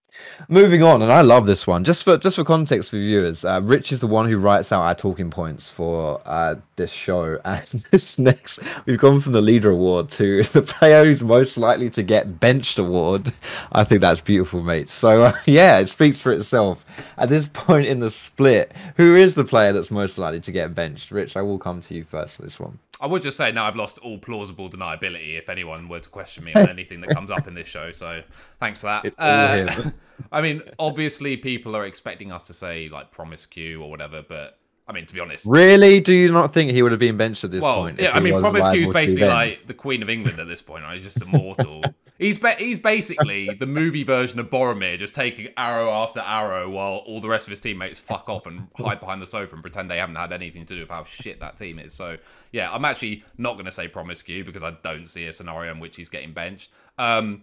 Moving 0.48 0.82
on, 0.82 1.00
and 1.00 1.10
I 1.10 1.22
love 1.22 1.46
this 1.46 1.66
one. 1.66 1.84
Just 1.84 2.04
for 2.04 2.18
just 2.18 2.36
for 2.36 2.44
context 2.44 2.90
for 2.90 2.96
viewers, 2.96 3.44
uh, 3.44 3.60
Rich 3.62 3.92
is 3.92 4.00
the 4.00 4.06
one 4.06 4.28
who 4.28 4.36
writes 4.36 4.70
out 4.70 4.82
our 4.82 4.94
talking 4.94 5.30
points 5.30 5.70
for 5.70 6.20
uh, 6.26 6.56
this 6.76 6.92
show. 6.92 7.40
And 7.44 7.66
this 7.90 8.18
next, 8.18 8.60
we've 8.86 8.98
gone 8.98 9.20
from 9.20 9.32
the 9.32 9.40
Lider 9.40 9.72
award 9.72 10.10
to 10.12 10.42
the 10.52 10.62
player 10.62 11.04
who's 11.04 11.22
most 11.22 11.56
likely 11.56 11.88
to 11.90 12.02
get 12.02 12.40
benched 12.40 12.78
award. 12.78 13.32
I 13.72 13.84
think 13.84 14.00
that's 14.00 14.20
beautiful, 14.20 14.62
mate. 14.62 14.88
So 14.88 15.24
uh, 15.24 15.38
yeah, 15.46 15.78
it 15.78 15.88
speaks 15.88 16.20
for 16.20 16.32
itself. 16.32 16.84
At 17.16 17.28
this 17.28 17.48
point 17.52 17.86
in 17.86 18.00
the 18.00 18.10
split, 18.10 18.72
who 18.96 19.16
is 19.16 19.34
the 19.34 19.44
player 19.44 19.72
that's 19.72 19.90
most 19.90 20.18
likely 20.18 20.40
to 20.40 20.52
get 20.52 20.74
benched? 20.74 21.10
Rich, 21.10 21.36
I 21.36 21.42
will 21.42 21.58
come 21.58 21.80
to 21.82 21.94
you 21.94 22.04
first 22.04 22.36
for 22.36 22.42
this 22.42 22.60
one. 22.60 22.78
I 23.02 23.06
would 23.06 23.20
just 23.20 23.36
say 23.36 23.50
now 23.50 23.66
I've 23.66 23.74
lost 23.74 23.98
all 23.98 24.16
plausible 24.16 24.70
deniability 24.70 25.36
if 25.36 25.48
anyone 25.48 25.88
were 25.88 25.98
to 25.98 26.08
question 26.08 26.44
me 26.44 26.54
on 26.54 26.68
anything 26.70 27.00
that 27.00 27.10
comes 27.10 27.32
up 27.32 27.48
in 27.48 27.54
this 27.54 27.66
show. 27.66 27.90
So 27.90 28.22
thanks 28.60 28.80
for 28.80 28.86
that. 28.86 29.14
Uh, 29.18 29.90
I 30.32 30.40
mean, 30.40 30.62
obviously 30.78 31.36
people 31.36 31.74
are 31.74 31.84
expecting 31.84 32.30
us 32.30 32.44
to 32.44 32.54
say 32.54 32.88
like 32.88 33.12
Promisq 33.12 33.80
or 33.80 33.90
whatever, 33.90 34.22
but 34.22 34.60
I 34.86 34.92
mean, 34.92 35.06
to 35.06 35.14
be 35.14 35.18
honest, 35.18 35.46
really, 35.46 35.98
do 35.98 36.14
you 36.14 36.30
not 36.30 36.54
think 36.54 36.70
he 36.70 36.80
would 36.82 36.92
have 36.92 37.00
been 37.00 37.16
benched 37.16 37.42
at 37.42 37.50
this 37.50 37.62
well, 37.62 37.82
point? 37.82 37.98
Yeah, 37.98 38.12
I 38.12 38.20
mean, 38.20 38.34
Promisq 38.34 38.80
is 38.80 38.90
basically 38.90 39.26
like 39.26 39.66
the 39.66 39.74
Queen 39.74 40.02
of 40.02 40.08
England 40.08 40.38
at 40.38 40.46
this 40.46 40.62
point. 40.62 40.84
Right? 40.84 40.94
He's 40.94 41.04
just 41.04 41.22
immortal. 41.22 41.82
He's 42.22 42.38
be- 42.38 42.54
he's 42.56 42.78
basically 42.78 43.48
the 43.58 43.66
movie 43.66 44.04
version 44.04 44.38
of 44.38 44.48
Boromir, 44.48 44.96
just 44.96 45.12
taking 45.12 45.48
arrow 45.56 45.90
after 45.90 46.20
arrow 46.20 46.70
while 46.70 46.98
all 46.98 47.20
the 47.20 47.28
rest 47.28 47.48
of 47.48 47.50
his 47.50 47.60
teammates 47.60 47.98
fuck 47.98 48.28
off 48.28 48.46
and 48.46 48.68
hide 48.76 49.00
behind 49.00 49.20
the 49.20 49.26
sofa 49.26 49.56
and 49.56 49.62
pretend 49.62 49.90
they 49.90 49.98
haven't 49.98 50.14
had 50.14 50.32
anything 50.32 50.64
to 50.66 50.74
do 50.74 50.80
with 50.82 50.88
how 50.88 51.02
shit 51.02 51.40
that 51.40 51.56
team 51.56 51.80
is. 51.80 51.92
So 51.94 52.16
yeah, 52.52 52.72
I'm 52.72 52.84
actually 52.84 53.24
not 53.38 53.54
going 53.54 53.64
to 53.64 53.72
say 53.72 53.88
Promisq 53.88 54.46
because 54.46 54.62
I 54.62 54.70
don't 54.84 55.08
see 55.08 55.26
a 55.26 55.32
scenario 55.32 55.72
in 55.72 55.80
which 55.80 55.96
he's 55.96 56.08
getting 56.08 56.32
benched. 56.32 56.70
Um, 56.96 57.42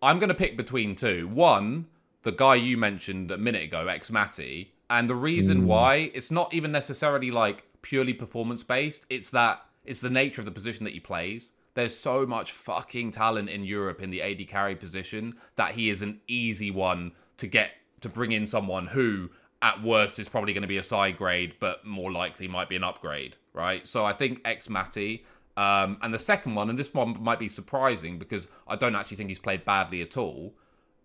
I'm 0.00 0.20
going 0.20 0.28
to 0.28 0.34
pick 0.34 0.56
between 0.56 0.94
two. 0.94 1.26
One, 1.26 1.86
the 2.22 2.30
guy 2.30 2.54
you 2.54 2.76
mentioned 2.76 3.32
a 3.32 3.36
minute 3.36 3.64
ago, 3.64 3.86
xMatty, 3.86 4.68
and 4.90 5.10
the 5.10 5.14
reason 5.16 5.62
mm. 5.62 5.64
why 5.64 6.10
it's 6.14 6.30
not 6.30 6.54
even 6.54 6.70
necessarily 6.70 7.32
like 7.32 7.64
purely 7.82 8.14
performance 8.14 8.62
based. 8.62 9.06
It's 9.10 9.30
that 9.30 9.64
it's 9.84 10.00
the 10.00 10.10
nature 10.10 10.40
of 10.40 10.44
the 10.44 10.52
position 10.52 10.84
that 10.84 10.92
he 10.92 11.00
plays. 11.00 11.50
There's 11.74 11.96
so 11.96 12.26
much 12.26 12.52
fucking 12.52 13.12
talent 13.12 13.48
in 13.48 13.64
Europe 13.64 14.02
in 14.02 14.10
the 14.10 14.22
AD 14.22 14.48
carry 14.48 14.74
position 14.74 15.36
that 15.56 15.72
he 15.72 15.90
is 15.90 16.02
an 16.02 16.20
easy 16.26 16.70
one 16.70 17.12
to 17.38 17.46
get 17.46 17.72
to 18.00 18.08
bring 18.08 18.32
in 18.32 18.46
someone 18.46 18.86
who 18.86 19.30
at 19.62 19.82
worst 19.82 20.18
is 20.18 20.28
probably 20.28 20.52
going 20.52 20.62
to 20.62 20.68
be 20.68 20.78
a 20.78 20.82
side 20.82 21.16
grade, 21.16 21.54
but 21.60 21.84
more 21.84 22.10
likely 22.10 22.48
might 22.48 22.68
be 22.68 22.76
an 22.76 22.84
upgrade, 22.84 23.36
right? 23.52 23.86
So 23.86 24.04
I 24.04 24.12
think 24.12 24.42
xMatty. 24.44 25.22
Um, 25.56 25.98
and 26.00 26.14
the 26.14 26.18
second 26.18 26.54
one, 26.54 26.70
and 26.70 26.78
this 26.78 26.94
one 26.94 27.22
might 27.22 27.38
be 27.38 27.48
surprising 27.48 28.18
because 28.18 28.46
I 28.66 28.76
don't 28.76 28.94
actually 28.94 29.18
think 29.18 29.28
he's 29.28 29.38
played 29.38 29.64
badly 29.64 30.00
at 30.00 30.16
all, 30.16 30.54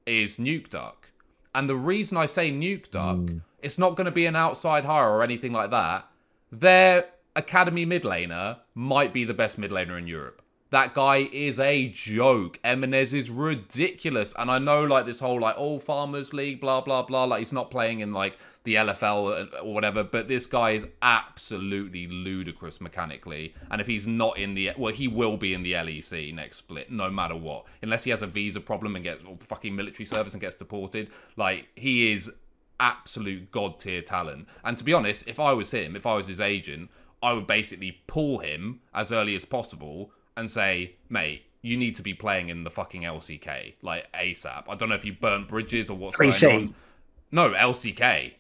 is 0.06 0.38
Nukeduck. 0.38 0.94
And 1.54 1.70
the 1.70 1.76
reason 1.76 2.18
I 2.18 2.26
say 2.26 2.52
Nukeduck, 2.52 3.28
mm. 3.28 3.42
it's 3.62 3.78
not 3.78 3.96
going 3.96 4.06
to 4.06 4.12
be 4.12 4.26
an 4.26 4.36
outside 4.36 4.86
hire 4.86 5.10
or 5.10 5.24
anything 5.24 5.52
like 5.52 5.72
that. 5.72 6.08
Their 6.52 7.06
academy 7.36 7.84
mid 7.84 8.04
laner 8.04 8.60
might 8.76 9.14
be 9.14 9.26
the 9.26 9.34
best 9.34 9.58
mid 9.58 9.72
laner 9.72 9.98
in 9.98 10.08
Europe. 10.08 10.42
That 10.76 10.94
guy 10.94 11.30
is 11.32 11.58
a 11.62 11.88
joke. 11.88 12.60
Emenes 12.66 13.14
is 13.14 13.30
ridiculous. 13.30 14.34
And 14.38 14.52
I 14.52 14.60
know, 14.60 14.84
like, 14.84 15.06
this 15.06 15.22
whole, 15.22 15.40
like, 15.40 15.58
all 15.58 15.76
oh, 15.76 15.80
Farmers 15.80 16.34
League, 16.34 16.60
blah, 16.60 16.82
blah, 16.82 17.02
blah. 17.02 17.24
Like, 17.24 17.40
he's 17.40 17.54
not 17.54 17.72
playing 17.72 18.02
in, 18.02 18.12
like, 18.12 18.38
the 18.66 18.76
LFL 18.76 19.64
or 19.64 19.74
whatever, 19.74 20.04
but 20.04 20.28
this 20.28 20.46
guy 20.46 20.72
is 20.72 20.86
absolutely 21.02 22.08
ludicrous 22.08 22.82
mechanically. 22.82 23.56
And 23.72 23.80
if 23.80 23.88
he's 23.88 24.06
not 24.06 24.38
in 24.38 24.54
the, 24.54 24.72
well, 24.78 24.94
he 24.94 25.08
will 25.08 25.38
be 25.38 25.54
in 25.54 25.64
the 25.64 25.72
LEC 25.72 26.34
next 26.34 26.58
split, 26.58 26.92
no 26.92 27.10
matter 27.10 27.38
what. 27.38 27.64
Unless 27.82 28.04
he 28.04 28.10
has 28.10 28.22
a 28.22 28.28
visa 28.28 28.60
problem 28.60 28.98
and 28.98 29.06
gets 29.06 29.22
fucking 29.48 29.74
military 29.74 30.06
service 30.06 30.34
and 30.34 30.42
gets 30.42 30.58
deported. 30.58 31.10
Like, 31.38 31.70
he 31.78 32.12
is 32.12 32.30
absolute 32.82 33.50
god 33.50 33.80
tier 33.80 34.02
talent. 34.02 34.50
And 34.66 34.78
to 34.78 34.84
be 34.84 34.92
honest, 34.92 35.26
if 35.26 35.40
I 35.40 35.54
was 35.54 35.72
him, 35.72 35.96
if 35.96 36.06
I 36.06 36.16
was 36.16 36.28
his 36.28 36.42
agent, 36.42 36.90
I 37.24 37.32
would 37.32 37.48
basically 37.48 38.02
pull 38.08 38.40
him 38.40 38.82
as 38.94 39.14
early 39.14 39.38
as 39.38 39.46
possible 39.46 40.12
and 40.38 40.50
say, 40.50 40.96
mate, 41.10 41.44
you 41.62 41.78
need 41.78 41.96
to 41.96 42.02
be 42.04 42.14
playing 42.14 42.50
in 42.50 42.64
the 42.64 42.70
fucking 42.70 43.02
LCK 43.02 43.74
like 43.82 44.12
ASAP. 44.14 44.64
I 44.68 44.76
don't 44.76 44.90
know 44.90 44.96
if 44.96 45.06
you 45.06 45.14
burnt 45.14 45.48
bridges 45.48 45.90
or 45.90 45.98
what's 45.98 46.18
3C. 46.18 46.42
going 46.42 46.68
on. 46.68 46.76
No, 47.32 47.52
LCK. 47.52 48.34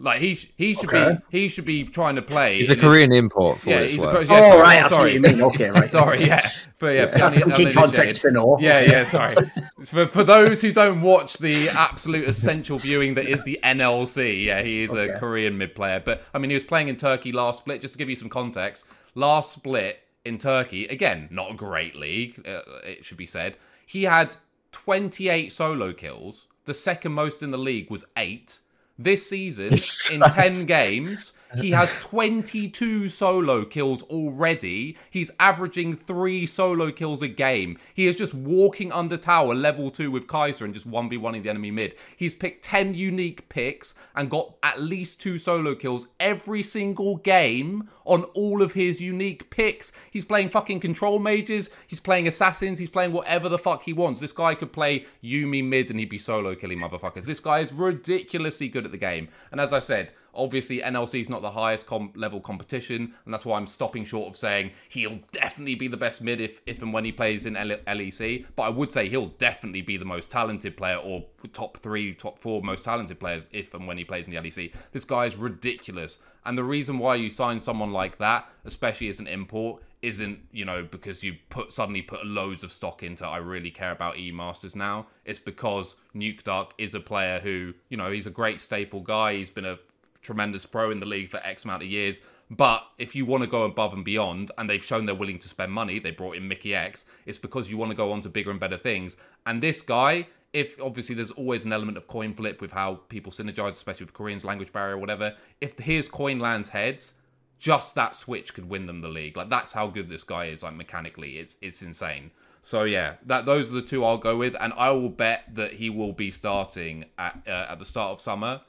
Like 0.00 0.20
he 0.20 0.34
he 0.56 0.74
should 0.74 0.92
okay. 0.92 1.18
be 1.30 1.38
he 1.38 1.48
should 1.48 1.64
be 1.64 1.84
trying 1.84 2.16
to 2.16 2.22
play. 2.22 2.58
He's 2.58 2.68
a 2.68 2.74
Korean 2.74 3.12
his, 3.12 3.20
import. 3.20 3.60
For 3.60 3.70
yeah, 3.70 3.84
he's 3.84 4.02
a, 4.02 4.06
yeah, 4.06 4.12
oh 4.12 4.24
sorry, 4.24 4.60
right, 4.60 4.90
sorry. 4.90 5.12
you 5.12 5.20
mean. 5.20 5.40
Okay, 5.40 5.70
right. 5.70 5.88
sorry, 5.90 6.26
yeah, 6.26 6.46
but 6.80 6.88
yeah, 6.88 7.32
yeah. 7.56 7.72
context 7.72 8.20
for 8.20 8.30
no. 8.30 8.58
Yeah, 8.58 8.80
yeah, 8.80 9.04
sorry. 9.04 9.36
for 9.84 10.08
for 10.08 10.24
those 10.24 10.60
who 10.60 10.72
don't 10.72 11.00
watch 11.00 11.38
the 11.38 11.68
absolute 11.68 12.28
essential 12.28 12.80
viewing 12.80 13.14
that 13.14 13.26
is 13.26 13.44
the 13.44 13.58
NLC, 13.62 14.44
yeah, 14.44 14.62
he 14.62 14.82
is 14.82 14.90
okay. 14.90 15.12
a 15.12 15.18
Korean 15.18 15.56
mid 15.56 15.76
player. 15.76 16.02
But 16.04 16.22
I 16.34 16.38
mean, 16.38 16.50
he 16.50 16.54
was 16.54 16.64
playing 16.64 16.88
in 16.88 16.96
Turkey 16.96 17.30
last 17.30 17.60
split. 17.60 17.80
Just 17.80 17.94
to 17.94 17.98
give 17.98 18.10
you 18.10 18.16
some 18.16 18.28
context, 18.28 18.86
last 19.14 19.52
split 19.52 20.00
in 20.24 20.38
Turkey, 20.38 20.86
again, 20.86 21.28
not 21.30 21.52
a 21.52 21.54
great 21.54 21.94
league, 21.94 22.46
uh, 22.46 22.62
it 22.84 23.04
should 23.04 23.18
be 23.18 23.26
said. 23.26 23.56
He 23.86 24.04
had 24.04 24.34
28 24.72 25.52
solo 25.52 25.92
kills. 25.92 26.46
The 26.64 26.74
second 26.74 27.12
most 27.12 27.42
in 27.42 27.50
the 27.50 27.58
league 27.58 27.90
was 27.90 28.04
eight. 28.16 28.58
This 28.98 29.28
season, 29.28 29.76
in 30.12 30.20
10 30.20 30.64
games, 30.66 31.32
he 31.58 31.70
has 31.70 31.92
22 32.00 33.08
solo 33.08 33.64
kills 33.64 34.02
already. 34.04 34.96
He's 35.10 35.30
averaging 35.40 35.96
three 35.96 36.46
solo 36.46 36.90
kills 36.90 37.22
a 37.22 37.28
game. 37.28 37.78
He 37.94 38.06
is 38.06 38.16
just 38.16 38.34
walking 38.34 38.92
under 38.92 39.16
tower 39.16 39.54
level 39.54 39.90
two 39.90 40.10
with 40.10 40.26
Kaiser 40.26 40.64
and 40.64 40.74
just 40.74 40.90
1v1ing 40.90 41.42
the 41.42 41.50
enemy 41.50 41.70
mid. 41.70 41.96
He's 42.16 42.34
picked 42.34 42.64
10 42.64 42.94
unique 42.94 43.48
picks 43.48 43.94
and 44.16 44.30
got 44.30 44.54
at 44.62 44.80
least 44.80 45.20
two 45.20 45.38
solo 45.38 45.74
kills 45.74 46.08
every 46.20 46.62
single 46.62 47.16
game 47.16 47.88
on 48.04 48.24
all 48.34 48.62
of 48.62 48.72
his 48.72 49.00
unique 49.00 49.48
picks. 49.50 49.92
He's 50.10 50.24
playing 50.24 50.50
fucking 50.50 50.80
control 50.80 51.18
mages. 51.18 51.70
He's 51.86 52.00
playing 52.00 52.28
assassins. 52.28 52.78
He's 52.78 52.90
playing 52.90 53.12
whatever 53.12 53.48
the 53.48 53.58
fuck 53.58 53.82
he 53.82 53.92
wants. 53.92 54.20
This 54.20 54.32
guy 54.32 54.54
could 54.54 54.72
play 54.72 55.06
Yuumi 55.22 55.64
mid 55.64 55.90
and 55.90 55.98
he'd 55.98 56.08
be 56.08 56.18
solo 56.18 56.54
killing 56.54 56.78
motherfuckers. 56.78 57.24
This 57.24 57.40
guy 57.40 57.60
is 57.60 57.72
ridiculously 57.72 58.68
good 58.68 58.84
at 58.84 58.92
the 58.92 58.98
game. 58.98 59.28
And 59.52 59.60
as 59.60 59.72
I 59.72 59.78
said, 59.78 60.12
obviously 60.34 60.80
NLC 60.80 61.20
is 61.20 61.28
not 61.28 61.42
the 61.42 61.50
highest 61.50 61.86
com- 61.86 62.12
level 62.14 62.40
competition, 62.40 63.14
and 63.24 63.32
that's 63.32 63.44
why 63.44 63.56
I'm 63.58 63.66
stopping 63.66 64.04
short 64.04 64.28
of 64.28 64.36
saying 64.36 64.70
he'll 64.88 65.18
definitely 65.32 65.74
be 65.74 65.88
the 65.88 65.96
best 65.96 66.22
mid 66.22 66.40
if, 66.40 66.60
if 66.66 66.82
and 66.82 66.92
when 66.92 67.04
he 67.04 67.12
plays 67.12 67.46
in 67.46 67.54
LEC. 67.54 68.46
But 68.56 68.62
I 68.64 68.68
would 68.68 68.92
say 68.92 69.08
he'll 69.08 69.28
definitely 69.38 69.82
be 69.82 69.96
the 69.96 70.04
most 70.04 70.30
talented 70.30 70.76
player 70.76 70.96
or 70.96 71.24
top 71.52 71.78
three, 71.78 72.14
top 72.14 72.38
four 72.38 72.62
most 72.62 72.84
talented 72.84 73.20
players 73.20 73.46
if 73.52 73.74
and 73.74 73.86
when 73.86 73.98
he 73.98 74.04
plays 74.04 74.26
in 74.26 74.32
the 74.32 74.38
LEC. 74.38 74.72
This 74.92 75.04
guy 75.04 75.26
is 75.26 75.36
ridiculous. 75.36 76.18
And 76.46 76.58
the 76.58 76.64
reason 76.64 76.98
why 76.98 77.14
you 77.14 77.30
sign 77.30 77.60
someone 77.60 77.92
like 77.92 78.18
that, 78.18 78.48
especially 78.64 79.08
as 79.08 79.20
an 79.20 79.26
import, 79.26 79.82
isn't 80.04 80.38
you 80.52 80.66
know 80.66 80.86
because 80.90 81.22
you 81.24 81.34
put 81.48 81.72
suddenly 81.72 82.02
put 82.02 82.26
loads 82.26 82.62
of 82.62 82.70
stock 82.70 83.02
into 83.02 83.26
I 83.26 83.38
really 83.38 83.70
care 83.70 83.90
about 83.90 84.18
E 84.18 84.30
Masters 84.30 84.76
now. 84.76 85.06
It's 85.24 85.40
because 85.40 85.96
Nukeduck 86.14 86.72
is 86.76 86.94
a 86.94 87.00
player 87.00 87.40
who 87.40 87.72
you 87.88 87.96
know 87.96 88.10
he's 88.10 88.26
a 88.26 88.30
great 88.30 88.60
staple 88.60 89.00
guy. 89.00 89.36
He's 89.36 89.50
been 89.50 89.64
a 89.64 89.78
tremendous 90.24 90.66
pro 90.66 90.90
in 90.90 90.98
the 90.98 91.06
league 91.06 91.30
for 91.30 91.38
X 91.44 91.64
amount 91.64 91.82
of 91.82 91.88
years. 91.88 92.20
But 92.50 92.86
if 92.98 93.14
you 93.14 93.24
want 93.24 93.42
to 93.42 93.46
go 93.46 93.62
above 93.62 93.94
and 93.94 94.04
beyond, 94.04 94.50
and 94.58 94.68
they've 94.68 94.84
shown 94.84 95.06
they're 95.06 95.14
willing 95.14 95.38
to 95.38 95.48
spend 95.48 95.72
money, 95.72 95.98
they 95.98 96.10
brought 96.10 96.36
in 96.36 96.48
Mikyx. 96.48 97.04
It's 97.26 97.38
because 97.38 97.70
you 97.70 97.76
want 97.76 97.90
to 97.90 97.96
go 97.96 98.12
on 98.12 98.20
to 98.22 98.28
bigger 98.28 98.50
and 98.50 98.60
better 98.60 98.76
things. 98.76 99.16
And 99.46 99.62
this 99.62 99.80
guy, 99.80 100.26
if 100.52 100.80
obviously 100.80 101.14
there's 101.14 101.30
always 101.30 101.64
an 101.64 101.72
element 101.72 101.96
of 101.96 102.06
coin 102.06 102.34
flip 102.34 102.60
with 102.60 102.70
how 102.70 102.96
people 103.08 103.32
synergize, 103.32 103.72
especially 103.72 104.06
with 104.06 104.14
Korean's 104.14 104.44
language 104.44 104.72
barrier 104.72 104.98
whatever. 104.98 105.34
If 105.60 105.78
his 105.78 106.06
coin 106.06 106.38
lands 106.38 106.68
heads, 106.68 107.14
just 107.58 107.94
that 107.94 108.14
switch 108.14 108.52
could 108.52 108.68
win 108.68 108.86
them 108.86 109.00
the 109.00 109.08
league. 109.08 109.36
Like 109.36 109.48
that's 109.48 109.72
how 109.72 109.86
good 109.86 110.08
this 110.08 110.22
guy 110.22 110.46
is. 110.46 110.62
Like 110.62 110.74
mechanically, 110.74 111.38
it's 111.38 111.56
it's 111.62 111.82
insane. 111.82 112.30
So 112.62 112.84
yeah, 112.84 113.14
that 113.26 113.46
those 113.46 113.70
are 113.70 113.74
the 113.74 113.82
two 113.82 114.04
I'll 114.04 114.18
go 114.18 114.36
with, 114.36 114.56
and 114.60 114.72
I 114.74 114.90
will 114.90 115.08
bet 115.08 115.44
that 115.54 115.72
he 115.72 115.90
will 115.90 116.12
be 116.12 116.30
starting 116.30 117.04
at 117.18 117.42
uh, 117.46 117.66
at 117.70 117.78
the 117.78 117.84
start 117.84 118.12
of 118.12 118.20
summer. 118.20 118.60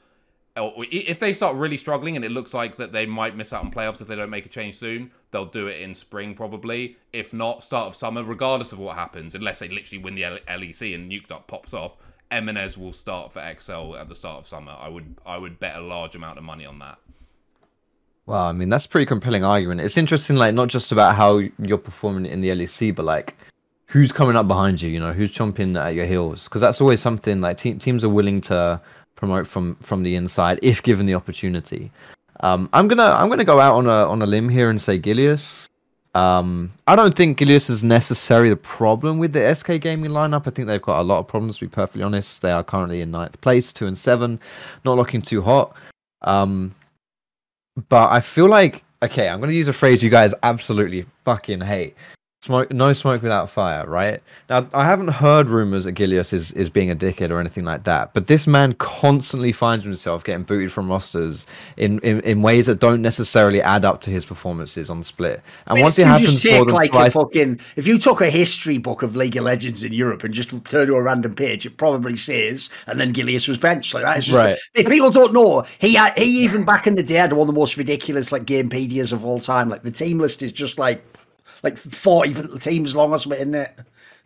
If 0.56 1.18
they 1.18 1.34
start 1.34 1.54
really 1.56 1.76
struggling 1.76 2.16
and 2.16 2.24
it 2.24 2.30
looks 2.30 2.54
like 2.54 2.76
that 2.76 2.92
they 2.92 3.04
might 3.04 3.36
miss 3.36 3.52
out 3.52 3.64
on 3.64 3.70
playoffs 3.70 4.00
if 4.00 4.08
they 4.08 4.16
don't 4.16 4.30
make 4.30 4.46
a 4.46 4.48
change 4.48 4.76
soon, 4.76 5.10
they'll 5.30 5.44
do 5.44 5.66
it 5.66 5.82
in 5.82 5.94
spring 5.94 6.34
probably. 6.34 6.96
If 7.12 7.32
not, 7.32 7.62
start 7.62 7.88
of 7.88 7.96
summer, 7.96 8.24
regardless 8.24 8.72
of 8.72 8.78
what 8.78 8.96
happens, 8.96 9.34
unless 9.34 9.58
they 9.58 9.68
literally 9.68 10.02
win 10.02 10.14
the 10.14 10.22
LEC 10.22 10.94
and 10.94 11.10
Nukeduck 11.10 11.46
pops 11.46 11.74
off, 11.74 11.96
Emenes 12.30 12.78
will 12.78 12.92
start 12.92 13.32
for 13.32 13.40
XL 13.60 13.96
at 13.96 14.08
the 14.08 14.16
start 14.16 14.38
of 14.38 14.48
summer. 14.48 14.74
I 14.78 14.88
would 14.88 15.16
I 15.26 15.36
would 15.36 15.60
bet 15.60 15.76
a 15.76 15.80
large 15.80 16.14
amount 16.14 16.38
of 16.38 16.44
money 16.44 16.64
on 16.64 16.78
that. 16.78 16.98
Well, 18.26 18.42
I 18.42 18.52
mean, 18.52 18.68
that's 18.68 18.86
a 18.86 18.88
pretty 18.88 19.06
compelling 19.06 19.44
argument. 19.44 19.82
It's 19.82 19.96
interesting, 19.96 20.34
like, 20.34 20.52
not 20.52 20.66
just 20.66 20.90
about 20.90 21.14
how 21.14 21.42
you're 21.62 21.78
performing 21.78 22.26
in 22.26 22.40
the 22.40 22.48
LEC, 22.50 22.92
but 22.92 23.04
like, 23.04 23.36
who's 23.86 24.10
coming 24.10 24.34
up 24.34 24.48
behind 24.48 24.82
you, 24.82 24.90
you 24.90 24.98
know, 24.98 25.12
who's 25.12 25.30
chomping 25.32 25.80
at 25.80 25.94
your 25.94 26.06
heels. 26.06 26.44
Because 26.44 26.60
that's 26.60 26.80
always 26.80 27.00
something 27.00 27.40
like 27.40 27.58
te- 27.58 27.74
teams 27.74 28.02
are 28.02 28.08
willing 28.08 28.40
to 28.42 28.80
promote 29.16 29.46
from 29.46 29.74
from 29.76 30.02
the 30.02 30.14
inside 30.14 30.58
if 30.62 30.82
given 30.82 31.06
the 31.06 31.14
opportunity. 31.14 31.90
Um, 32.40 32.68
I'm 32.72 32.86
gonna 32.86 33.02
I'm 33.02 33.28
gonna 33.28 33.44
go 33.44 33.58
out 33.58 33.74
on 33.74 33.86
a 33.86 34.08
on 34.08 34.22
a 34.22 34.26
limb 34.26 34.48
here 34.48 34.70
and 34.70 34.80
say 34.80 34.98
Gilius. 34.98 35.66
Um, 36.14 36.72
I 36.86 36.96
don't 36.96 37.14
think 37.14 37.38
Gilius 37.38 37.68
is 37.68 37.84
necessarily 37.84 38.48
the 38.48 38.56
problem 38.56 39.18
with 39.18 39.32
the 39.32 39.54
SK 39.54 39.80
gaming 39.80 40.12
lineup. 40.12 40.46
I 40.46 40.50
think 40.50 40.66
they've 40.66 40.80
got 40.80 41.00
a 41.00 41.02
lot 41.02 41.18
of 41.18 41.28
problems. 41.28 41.58
To 41.58 41.66
be 41.66 41.68
perfectly 41.68 42.02
honest, 42.02 42.40
they 42.40 42.52
are 42.52 42.64
currently 42.64 43.00
in 43.00 43.10
ninth 43.10 43.38
place, 43.40 43.72
two 43.72 43.86
and 43.86 43.98
seven, 43.98 44.38
not 44.84 44.96
looking 44.96 45.20
too 45.20 45.42
hot. 45.42 45.74
Um, 46.22 46.74
but 47.88 48.10
I 48.10 48.20
feel 48.20 48.48
like 48.48 48.84
okay, 49.02 49.28
I'm 49.28 49.40
gonna 49.40 49.52
use 49.52 49.68
a 49.68 49.72
phrase 49.72 50.02
you 50.02 50.10
guys 50.10 50.32
absolutely 50.42 51.06
fucking 51.24 51.60
hate. 51.60 51.96
Smoke, 52.46 52.70
no 52.70 52.92
smoke 52.92 53.22
without 53.22 53.50
fire, 53.50 53.84
right? 53.88 54.22
Now, 54.48 54.64
I 54.72 54.84
haven't 54.84 55.08
heard 55.08 55.50
rumors 55.50 55.82
that 55.82 55.96
Gilius 55.96 56.32
is, 56.32 56.52
is 56.52 56.70
being 56.70 56.92
a 56.92 56.94
dickhead 56.94 57.30
or 57.30 57.40
anything 57.40 57.64
like 57.64 57.82
that, 57.84 58.14
but 58.14 58.28
this 58.28 58.46
man 58.46 58.74
constantly 58.74 59.50
finds 59.50 59.84
himself 59.84 60.22
getting 60.22 60.44
booted 60.44 60.70
from 60.70 60.88
rosters 60.88 61.44
in, 61.76 61.98
in, 62.00 62.20
in 62.20 62.42
ways 62.42 62.66
that 62.66 62.78
don't 62.78 63.02
necessarily 63.02 63.60
add 63.60 63.84
up 63.84 64.00
to 64.02 64.10
his 64.10 64.24
performances 64.24 64.88
on 64.90 65.02
split. 65.02 65.42
And 65.66 65.72
I 65.72 65.74
mean, 65.74 65.82
once 65.82 65.98
it 65.98 66.06
happens, 66.06 66.30
just 66.30 66.44
take 66.44 66.52
more 66.52 66.66
like 66.66 66.92
twice, 66.92 67.16
a 67.16 67.18
fucking, 67.18 67.58
if 67.74 67.84
you 67.84 67.98
took 67.98 68.20
a 68.20 68.30
history 68.30 68.78
book 68.78 69.02
of 69.02 69.16
League 69.16 69.36
of 69.36 69.42
Legends 69.42 69.82
in 69.82 69.92
Europe 69.92 70.22
and 70.22 70.32
just 70.32 70.50
turn 70.66 70.86
to 70.86 70.94
a 70.94 71.02
random 71.02 71.34
page, 71.34 71.66
it 71.66 71.78
probably 71.78 72.14
says, 72.14 72.70
and 72.86 73.00
then 73.00 73.12
Gilius 73.12 73.48
was 73.48 73.58
benched. 73.58 73.92
Like 73.92 74.04
that 74.04 74.20
just, 74.22 74.36
Right. 74.36 74.56
if 74.74 74.86
people 74.88 75.10
don't 75.10 75.32
know, 75.32 75.64
he 75.80 75.94
had, 75.94 76.16
he 76.16 76.44
even 76.44 76.64
back 76.64 76.86
in 76.86 76.94
the 76.94 77.02
day 77.02 77.14
had 77.14 77.32
one 77.32 77.48
of 77.48 77.52
the 77.52 77.58
most 77.58 77.76
ridiculous 77.76 78.30
like 78.30 78.44
gamepedias 78.44 79.12
of 79.12 79.24
all 79.24 79.40
time. 79.40 79.68
Like 79.68 79.82
the 79.82 79.90
team 79.90 80.20
list 80.20 80.42
is 80.44 80.52
just 80.52 80.78
like 80.78 81.04
like 81.66 81.76
forty 81.78 82.32
teams 82.58 82.94
long 82.94 83.12
or 83.12 83.18
something, 83.18 83.40
isn't 83.40 83.54
it? 83.54 83.78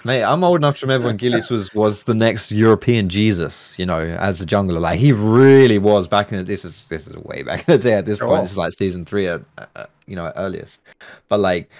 Mate, 0.03 0.22
I'm 0.22 0.43
old 0.43 0.57
enough 0.61 0.78
to 0.78 0.86
remember 0.86 1.09
when 1.09 1.18
Gilius 1.18 1.51
was 1.51 1.72
was 1.74 2.05
the 2.05 2.14
next 2.14 2.53
European 2.53 3.09
Jesus, 3.09 3.78
you 3.78 3.84
know, 3.84 4.01
as 4.01 4.41
a 4.41 4.47
jungler. 4.47 4.80
Like 4.80 4.99
he 4.99 5.12
really 5.12 5.78
was 5.78 6.09
back 6.09 6.32
in 6.32 6.38
the, 6.38 6.45
this 6.45 6.64
is 6.64 6.86
this 6.86 7.07
is 7.07 7.16
way 7.16 7.43
back 7.43 7.68
in 7.68 7.76
the 7.76 7.78
day. 7.78 7.95
At 7.95 8.07
this 8.07 8.18
Sure. 8.18 8.28
point, 8.28 8.45
this 8.45 8.53
is 8.53 8.57
like 8.59 8.72
season 8.78 9.05
three, 9.05 9.28
uh, 9.28 9.38
you 10.07 10.16
know, 10.16 10.32
earliest. 10.36 10.80
But 11.28 11.41
like, 11.41 11.70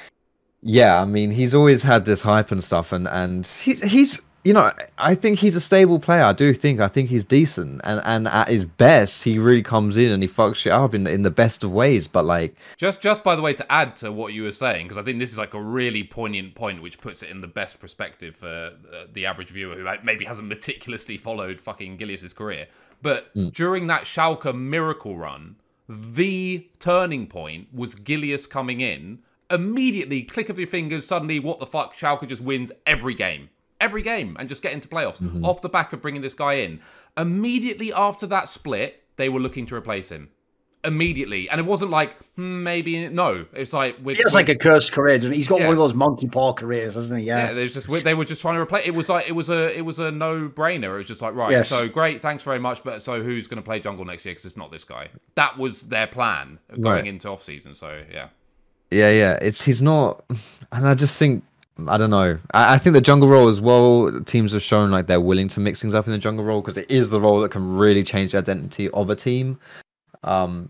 yeah, 0.63 1.01
I 1.01 1.07
mean, 1.07 1.31
he's 1.31 1.55
always 1.55 1.83
had 1.83 2.05
this 2.05 2.21
hype 2.21 2.51
and 2.51 2.63
stuff, 2.63 2.93
and 2.93 3.09
and 3.09 3.47
he's 3.47 3.83
he's 3.83 4.23
you 4.43 4.55
know, 4.55 4.73
I 4.97 5.15
think 5.15 5.39
he's 5.39 5.55
a 5.55 5.61
stable 5.61 5.99
player. 5.99 6.23
I 6.23 6.33
do 6.33 6.55
think 6.55 6.81
I 6.81 6.89
think 6.89 7.11
he's 7.11 7.25
decent, 7.25 7.81
and 7.85 8.01
and 8.05 8.27
at 8.27 8.49
his 8.49 8.65
best, 8.65 9.23
he 9.23 9.39
really 9.39 9.63
comes 9.63 9.97
in 9.99 10.11
and 10.11 10.23
he 10.23 10.29
fucks 10.29 10.57
shit 10.57 10.73
up 10.73 10.95
in 10.95 11.07
in 11.07 11.23
the 11.23 11.31
best 11.31 11.63
of 11.63 11.73
ways. 11.73 12.09
But 12.09 12.25
like, 12.25 12.57
Just, 12.79 13.03
just 13.03 13.23
by 13.23 13.37
the 13.37 13.43
way, 13.43 13.53
to 13.53 13.73
add 13.73 13.97
to 13.97 14.11
what 14.11 14.33
you 14.33 14.45
were 14.45 14.53
saying, 14.53 14.87
because 14.87 14.97
I 14.97 15.03
think 15.03 15.19
this 15.19 15.31
is 15.33 15.39
like 15.39 15.53
a 15.53 15.63
really 15.63 16.03
poignant 16.05 16.55
point, 16.55 16.81
which 16.81 17.01
puts 17.01 17.23
it 17.23 17.31
in 17.31 17.43
the 17.43 17.49
best 17.49 17.81
perspective 17.81 18.35
for 18.35 18.73
uh, 18.93 19.05
the 19.13 19.27
average 19.27 19.51
viewer 19.51 19.75
who 19.75 19.87
maybe 20.03 20.25
hasn't 20.25 20.49
meticulously 20.49 21.19
followed 21.19 21.61
fucking 21.61 21.99
Gilius's 21.99 22.33
career. 22.33 22.67
But 23.03 23.35
during 23.53 23.87
that 23.89 24.05
Schalke 24.05 24.55
miracle 24.55 25.17
run, 25.17 25.57
the 25.89 26.67
turning 26.79 27.27
point 27.27 27.69
was 27.75 27.95
Gilius 27.95 28.49
coming 28.49 28.81
in 28.81 29.19
immediately. 29.51 30.23
Click 30.23 30.49
of 30.49 30.59
your 30.59 30.69
fingers, 30.69 31.07
suddenly, 31.07 31.41
what 31.41 31.61
the 31.61 31.67
fuck? 31.67 31.97
Schalke 31.97 32.27
just 32.29 32.43
wins 32.43 32.73
every 32.87 33.15
game. 33.15 33.51
Every 33.81 34.03
game 34.03 34.37
and 34.39 34.49
just 34.49 34.63
get 34.63 34.73
into 34.73 34.89
playoffs 34.89 35.45
off 35.45 35.63
the 35.63 35.69
back 35.69 35.93
of 35.93 36.03
bringing 36.03 36.21
this 36.23 36.35
guy 36.35 36.55
in. 36.55 36.81
Immediately 37.17 37.93
after 37.93 38.27
that 38.29 38.49
split, 38.49 39.03
they 39.17 39.29
were 39.29 39.41
looking 39.41 39.67
to 39.67 39.75
replace 39.75 40.09
him 40.11 40.29
immediately, 40.83 41.47
and 41.51 41.61
it 41.61 41.67
wasn't 41.67 41.91
like 41.91 42.17
hmm, 42.37 42.63
maybe 42.63 43.07
no. 43.09 43.45
It's 43.53 43.73
like 43.75 43.97
we're, 44.03 44.17
He 44.17 44.23
has 44.23 44.33
we're- 44.33 44.43
like 44.43 44.49
a 44.49 44.55
cursed 44.57 44.93
career, 44.93 45.19
doesn't 45.19 45.33
he? 45.33 45.37
He's 45.37 45.47
got 45.47 45.61
Yeah. 45.61 45.67
one 45.67 45.75
of 45.75 45.79
those 45.79 45.93
monkey 45.93 46.27
paw 46.27 46.55
careers, 46.55 46.95
hasn't 46.95 47.21
he? 47.21 47.27
yeah. 47.27 47.49
Yeah. 47.49 47.53
There's 47.53 47.75
just 47.75 47.89
they 48.05 48.15
were 48.15 48.25
just 48.25 48.41
trying 48.41 48.55
to 48.55 48.61
replace. 48.63 48.87
It 48.87 48.95
was 48.95 49.09
like 49.11 49.29
it 49.29 49.33
was 49.33 49.51
a 49.51 49.77
it 49.77 49.83
was 49.83 49.99
a 49.99 50.11
no 50.11 50.49
brainer. 50.49 50.95
It 50.95 50.99
was 50.99 51.07
just 51.07 51.21
like 51.21 51.35
right, 51.35 51.51
Yes. 51.51 51.69
so 51.69 51.87
great, 51.89 52.23
thanks 52.23 52.43
very 52.43 52.59
much. 52.59 52.83
But 52.83 53.03
so 53.03 53.23
who's 53.23 53.47
going 53.47 53.57
to 53.63 53.63
play 53.63 53.79
jungle 53.81 54.05
next 54.07 54.25
year? 54.25 54.33
Because 54.33 54.47
it's 54.47 54.57
not 54.57 54.73
this 54.73 54.85
guy. 54.85 55.09
That 55.35 55.59
was 55.59 55.83
their 55.83 56.07
plan 56.07 56.59
going 56.71 56.83
Right. 56.83 57.07
into 57.07 57.29
off 57.29 57.43
season. 57.43 57.75
So 57.75 58.03
yeah, 58.11 58.29
Yeah, 58.91 59.11
yeah. 59.11 59.33
It's 59.43 59.63
he's 59.63 59.83
not, 59.83 60.25
and 60.73 60.89
I 60.89 60.95
just 60.95 61.19
think 61.19 61.45
I 61.89 61.99
don't 61.99 62.11
know. 62.11 62.39
I, 62.53 62.75
I 62.75 62.79
think 62.79 62.95
the 62.95 63.01
jungle 63.01 63.29
role 63.29 63.49
as 63.49 63.61
well. 63.61 64.21
Teams 64.25 64.53
have 64.53 64.63
shown 64.63 64.91
like 64.91 65.07
they're 65.07 65.21
willing 65.21 65.49
to 65.49 65.61
mix 65.61 65.81
things 65.81 65.95
up 65.95 66.07
in 66.07 66.13
the 66.13 66.19
jungle 66.19 66.45
role 66.45 66.61
because 66.61 66.77
it 66.77 66.91
is 66.91 67.11
the 67.11 67.21
role 67.21 67.41
that 67.41 67.51
can 67.51 67.77
really 67.77 68.03
change 68.03 68.33
the 68.33 68.39
identity 68.39 68.89
of 68.91 69.11
a 69.11 69.17
team. 69.17 69.59
Um, 70.23 70.69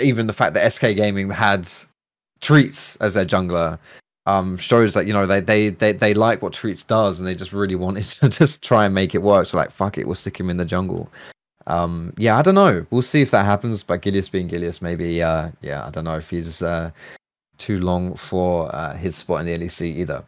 even 0.00 0.26
the 0.26 0.32
fact 0.32 0.54
that 0.54 0.72
SK 0.72 0.82
Gaming 0.96 1.30
had 1.30 1.68
Treatz 2.40 2.96
as 3.00 3.14
their 3.14 3.24
jungler 3.24 3.78
um 4.26 4.56
shows 4.56 4.94
that 4.94 5.06
you 5.06 5.12
know 5.12 5.26
they 5.26 5.40
they 5.40 5.68
they, 5.68 5.92
they 5.92 6.14
like 6.14 6.40
what 6.40 6.54
Treatz 6.54 6.86
does 6.86 7.18
and 7.18 7.28
they 7.28 7.34
just 7.34 7.52
really 7.52 7.74
wanted 7.74 8.04
to 8.20 8.28
just 8.28 8.62
try 8.62 8.84
and 8.84 8.94
make 8.94 9.14
it 9.14 9.22
work. 9.22 9.46
So 9.46 9.56
like 9.56 9.70
fuck 9.70 9.98
it, 9.98 10.06
we'll 10.06 10.14
stick 10.14 10.38
him 10.38 10.50
in 10.50 10.56
the 10.56 10.64
jungle. 10.64 11.10
Um, 11.66 12.12
yeah, 12.18 12.36
I 12.36 12.42
don't 12.42 12.54
know. 12.54 12.84
We'll 12.90 13.02
see 13.02 13.22
if 13.22 13.30
that 13.30 13.46
happens. 13.46 13.82
But 13.82 14.02
Gilius 14.02 14.30
being 14.30 14.48
Gilius, 14.48 14.82
maybe. 14.82 15.22
Uh, 15.22 15.50
yeah, 15.62 15.86
I 15.86 15.90
don't 15.90 16.04
know 16.04 16.16
if 16.16 16.30
he's 16.30 16.62
uh 16.62 16.90
too 17.58 17.78
long 17.78 18.14
for 18.14 18.74
uh, 18.74 18.94
his 18.96 19.16
spot 19.16 19.40
in 19.40 19.46
the 19.46 19.66
LEC 19.66 19.82
either. 19.82 20.24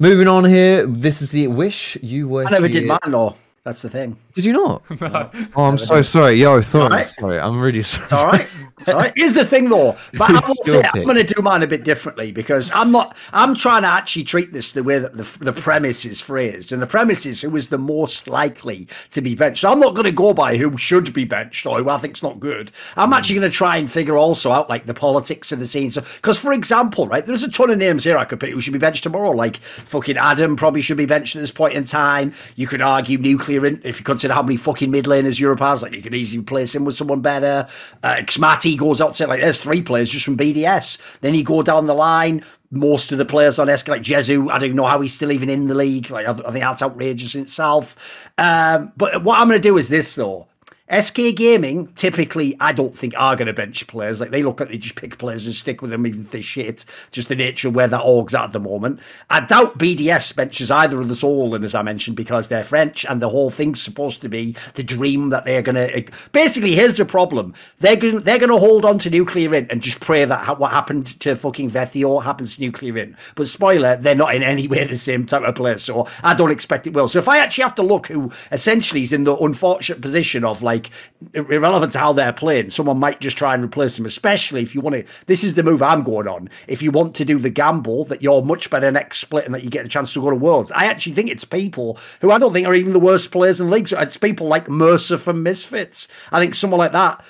Moving 0.00 0.28
on 0.28 0.44
here, 0.44 0.86
this 0.86 1.20
is 1.22 1.30
the 1.30 1.48
wish 1.48 1.96
you 2.02 2.28
were. 2.28 2.46
I 2.46 2.50
never 2.50 2.68
did 2.68 2.84
here- 2.84 2.86
mine 2.86 3.10
though. 3.12 3.34
That's 3.64 3.82
the 3.82 3.90
thing. 3.90 4.16
Did 4.34 4.44
you 4.44 4.52
not? 4.52 4.82
No. 5.00 5.30
Oh, 5.56 5.64
I'm 5.64 5.76
so 5.76 6.00
sorry. 6.02 6.34
Yo, 6.34 6.60
sorry, 6.60 6.84
Alright. 6.84 7.08
sorry. 7.08 7.38
I'm 7.40 7.60
really 7.60 7.82
sorry. 7.82 8.04
It's 8.04 8.12
all 8.12 8.26
right. 8.28 8.46
Right. 8.86 9.12
Here's 9.16 9.34
the 9.34 9.44
thing, 9.44 9.68
though. 9.68 9.96
But 10.14 10.30
I 10.30 10.40
will 10.46 10.54
say, 10.54 10.82
I'm 10.94 11.04
going 11.04 11.16
to 11.16 11.34
do 11.34 11.42
mine 11.42 11.62
a 11.62 11.66
bit 11.66 11.84
differently 11.84 12.32
because 12.32 12.70
I'm 12.72 12.92
not. 12.92 13.16
I'm 13.32 13.54
trying 13.54 13.82
to 13.82 13.88
actually 13.88 14.24
treat 14.24 14.52
this 14.52 14.72
the 14.72 14.82
way 14.82 14.98
that 14.98 15.16
the 15.16 15.26
the 15.44 15.52
premise 15.52 16.04
is 16.04 16.20
phrased, 16.20 16.72
and 16.72 16.80
the 16.80 16.86
premise 16.86 17.26
is 17.26 17.40
who 17.40 17.54
is 17.56 17.68
the 17.68 17.78
most 17.78 18.28
likely 18.28 18.88
to 19.10 19.20
be 19.20 19.34
benched. 19.34 19.60
So 19.60 19.72
I'm 19.72 19.80
not 19.80 19.94
going 19.94 20.04
to 20.04 20.12
go 20.12 20.34
by 20.34 20.56
who 20.56 20.76
should 20.76 21.12
be 21.12 21.24
benched 21.24 21.66
or 21.66 21.78
who 21.78 21.88
I 21.88 21.98
think's 21.98 22.22
not 22.22 22.40
good. 22.40 22.70
I'm 22.96 23.12
actually 23.12 23.38
going 23.38 23.50
to 23.50 23.56
try 23.56 23.76
and 23.76 23.90
figure 23.90 24.16
also 24.16 24.50
out 24.52 24.68
like 24.68 24.86
the 24.86 24.94
politics 24.94 25.52
of 25.52 25.58
the 25.58 25.66
scene. 25.66 25.90
So, 25.90 26.02
because 26.16 26.38
for 26.38 26.52
example, 26.52 27.06
right, 27.06 27.24
there's 27.24 27.42
a 27.42 27.50
ton 27.50 27.70
of 27.70 27.78
names 27.78 28.04
here 28.04 28.18
I 28.18 28.24
could 28.24 28.40
pick 28.40 28.52
who 28.52 28.60
should 28.60 28.72
be 28.72 28.78
benched 28.78 29.02
tomorrow. 29.02 29.30
Like 29.30 29.56
fucking 29.56 30.16
Adam 30.16 30.56
probably 30.56 30.82
should 30.82 30.96
be 30.96 31.06
benched 31.06 31.36
at 31.36 31.40
this 31.40 31.50
point 31.50 31.74
in 31.74 31.84
time. 31.84 32.32
You 32.56 32.66
could 32.66 32.82
argue 32.82 33.18
nuclear 33.18 33.66
in, 33.66 33.80
if 33.84 33.98
you 33.98 34.04
consider 34.04 34.34
how 34.34 34.42
many 34.42 34.56
fucking 34.56 34.90
mid 34.90 35.06
laners 35.06 35.40
Europe 35.40 35.60
has. 35.60 35.82
Like 35.82 35.94
you 35.94 36.02
could 36.02 36.14
easily 36.14 36.40
replace 36.40 36.74
him 36.74 36.84
with 36.84 36.96
someone 36.96 37.20
better. 37.20 37.68
Uh, 38.02 38.14
xMatty 38.16 38.67
goes 38.76 39.00
out 39.00 39.08
to 39.08 39.14
say, 39.14 39.26
like 39.26 39.40
there's 39.40 39.58
three 39.58 39.82
players 39.82 40.10
just 40.10 40.24
from 40.24 40.36
BDS. 40.36 40.98
Then 41.20 41.34
you 41.34 41.44
go 41.44 41.62
down 41.62 41.86
the 41.86 41.94
line. 41.94 42.44
Most 42.70 43.12
of 43.12 43.18
the 43.18 43.24
players 43.24 43.58
on 43.58 43.74
SK, 43.74 43.88
like 43.88 44.02
Jezu, 44.02 44.50
I 44.50 44.58
don't 44.58 44.74
know 44.74 44.84
how 44.84 45.00
he's 45.00 45.14
still 45.14 45.32
even 45.32 45.48
in 45.48 45.68
the 45.68 45.74
league. 45.74 46.10
Like 46.10 46.26
I, 46.26 46.32
I 46.32 46.52
think 46.52 46.60
that's 46.60 46.82
outrageous 46.82 47.34
in 47.34 47.42
itself. 47.42 47.96
Um, 48.36 48.92
but 48.96 49.22
what 49.24 49.38
I'm 49.38 49.48
going 49.48 49.60
to 49.60 49.68
do 49.68 49.78
is 49.78 49.88
this 49.88 50.14
though. 50.14 50.46
SK 50.90 51.34
Gaming 51.34 51.92
typically, 51.94 52.56
I 52.60 52.72
don't 52.72 52.96
think 52.96 53.14
are 53.16 53.36
going 53.36 53.46
to 53.46 53.52
bench 53.52 53.86
players. 53.86 54.20
Like 54.20 54.30
they 54.30 54.42
look 54.42 54.60
at 54.60 54.68
they 54.68 54.78
just 54.78 54.96
pick 54.96 55.18
players 55.18 55.46
and 55.46 55.54
stick 55.54 55.82
with 55.82 55.90
them 55.90 56.06
even 56.06 56.22
if 56.22 56.30
they 56.30 56.40
shit. 56.40 56.84
Just 57.10 57.28
the 57.28 57.36
nature 57.36 57.68
of 57.68 57.74
where 57.74 57.88
that 57.88 58.00
org's 58.00 58.34
at 58.34 58.44
at 58.44 58.52
the 58.52 58.60
moment. 58.60 59.00
I 59.28 59.40
doubt 59.40 59.78
BDS 59.78 60.34
benches 60.34 60.70
either 60.70 61.00
of 61.00 61.08
the 61.08 61.14
Soul 61.14 61.48
as 61.54 61.74
I 61.74 61.82
mentioned, 61.82 62.16
because 62.16 62.48
they're 62.48 62.64
French 62.64 63.04
and 63.04 63.20
the 63.20 63.28
whole 63.28 63.50
thing's 63.50 63.82
supposed 63.82 64.20
to 64.22 64.28
be 64.28 64.56
the 64.74 64.82
dream 64.82 65.30
that 65.30 65.44
they're 65.44 65.62
going 65.62 65.76
to. 65.76 65.96
Eh, 65.96 66.06
basically, 66.32 66.74
here's 66.74 66.96
the 66.96 67.04
problem: 67.04 67.54
they're 67.80 67.96
going 67.96 68.20
they're 68.20 68.38
going 68.38 68.50
to 68.50 68.58
hold 68.58 68.84
on 68.84 68.98
to 69.00 69.10
Nuclearint 69.10 69.70
and 69.70 69.82
just 69.82 70.00
pray 70.00 70.24
that 70.24 70.58
what 70.58 70.70
happened 70.70 71.18
to 71.20 71.36
fucking 71.36 71.70
Vetheo 71.70 72.22
happens 72.22 72.56
to 72.56 72.70
Nuclearint. 72.70 73.14
But 73.34 73.48
spoiler, 73.48 73.96
they're 73.96 74.14
not 74.14 74.34
in 74.34 74.42
any 74.42 74.68
way 74.68 74.84
the 74.84 74.98
same 74.98 75.26
type 75.26 75.42
of 75.42 75.54
player, 75.54 75.78
so 75.78 76.06
I 76.22 76.34
don't 76.34 76.50
expect 76.50 76.86
it 76.86 76.94
will. 76.94 77.08
So 77.08 77.18
if 77.18 77.28
I 77.28 77.38
actually 77.38 77.62
have 77.62 77.74
to 77.76 77.82
look 77.82 78.06
who 78.06 78.32
essentially 78.52 79.02
is 79.02 79.12
in 79.12 79.24
the 79.24 79.36
unfortunate 79.36 80.00
position 80.00 80.44
of 80.44 80.62
like 80.62 80.77
like 80.78 80.90
irrelevant 81.34 81.92
to 81.92 81.98
how 81.98 82.12
they're 82.12 82.32
playing, 82.32 82.70
someone 82.70 82.98
might 82.98 83.20
just 83.20 83.36
try 83.36 83.54
and 83.54 83.64
replace 83.64 83.96
them. 83.96 84.06
Especially 84.06 84.62
if 84.62 84.74
you 84.74 84.80
want 84.80 84.96
to. 84.96 85.04
This 85.26 85.44
is 85.44 85.54
the 85.54 85.62
move 85.62 85.82
I'm 85.82 86.02
going 86.02 86.28
on. 86.28 86.48
If 86.66 86.82
you 86.82 86.90
want 86.90 87.14
to 87.16 87.24
do 87.24 87.38
the 87.38 87.50
gamble 87.50 88.04
that 88.06 88.22
you're 88.22 88.42
much 88.42 88.70
better 88.70 88.90
next 88.90 89.18
split 89.18 89.44
and 89.44 89.54
that 89.54 89.64
you 89.64 89.70
get 89.70 89.82
the 89.82 89.88
chance 89.88 90.12
to 90.12 90.20
go 90.20 90.30
to 90.30 90.36
Worlds, 90.36 90.72
I 90.72 90.86
actually 90.86 91.12
think 91.12 91.30
it's 91.30 91.44
people 91.44 91.98
who 92.20 92.30
I 92.30 92.38
don't 92.38 92.52
think 92.52 92.66
are 92.66 92.74
even 92.74 92.92
the 92.92 93.00
worst 93.00 93.30
players 93.32 93.60
in 93.60 93.70
leagues. 93.70 93.92
It's 93.92 94.16
people 94.16 94.46
like 94.46 94.66
Mersa 94.66 95.18
from 95.18 95.42
Misfits. 95.42 96.08
I 96.32 96.40
think 96.40 96.54
someone 96.54 96.78
like 96.78 96.92
that 96.92 97.24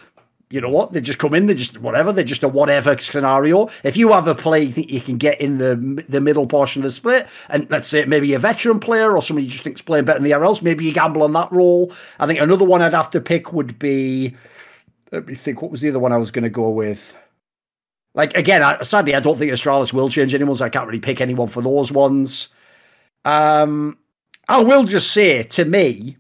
you 0.51 0.63
know 0.63 0.71
what? 0.71 0.93
They 0.93 1.01
just 1.01 1.19
come 1.19 1.35
in. 1.35 1.47
They 1.47 1.55
just 1.55 1.79
whatever. 1.79 2.13
They're 2.13 2.25
just 2.25 2.43
a 2.43 2.49
whatever 2.49 2.97
scenario. 2.99 3.69
If 3.85 3.97
you 3.97 4.13
have 4.13 4.27
a 4.27 4.35
play 4.35 4.63
you 4.63 4.73
think 4.73 4.91
you 4.91 5.01
can 5.01 5.19
get 5.19 5.41
in 5.41 5.59
the 5.59 6.05
the 6.09 6.21
middle 6.21 6.47
portion 6.47 6.83
of 6.83 6.85
the 6.85 6.93
split, 6.93 7.27
and 7.51 7.69
let's 7.71 7.89
say 7.89 8.05
maybe 8.07 8.33
a 8.33 8.39
veteran 8.39 8.81
player 8.81 9.15
or 9.15 9.23
somebody 9.23 9.47
you 9.47 9.53
just 9.53 9.65
think's 9.65 9.83
playing 9.83 10.07
better 10.07 10.19
than 10.19 10.25
the 10.25 10.33
else, 10.33 10.63
maybe 10.63 10.87
you 10.87 10.93
gamble 10.93 11.23
on 11.23 11.33
that 11.35 11.53
role. 11.53 11.93
I 12.19 12.27
think 12.27 12.41
another 12.41 12.65
one 12.65 12.81
I'd 12.81 12.95
have 12.95 13.11
to 13.11 13.21
pick 13.21 13.53
would 13.53 13.79
be. 13.79 14.35
Let 15.13 15.27
me 15.27 15.35
think. 15.35 15.61
What 15.61 15.71
was 15.71 15.81
the 15.81 15.91
other 15.91 15.99
one 15.99 16.13
I 16.13 16.19
was 16.19 16.31
going 16.31 16.45
to 16.45 16.51
go 16.51 16.71
with? 16.71 17.15
Like 18.15 18.35
again, 18.37 18.63
I, 18.63 18.83
sadly, 18.83 19.15
I 19.15 19.21
don't 19.21 19.39
think 19.39 19.53
Astralis 19.53 19.93
will 19.93 20.09
change 20.09 20.35
anyone, 20.35 20.57
so 20.57 20.65
I 20.65 20.71
can't 20.71 20.87
really 20.87 20.99
pick 20.99 21.21
anyone 21.21 21.49
for 21.49 21.63
those 21.63 21.93
ones. 21.93 22.49
Um, 23.25 23.99
I 24.49 24.61
will 24.61 24.85
just 24.85 25.13
say 25.13 25.43
to 25.43 25.65
me, 25.65 26.17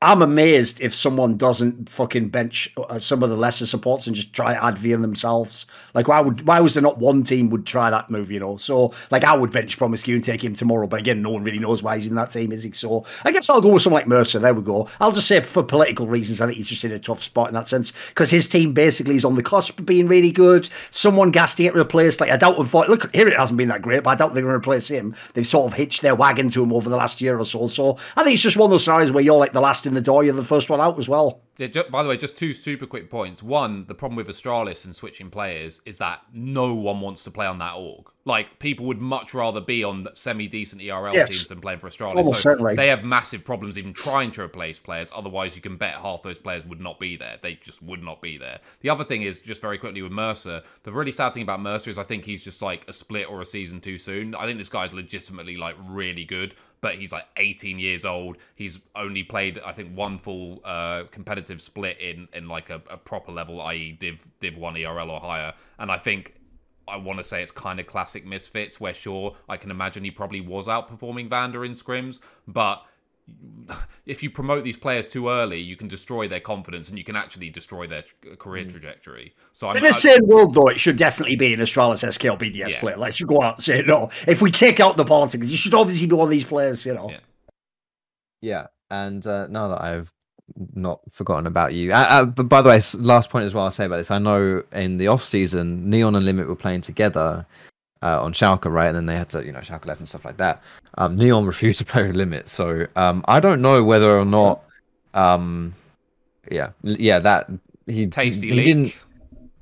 I'm 0.00 0.22
amazed 0.22 0.80
if 0.80 0.94
someone 0.94 1.36
doesn't 1.36 1.88
fucking 1.88 2.28
bench 2.28 2.72
uh, 2.76 3.00
some 3.00 3.24
of 3.24 3.30
the 3.30 3.36
lesser 3.36 3.66
supports 3.66 4.06
and 4.06 4.14
just 4.14 4.32
try 4.32 4.54
Advienne 4.54 5.02
themselves. 5.02 5.66
Like, 5.92 6.06
why 6.06 6.20
would 6.20 6.46
why 6.46 6.60
was 6.60 6.74
there 6.74 6.84
not 6.84 6.98
one 6.98 7.24
team 7.24 7.50
would 7.50 7.66
try 7.66 7.90
that 7.90 8.08
move? 8.08 8.30
You 8.30 8.38
know, 8.38 8.58
so 8.58 8.94
like 9.10 9.24
I 9.24 9.34
would 9.34 9.50
bench 9.50 9.76
Promisq 9.76 10.14
and 10.14 10.22
take 10.22 10.44
him 10.44 10.54
tomorrow, 10.54 10.86
but 10.86 11.00
again, 11.00 11.20
no 11.20 11.30
one 11.30 11.42
really 11.42 11.58
knows 11.58 11.82
why 11.82 11.96
he's 11.96 12.06
in 12.06 12.14
that 12.14 12.30
team, 12.30 12.52
is 12.52 12.62
he? 12.62 12.70
So 12.70 13.06
I 13.24 13.32
guess 13.32 13.50
I'll 13.50 13.60
go 13.60 13.70
with 13.70 13.82
someone 13.82 14.02
like 14.02 14.08
Mersa. 14.08 14.40
There 14.40 14.54
we 14.54 14.62
go. 14.62 14.88
I'll 15.00 15.10
just 15.10 15.26
say 15.26 15.40
for 15.40 15.64
political 15.64 16.06
reasons, 16.06 16.40
I 16.40 16.46
think 16.46 16.58
he's 16.58 16.68
just 16.68 16.84
in 16.84 16.92
a 16.92 17.00
tough 17.00 17.24
spot 17.24 17.48
in 17.48 17.54
that 17.54 17.66
sense 17.66 17.92
because 18.10 18.30
his 18.30 18.48
team 18.48 18.74
basically 18.74 19.16
is 19.16 19.24
on 19.24 19.34
the 19.34 19.42
cusp 19.42 19.80
of 19.80 19.86
being 19.86 20.06
really 20.06 20.30
good. 20.30 20.70
Someone 20.92 21.32
gas 21.32 21.56
to 21.56 21.64
get 21.64 21.74
replaced. 21.74 22.20
Like 22.20 22.30
I 22.30 22.36
doubt. 22.36 22.56
Look, 22.72 23.12
here 23.12 23.26
it 23.26 23.36
hasn't 23.36 23.58
been 23.58 23.70
that 23.70 23.82
great, 23.82 24.04
but 24.04 24.10
I 24.10 24.14
doubt 24.14 24.34
they're 24.34 24.44
going 24.44 24.52
to 24.52 24.58
replace 24.58 24.86
him. 24.86 25.16
They've 25.34 25.44
sort 25.44 25.72
of 25.72 25.76
hitched 25.76 26.02
their 26.02 26.14
wagon 26.14 26.50
to 26.50 26.62
him 26.62 26.72
over 26.72 26.88
the 26.88 26.96
last 26.96 27.20
year 27.20 27.36
or 27.36 27.44
so. 27.44 27.66
So 27.66 27.98
I 28.14 28.22
think 28.22 28.34
it's 28.34 28.44
just 28.44 28.56
one 28.56 28.66
of 28.66 28.70
those 28.70 28.84
scenarios 28.84 29.10
where 29.10 29.24
you're 29.24 29.34
like 29.34 29.54
the 29.54 29.60
last 29.60 29.87
in 29.88 29.94
the 29.94 30.00
door, 30.00 30.22
you're 30.22 30.34
the 30.34 30.44
first 30.44 30.70
one 30.70 30.80
out 30.80 30.98
as 30.98 31.08
well. 31.08 31.40
Yeah, 31.58 31.66
just, 31.66 31.90
by 31.90 32.04
the 32.04 32.08
way, 32.08 32.16
just 32.16 32.38
two 32.38 32.54
super 32.54 32.86
quick 32.86 33.10
points. 33.10 33.42
One, 33.42 33.84
the 33.88 33.94
problem 33.94 34.16
with 34.16 34.28
Astralis 34.28 34.84
and 34.84 34.94
switching 34.94 35.28
players 35.28 35.80
is 35.86 35.98
that 35.98 36.22
no 36.32 36.72
one 36.72 37.00
wants 37.00 37.24
to 37.24 37.32
play 37.32 37.46
on 37.46 37.58
that 37.58 37.74
org. 37.74 38.06
Like, 38.24 38.60
people 38.60 38.86
would 38.86 39.00
much 39.00 39.34
rather 39.34 39.60
be 39.60 39.82
on 39.82 40.06
semi 40.14 40.46
decent 40.46 40.82
ERL 40.82 41.14
yes. 41.14 41.30
teams 41.30 41.48
than 41.48 41.60
playing 41.60 41.80
for 41.80 41.88
Astralis. 41.88 42.16
Almost 42.16 42.28
oh, 42.28 42.32
so 42.34 42.40
certainly. 42.40 42.76
they 42.76 42.86
have 42.86 43.02
massive 43.02 43.44
problems 43.44 43.76
even 43.76 43.92
trying 43.92 44.30
to 44.32 44.42
replace 44.42 44.78
players. 44.78 45.10
Otherwise, 45.12 45.56
you 45.56 45.62
can 45.62 45.76
bet 45.76 45.94
half 45.94 46.22
those 46.22 46.38
players 46.38 46.64
would 46.66 46.80
not 46.80 47.00
be 47.00 47.16
there. 47.16 47.38
They 47.42 47.54
just 47.54 47.82
would 47.82 48.04
not 48.04 48.22
be 48.22 48.38
there. 48.38 48.60
The 48.80 48.90
other 48.90 49.02
thing 49.02 49.22
is, 49.22 49.40
just 49.40 49.60
very 49.60 49.78
quickly 49.78 50.02
with 50.02 50.12
Mersa, 50.12 50.62
the 50.84 50.92
really 50.92 51.12
sad 51.12 51.34
thing 51.34 51.42
about 51.42 51.58
Mersa 51.58 51.88
is 51.88 51.98
I 51.98 52.04
think 52.04 52.24
he's 52.24 52.44
just 52.44 52.62
like 52.62 52.88
a 52.88 52.92
split 52.92 53.28
or 53.28 53.40
a 53.40 53.46
season 53.46 53.80
too 53.80 53.98
soon. 53.98 54.36
I 54.36 54.46
think 54.46 54.58
this 54.58 54.68
guy's 54.68 54.92
legitimately 54.92 55.56
like 55.56 55.74
really 55.88 56.24
good 56.24 56.54
but 56.80 56.94
he's 56.94 57.12
like 57.12 57.26
18 57.36 57.78
years 57.78 58.04
old. 58.04 58.38
He's 58.54 58.80
only 58.94 59.22
played, 59.22 59.58
I 59.64 59.72
think, 59.72 59.96
one 59.96 60.18
full 60.18 60.60
uh, 60.64 61.04
competitive 61.10 61.60
split 61.60 61.98
in 62.00 62.28
in 62.32 62.48
like 62.48 62.70
a, 62.70 62.80
a 62.90 62.96
proper 62.96 63.32
level, 63.32 63.60
i.e., 63.62 63.96
Div 63.98 64.18
Div 64.40 64.56
One 64.56 64.76
ERL 64.76 65.10
or 65.10 65.20
higher. 65.20 65.54
And 65.78 65.90
I 65.90 65.98
think 65.98 66.34
I 66.88 66.96
want 66.96 67.18
to 67.18 67.24
say 67.24 67.42
it's 67.42 67.50
kind 67.50 67.78
of 67.80 67.86
classic 67.86 68.24
misfits, 68.26 68.80
where 68.80 68.94
sure, 68.94 69.36
I 69.48 69.56
can 69.56 69.70
imagine 69.70 70.04
he 70.04 70.10
probably 70.10 70.40
was 70.40 70.66
outperforming 70.66 71.28
Vander 71.28 71.64
in 71.64 71.72
scrims, 71.72 72.20
but 72.46 72.82
if 74.06 74.22
you 74.22 74.30
promote 74.30 74.64
these 74.64 74.76
players 74.76 75.08
too 75.08 75.28
early, 75.28 75.60
you 75.60 75.76
can 75.76 75.88
destroy 75.88 76.26
their 76.26 76.40
confidence 76.40 76.88
and 76.88 76.98
you 76.98 77.04
can 77.04 77.16
actually 77.16 77.50
destroy 77.50 77.86
their 77.86 78.04
career 78.38 78.64
mm. 78.64 78.70
trajectory. 78.70 79.34
So 79.52 79.68
I'm, 79.68 79.76
in 79.76 79.82
the 79.82 79.92
same 79.92 80.26
world, 80.26 80.54
though, 80.54 80.68
it 80.68 80.80
should 80.80 80.96
definitely 80.96 81.36
be 81.36 81.52
an 81.52 81.60
Astralis 81.60 82.02
SKL 82.02 82.38
BDS 82.38 82.70
yeah. 82.70 82.80
player. 82.80 82.96
Let's 82.96 83.20
go 83.20 83.42
out 83.42 83.56
and 83.56 83.64
say 83.64 83.82
no. 83.82 84.10
If 84.26 84.40
we 84.40 84.50
kick 84.50 84.80
out 84.80 84.96
the 84.96 85.04
politics, 85.04 85.48
you 85.48 85.56
should 85.56 85.74
obviously 85.74 86.06
be 86.06 86.14
one 86.14 86.26
of 86.26 86.30
these 86.30 86.44
players. 86.44 86.84
You 86.86 86.94
know. 86.94 87.10
Yeah. 87.10 87.18
Yeah, 88.40 88.66
and 88.90 89.26
uh, 89.26 89.48
now 89.48 89.68
that 89.68 89.82
I've 89.82 90.12
not 90.74 91.00
forgotten 91.10 91.46
about 91.46 91.74
you, 91.74 91.92
uh, 91.92 92.06
uh, 92.08 92.24
but 92.24 92.48
by 92.48 92.62
the 92.62 92.68
way, 92.68 92.80
last 92.94 93.30
point 93.30 93.44
as 93.44 93.52
well, 93.52 93.64
I'll 93.64 93.70
say 93.70 93.86
about 93.86 93.96
this. 93.96 94.12
I 94.12 94.18
know 94.18 94.62
in 94.72 94.96
the 94.96 95.08
off 95.08 95.24
season, 95.24 95.90
Neon 95.90 96.14
and 96.14 96.24
Limit 96.24 96.46
were 96.46 96.56
playing 96.56 96.82
together 96.82 97.44
uh, 98.02 98.22
on 98.22 98.32
Schalke, 98.32 98.70
right? 98.70 98.86
And 98.86 98.96
then 98.96 99.06
they 99.06 99.16
had 99.16 99.28
to, 99.30 99.44
you 99.44 99.52
know, 99.52 99.60
Schalke 99.60 99.86
left 99.86 100.00
and 100.00 100.08
stuff 100.08 100.24
like 100.24 100.36
that. 100.38 100.62
Um, 100.96 101.16
Neon 101.16 101.46
refused 101.52 101.78
to 101.80 101.84
play 101.84 102.04
with 102.06 102.16
Limit, 102.16 102.48
so 102.48 102.86
um, 102.96 103.24
I 103.28 103.40
don't 103.40 103.62
know 103.62 103.84
whether 103.84 104.18
or 104.18 104.24
not, 104.24 104.62
um, 105.14 105.74
yeah, 106.50 106.70
yeah, 106.82 107.18
that 107.18 107.50
he 107.86 108.06
tasty 108.06 108.48
he 108.48 108.54
leak. 108.54 108.66
didn't. 108.66 108.94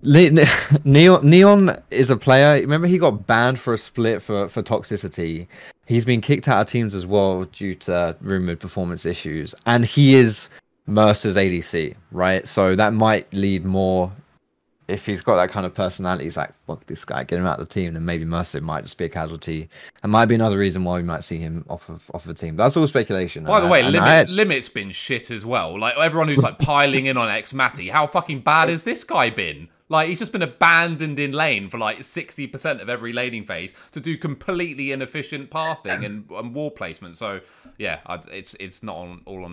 Neon 0.84 1.28
Neon 1.28 1.82
is 1.90 2.10
a 2.10 2.16
player. 2.16 2.60
Remember, 2.60 2.86
he 2.86 2.98
got 2.98 3.26
banned 3.26 3.58
for 3.58 3.72
a 3.72 3.78
split 3.78 4.22
for 4.22 4.46
for 4.48 4.62
toxicity. 4.62 5.48
He's 5.86 6.04
been 6.04 6.20
kicked 6.20 6.48
out 6.48 6.60
of 6.60 6.68
teams 6.68 6.94
as 6.94 7.06
well 7.06 7.44
due 7.44 7.74
to 7.76 8.16
rumored 8.20 8.60
performance 8.60 9.06
issues, 9.06 9.54
and 9.64 9.84
he 9.84 10.14
is 10.14 10.48
Mersa's 10.88 11.36
ADC, 11.36 11.94
right? 12.12 12.46
So 12.46 12.76
that 12.76 12.92
might 12.92 13.32
lead 13.32 13.64
more 13.64 14.12
if 14.88 15.04
he's 15.04 15.20
got 15.20 15.36
that 15.36 15.50
kind 15.50 15.66
of 15.66 15.74
personality, 15.74 16.24
he's 16.24 16.36
like, 16.36 16.52
fuck 16.66 16.86
this 16.86 17.04
guy, 17.04 17.24
get 17.24 17.38
him 17.38 17.46
out 17.46 17.58
of 17.58 17.68
the 17.68 17.74
team, 17.74 17.94
then 17.94 18.04
maybe 18.04 18.24
Mersa 18.24 18.60
might 18.60 18.82
just 18.82 18.96
be 18.96 19.06
a 19.06 19.08
casualty. 19.08 19.68
And 20.02 20.12
might 20.12 20.26
be 20.26 20.34
another 20.34 20.58
reason 20.58 20.84
why 20.84 20.96
we 20.96 21.02
might 21.02 21.24
see 21.24 21.38
him 21.38 21.64
off 21.68 21.88
of 21.88 22.08
off 22.14 22.26
of 22.26 22.28
the 22.28 22.40
team. 22.40 22.56
But 22.56 22.64
that's 22.64 22.76
all 22.76 22.86
speculation. 22.86 23.44
By 23.44 23.60
the 23.60 23.66
way, 23.66 23.82
Limit, 23.82 24.08
actually... 24.08 24.36
Limit's 24.36 24.68
been 24.68 24.92
shit 24.92 25.30
as 25.30 25.44
well. 25.44 25.78
Like 25.78 25.96
everyone 25.98 26.28
who's 26.28 26.42
like 26.42 26.58
piling 26.58 27.06
in 27.06 27.16
on 27.16 27.28
xMatty, 27.28 27.90
how 27.90 28.06
fucking 28.06 28.40
bad 28.40 28.68
has 28.68 28.84
this 28.84 29.02
guy 29.02 29.30
been? 29.30 29.68
Like 29.88 30.08
he's 30.08 30.18
just 30.18 30.32
been 30.32 30.42
abandoned 30.42 31.20
in 31.20 31.32
lane 31.32 31.68
for 31.68 31.78
like 31.78 32.02
sixty 32.02 32.46
percent 32.46 32.80
of 32.80 32.88
every 32.88 33.12
laning 33.12 33.44
phase 33.44 33.72
to 33.92 34.00
do 34.00 34.16
completely 34.16 34.90
inefficient 34.90 35.48
pathing 35.50 36.04
and, 36.04 36.28
and 36.30 36.54
wall 36.54 36.72
placement. 36.72 37.16
So 37.16 37.40
yeah, 37.78 38.00
it's 38.32 38.54
it's 38.58 38.82
not 38.82 38.96
all 38.96 39.08
on, 39.08 39.22
all 39.26 39.44
on 39.44 39.52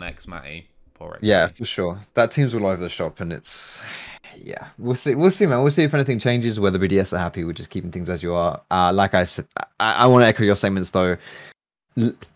Yeah, 1.22 1.47
for 1.47 1.66
sure. 1.66 1.99
That 2.14 2.32
team's 2.32 2.54
all 2.56 2.66
over 2.66 2.82
the 2.82 2.89
shop, 2.89 3.20
and 3.20 3.32
it's 3.32 3.82
yeah, 4.38 4.68
we'll 4.78 4.95
see. 4.95 5.16
We'll 5.16 5.32
see, 5.32 5.45
man. 5.45 5.62
We'll 5.62 5.72
see 5.72 5.84
if 5.84 5.93
anything 5.93 6.20
changes. 6.20 6.60
Whether 6.60 6.80
BDS 6.80 7.14
are 7.14 7.20
happy 7.20 7.43
with 7.43 7.58
just 7.58 7.70
keeping 7.70 7.91
things 7.91 8.10
as 8.10 8.24
you 8.24 8.34
are. 8.34 8.62
Uh, 8.72 8.91
like 8.93 9.14
I 9.14 9.24
said, 9.24 9.47
I, 9.80 9.93
I 9.93 10.08
want 10.08 10.24
to 10.24 10.28
echo 10.28 10.43
your 10.43 10.56
statements 10.56 10.91
though. 10.91 11.18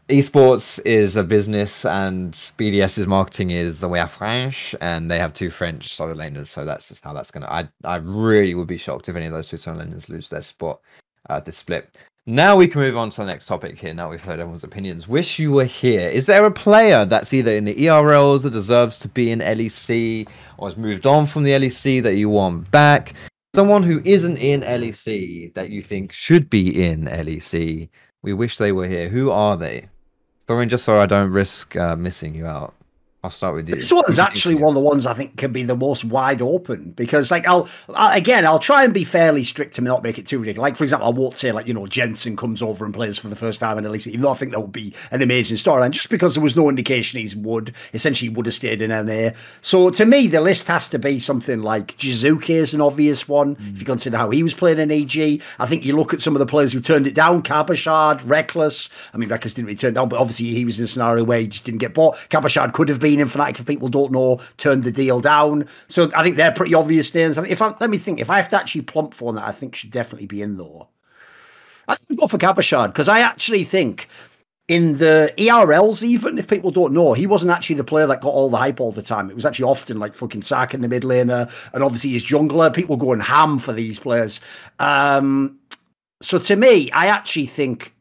Esports 0.09 0.79
is 0.85 1.15
a 1.15 1.23
business, 1.23 1.83
and 1.85 2.33
BDS's 2.33 3.07
marketing 3.07 3.51
is 3.51 3.79
the 3.79 3.89
way 3.89 3.99
à 3.99 4.09
French, 4.09 4.75
and 4.79 5.09
they 5.09 5.19
have 5.19 5.33
two 5.33 5.49
French 5.49 5.93
solo 5.93 6.13
laners, 6.13 6.47
so 6.47 6.63
that's 6.63 6.87
just 6.87 7.03
how 7.03 7.13
that's 7.13 7.31
gonna. 7.31 7.47
I 7.47 7.67
I 7.83 7.97
really 7.97 8.55
would 8.55 8.67
be 8.67 8.77
shocked 8.77 9.09
if 9.09 9.15
any 9.15 9.25
of 9.25 9.33
those 9.33 9.49
two 9.49 9.57
solo 9.57 9.83
laners 9.83 10.09
lose 10.09 10.29
their 10.29 10.41
spot 10.41 10.79
uh, 11.29 11.39
this 11.39 11.57
split. 11.57 11.97
Now 12.29 12.57
we 12.57 12.67
can 12.67 12.81
move 12.81 12.97
on 12.97 13.09
to 13.11 13.21
the 13.21 13.25
next 13.25 13.45
topic 13.45 13.79
here. 13.79 13.93
Now 13.93 14.09
we've 14.09 14.21
heard 14.21 14.41
everyone's 14.41 14.65
opinions. 14.65 15.07
Wish 15.07 15.39
you 15.39 15.53
were 15.53 15.63
here. 15.63 16.09
Is 16.09 16.25
there 16.25 16.43
a 16.43 16.51
player 16.51 17.05
that's 17.05 17.33
either 17.33 17.55
in 17.55 17.63
the 17.63 17.73
ERLs 17.73 18.43
that 18.43 18.51
deserves 18.51 18.99
to 18.99 19.07
be 19.07 19.31
in 19.31 19.39
LEC 19.39 20.27
or 20.57 20.67
has 20.67 20.75
moved 20.75 21.07
on 21.07 21.25
from 21.25 21.43
the 21.43 21.51
LEC 21.51 22.03
that 22.03 22.15
you 22.15 22.27
want 22.27 22.69
back? 22.69 23.13
Someone 23.55 23.81
who 23.81 24.01
isn't 24.03 24.35
in 24.39 24.59
LEC 24.59 25.53
that 25.53 25.69
you 25.69 25.81
think 25.81 26.11
should 26.11 26.49
be 26.49 26.85
in 26.85 27.05
LEC. 27.05 27.87
We 28.23 28.33
wish 28.33 28.57
they 28.57 28.73
were 28.73 28.89
here. 28.89 29.07
Who 29.07 29.31
are 29.31 29.55
they? 29.55 29.87
Thorin, 30.49 30.67
just 30.67 30.83
so 30.83 30.99
I 30.99 31.05
don't 31.05 31.31
risk 31.31 31.77
uh, 31.77 31.95
missing 31.95 32.35
you 32.35 32.45
out. 32.45 32.73
I'll 33.27 33.31
start 33.31 33.55
with 33.55 33.67
you. 33.67 33.75
This 33.75 33.91
one's 33.91 34.19
actually 34.19 34.55
one 34.55 34.69
of 34.69 34.75
the 34.75 34.79
ones 34.79 35.05
I 35.05 35.13
think 35.13 35.35
can 35.35 35.51
be 35.51 35.61
the 35.63 35.75
most 35.75 36.05
wide 36.05 36.41
open 36.41 36.91
because, 36.91 37.29
like, 37.29 37.45
I'll, 37.45 37.67
I, 37.93 38.15
again, 38.15 38.45
I'll 38.45 38.57
try 38.57 38.85
and 38.85 38.93
be 38.93 39.03
fairly 39.03 39.43
strict 39.43 39.75
to 39.75 39.81
not 39.81 40.01
make 40.01 40.17
it 40.17 40.25
too 40.25 40.39
ridiculous. 40.39 40.61
Like, 40.61 40.77
for 40.77 40.85
example, 40.85 41.09
I 41.09 41.11
won't 41.11 41.37
say 41.37 41.51
like 41.51 41.67
you 41.67 41.73
know 41.73 41.87
Jensen 41.87 42.37
comes 42.37 42.61
over 42.61 42.85
and 42.85 42.93
plays 42.93 43.17
for 43.17 43.27
the 43.27 43.35
first 43.35 43.59
time 43.59 43.77
in 43.77 43.91
league, 43.91 44.07
even 44.07 44.21
though 44.21 44.29
I 44.29 44.35
think 44.35 44.53
that 44.53 44.61
would 44.61 44.71
be 44.71 44.93
an 45.11 45.21
amazing 45.21 45.57
storyline. 45.57 45.91
Just 45.91 46.09
because 46.09 46.35
there 46.35 46.43
was 46.43 46.55
no 46.55 46.69
indication 46.69 47.19
he's 47.19 47.35
would 47.35 47.73
essentially 47.93 48.29
would 48.29 48.45
have 48.45 48.55
stayed 48.55 48.81
in 48.81 48.91
NA. 48.91 49.31
So 49.61 49.89
to 49.89 50.05
me, 50.05 50.27
the 50.27 50.39
list 50.39 50.67
has 50.67 50.87
to 50.91 50.97
be 50.97 51.19
something 51.19 51.61
like 51.61 51.97
Jiizuke 51.97 52.49
is 52.49 52.73
an 52.73 52.79
obvious 52.79 53.27
one 53.27 53.57
mm. 53.57 53.73
if 53.73 53.79
you 53.81 53.85
consider 53.85 54.15
how 54.15 54.29
he 54.29 54.41
was 54.41 54.53
playing 54.53 54.79
in 54.79 54.89
EG. 54.89 55.41
I 55.59 55.65
think 55.65 55.83
you 55.83 55.97
look 55.97 56.13
at 56.13 56.21
some 56.21 56.33
of 56.33 56.39
the 56.39 56.45
players 56.45 56.71
who 56.71 56.79
turned 56.79 57.07
it 57.07 57.13
down: 57.13 57.41
Cabochard, 57.41 58.19
Rekkles. 58.19 58.89
I 59.13 59.17
mean, 59.17 59.27
Rekkles 59.27 59.53
didn't 59.53 59.65
really 59.65 59.75
turn 59.75 59.95
down, 59.95 60.07
but 60.07 60.17
obviously 60.19 60.47
he 60.47 60.63
was 60.63 60.79
in 60.79 60.85
a 60.85 60.87
scenario 60.87 61.25
where 61.25 61.41
he 61.41 61.47
just 61.47 61.65
didn't 61.65 61.79
get 61.79 61.93
bought. 61.93 62.17
Cabochard 62.29 62.71
could 62.71 62.87
have 62.87 63.01
been 63.01 63.16
and 63.21 63.59
if 63.59 63.65
people 63.65 63.89
don't 63.89 64.11
know, 64.11 64.39
turned 64.57 64.83
the 64.83 64.91
deal 64.91 65.19
down. 65.19 65.67
So 65.89 66.09
I 66.15 66.23
think 66.23 66.37
they're 66.37 66.51
pretty 66.51 66.73
obvious 66.73 67.13
names. 67.13 67.37
If 67.37 67.61
I 67.61 67.75
let 67.79 67.89
me 67.89 67.97
think, 67.97 68.19
if 68.19 68.29
I 68.29 68.37
have 68.37 68.49
to 68.49 68.57
actually 68.57 68.81
plump 68.81 69.13
for 69.13 69.33
that, 69.33 69.43
I 69.43 69.51
think 69.51 69.75
should 69.75 69.91
definitely 69.91 70.27
be 70.27 70.41
in 70.41 70.57
though. 70.57 70.87
I 71.87 71.95
think 71.95 72.19
go 72.19 72.27
for 72.27 72.37
Cabochard 72.37 72.91
because 72.91 73.07
I 73.07 73.19
actually 73.19 73.63
think 73.63 74.09
in 74.67 74.97
the 74.97 75.33
ERLs, 75.37 76.03
even 76.03 76.37
if 76.37 76.47
people 76.47 76.71
don't 76.71 76.93
know, 76.93 77.13
he 77.13 77.25
wasn't 77.25 77.51
actually 77.51 77.77
the 77.77 77.85
player 77.85 78.07
that 78.07 78.21
got 78.21 78.33
all 78.33 78.49
the 78.49 78.57
hype 78.57 78.81
all 78.81 78.91
the 78.91 79.01
time. 79.01 79.29
It 79.29 79.35
was 79.35 79.45
actually 79.45 79.65
often 79.65 79.97
like 79.97 80.13
fucking 80.13 80.41
Saken 80.41 80.81
the 80.81 80.89
mid 80.89 81.03
laner, 81.03 81.49
and 81.73 81.83
obviously 81.83 82.11
his 82.11 82.25
jungler. 82.25 82.73
People 82.73 82.97
going 82.97 83.21
ham 83.21 83.59
for 83.59 83.71
these 83.73 83.99
players. 83.99 84.41
Um, 84.79 85.57
so 86.21 86.39
to 86.39 86.55
me, 86.55 86.91
I 86.91 87.07
actually 87.07 87.45
think 87.45 87.93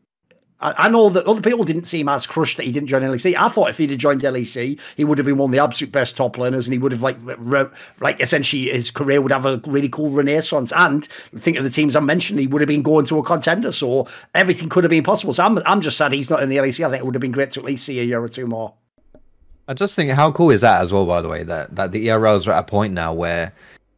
I, 0.61 0.89
know 0.89 1.11
that 1.11 1.27
other 1.27 1.43
people 1.43 1.65
didn't 1.65 1.85
seem 1.85 2.09
as 2.09 2.27
crushed 2.27 2.57
that 2.57 2.65
he 2.65 2.73
didn't 2.73 2.89
join 2.89 3.03
LEC. 3.03 3.35
I 3.37 3.49
thought 3.51 3.69
if 3.69 3.77
he'd 3.77 3.91
have 3.91 3.99
joined 3.99 4.23
LEC, 4.23 4.81
he 4.97 5.05
would 5.05 5.19
have 5.19 5.27
been 5.27 5.37
one 5.37 5.51
of 5.51 5.53
the 5.53 5.63
absolute 5.63 5.93
best 5.93 6.17
top 6.17 6.37
laners, 6.37 6.65
and 6.65 6.73
he 6.73 6.79
would 6.79 6.93
have 6.93 7.03
like 7.03 7.19
re- 7.21 7.69
like 8.01 8.21
essentially 8.21 8.71
his 8.71 8.91
career 8.91 9.21
would 9.21 9.33
have 9.33 9.45
a 9.45 9.61
really 9.67 9.91
cool 9.91 10.11
renaissance. 10.11 10.73
And 10.75 11.07
think 11.39 11.59
of 11.59 11.65
the 11.65 11.71
teams 11.71 11.95
I 11.95 12.01
mentioned, 12.01 12.41
he 12.41 12.47
would 12.47 12.63
have 12.63 12.69
been 12.69 12.83
going 12.83 13.05
to 13.07 13.19
a 13.19 13.23
contender, 13.23 13.71
so 13.71 14.09
everything 14.35 14.71
could 14.71 14.85
have 14.85 14.91
been 14.91 15.05
possible. 15.05 15.35
So 15.35 15.45
I'm 15.45 15.59
I'm 15.67 15.83
just 15.83 15.99
sad 15.99 16.13
he's 16.13 16.31
not 16.31 16.43
in 16.43 16.49
the 16.49 16.57
LEC. 16.57 16.85
I 16.85 16.91
think 16.91 17.01
it 17.01 17.05
would 17.05 17.15
have 17.15 17.23
been 17.23 17.33
great 17.33 17.51
to 17.53 17.61
at 17.61 17.67
least 17.67 17.85
see 17.85 18.01
a 18.01 18.05
year 18.05 18.23
or 18.23 18.29
two 18.29 18.47
more. 18.47 18.73
I 19.69 19.75
just 19.75 19.95
think 19.95 20.13
how 20.13 20.33
cool 20.33 20.51
is 20.51 20.61
that 20.61 20.81
as 20.81 20.93
well, 20.93 21.07
by 21.07 21.21
the 21.21 21.29
way, 21.29 21.43
that 21.43 21.75
that 21.77 21.93
the 21.93 22.07
ERLs 22.07 22.49
are 22.49 22.53
at 22.53 22.61
a 22.61 22.67
point 22.67 22.95
now 22.95 23.13
where 23.13 23.53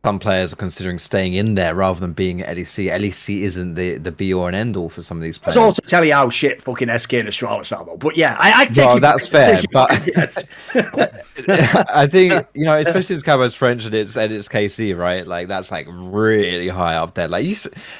some 0.04 0.18
players 0.18 0.52
are 0.52 0.56
considering 0.56 0.98
staying 0.98 1.34
in 1.34 1.56
there 1.56 1.74
rather 1.74 1.98
than 1.98 2.12
being 2.12 2.40
at 2.40 2.56
LEC. 2.56 2.88
LEC 2.88 3.42
isn't 3.42 3.74
the, 3.74 3.98
the 3.98 4.12
be 4.12 4.32
all 4.32 4.46
and 4.46 4.54
end 4.54 4.76
all 4.76 4.88
for 4.88 5.02
some 5.02 5.16
of 5.16 5.22
these 5.22 5.38
players. 5.38 5.56
It's 5.56 5.60
also 5.60 5.82
tell 5.86 6.04
you 6.04 6.12
how 6.12 6.30
shit 6.30 6.62
fucking 6.62 6.96
SK 6.98 7.14
and 7.14 7.28
Astralis 7.28 7.76
are 7.76 7.84
though. 7.84 7.96
But 7.96 8.16
yeah, 8.16 8.36
I, 8.38 8.62
I 8.62 8.64
take 8.66 8.86
well, 8.86 8.94
you, 8.94 9.00
that's 9.00 9.26
fair. 9.26 9.60
But 9.72 9.90
I 11.90 12.06
think 12.06 12.46
you 12.54 12.64
know, 12.64 12.76
especially 12.76 13.16
as 13.16 13.24
Cabo's 13.24 13.56
French 13.56 13.86
and 13.86 13.94
it's 13.94 14.16
and 14.16 14.32
it's 14.32 14.48
KC, 14.48 14.96
right? 14.96 15.26
Like 15.26 15.48
that's 15.48 15.72
like 15.72 15.88
really 15.90 16.68
high 16.68 16.94
up 16.94 17.14
there. 17.14 17.26
Like 17.26 17.44
you, 17.44 17.56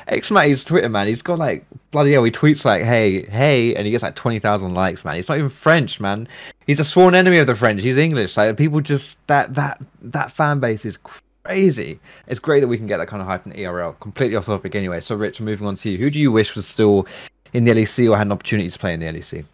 X 0.07 0.29
his 0.29 0.65
Twitter 0.65 0.89
man, 0.89 1.09
he's 1.09 1.23
got 1.23 1.39
like 1.39 1.65
bloody 1.91 2.13
hell. 2.13 2.23
He 2.23 2.31
tweets 2.31 2.65
like, 2.65 2.85
"Hey, 2.85 3.27
hey," 3.27 3.75
and 3.75 3.87
he 3.87 3.91
gets 3.91 4.05
like 4.05 4.15
twenty 4.15 4.39
thousand 4.39 4.73
likes, 4.73 5.05
man. 5.05 5.17
He's 5.17 5.29
not 5.29 5.39
even 5.39 5.51
French, 5.51 5.99
man. 5.99 6.29
He's 6.67 6.79
a 6.79 6.85
sworn 6.85 7.17
enemy 7.17 7.39
of 7.39 7.49
the 7.49 7.57
French. 7.57 7.83
He's 7.83 7.97
English. 7.97 8.37
Like 8.37 8.57
people 8.57 8.81
just 8.81 9.19
that 9.27 9.55
that 9.55 9.83
that 10.01 10.31
fan 10.31 10.61
base 10.61 10.85
is 10.85 10.97
crazy. 10.97 11.25
It's 11.49 12.41
great 12.41 12.61
that 12.61 12.69
we 12.69 12.77
can 12.77 12.87
get 12.87 12.99
that 12.99 13.09
kind 13.09 13.21
of 13.21 13.27
hype 13.27 13.47
in 13.47 13.53
ERL. 13.59 13.93
Completely 13.95 14.37
off 14.37 14.47
topic 14.47 14.75
anyway. 14.75 15.01
So, 15.01 15.15
Rich, 15.15 15.41
moving 15.41 15.67
on 15.67 15.77
to 15.77 15.91
you. 15.91 15.99
Who 15.99 16.11
do 16.11 16.19
you 16.19 16.31
wish 16.31 16.55
was 16.55 16.67
still 16.67 17.07
in 17.53 17.65
the 17.65 17.73
LEC 17.73 18.11
or 18.11 18.17
had 18.17 18.27
an 18.27 18.33
opportunity 18.33 18.71
to 18.71 18.79
play 18.79 18.93
in 18.93 19.01
the 19.01 19.07
LEC? 19.07 19.45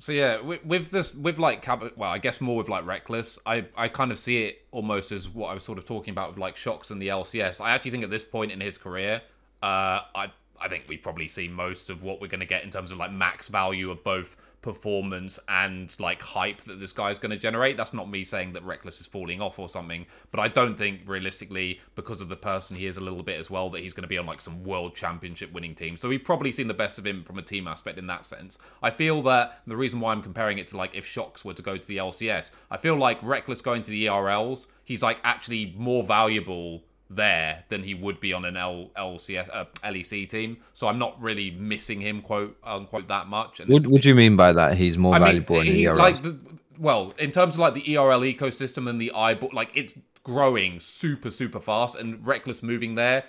So 0.00 0.12
yeah, 0.12 0.40
with, 0.40 0.64
with 0.64 0.90
this, 0.90 1.12
with 1.12 1.38
like 1.38 1.66
well, 1.66 2.10
I 2.10 2.18
guess 2.18 2.40
more 2.40 2.56
with 2.56 2.68
like 2.68 2.84
Rekkles. 2.84 3.38
I 3.46 3.64
I 3.76 3.88
kind 3.88 4.12
of 4.12 4.18
see 4.18 4.44
it 4.44 4.62
almost 4.70 5.10
as 5.10 5.28
what 5.28 5.48
I 5.48 5.54
was 5.54 5.64
sort 5.64 5.76
of 5.76 5.84
talking 5.84 6.12
about 6.12 6.30
with 6.30 6.38
like 6.38 6.56
shocks 6.56 6.92
and 6.92 7.02
the 7.02 7.08
LCS. 7.08 7.60
I 7.60 7.72
actually 7.72 7.90
think 7.90 8.04
at 8.04 8.10
this 8.10 8.22
point 8.22 8.52
in 8.52 8.60
his 8.60 8.78
career, 8.78 9.20
uh, 9.62 10.02
I 10.14 10.30
I 10.60 10.68
think 10.68 10.84
we 10.88 10.96
probably 10.96 11.26
see 11.26 11.48
most 11.48 11.90
of 11.90 12.02
what 12.02 12.20
we're 12.20 12.28
going 12.28 12.40
to 12.40 12.46
get 12.46 12.62
in 12.62 12.70
terms 12.70 12.92
of 12.92 12.98
like 12.98 13.12
max 13.12 13.48
value 13.48 13.90
of 13.90 14.02
both 14.04 14.36
performance 14.62 15.38
and 15.48 15.94
like 16.00 16.20
hype 16.20 16.62
that 16.64 16.80
this 16.80 16.92
guy 16.92 17.10
is 17.10 17.18
going 17.18 17.30
to 17.30 17.36
generate. 17.36 17.76
That's 17.76 17.94
not 17.94 18.10
me 18.10 18.24
saying 18.24 18.52
that 18.54 18.64
Rekkles 18.64 19.00
is 19.00 19.06
falling 19.06 19.40
off 19.40 19.58
or 19.58 19.68
something, 19.68 20.06
but 20.30 20.40
I 20.40 20.48
don't 20.48 20.76
think 20.76 21.00
realistically, 21.06 21.80
because 21.94 22.20
of 22.20 22.28
the 22.28 22.36
person 22.36 22.76
he 22.76 22.86
is 22.86 22.96
a 22.96 23.00
little 23.00 23.22
bit 23.22 23.38
as 23.38 23.50
well, 23.50 23.70
that 23.70 23.80
he's 23.80 23.94
going 23.94 24.02
to 24.02 24.08
be 24.08 24.18
on 24.18 24.26
like 24.26 24.40
some 24.40 24.64
world 24.64 24.94
championship 24.94 25.52
winning 25.52 25.74
team. 25.74 25.96
So 25.96 26.08
we've 26.08 26.24
probably 26.24 26.52
seen 26.52 26.68
the 26.68 26.74
best 26.74 26.98
of 26.98 27.06
him 27.06 27.22
from 27.24 27.38
a 27.38 27.42
team 27.42 27.68
aspect 27.68 27.98
in 27.98 28.06
that 28.08 28.24
sense. 28.24 28.58
I 28.82 28.90
feel 28.90 29.22
that 29.22 29.60
the 29.66 29.76
reason 29.76 30.00
why 30.00 30.12
I'm 30.12 30.22
comparing 30.22 30.58
it 30.58 30.68
to 30.68 30.76
like 30.76 30.94
if 30.94 31.06
Shocks 31.06 31.44
were 31.44 31.54
to 31.54 31.62
go 31.62 31.76
to 31.76 31.86
the 31.86 31.98
LCS, 31.98 32.50
I 32.70 32.76
feel 32.76 32.96
like 32.96 33.20
Rekkles 33.20 33.62
going 33.62 33.82
to 33.84 33.90
the 33.90 34.06
ERLs, 34.06 34.66
he's 34.84 35.02
like 35.02 35.20
actually 35.22 35.74
more 35.76 36.02
valuable 36.02 36.82
there 37.10 37.64
than 37.68 37.82
he 37.82 37.94
would 37.94 38.20
be 38.20 38.32
on 38.32 38.44
an 38.44 38.56
L, 38.56 38.90
LCS 38.96 39.48
uh, 39.52 39.64
LEC 39.84 40.28
team. 40.28 40.58
So 40.74 40.88
I'm 40.88 40.98
not 40.98 41.20
really 41.20 41.50
missing 41.52 42.00
him 42.00 42.20
quote 42.22 42.56
unquote 42.64 43.08
that 43.08 43.28
much. 43.28 43.60
And 43.60 43.70
what 43.70 43.86
What 43.86 44.02
do 44.02 44.08
you 44.08 44.14
mean 44.14 44.36
by 44.36 44.52
that? 44.52 44.76
He's 44.76 44.98
more 44.98 45.14
I 45.14 45.18
valuable 45.18 45.56
mean, 45.56 45.66
in 45.66 45.72
he, 45.72 45.84
the 45.84 45.88
ERL. 45.88 45.96
Like 45.96 46.22
the, 46.22 46.38
well, 46.78 47.14
in 47.18 47.32
terms 47.32 47.54
of 47.54 47.60
like 47.60 47.74
the 47.74 47.96
ERL 47.96 48.20
ecosystem 48.20 48.88
and 48.88 49.00
the 49.00 49.12
eyeball, 49.12 49.50
like 49.52 49.70
it's 49.74 49.98
growing 50.22 50.78
super 50.80 51.30
super 51.30 51.60
fast, 51.60 51.96
and 51.96 52.18
Rekkles 52.24 52.62
moving 52.62 52.94
there 52.94 53.24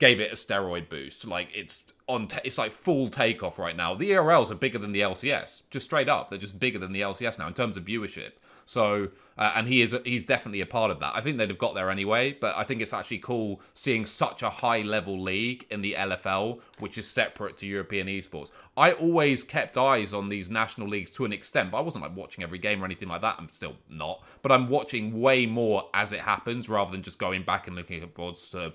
gave 0.00 0.18
it 0.18 0.32
a 0.32 0.34
steroid 0.34 0.88
boost. 0.88 1.26
Like 1.26 1.48
it's 1.54 1.84
on, 2.08 2.26
t- 2.26 2.40
it's 2.42 2.58
like 2.58 2.72
full 2.72 3.08
takeoff 3.08 3.58
right 3.58 3.76
now. 3.76 3.94
The 3.94 4.10
ERLs 4.10 4.50
are 4.50 4.56
bigger 4.56 4.78
than 4.78 4.90
the 4.92 5.02
LCS, 5.02 5.62
just 5.70 5.86
straight 5.86 6.08
up. 6.08 6.30
They're 6.30 6.38
just 6.38 6.58
bigger 6.58 6.78
than 6.78 6.90
the 6.92 7.02
LCS 7.02 7.38
now 7.38 7.46
in 7.46 7.54
terms 7.54 7.76
of 7.76 7.84
viewership. 7.84 8.32
So, 8.70 9.08
uh, 9.36 9.50
and 9.56 9.66
he 9.66 9.82
is 9.82 9.96
he's 10.04 10.22
definitely 10.22 10.60
a 10.60 10.66
part 10.66 10.92
of 10.92 11.00
that. 11.00 11.16
I 11.16 11.20
think 11.20 11.38
they'd 11.38 11.48
have 11.48 11.58
got 11.58 11.74
there 11.74 11.90
anyway, 11.90 12.36
but 12.40 12.56
I 12.56 12.62
think 12.62 12.80
it's 12.80 12.92
actually 12.92 13.18
cool 13.18 13.60
seeing 13.74 14.06
such 14.06 14.44
a 14.44 14.48
high 14.48 14.82
level 14.82 15.20
league 15.20 15.66
in 15.70 15.82
the 15.82 15.94
LFL, 15.94 16.60
which 16.78 16.96
is 16.96 17.08
separate 17.08 17.56
to 17.56 17.66
European 17.66 18.06
esports. 18.06 18.52
I 18.76 18.92
always 18.92 19.42
kept 19.42 19.76
eyes 19.76 20.14
on 20.14 20.28
these 20.28 20.50
national 20.50 20.86
leagues 20.86 21.10
to 21.12 21.24
an 21.24 21.32
extent, 21.32 21.72
but 21.72 21.78
I 21.78 21.80
wasn't 21.80 22.04
like 22.04 22.14
watching 22.14 22.44
every 22.44 22.58
game 22.58 22.80
or 22.80 22.84
anything 22.84 23.08
like 23.08 23.22
that. 23.22 23.34
I'm 23.40 23.48
still 23.50 23.74
not, 23.88 24.22
but 24.40 24.52
I'm 24.52 24.68
watching 24.68 25.20
way 25.20 25.46
more 25.46 25.88
as 25.92 26.12
it 26.12 26.20
happens 26.20 26.68
rather 26.68 26.92
than 26.92 27.02
just 27.02 27.18
going 27.18 27.42
back 27.42 27.66
and 27.66 27.74
looking 27.74 28.04
at 28.04 28.14
boards 28.14 28.50
to 28.50 28.72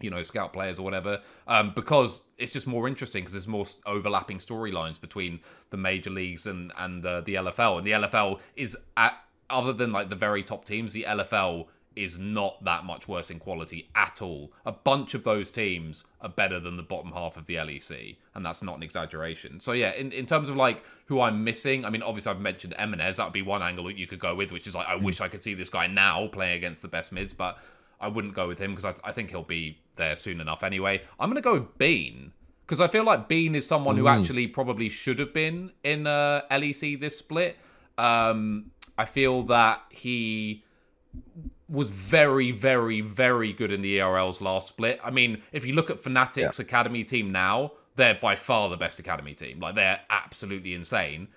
you 0.00 0.10
know, 0.10 0.22
scout 0.22 0.52
players 0.52 0.78
or 0.78 0.82
whatever, 0.82 1.22
um, 1.46 1.72
because 1.74 2.20
it's 2.36 2.52
just 2.52 2.66
more 2.66 2.86
interesting 2.86 3.22
because 3.22 3.32
there's 3.32 3.48
more 3.48 3.64
overlapping 3.86 4.38
storylines 4.38 5.00
between 5.00 5.40
the 5.70 5.76
major 5.76 6.10
leagues 6.10 6.46
and 6.46 6.72
and 6.76 7.06
uh, 7.06 7.20
the 7.22 7.36
LFL, 7.36 7.78
and 7.78 7.86
the 7.86 7.92
LFL 7.92 8.40
is 8.56 8.76
at 8.96 9.16
other 9.50 9.72
than 9.72 9.92
like 9.92 10.08
the 10.08 10.16
very 10.16 10.42
top 10.42 10.64
teams, 10.64 10.92
the 10.92 11.04
LFL 11.04 11.66
is 11.96 12.18
not 12.18 12.62
that 12.62 12.84
much 12.84 13.08
worse 13.08 13.30
in 13.30 13.38
quality 13.38 13.88
at 13.94 14.20
all. 14.20 14.52
A 14.66 14.72
bunch 14.72 15.14
of 15.14 15.24
those 15.24 15.50
teams 15.50 16.04
are 16.20 16.28
better 16.28 16.60
than 16.60 16.76
the 16.76 16.82
bottom 16.82 17.10
half 17.10 17.38
of 17.38 17.46
the 17.46 17.54
LEC, 17.54 18.16
and 18.34 18.44
that's 18.44 18.62
not 18.62 18.76
an 18.76 18.82
exaggeration. 18.82 19.60
So 19.60 19.72
yeah, 19.72 19.92
in, 19.92 20.12
in 20.12 20.26
terms 20.26 20.50
of 20.50 20.56
like 20.56 20.84
who 21.06 21.22
I'm 21.22 21.42
missing, 21.42 21.84
I 21.84 21.90
mean 21.90 22.02
obviously 22.02 22.30
I've 22.30 22.40
mentioned 22.40 22.74
Emenes, 22.78 23.16
that 23.16 23.24
would 23.24 23.32
be 23.32 23.42
one 23.42 23.62
angle 23.62 23.84
that 23.84 23.96
you 23.96 24.06
could 24.06 24.20
go 24.20 24.34
with, 24.34 24.52
which 24.52 24.66
is 24.66 24.74
like 24.74 24.86
I 24.86 24.96
mm. 24.96 25.02
wish 25.02 25.22
I 25.22 25.28
could 25.28 25.42
see 25.42 25.54
this 25.54 25.70
guy 25.70 25.86
now 25.86 26.26
playing 26.28 26.58
against 26.58 26.82
the 26.82 26.88
best 26.88 27.12
mids, 27.12 27.32
but 27.32 27.58
I 27.98 28.08
wouldn't 28.08 28.34
go 28.34 28.46
with 28.46 28.58
him 28.58 28.72
because 28.74 28.84
I, 28.84 28.94
I 29.08 29.12
think 29.12 29.30
he'll 29.30 29.42
be 29.42 29.78
there 29.96 30.16
soon 30.16 30.40
enough 30.40 30.62
anyway. 30.62 31.02
I'm 31.18 31.30
gonna 31.30 31.40
go 31.40 31.54
with 31.54 31.78
Bean. 31.78 32.32
Because 32.66 32.80
I 32.80 32.88
feel 32.88 33.04
like 33.04 33.28
Bean 33.28 33.54
is 33.54 33.64
someone 33.64 33.94
mm. 33.94 34.00
who 34.00 34.08
actually 34.08 34.48
probably 34.48 34.88
should 34.88 35.20
have 35.20 35.32
been 35.32 35.70
in 35.84 36.08
uh, 36.08 36.42
LEC 36.50 37.00
this 37.00 37.16
split. 37.16 37.56
Um, 37.96 38.72
I 38.98 39.04
feel 39.04 39.42
that 39.44 39.82
he 39.90 40.64
was 41.68 41.90
very, 41.90 42.52
very, 42.52 43.00
very 43.00 43.52
good 43.52 43.72
in 43.72 43.82
the 43.82 44.00
ERL's 44.00 44.40
last 44.40 44.68
split. 44.68 45.00
I 45.02 45.10
mean, 45.10 45.42
if 45.52 45.66
you 45.66 45.74
look 45.74 45.90
at 45.90 46.02
Fnatic's 46.02 46.58
yeah. 46.58 46.64
academy 46.64 47.04
team 47.04 47.32
now, 47.32 47.72
they're 47.96 48.14
by 48.14 48.36
far 48.36 48.68
the 48.68 48.76
best 48.76 48.98
academy 48.98 49.34
team. 49.34 49.58
Like 49.60 49.74
they're 49.74 50.00
absolutely 50.10 50.74
insane. 50.74 51.28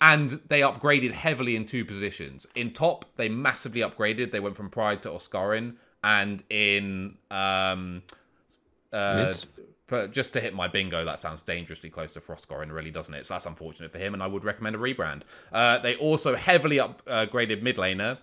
And 0.00 0.30
they 0.48 0.60
upgraded 0.60 1.12
heavily 1.12 1.56
in 1.56 1.64
two 1.64 1.84
positions. 1.84 2.46
In 2.54 2.72
top, 2.72 3.04
they 3.16 3.28
massively 3.28 3.82
upgraded. 3.82 4.30
They 4.30 4.40
went 4.40 4.56
from 4.56 4.68
Pride 4.68 5.02
to 5.02 5.10
Oscarinin. 5.10 5.74
And 6.04 6.42
in 6.50 7.16
um 7.30 8.02
uh, 8.92 9.34
for 9.92 10.08
just 10.08 10.32
to 10.32 10.40
hit 10.40 10.54
my 10.54 10.66
bingo, 10.66 11.04
that 11.04 11.20
sounds 11.20 11.42
dangerously 11.42 11.90
close 11.90 12.14
to 12.14 12.20
Frostgorin, 12.20 12.72
really, 12.72 12.90
doesn't 12.90 13.12
it? 13.12 13.26
So 13.26 13.34
that's 13.34 13.44
unfortunate 13.44 13.92
for 13.92 13.98
him, 13.98 14.14
and 14.14 14.22
I 14.22 14.26
would 14.26 14.42
recommend 14.42 14.74
a 14.74 14.78
rebrand. 14.78 15.20
Uh, 15.52 15.80
they 15.80 15.96
also 15.96 16.34
heavily 16.34 16.78
upgraded 16.78 17.60
mid 17.60 17.76
laner 17.76 18.16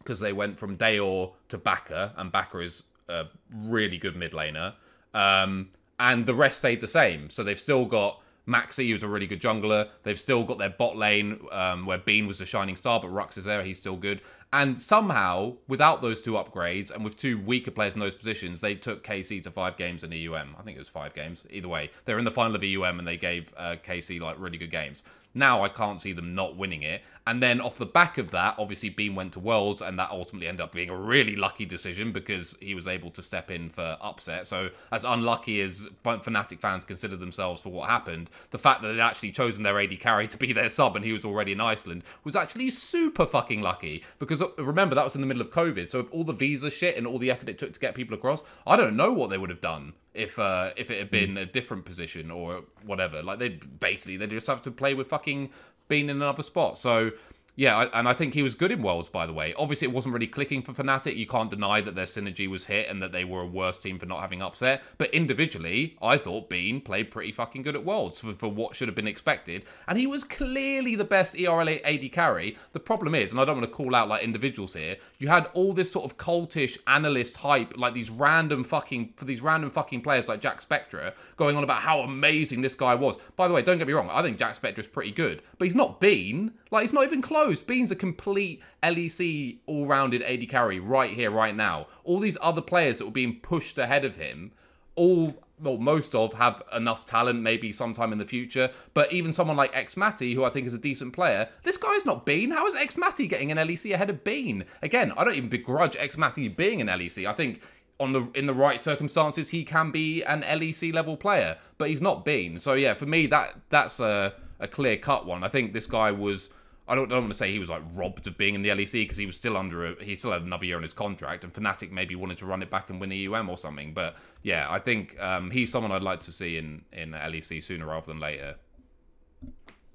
because 0.00 0.20
they 0.20 0.34
went 0.34 0.58
from 0.58 0.76
Dajor 0.76 1.32
to 1.48 1.56
Baka, 1.56 2.12
and 2.18 2.30
Baka 2.30 2.58
is 2.58 2.82
a 3.08 3.24
really 3.54 3.96
good 3.96 4.16
mid 4.16 4.32
laner. 4.32 4.74
Um, 5.14 5.70
and 5.98 6.26
the 6.26 6.34
rest 6.34 6.58
stayed 6.58 6.82
the 6.82 6.88
same. 6.88 7.30
So 7.30 7.42
they've 7.42 7.58
still 7.58 7.86
got 7.86 8.20
Maxi, 8.48 8.90
who's 8.90 9.02
a 9.02 9.08
really 9.08 9.26
good 9.26 9.40
jungler. 9.40 9.88
They've 10.02 10.18
still 10.18 10.44
got 10.44 10.58
their 10.58 10.70
bot 10.70 10.96
lane 10.96 11.40
um, 11.50 11.86
where 11.86 11.98
Bean 11.98 12.26
was 12.26 12.38
the 12.38 12.46
shining 12.46 12.76
star, 12.76 13.00
but 13.00 13.10
Rhuckz 13.10 13.38
is 13.38 13.44
there. 13.44 13.62
He's 13.62 13.78
still 13.78 13.96
good. 13.96 14.20
And 14.52 14.78
somehow, 14.78 15.54
without 15.66 16.00
those 16.00 16.20
two 16.20 16.32
upgrades 16.32 16.92
and 16.92 17.04
with 17.04 17.16
two 17.16 17.38
weaker 17.40 17.70
players 17.70 17.94
in 17.94 18.00
those 18.00 18.14
positions, 18.14 18.60
they 18.60 18.74
took 18.74 19.02
KC 19.02 19.42
to 19.42 19.50
five 19.50 19.76
games 19.76 20.04
in 20.04 20.12
EUM. 20.12 20.54
I 20.58 20.62
think 20.62 20.76
it 20.76 20.80
was 20.80 20.88
five 20.88 21.14
games. 21.14 21.44
Either 21.50 21.68
way, 21.68 21.90
they're 22.04 22.18
in 22.18 22.24
the 22.24 22.30
final 22.30 22.54
of 22.54 22.62
EUM 22.62 22.98
and 22.98 23.08
they 23.08 23.16
gave 23.16 23.52
uh, 23.56 23.76
KC 23.84 24.20
like 24.20 24.38
really 24.38 24.58
good 24.58 24.70
games. 24.70 25.02
Now 25.34 25.64
I 25.64 25.68
can't 25.68 26.00
see 26.00 26.12
them 26.12 26.34
not 26.34 26.56
winning 26.56 26.82
it. 26.82 27.02
And 27.26 27.42
then 27.42 27.60
off 27.60 27.78
the 27.78 27.86
back 27.86 28.18
of 28.18 28.30
that, 28.32 28.56
obviously 28.58 28.90
Bean 28.90 29.14
went 29.14 29.32
to 29.32 29.40
Worlds, 29.40 29.80
and 29.80 29.98
that 29.98 30.10
ultimately 30.10 30.46
ended 30.46 30.60
up 30.60 30.72
being 30.72 30.90
a 30.90 30.96
really 30.96 31.36
lucky 31.36 31.64
decision 31.64 32.12
because 32.12 32.56
he 32.60 32.74
was 32.74 32.86
able 32.86 33.10
to 33.12 33.22
step 33.22 33.50
in 33.50 33.70
for 33.70 33.96
upset. 34.02 34.46
So 34.46 34.68
as 34.92 35.04
unlucky 35.04 35.62
as 35.62 35.88
Fnatic 36.04 36.60
fans 36.60 36.84
consider 36.84 37.16
themselves 37.16 37.62
for 37.62 37.70
what 37.70 37.88
happened, 37.88 38.28
the 38.50 38.58
fact 38.58 38.82
that 38.82 38.88
they'd 38.88 39.00
actually 39.00 39.32
chosen 39.32 39.62
their 39.62 39.80
AD 39.80 39.98
carry 40.00 40.28
to 40.28 40.36
be 40.36 40.52
their 40.52 40.68
sub 40.68 40.96
and 40.96 41.04
he 41.04 41.12
was 41.12 41.24
already 41.24 41.52
in 41.52 41.60
Iceland 41.60 42.02
was 42.24 42.36
actually 42.36 42.70
super 42.70 43.24
fucking 43.24 43.62
lucky. 43.62 44.04
Because 44.18 44.42
uh, 44.42 44.48
remember 44.58 44.94
that 44.94 45.04
was 45.04 45.14
in 45.14 45.22
the 45.22 45.26
middle 45.26 45.42
of 45.42 45.50
COVID, 45.50 45.90
so 45.90 46.06
all 46.10 46.24
the 46.24 46.32
visa 46.32 46.70
shit 46.70 46.96
and 46.96 47.06
all 47.06 47.18
the 47.18 47.30
effort 47.30 47.48
it 47.48 47.58
took 47.58 47.72
to 47.72 47.80
get 47.80 47.94
people 47.94 48.14
across, 48.14 48.42
I 48.66 48.76
don't 48.76 48.96
know 48.96 49.12
what 49.12 49.30
they 49.30 49.38
would 49.38 49.50
have 49.50 49.62
done 49.62 49.94
if 50.14 50.38
uh, 50.38 50.70
if 50.76 50.90
it 50.90 50.98
had 50.98 51.10
been 51.10 51.36
a 51.36 51.44
different 51.44 51.84
position 51.84 52.30
or 52.30 52.62
whatever. 52.86 53.22
Like 53.22 53.40
they 53.40 53.48
basically 53.48 54.16
they 54.16 54.26
just 54.26 54.46
have 54.46 54.62
to 54.62 54.70
play 54.70 54.94
with 54.94 55.08
fucking 55.08 55.50
being 55.88 56.08
in 56.08 56.16
another 56.16 56.42
spot. 56.42 56.78
So 56.78 57.10
Yeah, 57.56 57.88
and 57.92 58.08
I 58.08 58.14
think 58.14 58.34
he 58.34 58.42
was 58.42 58.56
good 58.56 58.72
in 58.72 58.82
Worlds, 58.82 59.08
by 59.08 59.26
the 59.26 59.32
way. 59.32 59.54
Obviously, 59.56 59.86
it 59.86 59.94
wasn't 59.94 60.12
really 60.12 60.26
clicking 60.26 60.60
for 60.60 60.72
Fnatic. 60.72 61.16
You 61.16 61.26
can't 61.26 61.50
deny 61.50 61.80
that 61.80 61.94
their 61.94 62.04
synergy 62.04 62.50
was 62.50 62.66
hit 62.66 62.88
and 62.88 63.00
that 63.00 63.12
they 63.12 63.24
were 63.24 63.42
a 63.42 63.46
worse 63.46 63.78
team 63.78 63.96
for 63.96 64.06
not 64.06 64.20
having 64.20 64.42
upset. 64.42 64.82
But 64.98 65.14
individually, 65.14 65.96
I 66.02 66.18
thought 66.18 66.50
Bean 66.50 66.80
played 66.80 67.12
pretty 67.12 67.30
fucking 67.30 67.62
good 67.62 67.76
at 67.76 67.84
Worlds 67.84 68.20
for, 68.20 68.32
for 68.32 68.48
what 68.48 68.74
should 68.74 68.88
have 68.88 68.96
been 68.96 69.06
expected. 69.06 69.66
And 69.86 69.96
he 69.96 70.08
was 70.08 70.24
clearly 70.24 70.96
the 70.96 71.04
best 71.04 71.38
ERL 71.38 71.68
AD 71.68 72.10
carry. 72.10 72.56
The 72.72 72.80
problem 72.80 73.14
is, 73.14 73.30
and 73.30 73.40
I 73.40 73.44
don't 73.44 73.58
want 73.58 73.70
to 73.70 73.76
call 73.76 73.94
out 73.94 74.08
like 74.08 74.24
individuals 74.24 74.74
here, 74.74 74.96
you 75.18 75.28
had 75.28 75.48
all 75.54 75.72
this 75.72 75.92
sort 75.92 76.06
of 76.06 76.16
cultish 76.18 76.76
analyst 76.88 77.36
hype, 77.36 77.78
like 77.78 77.94
these 77.94 78.10
random 78.10 78.64
fucking, 78.64 79.12
for 79.14 79.26
these 79.26 79.42
random 79.42 79.70
fucking 79.70 80.00
players 80.00 80.28
like 80.28 80.40
Jackspektra, 80.40 81.12
going 81.36 81.56
on 81.56 81.62
about 81.62 81.82
how 81.82 82.00
amazing 82.00 82.62
this 82.62 82.74
guy 82.74 82.96
was. 82.96 83.16
By 83.36 83.46
the 83.46 83.54
way, 83.54 83.62
don't 83.62 83.78
get 83.78 83.86
me 83.86 83.92
wrong, 83.92 84.10
I 84.10 84.22
think 84.22 84.38
Jackspektra's 84.38 84.88
pretty 84.88 85.12
good, 85.12 85.40
but 85.58 85.66
he's 85.66 85.76
not 85.76 86.00
Bean. 86.00 86.50
Like, 86.72 86.82
he's 86.82 86.92
not 86.92 87.04
even 87.04 87.22
close. 87.22 87.43
Bean's 87.66 87.90
a 87.90 87.96
complete 87.96 88.62
LEC 88.82 89.58
all 89.66 89.86
rounded 89.86 90.22
AD 90.22 90.48
carry 90.48 90.80
right 90.80 91.10
here, 91.10 91.30
right 91.30 91.54
now. 91.54 91.86
All 92.04 92.18
these 92.18 92.38
other 92.40 92.62
players 92.62 92.98
that 92.98 93.04
were 93.04 93.10
being 93.10 93.40
pushed 93.40 93.78
ahead 93.78 94.04
of 94.04 94.16
him, 94.16 94.52
all, 94.94 95.34
well, 95.60 95.76
most 95.76 96.14
of 96.14 96.32
have 96.34 96.62
enough 96.74 97.04
talent 97.06 97.40
maybe 97.40 97.72
sometime 97.72 98.12
in 98.12 98.18
the 98.18 98.24
future. 98.24 98.70
But 98.94 99.12
even 99.12 99.32
someone 99.32 99.56
like 99.56 99.72
Xmatty, 99.74 100.34
who 100.34 100.44
I 100.44 100.50
think 100.50 100.66
is 100.66 100.74
a 100.74 100.78
decent 100.78 101.12
player, 101.12 101.48
this 101.62 101.76
guy's 101.76 102.06
not 102.06 102.24
Bean. 102.24 102.50
How 102.50 102.66
is 102.66 102.74
Xmatty 102.74 103.28
getting 103.28 103.52
an 103.52 103.58
LEC 103.58 103.92
ahead 103.92 104.10
of 104.10 104.24
Bean? 104.24 104.64
Again, 104.82 105.12
I 105.16 105.24
don't 105.24 105.36
even 105.36 105.48
begrudge 105.48 105.96
Xmatty 105.96 106.56
being 106.56 106.80
an 106.80 106.88
LEC. 106.88 107.26
I 107.26 107.32
think 107.32 107.60
on 108.00 108.12
the 108.12 108.26
in 108.34 108.46
the 108.46 108.54
right 108.54 108.80
circumstances 108.80 109.48
he 109.48 109.64
can 109.64 109.90
be 109.92 110.22
an 110.24 110.42
LEC 110.42 110.92
level 110.92 111.16
player, 111.16 111.56
but 111.78 111.88
he's 111.88 112.02
not 112.02 112.24
Bean. 112.24 112.58
So 112.58 112.74
yeah, 112.74 112.94
for 112.94 113.06
me 113.06 113.26
that 113.28 113.54
that's 113.70 114.00
a 114.00 114.34
a 114.60 114.68
clear 114.68 114.96
cut 114.96 115.26
one. 115.26 115.44
I 115.44 115.48
think 115.48 115.72
this 115.72 115.86
guy 115.86 116.10
was. 116.10 116.50
I 116.86 116.94
don't, 116.94 117.06
I 117.06 117.14
don't 117.14 117.22
want 117.22 117.32
to 117.32 117.38
say 117.38 117.50
he 117.50 117.58
was 117.58 117.70
like 117.70 117.82
robbed 117.94 118.26
of 118.26 118.36
being 118.36 118.54
in 118.54 118.62
the 118.62 118.68
LEC 118.68 118.92
because 118.92 119.16
he 119.16 119.24
was 119.24 119.36
still 119.36 119.56
under 119.56 119.86
a, 119.92 120.04
he 120.04 120.16
still 120.16 120.32
had 120.32 120.42
another 120.42 120.66
year 120.66 120.76
on 120.76 120.82
his 120.82 120.92
contract 120.92 121.42
and 121.42 121.52
Fnatic 121.52 121.90
maybe 121.90 122.14
wanted 122.14 122.36
to 122.38 122.46
run 122.46 122.62
it 122.62 122.70
back 122.70 122.90
and 122.90 123.00
win 123.00 123.08
the 123.08 123.16
EUM 123.16 123.48
or 123.48 123.56
something. 123.56 123.94
But 123.94 124.16
yeah, 124.42 124.66
I 124.70 124.78
think 124.78 125.18
um, 125.20 125.50
he's 125.50 125.70
someone 125.72 125.92
I'd 125.92 126.02
like 126.02 126.20
to 126.20 126.32
see 126.32 126.58
in 126.58 126.82
in 126.92 127.12
LEC 127.12 127.64
sooner 127.64 127.86
rather 127.86 128.06
than 128.06 128.20
later. 128.20 128.54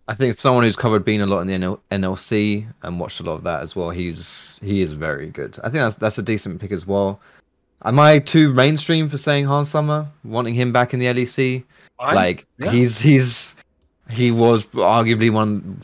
I 0.08 0.16
think 0.16 0.40
someone 0.40 0.64
who's 0.64 0.76
covered 0.76 1.06
Bean 1.06 1.22
a 1.22 1.28
lot 1.28 1.42
in 1.42 1.48
the 1.48 1.54
NL- 1.54 1.80
NLC 1.92 2.66
and 2.82 3.00
watched 3.00 3.20
a 3.20 3.24
lot 3.24 3.36
of 3.36 3.44
that 3.44 3.62
as 3.62 3.76
well. 3.76 3.92
He's 3.92 4.58
he 4.64 4.82
is 4.82 4.94
very 4.94 5.28
good. 5.28 5.60
I 5.60 5.70
think 5.70 5.76
that's 5.84 5.96
that's 5.96 6.18
a 6.18 6.24
decent 6.24 6.60
pick 6.60 6.72
as 6.72 6.88
well. 6.88 7.20
Am 7.86 8.00
I 8.00 8.18
too 8.18 8.52
mainstream 8.52 9.08
for 9.08 9.20
saying 9.20 9.46
Hans 9.46 9.70
Sama, 9.70 10.12
wanting 10.24 10.56
him 10.56 10.74
back 10.74 10.96
in 10.96 11.00
the 11.00 11.06
LEC? 11.06 11.64
Fine. 11.98 12.16
Like 12.16 12.48
Yeah. 12.58 12.72
he's 12.72 12.98
he's 12.98 13.56
he 14.10 14.32
was 14.32 14.66
arguably 14.68 15.32
one 15.32 15.80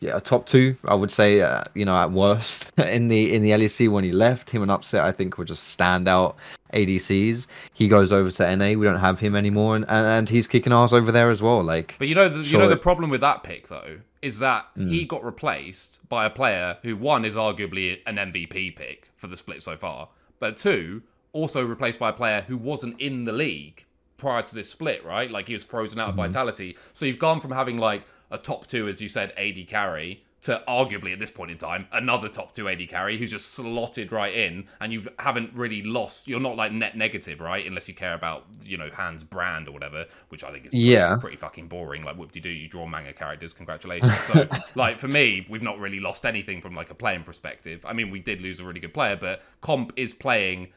yeah 0.00 0.16
a 0.16 0.20
top 0.20 0.46
two 0.46 0.74
I 0.84 0.94
would 0.94 1.10
say 1.10 1.40
uh, 1.40 1.64
you 1.74 1.84
know 1.84 1.94
at 1.94 2.10
worst 2.12 2.72
in 2.78 3.08
the 3.08 3.34
in 3.34 3.42
the 3.42 3.50
LEC 3.52 3.88
when 3.90 4.02
he 4.04 4.12
left 4.12 4.50
him 4.50 4.62
and 4.62 4.70
Upset 4.70 5.04
I 5.04 5.12
think 5.12 5.38
were 5.38 5.44
just 5.44 5.76
standout 5.78 6.34
ADCs. 6.72 7.46
He 7.74 7.88
goes 7.88 8.12
over 8.12 8.30
to 8.30 8.56
NA. 8.56 8.78
We 8.78 8.86
don't 8.86 8.98
have 9.00 9.18
him 9.20 9.34
anymore, 9.34 9.76
and 9.76 9.84
and, 9.88 10.06
and 10.06 10.28
he's 10.28 10.46
kicking 10.46 10.72
ass 10.72 10.92
over 10.92 11.10
there 11.12 11.30
as 11.30 11.42
well. 11.42 11.62
Like 11.62 11.96
But 11.98 12.08
you 12.08 12.14
know, 12.14 12.28
the, 12.28 12.42
you 12.42 12.58
know 12.58 12.68
the 12.68 12.76
problem 12.76 13.10
with 13.10 13.20
that 13.22 13.42
pick 13.42 13.68
though 13.68 13.98
is 14.22 14.38
that 14.40 14.66
Hmm. 14.74 14.88
he 14.88 15.04
got 15.04 15.24
replaced 15.24 15.98
by 16.08 16.26
a 16.26 16.30
player 16.30 16.76
who 16.82 16.96
one 16.96 17.24
is 17.24 17.34
arguably 17.34 17.98
an 18.06 18.16
MVP 18.16 18.76
pick 18.76 19.08
for 19.16 19.26
the 19.26 19.36
split 19.36 19.62
so 19.62 19.76
far, 19.76 20.08
but 20.38 20.56
two 20.56 21.02
also 21.32 21.64
replaced 21.64 21.98
by 21.98 22.10
a 22.10 22.12
player 22.12 22.42
who 22.46 22.56
wasn't 22.56 23.00
in 23.00 23.24
the 23.24 23.32
league 23.32 23.84
prior 24.16 24.42
to 24.42 24.54
this 24.54 24.68
split, 24.70 25.04
right? 25.04 25.30
Like 25.30 25.46
he 25.48 25.54
was 25.54 25.64
frozen 25.64 25.98
out 25.98 26.10
of 26.10 26.14
Mm-hmm. 26.16 26.32
Vitality. 26.32 26.76
So 26.92 27.06
you've 27.06 27.18
gone 27.18 27.40
from 27.40 27.50
having 27.52 27.78
like 27.78 28.02
a 28.30 28.38
top 28.38 28.66
two, 28.66 28.88
as 28.88 29.00
you 29.00 29.08
said, 29.08 29.32
AD 29.36 29.66
carry. 29.68 30.24
To 30.44 30.62
arguably 30.66 31.12
at 31.12 31.18
this 31.18 31.30
point 31.30 31.50
in 31.50 31.58
time, 31.58 31.86
another 31.92 32.26
top 32.26 32.54
two 32.54 32.66
AD 32.66 32.88
carry 32.88 33.18
who's 33.18 33.30
just 33.30 33.52
slotted 33.52 34.10
right 34.10 34.32
in, 34.34 34.66
and 34.80 34.90
you 34.90 35.06
haven't 35.18 35.52
really 35.52 35.82
lost. 35.82 36.26
You're 36.26 36.40
not 36.40 36.56
like 36.56 36.72
net 36.72 36.96
negative, 36.96 37.40
right? 37.40 37.66
Unless 37.66 37.88
you 37.88 37.94
care 37.94 38.14
about 38.14 38.46
you 38.64 38.78
know 38.78 38.88
Hans 38.90 39.22
brand 39.22 39.68
or 39.68 39.72
whatever, 39.72 40.06
which 40.30 40.42
I 40.42 40.50
think 40.50 40.64
is 40.64 40.72
Yeah. 40.72 41.18
pretty 41.20 41.36
fucking 41.36 41.68
boring. 41.68 42.04
Like, 42.04 42.16
whoop 42.16 42.32
de 42.32 42.40
doo, 42.40 42.48
you 42.48 42.68
draw 42.68 42.86
manga 42.86 43.12
characters. 43.12 43.52
Congratulations. 43.52 44.16
So, 44.20 44.48
like, 44.74 44.98
for 44.98 45.08
me, 45.08 45.46
we've 45.50 45.60
not 45.60 45.78
really 45.78 46.00
lost 46.00 46.24
anything 46.24 46.62
from 46.62 46.74
like 46.74 46.88
a 46.88 46.94
playing 46.94 47.24
perspective. 47.24 47.84
I 47.84 47.92
mean, 47.92 48.10
we 48.10 48.18
did 48.20 48.40
lose 48.40 48.60
a 48.60 48.64
really 48.64 48.80
good 48.80 48.94
player, 48.94 49.16
but 49.16 49.42
Comp 49.60 49.92
is 49.96 50.14
playing. 50.14 50.68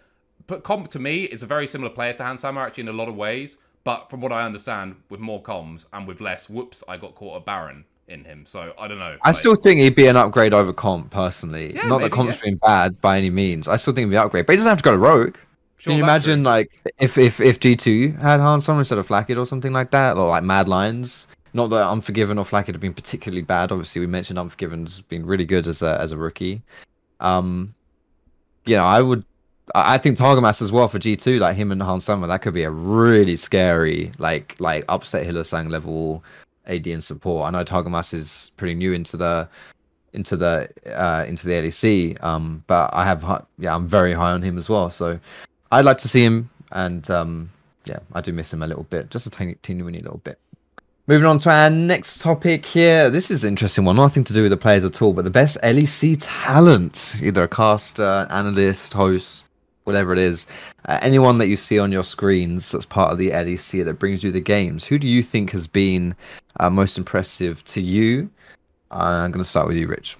But 0.45 0.64
Comp 0.66 0.89
to 0.89 0.99
me 0.99 1.24
is 1.24 1.41
a 1.41 1.45
very 1.45 1.68
similar 1.68 1.89
player 1.89 2.12
to 2.12 2.24
Hans 2.24 2.41
Sama 2.41 2.60
actually 2.60 2.82
in 2.82 2.88
a 2.89 2.93
lot 2.93 3.08
of 3.08 3.16
ways. 3.16 3.58
But 3.84 4.10
from 4.10 4.22
what 4.22 4.32
I 4.32 4.46
understand, 4.46 4.96
with 5.10 5.20
more 5.20 5.42
comms 5.42 5.88
and 5.92 6.08
with 6.08 6.22
less, 6.22 6.50
whoops, 6.50 6.84
I 6.88 6.98
got 6.98 7.16
caught 7.16 7.36
a 7.36 7.40
Baron 7.42 7.84
in 8.08 8.24
him. 8.24 8.46
So 8.46 8.74
I 8.80 8.88
don't 8.88 9.00
know. 9.00 9.18
I 9.22 9.30
like- 9.30 9.36
still 9.36 9.56
think 9.56 9.80
he'd 9.82 9.96
be 9.96 10.08
an 10.08 10.16
upgrade 10.16 10.54
over 10.54 10.72
Comp 10.74 11.10
personally. 11.12 11.74
Yeah, 11.76 11.88
Not 11.88 11.98
maybe, 12.00 12.10
that 12.10 12.16
Comp's 12.16 12.36
yeah. 12.38 12.42
been 12.44 12.56
bad 12.58 13.00
by 13.02 13.18
any 13.18 13.30
means. 13.30 13.68
I 13.68 13.76
still 13.76 13.94
think 13.94 14.06
he'd 14.06 14.12
be 14.12 14.16
an 14.16 14.24
upgrade, 14.24 14.46
but 14.46 14.54
he 14.54 14.58
doesn't 14.58 14.70
have 14.70 14.78
to 14.78 14.84
go 14.84 14.92
to 14.92 14.98
Rogue. 14.98 15.36
Sure, 15.78 15.92
Can 15.92 15.98
you 15.98 16.04
imagine 16.04 16.40
true. 16.40 16.52
like 16.52 16.80
if 17.00 17.18
if 17.18 17.42
if 17.42 17.60
G 17.60 17.76
two 17.76 18.12
had 18.22 18.40
Hans 18.40 18.64
Sama 18.66 18.80
instead 18.80 18.98
of 19.00 19.08
Flakked 19.08 19.32
or 19.32 19.46
something 19.46 19.74
like 19.74 19.92
that, 19.92 20.16
or 20.16 20.30
like 20.30 20.44
Mad 20.44 20.70
Lions? 20.70 21.28
Not 21.54 21.70
that 21.72 21.88
Unforgiven 21.90 22.38
or 22.38 22.46
Flakked 22.46 22.70
have 22.70 22.80
been 22.80 22.94
particularly 22.94 23.42
bad. 23.42 23.72
Obviously, 23.72 24.00
we 24.00 24.08
mentioned 24.08 24.40
Unforgiven's 24.40 25.02
been 25.02 25.26
really 25.26 25.46
good 25.46 25.68
as 25.68 25.82
a 25.82 26.00
as 26.00 26.14
a 26.14 26.18
rookie. 26.18 26.62
Um, 27.20 27.76
you 28.66 28.78
know, 28.78 28.86
I 28.86 29.02
would. 29.02 29.26
I 29.76 29.97
think 29.97 30.18
Targamas 30.18 30.61
as 30.61 30.72
well 30.72 30.88
for 30.88 30.99
G 30.99 31.16
two, 31.16 31.39
like 31.39 31.55
him 31.55 31.72
and 31.72 31.82
Hans 31.82 32.05
Sama, 32.05 32.28
that 32.28 32.41
could 32.41 32.53
be 32.53 32.64
a 32.64 32.70
really 32.70 33.38
scary, 33.38 34.11
like 34.18 34.55
like 34.59 34.84
upset 34.89 35.26
Hylissang 35.26 35.70
level 35.70 36.24
AD 36.68 36.86
and 36.88 37.03
support. 37.03 37.47
I 37.47 37.51
know 37.51 37.64
Targamas 37.64 38.14
is 38.14 38.51
pretty 38.57 38.76
new 38.76 38.93
into 38.93 39.16
the 39.16 39.47
into 40.11 40.36
the 40.36 40.70
uh 40.86 41.26
into 41.28 41.47
the 41.47 41.53
LEC, 41.53 42.22
um, 42.24 42.64
but 42.68 42.89
I 42.93 43.05
have 43.05 43.24
yeah, 43.57 43.74
I'm 43.74 43.88
very 43.88 44.14
high 44.14 44.32
on 44.32 44.41
him 44.41 44.57
as 44.57 44.70
well. 44.70 44.89
So 44.89 45.18
I'd 45.72 45.86
like 45.86 45.97
to 45.99 46.09
see 46.09 46.24
him, 46.24 46.49
and 46.72 47.09
um, 47.09 47.49
yeah, 47.86 47.99
I 48.14 48.22
do 48.22 48.34
miss 48.34 48.51
him 48.53 48.64
a 48.64 48.68
little 48.68 48.84
bit, 48.84 49.09
just 49.09 49.26
a 49.26 49.30
tiny, 49.30 49.55
teeny, 49.64 49.82
weeny 49.82 49.99
little 49.99 50.22
bit. 50.24 50.39
Moving 51.07 51.26
on 51.26 51.38
to 51.39 51.51
our 51.51 51.70
next 51.70 52.22
topic 52.22 52.66
here. 52.66 53.09
This 53.09 53.30
is 53.30 53.43
an 53.43 53.49
interesting 53.49 53.84
one. 53.84 53.97
Nothing 53.97 54.24
to 54.24 54.34
do 54.34 54.41
with 54.41 54.51
the 54.51 54.57
players 54.57 54.86
at 54.86 55.01
all, 55.01 55.11
but 55.11 55.26
the 55.26 55.30
best 55.30 55.57
LEC 55.61 56.18
talent, 56.22 57.18
either 57.22 57.43
a 57.43 57.47
caster, 57.47 58.26
analyst, 58.30 58.93
host, 58.93 59.43
whatever 59.84 60.14
it 60.14 60.20
is, 60.20 60.48
uh, 60.86 61.00
anyone 61.02 61.38
that 61.38 61.48
you 61.48 61.56
see 61.56 61.80
on 61.80 61.92
your 61.92 62.04
screens 62.04 62.70
that's 62.70 62.86
part 62.86 63.12
of 63.12 63.18
the 63.18 63.32
LEC 63.32 63.84
that 63.86 63.96
brings 63.96 64.24
you 64.24 64.32
the 64.32 64.40
games. 64.40 64.86
Who 64.86 64.98
do 64.98 65.08
you 65.08 65.24
think 65.24 65.52
has 65.52 65.68
been 65.68 66.16
uh, 66.60 66.70
most 66.70 66.98
impressive 66.98 67.64
to 67.66 67.82
you? 67.82 68.30
Uh, 68.92 69.24
I'm 69.24 69.32
going 69.32 69.44
to 69.44 69.50
start 69.50 69.68
with 69.68 69.78
you, 69.78 69.88
Rich. 69.88 70.18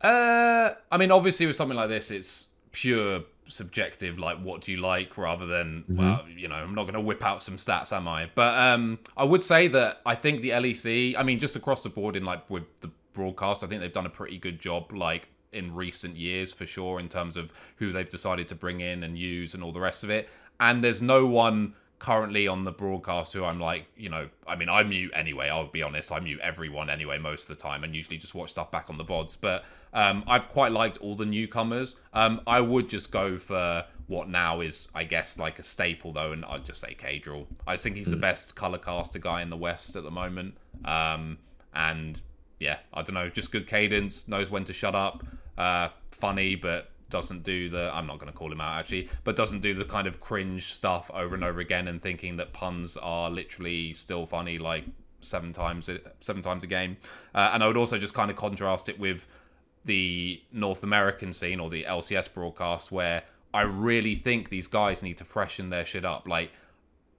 Uh, 0.00 0.74
I 0.90 0.96
mean, 0.96 1.10
obviously, 1.10 1.46
with 1.46 1.56
something 1.56 1.76
like 1.76 1.88
this, 1.88 2.10
it's 2.10 2.48
pure 2.72 3.22
subjective. 3.46 4.18
Like, 4.18 4.38
what 4.38 4.60
do 4.60 4.72
you 4.72 4.78
like, 4.78 5.16
rather 5.18 5.46
than 5.46 5.84
well, 5.88 6.24
you 6.34 6.48
know, 6.48 6.54
I'm 6.54 6.74
not 6.74 6.84
going 6.84 6.94
to 6.94 7.00
whip 7.00 7.24
out 7.24 7.42
some 7.42 7.56
stats, 7.56 7.92
am 7.94 8.08
I? 8.08 8.30
But 8.34 8.56
um, 8.58 8.98
I 9.16 9.24
would 9.24 9.42
say 9.42 9.68
that 9.68 10.00
I 10.06 10.14
think 10.14 10.42
the 10.42 10.50
LEC. 10.50 11.16
I 11.16 11.22
mean, 11.22 11.38
just 11.38 11.56
across 11.56 11.82
the 11.82 11.88
board 11.88 12.16
in 12.16 12.24
like 12.24 12.48
with 12.50 12.64
the 12.80 12.90
broadcast, 13.12 13.64
I 13.64 13.66
think 13.66 13.80
they've 13.80 13.92
done 13.92 14.06
a 14.06 14.10
pretty 14.10 14.38
good 14.38 14.60
job. 14.60 14.92
Like 14.92 15.28
in 15.56 15.74
recent 15.74 16.16
years, 16.16 16.52
for 16.52 16.66
sure, 16.66 17.00
in 17.00 17.08
terms 17.08 17.36
of 17.36 17.52
who 17.76 17.92
they've 17.92 18.08
decided 18.08 18.46
to 18.48 18.54
bring 18.54 18.80
in 18.80 19.02
and 19.02 19.18
use 19.18 19.54
and 19.54 19.62
all 19.62 19.72
the 19.72 19.80
rest 19.80 20.04
of 20.04 20.10
it. 20.10 20.28
And 20.60 20.82
there's 20.82 21.02
no 21.02 21.26
one 21.26 21.74
currently 21.98 22.46
on 22.46 22.62
the 22.62 22.72
broadcast 22.72 23.32
who 23.32 23.42
I'm 23.44 23.58
like, 23.58 23.86
you 23.96 24.10
know, 24.10 24.28
I 24.46 24.54
mean, 24.54 24.68
I 24.68 24.82
mute 24.82 25.12
anyway. 25.14 25.48
I'll 25.48 25.66
be 25.66 25.82
honest, 25.82 26.12
I 26.12 26.20
mute 26.20 26.40
everyone 26.42 26.90
anyway 26.90 27.18
most 27.18 27.48
of 27.48 27.56
the 27.56 27.62
time, 27.62 27.84
and 27.84 27.94
usually 27.94 28.18
just 28.18 28.34
watch 28.34 28.50
stuff 28.50 28.70
back 28.70 28.90
on 28.90 28.98
the 28.98 29.04
vods. 29.04 29.36
But 29.40 29.64
um, 29.92 30.22
I've 30.26 30.48
quite 30.48 30.72
liked 30.72 30.98
all 30.98 31.14
the 31.14 31.26
newcomers. 31.26 31.96
Um, 32.12 32.42
I 32.46 32.60
would 32.60 32.88
just 32.88 33.10
go 33.10 33.38
for 33.38 33.84
what 34.08 34.28
now 34.28 34.60
is, 34.60 34.88
I 34.94 35.04
guess, 35.04 35.38
like 35.38 35.58
a 35.58 35.62
staple 35.62 36.12
though, 36.12 36.32
and 36.32 36.44
I'd 36.44 36.64
just 36.64 36.80
say 36.80 36.94
Caedrel. 36.94 37.46
I 37.66 37.76
think 37.76 37.96
he's 37.96 38.06
the 38.06 38.16
best 38.16 38.54
color 38.54 38.78
caster 38.78 39.18
guy 39.18 39.42
in 39.42 39.50
the 39.50 39.56
West 39.56 39.96
at 39.96 40.04
the 40.04 40.10
moment. 40.10 40.54
Um, 40.84 41.38
and 41.74 42.20
yeah, 42.60 42.78
I 42.92 43.02
don't 43.02 43.14
know, 43.14 43.28
just 43.28 43.52
good 43.52 43.66
cadence, 43.66 44.28
knows 44.28 44.50
when 44.50 44.64
to 44.64 44.72
shut 44.72 44.94
up, 44.94 45.24
uh, 45.58 45.88
funny, 46.10 46.54
but 46.54 46.90
doesn't 47.08 47.44
do 47.44 47.68
the 47.68 47.90
I'm 47.94 48.06
not 48.06 48.18
going 48.18 48.32
to 48.32 48.36
call 48.36 48.50
him 48.50 48.60
out 48.60 48.78
actually, 48.78 49.08
but 49.24 49.36
doesn't 49.36 49.60
do 49.60 49.74
the 49.74 49.84
kind 49.84 50.06
of 50.06 50.20
cringe 50.20 50.72
stuff 50.72 51.10
over 51.14 51.34
and 51.34 51.44
over 51.44 51.60
again 51.60 51.88
and 51.88 52.02
thinking 52.02 52.36
that 52.36 52.52
puns 52.52 52.96
are 52.96 53.30
literally 53.30 53.94
still 53.94 54.26
funny 54.26 54.58
like 54.58 54.84
seven 55.20 55.52
times 55.52 55.88
seven 56.20 56.42
times 56.42 56.62
a 56.62 56.66
game. 56.66 56.96
Uh, 57.34 57.50
and 57.52 57.62
I 57.62 57.66
would 57.66 57.76
also 57.76 57.98
just 57.98 58.14
kind 58.14 58.30
of 58.30 58.36
contrast 58.36 58.88
it 58.88 58.98
with 58.98 59.26
the 59.84 60.42
North 60.52 60.82
American 60.82 61.32
scene 61.32 61.60
or 61.60 61.70
the 61.70 61.84
LCS 61.84 62.32
broadcast 62.32 62.90
where 62.90 63.22
I 63.54 63.62
really 63.62 64.16
think 64.16 64.48
these 64.48 64.66
guys 64.66 65.02
need 65.02 65.18
to 65.18 65.24
freshen 65.24 65.70
their 65.70 65.86
shit 65.86 66.04
up. 66.04 66.26
Like 66.26 66.50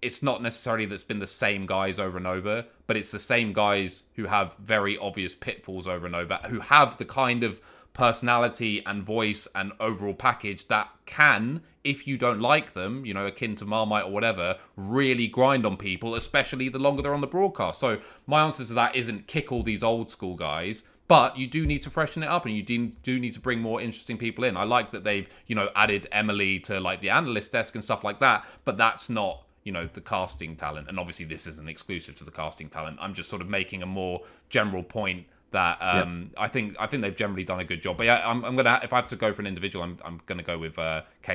it's 0.01 0.21
not 0.21 0.41
necessarily 0.41 0.85
that's 0.85 1.03
been 1.03 1.19
the 1.19 1.27
same 1.27 1.65
guys 1.65 1.97
over 1.97 2.17
and 2.17 2.27
over, 2.27 2.65
but 2.85 2.97
it's 2.97 3.11
the 3.11 3.19
same 3.19 3.53
guys 3.53 4.03
who 4.15 4.25
have 4.25 4.53
very 4.59 4.97
obvious 4.97 5.33
pitfalls 5.33 5.87
over 5.87 6.05
and 6.05 6.15
over, 6.15 6.35
who 6.47 6.59
have 6.59 6.97
the 6.97 7.05
kind 7.05 7.43
of 7.43 7.61
personality 7.97 8.85
and 8.85 9.03
voice 9.03 9.47
and 9.55 9.71
overall 9.79 10.13
package 10.13 10.67
that 10.67 10.87
can, 11.07 11.61
if 11.83 12.07
you 12.07 12.15
don't 12.17 12.39
like 12.39 12.73
them, 12.73 13.03
you 13.05 13.13
know, 13.13 13.25
akin 13.25 13.55
to 13.55 13.65
Marmite 13.65 14.05
or 14.05 14.11
whatever, 14.11 14.55
really 14.75 15.27
grind 15.27 15.65
on 15.65 15.75
people, 15.75 16.13
especially 16.13 16.69
the 16.69 16.77
longer 16.77 17.01
they're 17.01 17.13
on 17.13 17.21
the 17.21 17.27
broadcast. 17.27 17.79
So 17.79 17.99
my 18.27 18.43
answer 18.43 18.63
to 18.65 18.73
that 18.75 18.95
isn't 18.95 19.25
kick 19.25 19.51
all 19.51 19.63
these 19.63 19.83
old 19.83 20.11
school 20.11 20.35
guys. 20.35 20.83
but 21.09 21.37
you 21.37 21.47
do 21.47 21.65
need 21.65 21.81
to 21.81 21.89
freshen 21.89 22.21
it 22.21 22.27
up 22.27 22.45
and 22.45 22.53
you 22.53 22.61
do, 22.61 23.19
need 23.19 23.33
to 23.33 23.39
bring 23.39 23.61
more 23.61 23.79
interesting 23.79 24.17
people 24.17 24.43
in. 24.43 24.57
I 24.57 24.65
like 24.65 24.91
that 24.91 25.05
they've, 25.05 25.27
you 25.47 25.55
know, 25.55 25.69
added 25.73 26.05
Emily 26.11 26.59
to 26.61 26.81
like 26.81 26.99
the 26.99 27.09
analyst 27.09 27.53
desk 27.53 27.75
and 27.75 27.83
stuff 27.83 28.03
like 28.03 28.19
that, 28.19 28.45
but 28.65 28.77
that's 28.77 29.09
not 29.09 29.43
you 29.63 29.73
know 29.73 29.89
the 29.91 30.01
casting 30.01 30.55
talent 30.55 30.87
and 30.87 30.97
obviously 30.97 31.25
this 31.25 31.45
isn't 31.45 31.67
exclusive 31.67 32.15
to 32.15 32.23
the 32.23 32.31
casting 32.31 32.69
talent 32.69 32.97
i'm 33.01 33.13
just 33.13 33.29
sort 33.29 33.41
of 33.41 33.49
making 33.49 33.83
a 33.83 33.85
more 33.85 34.21
general 34.49 34.81
point 34.81 35.25
that 35.51 35.77
um, 35.81 36.31
I 36.37 36.47
think 36.47 36.75
I 36.79 36.87
think 36.87 37.01
they've 37.01 37.15
generally 37.15 37.43
done 37.43 37.59
a 37.59 37.63
good 37.63 37.81
job. 37.81 37.97
But 37.97 38.05
yeah, 38.05 38.27
I'm, 38.27 38.43
I'm 38.43 38.55
gonna 38.55 38.79
if 38.83 38.93
I 38.93 38.97
have 38.97 39.07
to 39.07 39.15
go 39.15 39.31
for 39.33 39.41
an 39.41 39.47
individual, 39.47 39.83
I'm 39.83 39.97
I'm 40.03 40.21
gonna 40.25 40.43
go 40.43 40.57
with 40.57 40.77
uh. 40.77 41.01
I, 41.27 41.33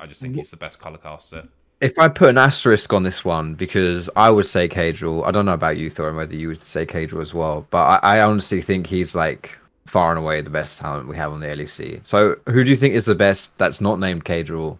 I 0.00 0.06
just 0.06 0.20
think 0.20 0.36
he's 0.36 0.50
the 0.50 0.56
best 0.56 0.78
color 0.78 0.98
caster. 0.98 1.48
If 1.80 1.98
I 1.98 2.06
put 2.06 2.28
an 2.28 2.38
asterisk 2.38 2.92
on 2.92 3.02
this 3.02 3.24
one, 3.24 3.54
because 3.54 4.08
I 4.14 4.30
would 4.30 4.46
say 4.46 4.68
Caedrel. 4.68 5.26
I 5.26 5.32
don't 5.32 5.44
know 5.46 5.52
about 5.52 5.78
you, 5.78 5.90
Thor, 5.90 6.08
and 6.08 6.16
whether 6.16 6.36
you 6.36 6.46
would 6.46 6.62
say 6.62 6.86
Caedrel 6.86 7.20
as 7.20 7.34
well, 7.34 7.66
but 7.70 7.82
I, 8.04 8.18
I 8.18 8.22
honestly 8.22 8.62
think 8.62 8.86
he's 8.86 9.16
like 9.16 9.58
far 9.86 10.10
and 10.10 10.18
away 10.18 10.40
the 10.40 10.50
best 10.50 10.78
talent 10.78 11.08
we 11.08 11.16
have 11.16 11.32
on 11.32 11.40
the 11.40 11.46
LEC. 11.46 12.00
So 12.06 12.36
who 12.48 12.62
do 12.62 12.70
you 12.70 12.76
think 12.76 12.94
is 12.94 13.04
the 13.04 13.16
best 13.16 13.56
that's 13.58 13.80
not 13.80 13.98
named 13.98 14.24
Caedrel? 14.24 14.78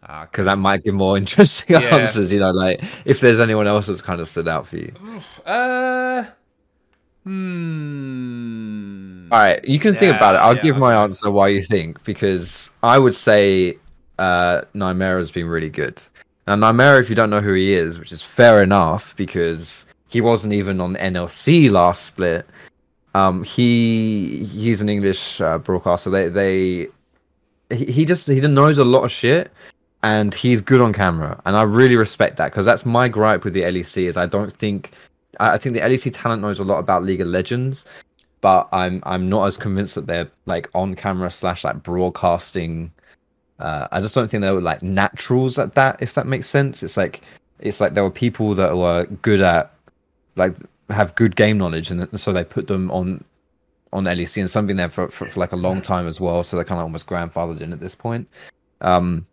Because 0.00 0.46
uh, 0.46 0.50
that 0.50 0.58
might 0.58 0.84
give 0.84 0.94
more 0.94 1.16
interesting 1.18 1.80
yeah. 1.80 1.96
answers, 1.96 2.32
you 2.32 2.38
know, 2.38 2.52
like 2.52 2.82
if 3.04 3.20
there's 3.20 3.40
anyone 3.40 3.66
else 3.66 3.88
that's 3.88 4.02
kind 4.02 4.20
of 4.20 4.28
stood 4.28 4.46
out 4.46 4.68
for 4.68 4.76
you. 4.76 4.94
Uh, 5.44 6.24
Hmm. 7.24 9.28
All 9.32 9.38
right, 9.38 9.64
you 9.64 9.78
can 9.78 9.94
yeah, 9.94 10.00
think 10.00 10.16
about 10.16 10.34
it. 10.34 10.38
I'll 10.38 10.56
yeah, 10.56 10.62
give 10.62 10.76
my 10.76 10.94
answer 10.94 11.30
while 11.30 11.48
you 11.48 11.62
think 11.62 12.04
because 12.04 12.70
I 12.82 12.98
would 12.98 13.14
say 13.14 13.78
uh, 14.18 14.62
Nymera's 14.74 15.30
been 15.30 15.48
really 15.48 15.70
good. 15.70 16.00
Now, 16.46 16.56
Nymera, 16.56 17.00
if 17.00 17.08
you 17.08 17.16
don't 17.16 17.30
know 17.30 17.40
who 17.40 17.54
he 17.54 17.74
is, 17.74 17.98
which 17.98 18.12
is 18.12 18.20
fair 18.20 18.62
enough 18.62 19.16
because 19.16 19.86
he 20.08 20.20
wasn't 20.20 20.52
even 20.52 20.80
on 20.80 20.96
NLC 20.96 21.70
last 21.70 22.04
split. 22.04 22.46
Um, 23.14 23.42
he 23.42 24.44
he's 24.44 24.82
an 24.82 24.90
English 24.90 25.40
uh, 25.40 25.58
broadcaster. 25.58 26.10
They 26.10 26.28
they 26.28 26.88
he, 27.74 27.86
he 27.86 28.04
just 28.04 28.28
he 28.28 28.40
knows 28.40 28.78
a 28.78 28.84
lot 28.84 29.04
of 29.04 29.10
shit 29.10 29.50
and 30.02 30.34
he's 30.34 30.60
good 30.60 30.82
on 30.82 30.92
camera 30.92 31.40
and 31.46 31.56
i 31.56 31.62
really 31.62 31.96
respect 31.96 32.36
that 32.36 32.50
because 32.50 32.66
that's 32.66 32.84
my 32.84 33.08
gripe 33.08 33.42
with 33.42 33.54
the 33.54 33.62
lec 33.62 34.06
is 34.06 34.16
i 34.16 34.26
don't 34.26 34.52
think 34.52 34.92
I 35.40 35.58
think 35.58 35.74
the 35.74 35.80
LEC 35.80 36.12
talent 36.12 36.42
knows 36.42 36.58
a 36.58 36.64
lot 36.64 36.78
about 36.78 37.04
League 37.04 37.20
of 37.20 37.28
Legends, 37.28 37.84
but 38.40 38.68
I'm 38.72 39.02
I'm 39.04 39.28
not 39.28 39.46
as 39.46 39.56
convinced 39.56 39.94
that 39.94 40.06
they're 40.06 40.30
like 40.46 40.68
on 40.74 40.94
camera 40.94 41.30
slash 41.30 41.64
like 41.64 41.82
broadcasting. 41.82 42.92
Uh, 43.58 43.88
I 43.92 44.00
just 44.00 44.14
don't 44.14 44.30
think 44.30 44.42
they 44.42 44.50
were 44.50 44.60
like 44.60 44.82
naturals 44.82 45.58
at 45.58 45.74
that. 45.74 45.96
If 46.00 46.14
that 46.14 46.26
makes 46.26 46.48
sense, 46.48 46.82
it's 46.82 46.96
like 46.96 47.22
it's 47.60 47.80
like 47.80 47.94
there 47.94 48.04
were 48.04 48.10
people 48.10 48.54
that 48.54 48.76
were 48.76 49.06
good 49.22 49.40
at 49.40 49.72
like 50.36 50.54
have 50.90 51.14
good 51.14 51.36
game 51.36 51.58
knowledge, 51.58 51.90
and 51.90 52.20
so 52.20 52.32
they 52.32 52.44
put 52.44 52.66
them 52.66 52.90
on 52.90 53.24
on 53.94 54.04
LEC 54.04 54.40
and 54.40 54.50
something 54.50 54.76
there 54.76 54.88
for, 54.88 55.08
for, 55.08 55.28
for 55.28 55.40
like 55.40 55.52
a 55.52 55.56
long 55.56 55.80
time 55.80 56.08
as 56.08 56.20
well. 56.20 56.42
So 56.42 56.56
they're 56.56 56.64
kind 56.64 56.80
of 56.80 56.82
almost 56.82 57.06
grandfathered 57.06 57.60
in 57.60 57.72
at 57.72 57.78
this 57.80 57.94
point. 57.94 58.28
Um, 58.80 59.24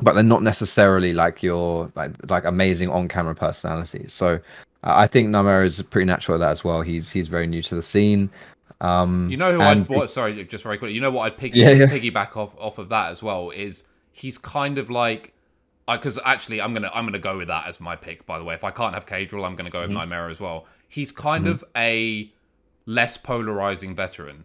but 0.00 0.14
they're 0.14 0.22
not 0.22 0.42
necessarily 0.42 1.12
like 1.12 1.42
your 1.42 1.90
like 1.94 2.12
like 2.30 2.44
amazing 2.44 2.90
on 2.90 3.08
camera 3.08 3.34
personalities. 3.34 4.12
So 4.12 4.40
I 4.82 5.06
think 5.06 5.28
Nymera 5.30 5.64
is 5.64 5.82
pretty 5.82 6.06
natural 6.06 6.36
at 6.36 6.46
that 6.46 6.50
as 6.50 6.64
well. 6.64 6.82
He's 6.82 7.10
he's 7.10 7.28
very 7.28 7.46
new 7.46 7.62
to 7.62 7.74
the 7.74 7.82
scene. 7.82 8.30
Um, 8.80 9.30
you 9.30 9.36
know 9.36 9.52
who. 9.52 9.60
I'd 9.60 9.88
what, 9.88 10.10
sorry, 10.10 10.44
just 10.44 10.64
very 10.64 10.78
quickly. 10.78 10.94
You 10.94 11.00
know 11.00 11.10
what 11.10 11.22
I'd 11.22 11.36
piggy, 11.36 11.60
yeah, 11.60 11.70
yeah. 11.70 11.86
piggyback 11.86 12.36
off 12.36 12.54
off 12.58 12.78
of 12.78 12.88
that 12.90 13.10
as 13.10 13.22
well 13.22 13.50
is 13.50 13.84
he's 14.12 14.38
kind 14.38 14.78
of 14.78 14.90
like 14.90 15.32
because 15.90 16.18
actually 16.24 16.60
I'm 16.60 16.74
gonna 16.74 16.90
I'm 16.94 17.04
gonna 17.06 17.18
go 17.18 17.38
with 17.38 17.48
that 17.48 17.66
as 17.66 17.80
my 17.80 17.96
pick. 17.96 18.26
By 18.26 18.38
the 18.38 18.44
way, 18.44 18.54
if 18.54 18.64
I 18.64 18.70
can't 18.70 18.94
have 18.94 19.06
Caedrel, 19.06 19.44
I'm 19.46 19.56
gonna 19.56 19.70
go 19.70 19.80
with 19.82 19.90
mm-hmm. 19.90 20.12
Nymera 20.12 20.30
as 20.30 20.40
well. 20.40 20.66
He's 20.88 21.12
kind 21.12 21.44
mm-hmm. 21.44 21.54
of 21.54 21.64
a 21.76 22.30
less 22.86 23.16
polarizing 23.16 23.94
veteran 23.94 24.44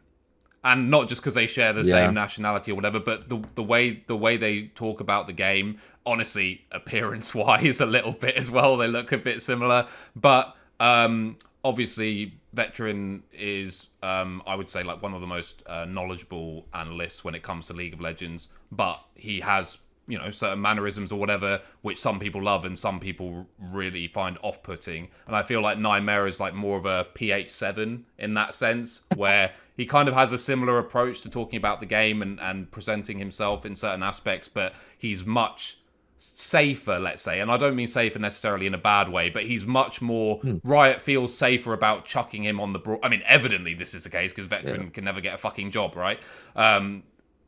and 0.63 0.91
not 0.91 1.07
just 1.07 1.21
because 1.21 1.33
they 1.33 1.47
share 1.47 1.73
the 1.73 1.83
yeah. 1.83 2.05
same 2.05 2.13
nationality 2.13 2.71
or 2.71 2.75
whatever, 2.75 2.99
but 2.99 3.29
the 3.29 3.43
the 3.55 3.63
way 3.63 4.03
the 4.07 4.15
way 4.15 4.37
they 4.37 4.63
talk 4.67 4.99
about 4.99 5.27
the 5.27 5.33
game, 5.33 5.79
honestly, 6.05 6.65
appearance 6.71 7.33
wise, 7.35 7.81
a 7.81 7.85
little 7.85 8.13
bit 8.13 8.35
as 8.35 8.49
well. 8.49 8.77
They 8.77 8.87
look 8.87 9.11
a 9.11 9.17
bit 9.17 9.41
similar, 9.43 9.87
but 10.15 10.55
um, 10.79 11.37
obviously, 11.63 12.33
veteran 12.53 13.23
is 13.31 13.87
um, 14.03 14.41
I 14.45 14.55
would 14.55 14.69
say 14.69 14.83
like 14.83 15.01
one 15.01 15.13
of 15.13 15.21
the 15.21 15.27
most 15.27 15.63
uh, 15.67 15.85
knowledgeable 15.85 16.65
analysts 16.73 17.23
when 17.23 17.35
it 17.35 17.43
comes 17.43 17.67
to 17.67 17.73
League 17.73 17.93
of 17.93 18.01
Legends, 18.01 18.49
but 18.71 19.03
he 19.15 19.39
has 19.41 19.77
you 20.07 20.17
know 20.17 20.31
certain 20.31 20.61
mannerisms 20.61 21.11
or 21.11 21.19
whatever 21.19 21.61
which 21.83 21.99
some 21.99 22.19
people 22.19 22.41
love 22.41 22.65
and 22.65 22.77
some 22.77 22.99
people 22.99 23.47
really 23.71 24.07
find 24.07 24.37
off-putting. 24.41 25.07
And 25.27 25.35
i 25.35 25.43
feel 25.43 25.61
like 25.61 25.77
nymera 25.77 26.27
is 26.27 26.39
like 26.39 26.53
more 26.53 26.77
of 26.77 26.85
a 26.85 27.07
ph7 27.13 28.01
in 28.17 28.33
that 28.33 28.55
sense 28.55 29.03
where 29.15 29.51
he 29.77 29.85
kind 29.85 30.07
of 30.09 30.13
has 30.13 30.33
a 30.33 30.37
similar 30.37 30.79
approach 30.79 31.21
to 31.21 31.29
talking 31.29 31.57
about 31.57 31.79
the 31.79 31.85
game 31.85 32.21
and, 32.21 32.39
and 32.41 32.69
presenting 32.71 33.19
himself 33.19 33.65
in 33.65 33.75
certain 33.75 34.03
aspects 34.03 34.47
but 34.47 34.73
he's 34.97 35.25
much 35.25 35.77
safer 36.23 36.99
let's 36.99 37.23
say 37.23 37.39
and 37.39 37.51
i 37.51 37.57
don't 37.57 37.75
mean 37.75 37.87
safer 37.87 38.19
necessarily 38.19 38.67
in 38.67 38.73
a 38.73 38.77
bad 38.77 39.09
way 39.09 39.29
but 39.29 39.43
he's 39.43 39.65
much 39.65 40.01
more 40.01 40.37
hmm. 40.39 40.57
riot 40.63 41.01
feels 41.01 41.35
safer 41.35 41.73
about 41.73 42.05
chucking 42.05 42.43
him 42.43 42.59
on 42.59 42.73
the 42.73 42.79
bro- 42.79 42.99
i 43.01 43.09
mean 43.09 43.23
evidently 43.25 43.73
this 43.73 43.95
is 43.95 44.03
the 44.03 44.09
case 44.09 44.31
because 44.31 44.45
veteran 44.45 44.83
yeah. 44.83 44.89
can 44.89 45.03
never 45.03 45.19
get 45.19 45.33
a 45.33 45.37
fucking 45.37 45.71
job 45.71 45.95
right 45.95 46.19
um, 46.55 47.01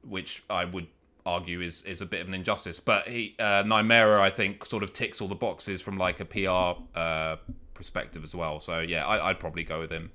which 0.03 0.43
i 0.49 0.65
would 0.65 0.88
argue 1.26 1.61
is 1.61 1.82
is 1.84 2.01
a 2.01 2.05
bit 2.05 2.21
of 2.21 2.28
an 2.28 2.34
injustice. 2.34 2.80
But 2.80 3.07
he 3.07 3.36
uh, 3.39 3.63
Nymera, 3.63 4.19
I 4.19 4.30
think, 4.30 4.65
sort 4.65 4.84
of 4.84 4.93
ticks 4.93 5.21
all 5.21 5.28
the 5.28 5.36
boxes 5.36 5.82
from 5.82 5.97
like 5.97 6.19
a 6.19 6.26
PR 6.26 6.82
uh, 6.99 7.38
perspective 7.74 8.24
as 8.24 8.36
well. 8.36 8.59
So 8.59 8.80
yeah, 8.80 9.05
I, 9.05 9.28
would 9.30 9.39
probably 9.39 9.63
go 9.63 9.80
with 9.80 9.91
him. 9.91 10.11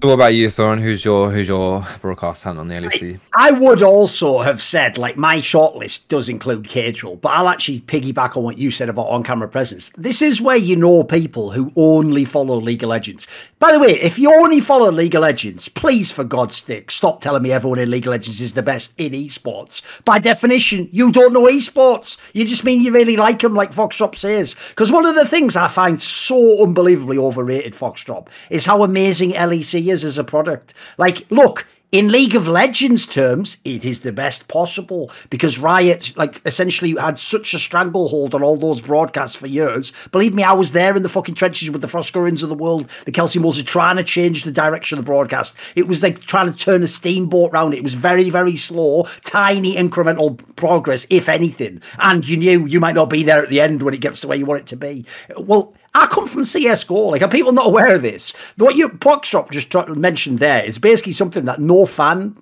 What 0.00 0.14
about 0.14 0.34
you, 0.34 0.48
Thorin? 0.48 0.80
Who's 0.80 1.04
your 1.04 1.30
who's 1.30 1.46
your 1.46 1.86
broadcast 2.00 2.42
hand 2.42 2.58
on 2.58 2.66
the 2.66 2.74
LEC? 2.74 3.20
I, 3.36 3.48
I, 3.48 3.50
would 3.52 3.84
also 3.84 4.40
have 4.40 4.60
said 4.60 4.98
like 4.98 5.16
my 5.16 5.36
shortlist 5.36 6.08
does 6.08 6.28
include 6.28 6.64
Caedrel, 6.64 7.20
but 7.20 7.28
I'll 7.28 7.48
actually 7.48 7.82
piggyback 7.82 8.36
on 8.36 8.42
what 8.42 8.58
you 8.58 8.72
said 8.72 8.88
about 8.88 9.06
on-camera 9.06 9.48
presence. 9.48 9.90
This 9.90 10.20
is 10.20 10.40
where 10.40 10.56
you 10.56 10.74
know 10.74 11.04
people 11.04 11.52
who 11.52 11.72
only 11.76 12.24
follow 12.24 12.56
League 12.60 12.82
of 12.82 12.88
Legends. 12.88 13.28
By 13.60 13.70
the 13.70 13.78
way, 13.78 13.92
if 14.00 14.18
you 14.18 14.34
only 14.34 14.60
follow 14.60 14.90
League 14.90 15.14
of 15.14 15.22
Legends, 15.22 15.68
please 15.68 16.10
for 16.10 16.24
God's 16.24 16.56
sake, 16.56 16.90
stop 16.90 17.20
telling 17.20 17.44
me 17.44 17.52
everyone 17.52 17.78
in 17.78 17.88
League 17.88 18.08
of 18.08 18.10
Legends 18.10 18.40
is 18.40 18.54
the 18.54 18.62
best 18.62 18.92
in 18.98 19.12
esports. 19.12 19.82
By 20.04 20.18
definition, 20.18 20.88
you 20.90 21.12
don't 21.12 21.32
know 21.32 21.44
esports. 21.44 22.16
You 22.32 22.44
just 22.44 22.64
mean 22.64 22.80
you 22.80 22.92
really 22.92 23.16
like 23.16 23.38
them, 23.38 23.54
like 23.54 23.72
Foxdrop 23.72 24.16
says. 24.16 24.56
Because 24.70 24.90
one 24.90 25.06
of 25.06 25.14
the 25.14 25.28
things 25.28 25.54
I 25.54 25.68
find 25.68 26.02
so 26.02 26.64
unbelievably 26.64 27.18
overrated, 27.18 27.76
Foxdrop, 27.76 28.26
is 28.50 28.64
how 28.64 28.82
amazing 28.82 29.30
LEC 29.30 29.91
is 29.92 30.04
as 30.04 30.18
a 30.18 30.24
product. 30.24 30.74
Like, 30.98 31.30
look, 31.30 31.66
in 31.92 32.10
League 32.10 32.34
of 32.34 32.48
Legends 32.48 33.06
terms, 33.06 33.58
it 33.66 33.84
is 33.84 34.00
the 34.00 34.12
best 34.12 34.48
possible 34.48 35.10
because 35.28 35.58
Riot, 35.58 36.16
like, 36.16 36.40
essentially 36.46 36.96
had 36.98 37.18
such 37.18 37.52
a 37.52 37.58
stranglehold 37.58 38.34
on 38.34 38.42
all 38.42 38.56
those 38.56 38.80
broadcasts 38.80 39.36
for 39.36 39.46
years. 39.46 39.92
Believe 40.10 40.34
me, 40.34 40.42
I 40.42 40.54
was 40.54 40.72
there 40.72 40.96
in 40.96 41.02
the 41.02 41.10
fucking 41.10 41.34
trenches 41.34 41.70
with 41.70 41.82
the 41.82 41.86
Froskurinns 41.86 42.42
of 42.42 42.48
the 42.48 42.54
world, 42.54 42.88
the 43.04 43.12
Kelsey 43.12 43.38
Mosers, 43.38 43.66
trying 43.66 43.96
to 43.96 44.04
change 44.04 44.44
the 44.44 44.50
direction 44.50 44.98
of 44.98 45.04
the 45.04 45.10
broadcast. 45.10 45.54
It 45.76 45.86
was 45.86 46.02
like 46.02 46.20
trying 46.20 46.50
to 46.50 46.58
turn 46.58 46.82
a 46.82 46.88
steamboat 46.88 47.52
round. 47.52 47.74
It 47.74 47.84
was 47.84 47.92
very, 47.92 48.30
very 48.30 48.56
slow, 48.56 49.06
tiny 49.24 49.76
incremental 49.76 50.40
progress, 50.56 51.06
if 51.10 51.28
anything. 51.28 51.82
And 51.98 52.26
you 52.26 52.38
knew 52.38 52.64
you 52.64 52.80
might 52.80 52.94
not 52.94 53.10
be 53.10 53.22
there 53.22 53.42
at 53.42 53.50
the 53.50 53.60
end 53.60 53.82
when 53.82 53.92
it 53.92 54.00
gets 54.00 54.22
to 54.22 54.28
where 54.28 54.38
you 54.38 54.46
want 54.46 54.62
it 54.62 54.66
to 54.68 54.76
be. 54.76 55.04
Well, 55.36 55.74
I 55.94 56.06
come 56.06 56.26
from 56.26 56.42
CSGO. 56.42 57.10
Like, 57.10 57.22
are 57.22 57.28
people 57.28 57.52
not 57.52 57.66
aware 57.66 57.94
of 57.94 58.02
this? 58.02 58.32
What 58.56 58.76
you 58.76 58.88
Foxdrop 58.88 59.50
just 59.50 59.74
mentioned 59.88 60.38
there 60.38 60.64
is 60.64 60.78
basically 60.78 61.12
something 61.12 61.44
that 61.44 61.60
no 61.60 61.84
fan, 61.86 62.36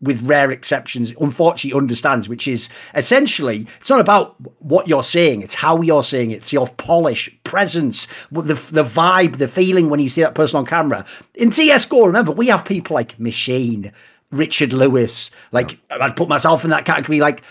with 0.00 0.22
rare 0.22 0.50
exceptions, 0.50 1.14
unfortunately 1.20 1.76
understands, 1.76 2.28
which 2.28 2.46
is 2.48 2.68
essentially 2.94 3.66
it's 3.80 3.90
not 3.90 4.00
about 4.00 4.36
what 4.60 4.88
you're 4.88 5.02
saying, 5.02 5.42
it's 5.42 5.54
how 5.54 5.80
you're 5.80 6.04
saying 6.04 6.30
it. 6.30 6.36
It's 6.36 6.52
your 6.52 6.68
polish, 6.68 7.34
presence, 7.44 8.06
the 8.30 8.54
the 8.54 8.84
vibe, 8.84 9.38
the 9.38 9.48
feeling 9.48 9.90
when 9.90 10.00
you 10.00 10.08
see 10.08 10.22
that 10.22 10.34
person 10.34 10.58
on 10.58 10.66
camera. 10.66 11.04
In 11.34 11.50
CSGO, 11.50 12.06
remember, 12.06 12.32
we 12.32 12.48
have 12.48 12.64
people 12.64 12.94
like 12.94 13.18
Machine, 13.18 13.92
Richard 14.34 14.72
Lewis. 14.72 15.30
Like 15.52 15.78
I'd 15.90 16.16
put 16.16 16.28
myself 16.28 16.64
in 16.64 16.70
that 16.70 16.84
category. 16.84 17.20
Like 17.20 17.42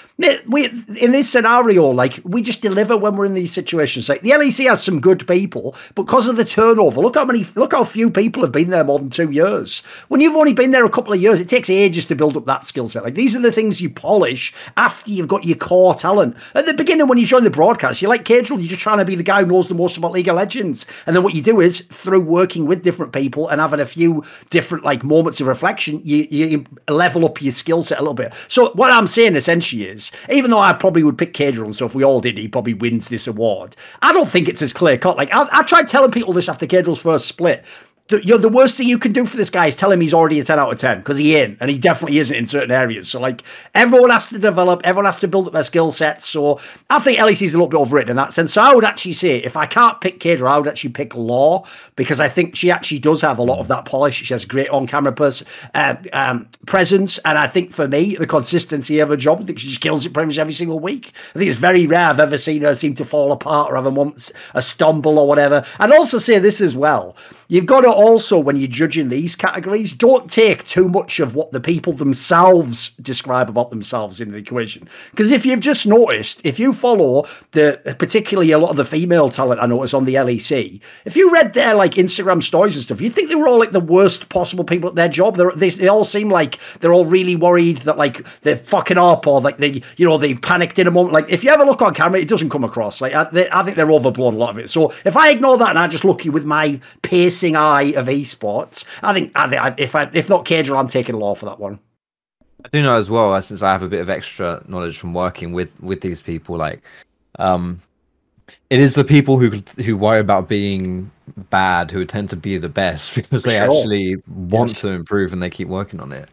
we 0.47 0.65
in 0.65 1.11
this 1.11 1.29
scenario, 1.29 1.89
like 1.89 2.19
we 2.23 2.41
just 2.41 2.61
deliver 2.61 2.95
when 2.95 3.15
we're 3.15 3.25
in 3.25 3.34
these 3.34 3.51
situations. 3.51 4.09
Like 4.09 4.21
the 4.21 4.31
LEC 4.31 4.67
has 4.67 4.84
some 4.84 4.99
good 4.99 5.27
people, 5.27 5.75
but 5.95 6.03
because 6.03 6.27
of 6.27 6.36
the 6.36 6.45
turnover, 6.45 7.01
look 7.01 7.15
how 7.15 7.25
many, 7.25 7.45
look 7.55 7.73
how 7.73 7.84
few 7.84 8.09
people 8.09 8.43
have 8.43 8.51
been 8.51 8.69
there 8.69 8.84
more 8.84 8.99
than 8.99 9.09
two 9.09 9.31
years. 9.31 9.79
When 10.09 10.21
you've 10.21 10.36
only 10.36 10.53
been 10.53 10.71
there 10.71 10.86
a 10.86 10.89
couple 10.89 11.13
of 11.13 11.21
years, 11.21 11.39
it 11.39 11.49
takes 11.49 11.69
ages 11.69 12.07
to 12.07 12.15
build 12.15 12.38
up 12.38 12.45
that 12.45 12.65
skill 12.65 12.89
set. 12.89 13.03
Like 13.03 13.15
these 13.15 13.36
are 13.36 13.41
the 13.41 13.51
things 13.51 13.81
you 13.81 13.89
polish 13.89 14.53
after 14.77 15.11
you've 15.11 15.27
got 15.27 15.45
your 15.45 15.57
core 15.57 15.95
talent. 15.95 16.36
At 16.53 16.65
the 16.65 16.73
beginning, 16.73 17.07
when 17.07 17.17
you 17.17 17.25
join 17.25 17.43
the 17.43 17.49
broadcast, 17.49 18.01
you're 18.01 18.09
like 18.09 18.25
Caedrel, 18.25 18.59
you're 18.59 18.69
just 18.69 18.81
trying 18.81 18.99
to 18.99 19.05
be 19.05 19.15
the 19.15 19.23
guy 19.23 19.41
who 19.41 19.51
knows 19.51 19.67
the 19.67 19.75
most 19.75 19.97
about 19.97 20.11
League 20.11 20.27
of 20.27 20.36
Legends. 20.36 20.86
And 21.07 21.15
then 21.15 21.23
what 21.23 21.34
you 21.34 21.41
do 21.41 21.59
is 21.59 21.81
through 21.81 22.21
working 22.21 22.65
with 22.65 22.84
different 22.84 23.13
people 23.13 23.47
and 23.47 23.59
having 23.59 23.79
a 23.79 23.86
few 23.86 24.23
different 24.49 24.84
like 24.84 25.03
moments 25.03 25.41
of 25.41 25.47
reflection, 25.47 26.01
you, 26.03 26.27
you 26.29 26.65
level 26.88 27.26
up 27.26 27.41
your 27.41 27.51
skill 27.51 27.84
set 27.84 27.99
a 27.99 28.01
little 28.01 28.13
bit. 28.13 28.34
So 28.47 28.71
what 28.74 28.91
I'm 28.91 29.07
saying 29.07 29.36
essentially 29.36 29.86
is, 29.86 30.11
even 30.30 30.51
though 30.51 30.59
I 30.59 30.74
probably 30.74 31.03
would 31.03 31.17
pick 31.17 31.34
Caedrel 31.34 31.65
and 31.65 31.76
so 31.76 31.86
if 31.86 31.95
we 31.95 32.03
all 32.03 32.19
did, 32.19 32.38
he 32.38 32.47
probably 32.47 32.74
wins 32.74 33.09
this 33.09 33.28
award. 33.28 33.76
I 34.01 34.13
don't 34.13 34.30
think 34.30 34.47
it's 34.47 34.61
as 34.61 34.74
clear 34.74 34.97
cut. 34.97 35.17
Like 35.17 35.34
I, 35.34 35.47
I 35.51 35.63
tried 35.63 35.89
telling 35.89 36.11
people 36.11 36.34
this 36.34 36.49
after 36.49 36.67
Caedrel's 36.67 36.99
first 36.99 37.28
split. 37.28 37.63
The, 38.09 38.21
you 38.21 38.33
know, 38.33 38.37
the 38.37 38.49
worst 38.49 38.75
thing 38.75 38.89
you 38.89 38.97
can 38.97 39.13
do 39.13 39.25
for 39.25 39.37
this 39.37 39.49
guy 39.49 39.67
is 39.67 39.77
tell 39.77 39.89
him 39.89 40.01
he's 40.01 40.13
already 40.13 40.37
a 40.41 40.43
10 40.43 40.59
out 40.59 40.73
of 40.73 40.77
10 40.77 40.99
because 40.99 41.17
he 41.17 41.37
ain't 41.37 41.57
and 41.61 41.69
he 41.69 41.77
definitely 41.77 42.19
isn't 42.19 42.35
in 42.35 42.49
certain 42.49 42.71
areas. 42.71 43.07
So 43.07 43.17
like 43.17 43.43
everyone 43.75 44.09
has 44.09 44.27
to 44.27 44.37
develop 44.37 44.81
everyone 44.83 45.05
has 45.05 45.21
to 45.21 45.27
build 45.29 45.47
up 45.47 45.53
their 45.53 45.63
skill 45.63 45.89
sets. 45.89 46.27
So 46.27 46.59
i 46.89 46.99
think 46.99 47.17
lec 47.19 47.41
is 47.41 47.53
a 47.53 47.57
little 47.57 47.69
bit 47.69 47.77
overrated 47.77 48.09
in 48.09 48.17
that 48.17 48.33
sense. 48.33 48.51
So 48.53 48.61
i 48.61 48.73
would 48.75 48.83
actually 48.83 49.13
say 49.13 49.37
if 49.37 49.55
i 49.55 49.65
can't 49.65 50.01
pick 50.01 50.19
Caedrel, 50.19 50.49
i 50.49 50.57
would 50.57 50.67
actually 50.67 50.89
pick 50.89 51.15
Laure 51.15 51.65
because 51.95 52.19
i 52.19 52.27
think 52.27 52.57
she 52.57 52.69
actually 52.69 52.99
does 52.99 53.21
have 53.21 53.37
a 53.37 53.43
lot 53.43 53.59
of 53.59 53.69
that 53.69 53.85
polish. 53.85 54.15
She 54.15 54.33
has 54.33 54.43
great 54.43 54.67
on-camera 54.69 55.13
pers- 55.13 55.45
uh, 55.73 55.95
um, 56.11 56.49
presence 56.65 57.19
and 57.19 57.37
i 57.37 57.47
think 57.47 57.71
for 57.71 57.87
me 57.87 58.15
the 58.15 58.27
consistency 58.27 58.99
of 58.99 59.09
her 59.09 59.15
job 59.15 59.39
i 59.41 59.45
think 59.45 59.59
she 59.59 59.69
just 59.69 59.79
kills 59.79 60.05
it 60.05 60.13
pretty 60.13 60.27
much 60.27 60.37
every 60.37 60.53
single 60.53 60.81
week. 60.81 61.13
I 61.35 61.39
think 61.39 61.49
it's 61.49 61.59
very 61.59 61.87
rare 61.87 62.09
i've 62.09 62.19
ever 62.19 62.37
seen 62.37 62.63
her 62.63 62.75
seem 62.75 62.95
to 62.95 63.05
fall 63.05 63.31
apart 63.31 63.71
or 63.71 63.75
have 63.77 63.85
a, 63.85 64.13
a 64.55 64.61
stumble 64.61 65.19
or 65.19 65.25
whatever. 65.25 65.65
And 65.79 65.93
also 65.93 66.17
say 66.17 66.37
this 66.39 66.59
as 66.59 66.75
well 66.75 67.15
you've 67.53 67.67
got 67.67 67.81
to 67.81 67.91
also, 67.91 68.39
when 68.39 68.55
you're 68.55 68.67
judging 68.67 69.09
these 69.09 69.35
categories, 69.35 69.93
don't 69.93 70.31
take 70.31 70.65
too 70.65 70.89
much 70.89 71.19
of 71.19 71.35
what 71.35 71.51
the 71.51 71.59
people 71.59 71.93
themselves 71.93 72.95
describe 72.95 73.47
about 73.47 73.69
themselves 73.69 74.19
in 74.19 74.31
the 74.31 74.39
equation. 74.39 74.89
Because 75.11 75.29
if 75.29 75.45
you've 75.45 75.59
just 75.59 75.85
noticed, 75.85 76.41
if 76.43 76.57
you 76.57 76.73
follow 76.73 77.27
the 77.51 77.79
particularly 77.99 78.49
a 78.53 78.57
lot 78.57 78.71
of 78.71 78.77
the 78.77 78.85
female 78.85 79.29
talent 79.29 79.61
I 79.61 79.67
notice 79.67 79.93
on 79.93 80.05
the 80.05 80.15
LEC, 80.15 80.81
if 81.05 81.15
you 81.15 81.31
read 81.31 81.53
their 81.53 81.75
like 81.75 81.91
Instagram 81.91 82.41
stories 82.41 82.75
and 82.75 82.85
stuff, 82.85 82.99
you'd 82.99 83.13
think 83.13 83.29
they 83.29 83.35
were 83.35 83.47
all 83.47 83.59
like 83.59 83.71
the 83.71 83.79
worst 83.79 84.29
possible 84.29 84.63
people 84.63 84.89
at 84.89 84.95
their 84.95 85.07
job. 85.07 85.37
They're, 85.37 85.51
they 85.51 85.69
they 85.69 85.87
all 85.87 86.05
seem 86.05 86.29
like 86.29 86.57
they're 86.79 86.93
all 86.93 87.05
really 87.05 87.35
worried 87.35 87.77
that 87.79 87.99
like 87.99 88.25
they're 88.41 88.57
fucking 88.57 88.97
up 88.97 89.27
or 89.27 89.41
like 89.41 89.57
they 89.57 89.83
you 89.97 90.07
know 90.07 90.17
they 90.17 90.33
panicked 90.33 90.79
in 90.79 90.87
a 90.87 90.91
moment. 90.91 91.13
Like 91.13 91.29
if 91.29 91.43
you 91.43 91.51
ever 91.51 91.65
look 91.65 91.83
on 91.83 91.93
camera, 91.93 92.19
it 92.19 92.29
doesn't 92.29 92.49
come 92.49 92.63
across. 92.63 92.99
Like 92.99 93.13
I, 93.13 93.25
they, 93.25 93.47
I 93.51 93.61
think 93.61 93.77
they're 93.77 93.91
overblown 93.91 94.33
a 94.33 94.37
lot 94.37 94.49
of 94.49 94.57
it. 94.57 94.71
So 94.71 94.91
if 95.05 95.15
I 95.15 95.29
ignore 95.29 95.59
that 95.59 95.69
and 95.69 95.77
I 95.77 95.87
just 95.87 96.03
look 96.03 96.25
you 96.25 96.31
with 96.31 96.45
my 96.45 96.79
pace 97.03 97.42
piercing 97.43 97.55
eye 97.55 97.93
of 97.99 98.07
esports. 98.07 98.85
I 99.01 99.13
think, 99.13 99.31
I 99.35 99.49
think 99.49 99.79
if 99.79 99.95
I, 99.95 100.09
if 100.13 100.29
not 100.29 100.45
Caedrel, 100.45 100.79
I'm 100.79 100.87
taking 100.87 101.15
Laure 101.15 101.35
for 101.35 101.45
that 101.45 101.59
one. 101.59 101.79
I 102.65 102.69
do 102.69 102.81
know 102.81 102.95
as 102.95 103.09
well, 103.09 103.39
since 103.41 103.61
I 103.61 103.71
have 103.71 103.83
a 103.83 103.89
bit 103.89 103.99
of 103.99 104.09
extra 104.09 104.63
knowledge 104.67 104.97
from 104.97 105.13
working 105.13 105.51
with 105.51 105.77
with 105.81 105.99
these 105.99 106.21
people, 106.21 106.55
like, 106.55 106.81
um, 107.39 107.81
it 108.69 108.79
is 108.79 108.95
the 108.95 109.03
people 109.03 109.37
who 109.37 109.49
who 109.83 109.97
worry 109.97 110.19
about 110.19 110.47
being 110.47 111.11
bad 111.49 111.91
who 111.91 112.05
tend 112.05 112.29
to 112.29 112.37
be 112.37 112.57
the 112.57 112.69
best 112.69 113.15
because 113.15 113.43
they 113.43 113.57
sure. 113.57 113.65
actually 113.65 114.15
want 114.27 114.69
yes. 114.69 114.81
to 114.81 114.89
improve 114.89 115.33
and 115.33 115.41
they 115.41 115.49
keep 115.49 115.67
working 115.67 115.99
on 115.99 116.13
it. 116.13 116.29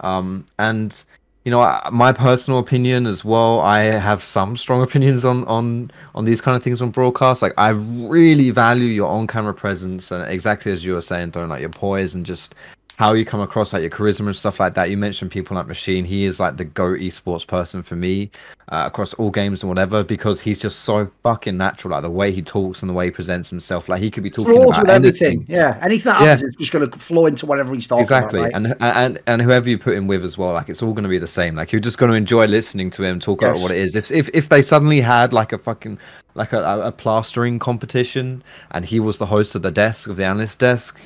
Um, 0.00 0.44
and 0.58 1.02
you 1.44 1.50
know, 1.50 1.80
my 1.90 2.12
personal 2.12 2.58
opinion 2.58 3.06
as 3.06 3.24
well. 3.24 3.60
I 3.60 3.80
have 3.80 4.22
some 4.22 4.56
strong 4.56 4.82
opinions 4.82 5.24
on 5.24 5.44
on 5.46 5.90
on 6.14 6.24
these 6.24 6.40
kind 6.40 6.56
of 6.56 6.62
things 6.62 6.82
on 6.82 6.90
broadcast. 6.90 7.40
Like, 7.40 7.54
I 7.56 7.70
really 7.70 8.50
value 8.50 8.84
your 8.84 9.08
on-camera 9.08 9.54
presence, 9.54 10.10
and 10.10 10.30
exactly 10.30 10.70
as 10.70 10.84
you 10.84 10.94
were 10.94 11.00
saying, 11.00 11.30
don't 11.30 11.48
like 11.48 11.60
your 11.60 11.70
poise 11.70 12.14
and 12.14 12.26
just 12.26 12.54
how 13.00 13.14
you 13.14 13.24
come 13.24 13.40
across, 13.40 13.72
like 13.72 13.80
your 13.80 13.88
charisma 13.88 14.26
and 14.26 14.36
stuff 14.36 14.60
like 14.60 14.74
that. 14.74 14.90
You 14.90 14.98
mentioned 14.98 15.30
people 15.30 15.56
like 15.56 15.66
Machine. 15.66 16.04
He 16.04 16.26
is 16.26 16.38
like 16.38 16.58
the 16.58 16.66
go 16.66 16.88
esports 16.88 17.46
person 17.46 17.82
for 17.82 17.96
me 17.96 18.30
uh, 18.68 18.82
across 18.88 19.14
all 19.14 19.30
games 19.30 19.62
and 19.62 19.70
whatever 19.70 20.04
because 20.04 20.38
he's 20.38 20.60
just 20.60 20.80
so 20.80 21.10
fucking 21.22 21.56
natural. 21.56 21.92
Like 21.92 22.02
the 22.02 22.10
way 22.10 22.30
he 22.30 22.42
talks 22.42 22.82
and 22.82 22.90
the 22.90 22.92
way 22.92 23.06
he 23.06 23.10
presents 23.10 23.48
himself. 23.48 23.88
Like 23.88 24.02
he 24.02 24.10
could 24.10 24.22
be 24.22 24.28
talking 24.28 24.62
about 24.62 24.90
anything. 24.90 25.46
Yeah, 25.48 25.78
anything 25.82 26.12
that 26.12 26.20
yeah. 26.20 26.26
happens 26.26 26.50
is 26.50 26.56
just 26.56 26.72
going 26.72 26.90
to 26.90 26.98
flow 26.98 27.24
into 27.24 27.46
whatever 27.46 27.72
he's 27.72 27.88
talking 27.88 28.02
exactly. 28.02 28.40
about. 28.40 28.48
Exactly, 28.48 28.86
right? 28.86 28.96
and 28.96 29.16
and 29.16 29.22
and 29.26 29.40
whoever 29.40 29.70
you 29.70 29.78
put 29.78 29.94
him 29.94 30.06
with 30.06 30.22
as 30.22 30.36
well, 30.36 30.52
like 30.52 30.68
it's 30.68 30.82
all 30.82 30.92
going 30.92 31.04
to 31.04 31.08
be 31.08 31.18
the 31.18 31.26
same. 31.26 31.54
Like 31.54 31.72
you're 31.72 31.80
just 31.80 31.96
going 31.96 32.10
to 32.10 32.18
enjoy 32.18 32.44
listening 32.48 32.90
to 32.90 33.02
him 33.02 33.18
talk 33.18 33.40
yes. 33.40 33.56
about 33.56 33.62
what 33.62 33.70
it 33.70 33.78
is. 33.78 33.96
If 33.96 34.10
if 34.10 34.28
if 34.34 34.50
they 34.50 34.60
suddenly 34.60 35.00
had 35.00 35.32
like 35.32 35.54
a 35.54 35.58
fucking 35.58 35.98
like 36.34 36.52
a, 36.52 36.82
a 36.82 36.92
plastering 36.92 37.58
competition 37.58 38.44
and 38.72 38.84
he 38.84 39.00
was 39.00 39.16
the 39.16 39.26
host 39.26 39.54
of 39.54 39.62
the 39.62 39.70
desk 39.70 40.06
of 40.06 40.16
the 40.16 40.24
analyst 40.24 40.58
desk 40.58 40.98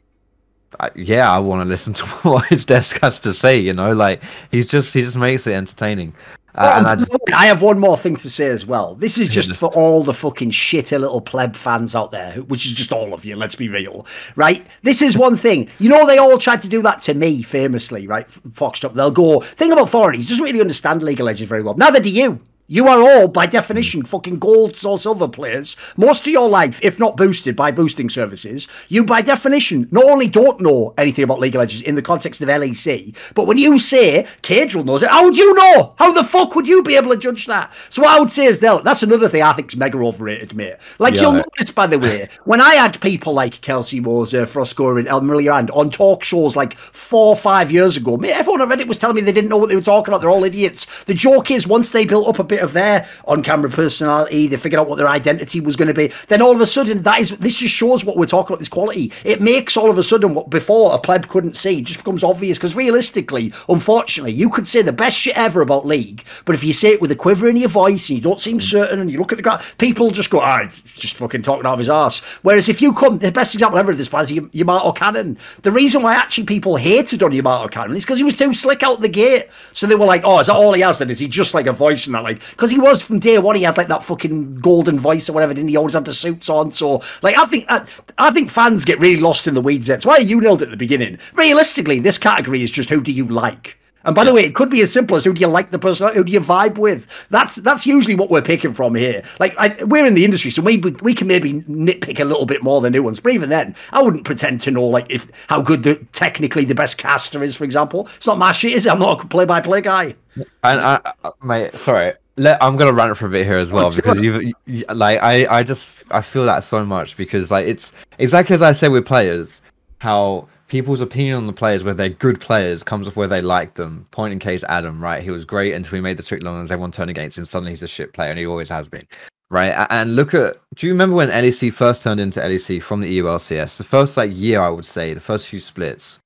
I, 0.80 0.90
yeah, 0.94 1.30
I 1.30 1.38
want 1.38 1.62
to 1.62 1.64
listen 1.64 1.94
to 1.94 2.04
what 2.22 2.46
his 2.46 2.64
desk 2.64 3.00
has 3.00 3.20
to 3.20 3.32
say. 3.32 3.58
You 3.58 3.72
know, 3.72 3.92
like 3.92 4.22
he's 4.50 4.66
just 4.66 4.94
he 4.94 5.02
just 5.02 5.16
makes 5.16 5.46
it 5.46 5.54
entertaining. 5.54 6.14
Uh, 6.56 6.70
well, 6.70 6.78
and 6.78 6.86
I, 6.86 6.94
just... 6.94 7.12
I 7.32 7.46
have 7.46 7.62
one 7.62 7.80
more 7.80 7.98
thing 7.98 8.14
to 8.14 8.30
say 8.30 8.48
as 8.48 8.64
well. 8.64 8.94
This 8.94 9.18
is 9.18 9.28
just 9.38 9.56
for 9.56 9.74
all 9.74 10.04
the 10.04 10.14
fucking 10.14 10.50
shitty 10.50 10.98
little 11.00 11.20
pleb 11.20 11.56
fans 11.56 11.96
out 11.96 12.12
there, 12.12 12.34
which 12.42 12.64
is 12.64 12.72
just 12.72 12.92
all 12.92 13.12
of 13.12 13.24
you. 13.24 13.34
Let's 13.34 13.56
be 13.56 13.68
real, 13.68 14.06
right? 14.36 14.64
This 14.82 15.02
is 15.02 15.18
one 15.18 15.36
thing. 15.36 15.68
You 15.80 15.88
know, 15.88 16.06
they 16.06 16.18
all 16.18 16.38
tried 16.38 16.62
to 16.62 16.68
do 16.68 16.80
that 16.82 17.00
to 17.02 17.14
me, 17.14 17.42
famously, 17.42 18.06
right? 18.06 18.30
Foxed 18.52 18.84
up. 18.84 18.94
They'll 18.94 19.10
go. 19.10 19.40
Thing 19.40 19.72
about 19.72 19.90
Thorny, 19.90 20.18
he 20.18 20.24
doesn't 20.24 20.44
really 20.44 20.60
understand 20.60 21.02
League 21.02 21.20
of 21.20 21.26
Legends 21.26 21.48
very 21.48 21.62
well. 21.62 21.74
Neither 21.74 22.00
do 22.00 22.10
you. 22.10 22.40
You 22.66 22.88
are 22.88 23.02
all, 23.02 23.28
by 23.28 23.44
definition, 23.44 24.02
mm. 24.02 24.08
fucking 24.08 24.38
gold 24.38 24.82
or 24.86 24.98
silver 24.98 25.28
players. 25.28 25.76
Most 25.98 26.26
of 26.26 26.32
your 26.32 26.48
life, 26.48 26.78
if 26.82 26.98
not 26.98 27.14
boosted 27.14 27.54
by 27.54 27.70
boosting 27.70 28.08
services, 28.08 28.68
you, 28.88 29.04
by 29.04 29.20
definition, 29.20 29.86
not 29.90 30.04
only 30.04 30.28
don't 30.28 30.62
know 30.62 30.94
anything 30.96 31.24
about 31.24 31.40
League 31.40 31.54
of 31.54 31.58
Legends 31.58 31.82
in 31.82 31.94
the 31.94 32.00
context 32.00 32.40
of 32.40 32.48
LEC, 32.48 33.14
but 33.34 33.46
when 33.46 33.58
you 33.58 33.78
say 33.78 34.26
Caedrel 34.42 34.86
knows 34.86 35.02
it, 35.02 35.10
how 35.10 35.24
would 35.24 35.36
you 35.36 35.52
know? 35.52 35.94
How 35.98 36.10
the 36.12 36.24
fuck 36.24 36.54
would 36.54 36.66
you 36.66 36.82
be 36.82 36.96
able 36.96 37.10
to 37.10 37.18
judge 37.18 37.44
that? 37.46 37.70
So 37.90 38.00
what 38.00 38.12
I 38.12 38.18
would 38.18 38.32
say 38.32 38.46
is, 38.46 38.60
that's 38.60 39.02
another 39.02 39.28
thing 39.28 39.42
I 39.42 39.52
think 39.52 39.70
is 39.70 39.76
mega 39.76 39.98
overrated, 39.98 40.56
mate. 40.56 40.76
Like, 40.98 41.16
yeah, 41.16 41.20
you'll 41.20 41.32
notice, 41.32 41.70
by 41.70 41.86
the 41.86 41.98
way, 41.98 42.30
when 42.44 42.62
I 42.62 42.76
had 42.76 42.98
people 43.02 43.34
like 43.34 43.60
Kelsey 43.60 44.00
Moser, 44.00 44.46
Froskurinn, 44.46 45.00
and 45.00 45.08
Emily 45.08 45.48
Rand 45.48 45.70
on 45.72 45.90
talk 45.90 46.24
shows 46.24 46.56
like 46.56 46.78
four 46.78 47.28
or 47.28 47.36
five 47.36 47.70
years 47.70 47.98
ago, 47.98 48.16
mate, 48.16 48.32
everyone 48.32 48.62
I 48.62 48.64
read 48.64 48.80
it 48.80 48.88
was 48.88 48.96
telling 48.96 49.16
me 49.16 49.22
they 49.22 49.32
didn't 49.32 49.50
know 49.50 49.58
what 49.58 49.68
they 49.68 49.76
were 49.76 49.82
talking 49.82 50.14
about. 50.14 50.22
They're 50.22 50.30
all 50.30 50.44
idiots. 50.44 50.86
The 51.04 51.12
joke 51.12 51.50
is, 51.50 51.66
once 51.66 51.90
they 51.90 52.06
built 52.06 52.26
up 52.26 52.38
a 52.38 52.53
bit 52.54 52.62
of 52.62 52.72
their 52.72 53.06
on-camera 53.26 53.70
personality. 53.70 54.46
They 54.46 54.56
figured 54.56 54.80
out 54.80 54.88
what 54.88 54.96
their 54.96 55.08
identity 55.08 55.60
was 55.60 55.76
going 55.76 55.88
to 55.88 55.94
be. 55.94 56.12
Then 56.28 56.42
all 56.42 56.54
of 56.54 56.60
a 56.60 56.66
sudden, 56.66 57.02
that 57.02 57.18
is 57.20 57.36
this 57.38 57.56
just 57.56 57.74
shows 57.74 58.04
what 58.04 58.16
we're 58.16 58.26
talking 58.26 58.52
about. 58.52 58.60
This 58.60 58.68
quality. 58.68 59.12
It 59.24 59.40
makes 59.40 59.76
all 59.76 59.90
of 59.90 59.98
a 59.98 60.02
sudden 60.02 60.34
what 60.34 60.50
before 60.50 60.94
a 60.94 60.98
pleb 60.98 61.28
couldn't 61.28 61.56
see 61.56 61.82
just 61.82 62.00
becomes 62.00 62.22
obvious 62.22 62.56
because 62.58 62.76
realistically, 62.76 63.52
unfortunately, 63.68 64.32
you 64.32 64.48
could 64.48 64.68
say 64.68 64.82
the 64.82 64.92
best 64.92 65.18
shit 65.18 65.36
ever 65.36 65.60
about 65.60 65.86
League, 65.86 66.24
but 66.44 66.54
if 66.54 66.62
you 66.62 66.72
say 66.72 66.90
it 66.90 67.00
with 67.00 67.10
a 67.10 67.16
quiver 67.16 67.48
in 67.48 67.56
your 67.56 67.68
voice 67.68 68.08
and 68.08 68.18
you 68.18 68.22
don't 68.22 68.40
seem 68.40 68.60
certain 68.60 69.00
and 69.00 69.10
you 69.10 69.18
look 69.18 69.32
at 69.32 69.36
the 69.36 69.42
graph, 69.42 69.76
people 69.78 70.10
just 70.10 70.30
go, 70.30 70.40
"Ah, 70.40 70.70
just 70.84 71.16
fucking 71.16 71.42
talking 71.42 71.66
out 71.66 71.74
of 71.74 71.78
his 71.78 71.88
ass." 71.88 72.20
Whereas 72.42 72.68
if 72.68 72.80
you 72.80 72.92
come, 72.92 73.18
the 73.18 73.32
best 73.32 73.54
example 73.54 73.78
ever 73.78 73.92
of 73.92 73.98
this 73.98 74.12
was 74.12 74.30
Yamato 74.30 74.92
Cannon. 74.92 75.36
The 75.62 75.72
reason 75.72 76.02
why 76.02 76.14
actually 76.14 76.44
people 76.44 76.76
hated 76.76 77.22
on 77.22 77.32
Yamato 77.32 77.68
Cannon 77.68 77.96
is 77.96 78.04
because 78.04 78.18
he 78.18 78.24
was 78.24 78.36
too 78.36 78.52
slick 78.52 78.82
out 78.82 79.00
the 79.00 79.08
gate. 79.08 79.48
So 79.72 79.86
they 79.86 79.94
were 79.94 80.06
like, 80.06 80.22
"Oh, 80.24 80.38
is 80.38 80.46
that 80.46 80.54
all 80.54 80.72
he 80.72 80.82
has? 80.82 80.98
Then 80.98 81.10
is 81.10 81.18
he 81.18 81.28
just 81.28 81.54
like 81.54 81.66
a 81.66 81.72
voice 81.72 82.06
and 82.06 82.14
that?" 82.14 82.22
Like, 82.22 82.40
because 82.50 82.70
he 82.70 82.78
was 82.78 83.02
from 83.02 83.18
day 83.18 83.38
one. 83.38 83.56
He 83.56 83.62
had 83.62 83.76
like 83.76 83.88
that 83.88 84.04
fucking 84.04 84.56
golden 84.56 84.98
voice 84.98 85.28
or 85.28 85.32
whatever. 85.32 85.54
Didn't 85.54 85.68
he? 85.68 85.76
Always 85.76 85.94
had 85.94 86.04
the 86.04 86.14
suits 86.14 86.48
on. 86.48 86.72
So 86.72 87.02
like, 87.22 87.36
I 87.36 87.44
think 87.44 87.66
I, 87.68 87.86
I 88.18 88.30
think 88.30 88.50
fans 88.50 88.84
get 88.84 88.98
really 89.00 89.20
lost 89.20 89.46
in 89.46 89.54
the 89.54 89.60
weeds. 89.60 89.86
That's 89.86 90.06
why 90.06 90.18
you 90.18 90.40
nailed 90.40 90.62
it 90.62 90.66
at 90.66 90.70
the 90.70 90.76
beginning. 90.76 91.18
Realistically, 91.34 92.00
this 92.00 92.18
category 92.18 92.62
is 92.62 92.70
just 92.70 92.88
who 92.88 93.00
do 93.00 93.12
you 93.12 93.26
like. 93.26 93.78
And 94.06 94.14
by 94.14 94.22
yeah. 94.22 94.28
the 94.28 94.34
way, 94.34 94.44
it 94.44 94.54
could 94.54 94.68
be 94.70 94.82
as 94.82 94.92
simple 94.92 95.16
as 95.16 95.24
who 95.24 95.32
do 95.32 95.40
you 95.40 95.46
like 95.46 95.70
the 95.70 95.78
person, 95.78 96.12
who 96.14 96.24
do 96.24 96.32
you 96.32 96.40
vibe 96.40 96.76
with? 96.76 97.06
That's 97.30 97.56
that's 97.56 97.86
usually 97.86 98.14
what 98.14 98.30
we're 98.30 98.42
picking 98.42 98.74
from 98.74 98.94
here. 98.94 99.22
Like 99.40 99.54
I, 99.56 99.82
we're 99.84 100.04
in 100.04 100.14
the 100.14 100.24
industry, 100.24 100.50
so 100.50 100.60
we 100.60 100.76
we 100.76 101.14
can 101.14 101.26
maybe 101.26 101.54
nitpick 101.54 102.20
a 102.20 102.24
little 102.24 102.46
bit 102.46 102.62
more 102.62 102.80
than 102.80 102.92
new 102.92 103.02
ones. 103.02 103.18
But 103.20 103.32
even 103.32 103.48
then, 103.48 103.74
I 103.92 104.02
wouldn't 104.02 104.24
pretend 104.24 104.60
to 104.62 104.70
know 104.70 104.84
like 104.84 105.06
if 105.08 105.30
how 105.48 105.62
good 105.62 105.84
the 105.84 105.94
technically 106.12 106.66
the 106.66 106.74
best 106.74 106.98
caster 106.98 107.42
is. 107.42 107.56
For 107.56 107.64
example, 107.64 108.08
it's 108.16 108.26
not 108.26 108.38
my 108.38 108.52
shit, 108.52 108.74
is 108.74 108.84
it? 108.84 108.92
I'm 108.92 108.98
not 108.98 109.24
a 109.24 109.26
play-by-play 109.26 109.80
guy. 109.80 110.14
And 110.62 110.80
I, 110.80 111.12
mate, 111.42 111.74
sorry, 111.78 112.12
let, 112.36 112.62
I'm 112.62 112.76
gonna 112.76 112.92
rant 112.92 113.16
for 113.16 113.26
a 113.26 113.30
bit 113.30 113.46
here 113.46 113.56
as 113.56 113.72
well 113.72 113.90
because 113.96 114.20
you, 114.20 114.52
you, 114.66 114.84
like 114.92 115.22
I 115.22 115.46
I 115.58 115.62
just 115.62 115.88
I 116.10 116.20
feel 116.20 116.44
that 116.46 116.64
so 116.64 116.84
much 116.84 117.16
because 117.16 117.50
like 117.50 117.66
it's 117.66 117.92
exactly 118.18 118.54
as 118.54 118.62
I 118.62 118.72
say 118.72 118.88
with 118.88 119.06
players 119.06 119.62
how 119.98 120.48
people's 120.68 121.00
opinion 121.00 121.36
on 121.36 121.46
the 121.46 121.52
players 121.52 121.84
whether 121.84 121.96
they're 121.96 122.08
good 122.08 122.40
players 122.40 122.82
comes 122.82 123.06
off 123.06 123.16
where 123.16 123.28
they 123.28 123.42
like 123.42 123.74
them. 123.74 124.06
Point 124.10 124.32
in 124.32 124.38
case 124.38 124.64
Adam 124.68 125.02
right 125.02 125.22
he 125.22 125.30
was 125.30 125.44
great 125.44 125.74
until 125.74 125.94
he 125.94 126.00
made 126.00 126.16
the 126.16 126.22
trick 126.22 126.42
long 126.42 126.60
and 126.60 126.70
everyone 126.70 126.90
turned 126.90 127.10
against 127.10 127.38
him 127.38 127.44
suddenly 127.44 127.72
he's 127.72 127.82
a 127.82 127.88
shit 127.88 128.12
player 128.12 128.30
and 128.30 128.38
he 128.38 128.46
always 128.46 128.68
has 128.68 128.88
been 128.88 129.06
right? 129.50 129.86
And 129.90 130.16
look 130.16 130.34
at 130.34 130.56
do 130.74 130.86
you 130.86 130.92
remember 130.92 131.14
when 131.14 131.28
LEC 131.28 131.72
first 131.72 132.02
turned 132.02 132.18
into 132.18 132.40
LEC 132.40 132.82
from 132.82 133.00
the 133.00 133.18
EULCS 133.18 133.76
the 133.76 133.84
first 133.84 134.16
like 134.16 134.34
year 134.34 134.60
I 134.60 134.70
would 134.70 134.86
say 134.86 135.14
the 135.14 135.20
first 135.20 135.46
few 135.46 135.60
splits 135.60 136.18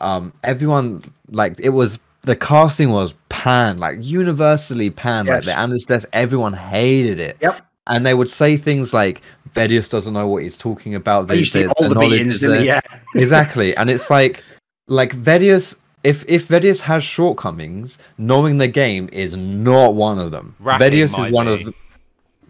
um 0.00 0.32
everyone 0.44 1.02
like 1.30 1.58
it 1.58 1.70
was 1.70 1.98
the 2.22 2.36
casting 2.36 2.90
was 2.90 3.14
pan, 3.28 3.78
like 3.78 3.98
universally 4.00 4.90
pan. 4.90 5.26
Yes. 5.26 5.46
Like 5.46 5.54
the 5.54 5.60
analyst 5.60 6.06
everyone 6.12 6.52
hated 6.52 7.18
it. 7.18 7.36
Yep. 7.40 7.62
And 7.86 8.04
they 8.04 8.12
would 8.12 8.28
say 8.28 8.56
things 8.58 8.92
like, 8.92 9.22
"Vedius 9.54 9.88
doesn't 9.88 10.12
know 10.12 10.28
what 10.28 10.42
he's 10.42 10.58
talking 10.58 10.94
about." 10.94 11.26
They, 11.26 11.42
the, 11.42 11.72
all 11.78 11.88
the, 11.88 11.94
the 11.94 12.00
beatings, 12.00 12.42
yeah. 12.42 12.80
exactly, 13.14 13.74
and 13.76 13.88
it's 13.88 14.10
like, 14.10 14.42
like 14.88 15.16
Vedius. 15.16 15.76
If 16.04 16.24
if 16.28 16.48
Vedius 16.48 16.80
has 16.80 17.02
shortcomings, 17.02 17.98
knowing 18.18 18.58
the 18.58 18.68
game 18.68 19.08
is 19.10 19.34
not 19.34 19.94
one 19.94 20.18
of 20.18 20.30
them. 20.30 20.54
Vedius 20.60 21.18
is 21.18 21.32
one 21.32 21.46
be. 21.46 21.52
of 21.52 21.64
the. 21.64 21.74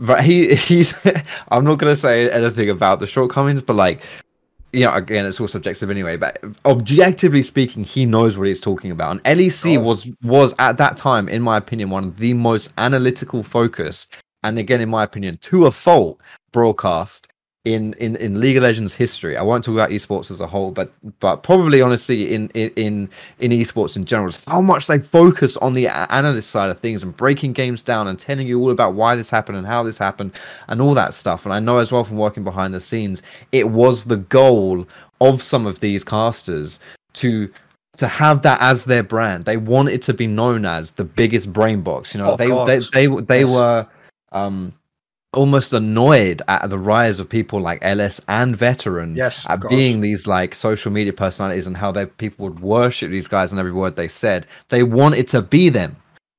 But 0.00 0.24
he 0.24 0.54
he's. 0.56 0.92
I'm 1.52 1.64
not 1.64 1.78
gonna 1.78 1.96
say 1.96 2.28
anything 2.30 2.68
about 2.68 2.98
the 2.98 3.06
shortcomings, 3.06 3.62
but 3.62 3.76
like 3.76 4.02
you 4.72 4.80
know, 4.80 4.94
again, 4.94 5.24
it's 5.26 5.40
all 5.40 5.48
subjective 5.48 5.90
anyway. 5.90 6.16
But 6.16 6.42
objectively 6.64 7.42
speaking, 7.42 7.84
he 7.84 8.04
knows 8.04 8.36
what 8.36 8.46
he's 8.46 8.60
talking 8.60 8.90
about. 8.90 9.12
And 9.12 9.38
LEC 9.38 9.76
oh. 9.76 9.80
was 9.80 10.10
was 10.22 10.54
at 10.58 10.76
that 10.78 10.96
time, 10.96 11.28
in 11.28 11.42
my 11.42 11.56
opinion, 11.56 11.90
one 11.90 12.04
of 12.04 12.18
the 12.18 12.34
most 12.34 12.72
analytical 12.78 13.42
focused, 13.42 14.14
and 14.42 14.58
again, 14.58 14.80
in 14.80 14.88
my 14.88 15.04
opinion, 15.04 15.36
to 15.38 15.66
a 15.66 15.70
fault, 15.70 16.20
broadcast 16.52 17.28
in, 17.64 17.92
in, 17.94 18.16
in 18.16 18.40
League 18.40 18.56
of 18.56 18.62
Legends 18.62 18.94
history. 18.94 19.36
I 19.36 19.42
won't 19.42 19.64
talk 19.64 19.74
about 19.74 19.90
esports 19.90 20.30
as 20.30 20.40
a 20.40 20.46
whole, 20.46 20.70
but 20.70 20.92
but 21.20 21.42
probably 21.42 21.82
honestly 21.82 22.32
in 22.32 22.48
in 22.50 23.08
in 23.40 23.50
esports 23.50 23.96
in 23.96 24.04
general, 24.04 24.32
how 24.46 24.60
much 24.60 24.86
they 24.86 24.98
focus 24.98 25.56
on 25.58 25.74
the 25.74 25.88
analyst 25.88 26.50
side 26.50 26.70
of 26.70 26.78
things 26.78 27.02
and 27.02 27.16
breaking 27.16 27.52
games 27.52 27.82
down 27.82 28.06
and 28.06 28.18
telling 28.18 28.46
you 28.46 28.60
all 28.60 28.70
about 28.70 28.94
why 28.94 29.16
this 29.16 29.28
happened 29.28 29.58
and 29.58 29.66
how 29.66 29.82
this 29.82 29.98
happened 29.98 30.38
and 30.68 30.80
all 30.80 30.94
that 30.94 31.14
stuff. 31.14 31.44
And 31.44 31.52
I 31.52 31.58
know 31.58 31.78
as 31.78 31.92
well 31.92 32.04
from 32.04 32.16
working 32.16 32.44
behind 32.44 32.74
the 32.74 32.80
scenes, 32.80 33.22
it 33.52 33.70
was 33.70 34.04
the 34.04 34.16
goal 34.16 34.86
of 35.20 35.42
some 35.42 35.66
of 35.66 35.80
these 35.80 36.04
casters 36.04 36.78
to 37.14 37.52
to 37.98 38.06
have 38.06 38.42
that 38.42 38.60
as 38.60 38.84
their 38.84 39.02
brand. 39.02 39.44
They 39.44 39.56
wanted 39.56 40.00
to 40.02 40.14
be 40.14 40.28
known 40.28 40.64
as 40.64 40.92
the 40.92 41.04
biggest 41.04 41.52
brain 41.52 41.82
box. 41.82 42.14
You 42.14 42.22
know, 42.22 42.36
they, 42.36 42.48
they, 42.48 42.78
they 42.78 43.06
they 43.06 43.20
they 43.22 43.40
yes. 43.40 43.54
were 43.54 43.88
um 44.30 44.72
almost 45.34 45.72
annoyed 45.72 46.40
at 46.48 46.68
the 46.70 46.78
rise 46.78 47.20
of 47.20 47.28
people 47.28 47.60
like 47.60 47.78
LS 47.82 48.20
and 48.28 48.56
Veteran 48.56 49.14
yes, 49.14 49.46
at 49.48 49.60
being 49.68 50.00
these 50.00 50.26
like 50.26 50.54
social 50.54 50.90
media 50.90 51.12
personalities 51.12 51.66
and 51.66 51.76
how 51.76 51.92
they 51.92 52.06
people 52.06 52.48
would 52.48 52.60
worship 52.60 53.10
these 53.10 53.28
guys 53.28 53.52
and 53.52 53.60
every 53.60 53.72
word 53.72 53.96
they 53.96 54.08
said. 54.08 54.46
They 54.68 54.82
wanted 54.82 55.28
to 55.28 55.42
be 55.42 55.68
them. 55.68 55.96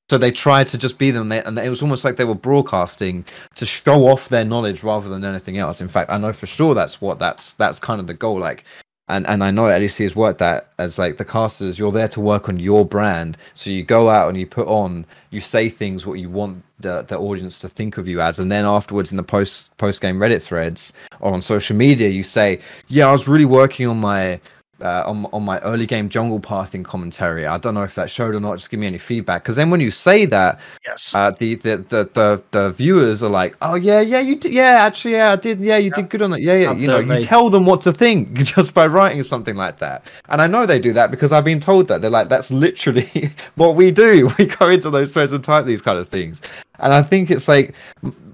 So 0.09 0.17
they 0.17 0.31
tried 0.31 0.67
to 0.69 0.77
just 0.79 0.97
be 0.97 1.11
them, 1.11 1.31
and 1.31 1.59
it 1.59 1.69
was 1.69 1.83
almost 1.83 2.03
like 2.03 2.15
they 2.15 2.25
were 2.25 2.33
broadcasting 2.33 3.25
to 3.53 3.63
show 3.63 4.07
off 4.07 4.29
their 4.29 4.43
knowledge 4.43 4.81
rather 4.81 5.07
than 5.07 5.23
anything 5.23 5.59
else. 5.59 5.81
In 5.81 5.87
fact, 5.87 6.09
I 6.09 6.17
know 6.17 6.33
for 6.33 6.47
sure 6.47 6.73
that's 6.73 6.99
what 6.99 7.19
that's 7.19 7.53
that's 7.53 7.79
kind 7.79 8.01
of 8.01 8.07
the 8.07 8.15
goal. 8.15 8.39
Like 8.39 8.63
and 9.09 9.27
and 9.27 9.43
I 9.43 9.51
know 9.51 9.63
LEC 9.65 10.03
has 10.03 10.15
worked 10.15 10.39
that 10.39 10.71
as 10.79 10.97
like 10.97 11.17
the 11.17 11.25
casters, 11.25 11.77
you're 11.77 11.91
there 11.91 12.07
to 12.07 12.21
work 12.21 12.49
on 12.49 12.59
your 12.59 12.85
brand. 12.85 13.37
So 13.53 13.69
you 13.69 13.83
go 13.83 14.09
out 14.09 14.29
and 14.29 14.37
you 14.39 14.47
put 14.47 14.67
on, 14.67 15.05
you 15.29 15.41
say 15.41 15.69
things 15.69 16.07
what 16.07 16.19
you 16.19 16.29
want 16.29 16.63
the, 16.79 17.03
the 17.03 17.17
audience 17.17 17.59
to 17.59 17.69
think 17.69 17.97
of 17.97 18.07
you 18.07 18.21
as, 18.21 18.39
and 18.39 18.51
then 18.51 18.65
afterwards 18.65 19.11
in 19.11 19.17
the 19.17 19.23
post 19.23 19.75
post 19.77 20.01
game 20.01 20.17
Reddit 20.17 20.41
threads 20.41 20.93
or 21.19 21.33
on 21.33 21.41
social 21.41 21.75
media, 21.75 22.09
you 22.09 22.23
say, 22.23 22.59
yeah, 22.87 23.07
I 23.07 23.11
was 23.11 23.27
really 23.27 23.45
working 23.45 23.87
on 23.87 23.99
my 23.99 24.39
uh, 24.81 25.03
on 25.05 25.25
on 25.33 25.43
my 25.43 25.59
early 25.59 25.85
game 25.85 26.09
jungle 26.09 26.39
pathing 26.39 26.83
commentary. 26.83 27.45
I 27.45 27.57
don't 27.57 27.73
know 27.73 27.83
if 27.83 27.95
that 27.95 28.09
showed 28.09 28.35
or 28.35 28.39
not. 28.39 28.57
Just 28.57 28.69
give 28.69 28.79
me 28.79 28.87
any 28.87 28.97
feedback. 28.97 29.43
Because 29.43 29.55
then 29.55 29.69
when 29.69 29.79
you 29.79 29.91
say 29.91 30.25
that, 30.25 30.59
yes, 30.85 31.13
uh, 31.13 31.31
the, 31.31 31.55
the, 31.55 31.77
the 31.77 32.09
the 32.13 32.43
the 32.51 32.69
viewers 32.71 33.21
are 33.23 33.29
like, 33.29 33.55
oh 33.61 33.75
yeah, 33.75 34.01
yeah, 34.01 34.19
you 34.19 34.35
did, 34.35 34.53
yeah, 34.53 34.83
actually, 34.85 35.13
yeah, 35.13 35.31
I 35.31 35.35
did, 35.35 35.59
yeah, 35.59 35.77
you 35.77 35.91
did 35.91 36.09
good 36.09 36.21
on 36.21 36.31
that, 36.31 36.41
yeah, 36.41 36.55
yeah. 36.55 36.73
You 36.73 36.87
know, 36.87 36.99
you 36.99 37.19
tell 37.19 37.49
them 37.49 37.65
what 37.65 37.81
to 37.81 37.91
think 37.91 38.33
just 38.37 38.73
by 38.73 38.87
writing 38.87 39.23
something 39.23 39.55
like 39.55 39.79
that. 39.79 40.09
And 40.29 40.41
I 40.41 40.47
know 40.47 40.65
they 40.65 40.79
do 40.79 40.93
that 40.93 41.11
because 41.11 41.31
I've 41.31 41.45
been 41.45 41.59
told 41.59 41.87
that 41.87 42.01
they're 42.01 42.09
like, 42.09 42.29
that's 42.29 42.51
literally 42.51 43.31
what 43.55 43.75
we 43.75 43.91
do. 43.91 44.29
We 44.39 44.45
go 44.45 44.69
into 44.69 44.89
those 44.89 45.11
threads 45.11 45.33
and 45.33 45.43
type 45.43 45.65
these 45.65 45.81
kind 45.81 45.99
of 45.99 46.07
things. 46.07 46.39
And 46.79 46.93
I 46.93 47.03
think 47.03 47.29
it's 47.29 47.47
like 47.49 47.73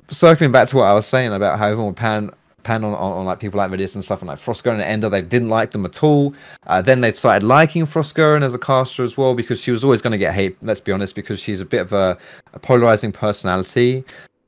circling 0.10 0.52
back 0.52 0.68
to 0.70 0.76
what 0.76 0.84
I 0.84 0.94
was 0.94 1.08
saying 1.08 1.34
about 1.34 1.58
how 1.58 1.68
everyone 1.68 1.96
pan 1.96 2.30
pan 2.66 2.84
on, 2.84 2.94
on, 2.94 3.26
like 3.26 3.40
people 3.40 3.58
like 3.58 3.72
Vedius 3.72 3.96
and 3.96 4.04
stuff 4.04 4.22
and 4.22 4.28
like 4.28 4.40
Froskurinn 4.40 4.74
and 4.74 4.82
Ender. 4.82 5.08
They 5.08 5.22
didn't 5.22 5.50
like 5.50 5.72
them 5.72 5.86
at 5.86 6.04
all. 6.04 6.34
Uh, 6.68 6.82
then 6.82 7.00
they 7.00 7.12
started 7.14 7.46
liking 7.46 7.86
Froskurinn 7.86 8.44
as 8.44 8.54
a 8.54 8.60
caster 8.60 9.04
as 9.04 9.16
well 9.16 9.34
because 9.34 9.62
she 9.62 9.72
was 9.72 9.84
always 9.84 10.02
going 10.02 10.12
to 10.12 10.18
get 10.18 10.34
hate. 10.34 10.58
Let's 10.62 10.82
be 10.82 10.92
honest, 10.92 11.16
because 11.16 11.40
she's 11.40 11.62
a 11.62 11.66
bit 11.66 11.80
of 11.80 11.94
a, 11.94 12.18
a 12.54 12.60
polarizing 12.60 13.14
personality 13.14 14.04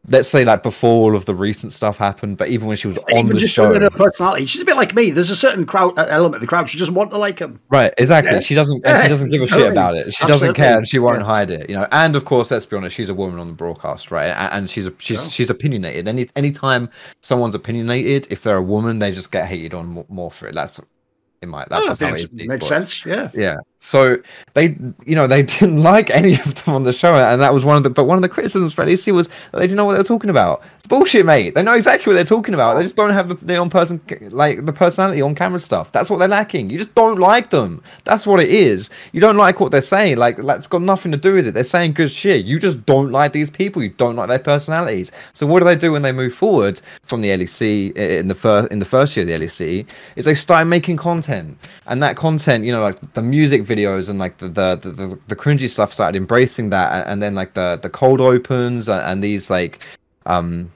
let's 0.10 0.30
say 0.30 0.46
like 0.46 0.64
before 0.64 0.90
all 0.90 1.16
of 1.16 1.26
the 1.26 1.36
recent 1.36 1.74
stuff 1.74 1.98
happened, 1.98 2.38
but 2.38 2.48
even 2.50 2.68
when 2.68 2.78
she 2.78 2.88
was 2.88 2.98
on 2.98 3.04
even 3.12 3.28
the 3.28 3.40
just 3.40 3.54
show, 3.54 3.74
her 3.74 3.90
personality, 3.90 4.46
she's 4.46 4.62
a 4.62 4.66
bit 4.66 4.78
like 4.78 4.96
me. 4.96 5.12
There's 5.12 5.30
a 5.30 5.36
certain 5.36 5.66
crowd 5.66 5.98
uh, 5.98 6.08
element 6.10 6.36
of 6.36 6.42
the 6.42 6.48
crowd 6.48 6.70
she 6.70 6.80
doesn't 6.80 6.96
want 6.96 7.12
to 7.12 7.18
like 7.18 7.40
him. 7.40 7.60
Right, 7.70 7.94
exactly. 7.98 8.34
Yeah. 8.34 8.40
She 8.40 8.56
doesn't. 8.56 8.82
Yeah. 8.86 9.04
She 9.04 9.10
doesn't 9.10 9.30
give 9.30 9.42
a 9.42 9.48
shit 9.48 9.72
about 9.72 9.96
it. 9.96 10.14
She 10.14 10.24
Absolutely. 10.24 10.32
doesn't 10.32 10.54
care, 10.56 10.78
and 10.78 10.88
she 10.88 11.00
won't 11.00 11.20
yeah. 11.20 11.26
hide 11.26 11.52
it. 11.52 11.70
You 11.70 11.78
know. 11.78 11.88
And 11.92 12.16
of 12.16 12.26
course, 12.26 12.52
let's 12.52 12.66
be 12.66 12.78
honest, 12.78 12.96
she's 12.96 13.10
a 13.10 13.14
woman 13.14 13.40
on 13.40 13.48
the 13.48 13.54
broadcast, 13.54 14.12
right? 14.12 14.30
And 14.30 14.70
she's 14.70 14.88
a, 14.88 14.94
she's 14.98 15.32
she's 15.34 15.50
opinionated. 15.50 16.08
Any 16.08 16.30
anytime 16.36 16.90
someone's 17.22 17.56
opinionated, 17.56 18.28
if 18.30 18.44
they're 18.44 18.58
a 18.58 18.62
woman, 18.62 19.00
they 19.00 19.12
just 19.12 19.32
get 19.32 19.48
hated 19.48 19.74
on 19.74 20.06
more 20.10 20.32
for 20.32 20.48
it. 20.48 20.56
That's 20.56 20.80
in 21.42 21.50
my 21.50 21.66
that's 21.70 22.02
oh, 22.02 22.08
how 22.08 22.14
it 22.14 22.34
makes 22.34 22.68
sense. 22.68 23.06
Yeah, 23.06 23.30
yeah. 23.34 23.58
So 23.80 24.18
they, 24.54 24.76
you 25.06 25.16
know, 25.16 25.28
they 25.28 25.44
didn't 25.44 25.84
like 25.84 26.10
any 26.10 26.34
of 26.34 26.56
them 26.56 26.74
on 26.74 26.84
the 26.84 26.94
show, 26.94 27.14
and 27.14 27.42
that 27.42 27.54
was 27.54 27.64
one 27.64 27.78
of 27.78 27.84
the. 27.84 27.90
But 27.90 28.06
one 28.06 28.18
of 28.18 28.22
the 28.22 28.30
criticisms 28.30 28.74
for 28.74 28.86
LEC 28.86 29.14
was 29.14 29.30
they 29.54 29.62
didn't 29.62 29.78
know 29.78 29.86
what 29.86 29.94
they 29.94 30.00
were 30.00 30.04
talking 30.04 30.30
about. 30.30 30.64
It's 30.78 30.88
bullshit, 30.88 31.26
mate. 31.26 31.54
They 31.54 31.64
know 31.64 31.74
exactly 31.74 32.12
what 32.12 32.16
they're 32.16 32.26
talking 32.26 32.54
about. 32.54 32.76
They 32.76 32.84
just 32.84 32.96
don't 32.96 33.14
have 33.14 33.30
the, 33.30 33.36
the 33.36 33.58
on 33.58 33.70
person 33.70 34.02
like 34.32 34.66
the 34.66 34.74
personality 34.74 35.22
on 35.22 35.36
camera 35.36 35.60
stuff. 35.60 35.92
That's 35.92 36.10
what 36.10 36.18
they're 36.18 36.28
lacking. 36.28 36.70
You 36.70 36.78
just 36.78 36.96
don't 36.96 37.20
like 37.20 37.52
them. 37.52 37.84
That's 38.04 38.26
what 38.26 38.40
it 38.40 38.50
is. 38.50 38.90
You 39.12 39.22
don't 39.22 39.38
like 39.38 39.60
what 39.60 39.72
they're 39.72 39.82
saying. 39.82 40.18
Like 40.18 40.38
that's 40.38 40.68
got 40.68 40.82
nothing 40.82 41.12
to 41.12 41.18
do 41.18 41.36
with 41.36 41.48
it. 41.48 41.54
They're 41.54 41.64
saying 41.64 41.94
good 41.94 42.12
shit. 42.12 42.46
You 42.46 42.60
just 42.60 42.86
don't 42.86 43.12
like 43.12 43.34
these 43.34 43.50
people. 43.50 43.84
You 43.84 43.90
don't 43.90 44.16
like 44.16 44.28
their 44.28 44.40
personalities. 44.40 45.12
So 45.34 45.46
what 45.46 45.60
do 45.60 45.66
they 45.66 45.76
do 45.76 45.92
when 45.92 46.02
they 46.02 46.12
move 46.12 46.34
forward 46.34 46.82
from 47.04 47.22
the 47.22 47.30
LEC 47.30 47.96
in 47.96 48.28
the 48.28 48.36
first 48.36 48.72
in 48.72 48.80
the 48.80 48.86
first 48.86 49.16
year 49.16 49.24
of 49.24 49.28
the 49.28 49.46
LEC? 49.46 49.86
Is 50.16 50.26
they 50.26 50.34
start 50.34 50.68
making 50.68 50.98
content, 50.98 51.58
and 51.86 52.02
that 52.02 52.18
content, 52.18 52.66
you 52.66 52.72
know, 52.72 52.82
like 52.82 53.14
the 53.14 53.22
music 53.22 53.67
videos 53.68 54.10
and 54.10 54.20
like 54.20 54.38
the 54.38 54.50
the 54.50 54.76
the, 54.92 55.20
the 55.28 55.36
cringy 55.36 55.70
stuff 55.70 55.94
started 55.94 56.18
embracing 56.18 56.70
that, 56.70 57.08
and 57.08 57.22
then 57.22 57.36
like 57.36 57.54
the 57.54 57.80
the 57.82 57.90
cold 57.90 58.22
opens 58.22 58.88
and 58.90 59.24
these 59.24 59.50
like 59.50 59.80
um 60.26 60.72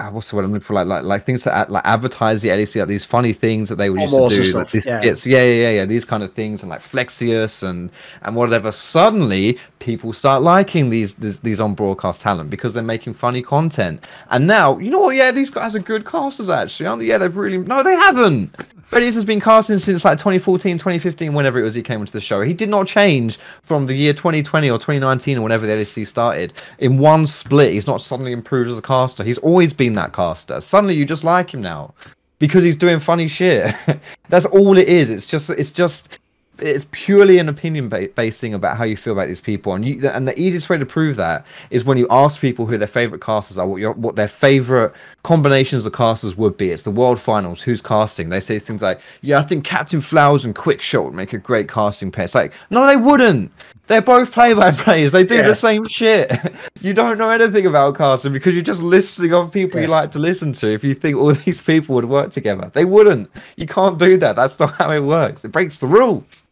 Ah, 0.00 0.10
what's 0.10 0.28
the 0.28 0.34
word 0.34 0.44
I'm 0.44 0.50
looking 0.52 0.64
for? 0.64 0.74
Like, 0.74 0.88
like, 0.88 1.04
like 1.04 1.24
things 1.24 1.44
that 1.44 1.70
like 1.70 1.84
advertise 1.84 2.42
the 2.42 2.48
LEC, 2.48 2.80
like 2.80 2.88
these 2.88 3.04
funny 3.04 3.32
things 3.32 3.68
that 3.68 3.76
they 3.76 3.90
would 3.90 4.00
oh, 4.00 4.28
used 4.28 4.36
to 4.36 4.52
do, 4.52 4.58
like 4.58 4.70
these 4.70 4.86
yeah. 4.86 5.00
skits, 5.00 5.24
yeah, 5.24 5.38
yeah, 5.38 5.52
yeah, 5.52 5.70
yeah, 5.70 5.84
these 5.84 6.04
kind 6.04 6.24
of 6.24 6.32
things, 6.32 6.62
and 6.62 6.70
like 6.70 6.80
Flexius 6.80 7.62
and 7.62 7.92
and 8.22 8.34
whatever. 8.34 8.72
Suddenly, 8.72 9.56
people 9.78 10.12
start 10.12 10.42
liking 10.42 10.90
these 10.90 11.14
these, 11.14 11.38
these 11.40 11.60
on 11.60 11.74
broadcast 11.74 12.20
talent 12.20 12.50
because 12.50 12.74
they're 12.74 12.82
making 12.82 13.14
funny 13.14 13.40
content. 13.40 14.04
And 14.30 14.48
now, 14.48 14.78
you 14.78 14.90
know 14.90 14.98
what? 14.98 15.14
Yeah, 15.14 15.30
these 15.30 15.48
guys 15.48 15.76
are 15.76 15.80
good 15.80 16.04
casters, 16.04 16.48
actually, 16.48 16.86
aren't 16.86 16.98
they? 16.98 17.06
Yeah, 17.06 17.18
they've 17.18 17.36
really 17.36 17.58
no, 17.58 17.84
they 17.84 17.94
haven't. 17.94 18.56
Freddy's 18.94 19.16
has 19.16 19.24
been 19.24 19.40
casting 19.40 19.78
since 19.78 20.04
like 20.04 20.18
2014, 20.18 20.78
2015, 20.78 21.34
whenever 21.34 21.58
it 21.58 21.64
was 21.64 21.74
he 21.74 21.82
came 21.82 21.98
into 21.98 22.12
the 22.12 22.20
show. 22.20 22.42
He 22.42 22.54
did 22.54 22.68
not 22.68 22.86
change 22.86 23.40
from 23.62 23.86
the 23.86 23.92
year 23.92 24.12
2020 24.12 24.70
or 24.70 24.78
2019 24.78 25.38
or 25.38 25.40
whenever 25.42 25.66
the 25.66 25.72
LEC 25.72 26.06
started. 26.06 26.52
In 26.78 26.98
one 26.98 27.26
split, 27.26 27.72
he's 27.72 27.88
not 27.88 28.00
suddenly 28.00 28.30
improved 28.30 28.70
as 28.70 28.78
a 28.78 28.82
caster. 28.82 29.24
He's 29.24 29.38
always 29.38 29.72
been 29.72 29.83
that 29.92 30.14
caster. 30.14 30.60
Suddenly, 30.60 30.94
you 30.96 31.04
just 31.04 31.22
like 31.22 31.52
him 31.52 31.60
now 31.60 31.92
because 32.38 32.64
he's 32.64 32.76
doing 32.76 32.98
funny 32.98 33.28
shit. 33.28 33.74
That's 34.30 34.46
all 34.46 34.78
it 34.78 34.88
is. 34.88 35.10
It's 35.10 35.26
just, 35.26 35.50
it's 35.50 35.70
just 35.70 36.18
it's 36.58 36.86
purely 36.92 37.38
an 37.38 37.48
opinion 37.48 37.88
based 37.88 38.40
thing 38.40 38.54
about 38.54 38.76
how 38.76 38.84
you 38.84 38.96
feel 38.96 39.12
about 39.12 39.28
these 39.28 39.40
people, 39.40 39.74
and 39.74 39.84
you 39.84 40.08
and 40.08 40.28
the 40.28 40.38
easiest 40.38 40.68
way 40.68 40.78
to 40.78 40.86
prove 40.86 41.16
that 41.16 41.44
is 41.70 41.84
when 41.84 41.98
you 41.98 42.06
ask 42.10 42.40
people 42.40 42.66
who 42.66 42.78
their 42.78 42.86
favorite 42.86 43.20
casters 43.20 43.58
are, 43.58 43.66
what 43.66 43.80
your 43.80 43.92
what 43.92 44.16
their 44.16 44.28
favorite 44.28 44.92
combinations 45.24 45.84
of 45.84 45.92
casters 45.92 46.36
would 46.36 46.56
be. 46.56 46.70
It's 46.70 46.82
the 46.82 46.90
World 46.90 47.20
Finals. 47.20 47.60
Who's 47.60 47.82
casting? 47.82 48.28
They 48.28 48.40
say 48.40 48.58
things 48.58 48.82
like, 48.82 49.00
"Yeah, 49.20 49.38
I 49.38 49.42
think 49.42 49.64
Captain 49.64 50.00
Flowers 50.00 50.44
and 50.44 50.54
Quickshot 50.54 51.04
would 51.04 51.14
make 51.14 51.32
a 51.32 51.38
great 51.38 51.68
casting 51.68 52.10
pair." 52.10 52.24
It's 52.24 52.34
like, 52.34 52.52
no, 52.70 52.86
they 52.86 52.96
wouldn't. 52.96 53.50
They're 53.86 54.00
both 54.00 54.32
play-by-plays. 54.32 55.12
They 55.12 55.24
do 55.24 55.36
yeah. 55.36 55.48
the 55.48 55.54
same 55.54 55.86
shit. 55.86 56.32
you 56.80 56.94
don't 56.94 57.18
know 57.18 57.28
anything 57.28 57.66
about 57.66 57.96
casting 57.96 58.32
because 58.32 58.54
you're 58.54 58.62
just 58.62 58.82
listing 58.82 59.34
off 59.34 59.52
people 59.52 59.78
yes. 59.78 59.88
you 59.88 59.92
like 59.92 60.10
to 60.12 60.18
listen 60.18 60.54
to. 60.54 60.72
If 60.72 60.82
you 60.82 60.94
think 60.94 61.18
all 61.18 61.32
these 61.34 61.60
people 61.60 61.94
would 61.96 62.06
work 62.06 62.32
together, 62.32 62.70
they 62.72 62.86
wouldn't. 62.86 63.30
You 63.56 63.66
can't 63.66 63.98
do 63.98 64.16
that. 64.18 64.36
That's 64.36 64.58
not 64.58 64.72
how 64.74 64.90
it 64.90 65.00
works. 65.00 65.44
It 65.44 65.48
breaks 65.48 65.78
the 65.78 65.86
rules. 65.86 66.43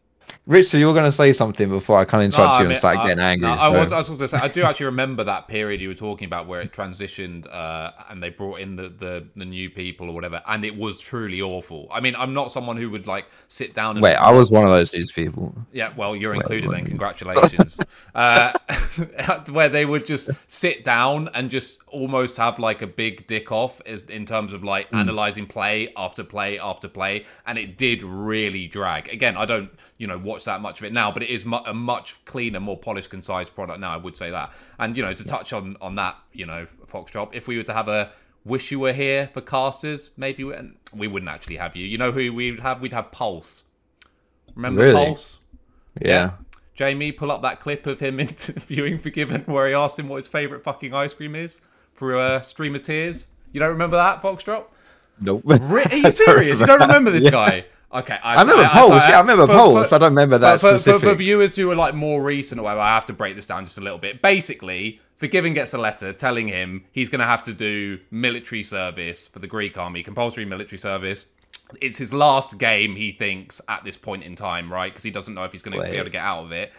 Richard, 0.44 0.78
you 0.78 0.88
were 0.88 0.92
going 0.92 1.04
to 1.04 1.12
say 1.12 1.32
something 1.32 1.68
before 1.68 1.98
I 1.98 2.04
kind 2.04 2.24
of 2.24 2.34
interrupt 2.34 2.54
no, 2.54 2.58
you 2.58 2.64
mean, 2.64 2.70
and 2.72 2.78
start 2.78 2.98
I, 2.98 3.06
getting 3.06 3.22
angry. 3.22 3.48
No, 3.48 3.56
so. 3.56 3.62
I, 3.62 3.68
was, 3.68 3.92
I 3.92 3.98
was 3.98 4.08
going 4.08 4.18
to 4.18 4.28
say, 4.28 4.38
I 4.38 4.48
do 4.48 4.64
actually 4.64 4.86
remember 4.86 5.22
that 5.22 5.46
period 5.46 5.80
you 5.80 5.86
were 5.86 5.94
talking 5.94 6.26
about 6.26 6.48
where 6.48 6.60
it 6.60 6.72
transitioned 6.72 7.46
uh, 7.48 7.92
and 8.10 8.20
they 8.20 8.30
brought 8.30 8.58
in 8.58 8.74
the, 8.74 8.88
the, 8.88 9.24
the, 9.36 9.44
new 9.44 9.70
people 9.70 10.08
or 10.08 10.12
whatever, 10.12 10.42
and 10.48 10.64
it 10.64 10.76
was 10.76 10.98
truly 10.98 11.40
awful. 11.40 11.86
I 11.92 12.00
mean, 12.00 12.16
I'm 12.16 12.34
not 12.34 12.50
someone 12.50 12.76
who 12.76 12.90
would 12.90 13.06
like 13.06 13.26
sit 13.46 13.72
down 13.72 13.96
and. 13.96 14.02
Wait, 14.02 14.16
I 14.16 14.32
was 14.32 14.50
one 14.50 14.64
of 14.64 14.70
those 14.70 14.92
news 14.92 15.12
people. 15.12 15.54
Yeah, 15.72 15.92
well, 15.96 16.16
you're 16.16 16.34
included 16.34 16.70
Wait, 16.70 16.76
then. 16.76 16.86
Congratulations. 16.86 17.78
uh, 18.16 18.52
where 19.50 19.68
they 19.68 19.84
would 19.84 20.04
just 20.04 20.28
sit 20.48 20.82
down 20.82 21.28
and 21.34 21.50
just 21.50 21.78
almost 21.86 22.36
have 22.38 22.58
like 22.58 22.82
a 22.82 22.86
big 22.86 23.28
dick 23.28 23.52
off 23.52 23.80
in 23.82 24.26
terms 24.26 24.52
of 24.52 24.64
like 24.64 24.90
mm. 24.90 24.98
analyzing 24.98 25.46
play 25.46 25.92
after 25.96 26.24
play 26.24 26.58
after 26.58 26.88
play, 26.88 27.26
and 27.46 27.58
it 27.58 27.78
did 27.78 28.02
really 28.02 28.66
drag. 28.66 29.08
Again, 29.08 29.36
I 29.36 29.44
don't 29.44 29.70
you 30.02 30.08
know 30.08 30.18
watch 30.18 30.44
that 30.46 30.60
much 30.60 30.80
of 30.80 30.84
it 30.84 30.92
now, 30.92 31.12
but 31.12 31.22
it 31.22 31.30
is 31.30 31.44
mu- 31.44 31.64
a 31.64 31.72
much 31.72 32.16
cleaner, 32.24 32.58
more 32.58 32.76
polished, 32.76 33.08
concise 33.08 33.48
product 33.48 33.78
now. 33.78 33.94
I 33.94 33.96
would 33.96 34.16
say 34.16 34.32
that. 34.32 34.52
And 34.80 34.96
you 34.96 35.02
know, 35.04 35.14
to 35.14 35.24
touch 35.24 35.52
on 35.52 35.76
on 35.80 35.94
that, 35.94 36.16
you 36.32 36.44
know, 36.44 36.66
Fox 36.88 37.12
Foxdrop, 37.12 37.36
if 37.36 37.46
we 37.46 37.56
were 37.56 37.62
to 37.62 37.72
have 37.72 37.86
a 37.86 38.10
wish 38.44 38.72
you 38.72 38.80
were 38.80 38.92
here 38.92 39.30
for 39.32 39.40
casters, 39.40 40.10
maybe 40.16 40.42
we, 40.42 40.56
we 40.92 41.06
wouldn't 41.06 41.30
actually 41.30 41.54
have 41.54 41.76
you. 41.76 41.86
You 41.86 41.98
know 41.98 42.10
who 42.10 42.32
we'd 42.32 42.58
have? 42.58 42.80
We'd 42.80 42.92
have 42.92 43.12
Pulse. 43.12 43.62
Remember 44.56 44.82
really? 44.82 45.06
Pulse? 45.06 45.38
Yeah. 46.00 46.08
yeah. 46.08 46.30
Jamie, 46.74 47.12
pull 47.12 47.30
up 47.30 47.42
that 47.42 47.60
clip 47.60 47.86
of 47.86 48.00
him 48.00 48.18
interviewing 48.28 48.98
Forgiven 48.98 49.42
where 49.42 49.68
he 49.68 49.74
asked 49.74 50.00
him 50.00 50.08
what 50.08 50.16
his 50.16 50.26
favourite 50.26 50.64
fucking 50.64 50.92
ice 50.92 51.14
cream 51.14 51.36
is 51.36 51.60
for 51.94 52.16
a 52.16 52.42
stream 52.42 52.74
of 52.74 52.82
tears. 52.82 53.28
You 53.52 53.60
don't 53.60 53.68
remember 53.70 53.98
that, 53.98 54.20
Foxdrop? 54.20 54.64
Nope. 55.20 55.44
Are 55.48 55.96
you 55.96 56.10
serious? 56.26 56.58
you 56.58 56.66
don't 56.66 56.80
remember 56.80 57.12
this 57.12 57.22
yeah. 57.22 57.30
guy? 57.30 57.66
Okay, 57.94 58.18
I, 58.22 58.36
I 58.36 58.40
remember 58.40 58.64
I, 58.64 58.68
polls. 58.68 58.90
I, 58.92 59.08
yeah, 59.08 59.16
I 59.16 59.18
uh, 59.18 59.20
remember 59.20 59.46
for, 59.46 59.52
polls. 59.52 59.88
For, 59.88 59.94
I 59.94 59.98
don't 59.98 60.12
remember 60.12 60.38
that. 60.38 60.60
For, 60.60 60.78
for, 60.78 60.98
for, 60.98 61.14
viewers 61.14 61.54
who 61.54 61.70
are 61.70 61.76
like 61.76 61.94
more 61.94 62.22
recent 62.22 62.58
or 62.58 62.64
whatever, 62.64 62.80
I 62.80 62.94
have 62.94 63.06
to 63.06 63.12
break 63.12 63.36
this 63.36 63.46
down 63.46 63.66
just 63.66 63.76
a 63.76 63.82
little 63.82 63.98
bit. 63.98 64.22
Basically, 64.22 65.00
Forgiven 65.22 65.52
gets 65.52 65.72
a 65.72 65.78
letter 65.78 66.12
telling 66.12 66.48
him 66.48 66.84
he's 66.90 67.08
going 67.08 67.20
to 67.20 67.24
have 67.24 67.44
to 67.44 67.52
do 67.52 67.96
military 68.10 68.64
service 68.64 69.28
for 69.28 69.38
the 69.38 69.46
Greek 69.46 69.78
army, 69.78 70.02
compulsory 70.02 70.44
military 70.44 70.80
service. 70.80 71.26
It's 71.80 71.96
his 71.96 72.12
last 72.12 72.58
game, 72.58 72.96
he 72.96 73.12
thinks, 73.12 73.60
at 73.68 73.84
this 73.84 73.96
point 73.96 74.24
in 74.24 74.34
time, 74.34 74.72
right? 74.72 74.90
Because 74.92 75.04
he 75.04 75.12
doesn't 75.12 75.34
know 75.34 75.44
if 75.44 75.52
he's 75.52 75.62
going 75.62 75.78
to 75.78 75.88
be 75.88 75.94
able 75.94 76.06
to 76.06 76.10
get 76.10 76.24
out 76.24 76.42
of 76.42 76.50
it. 76.50 76.72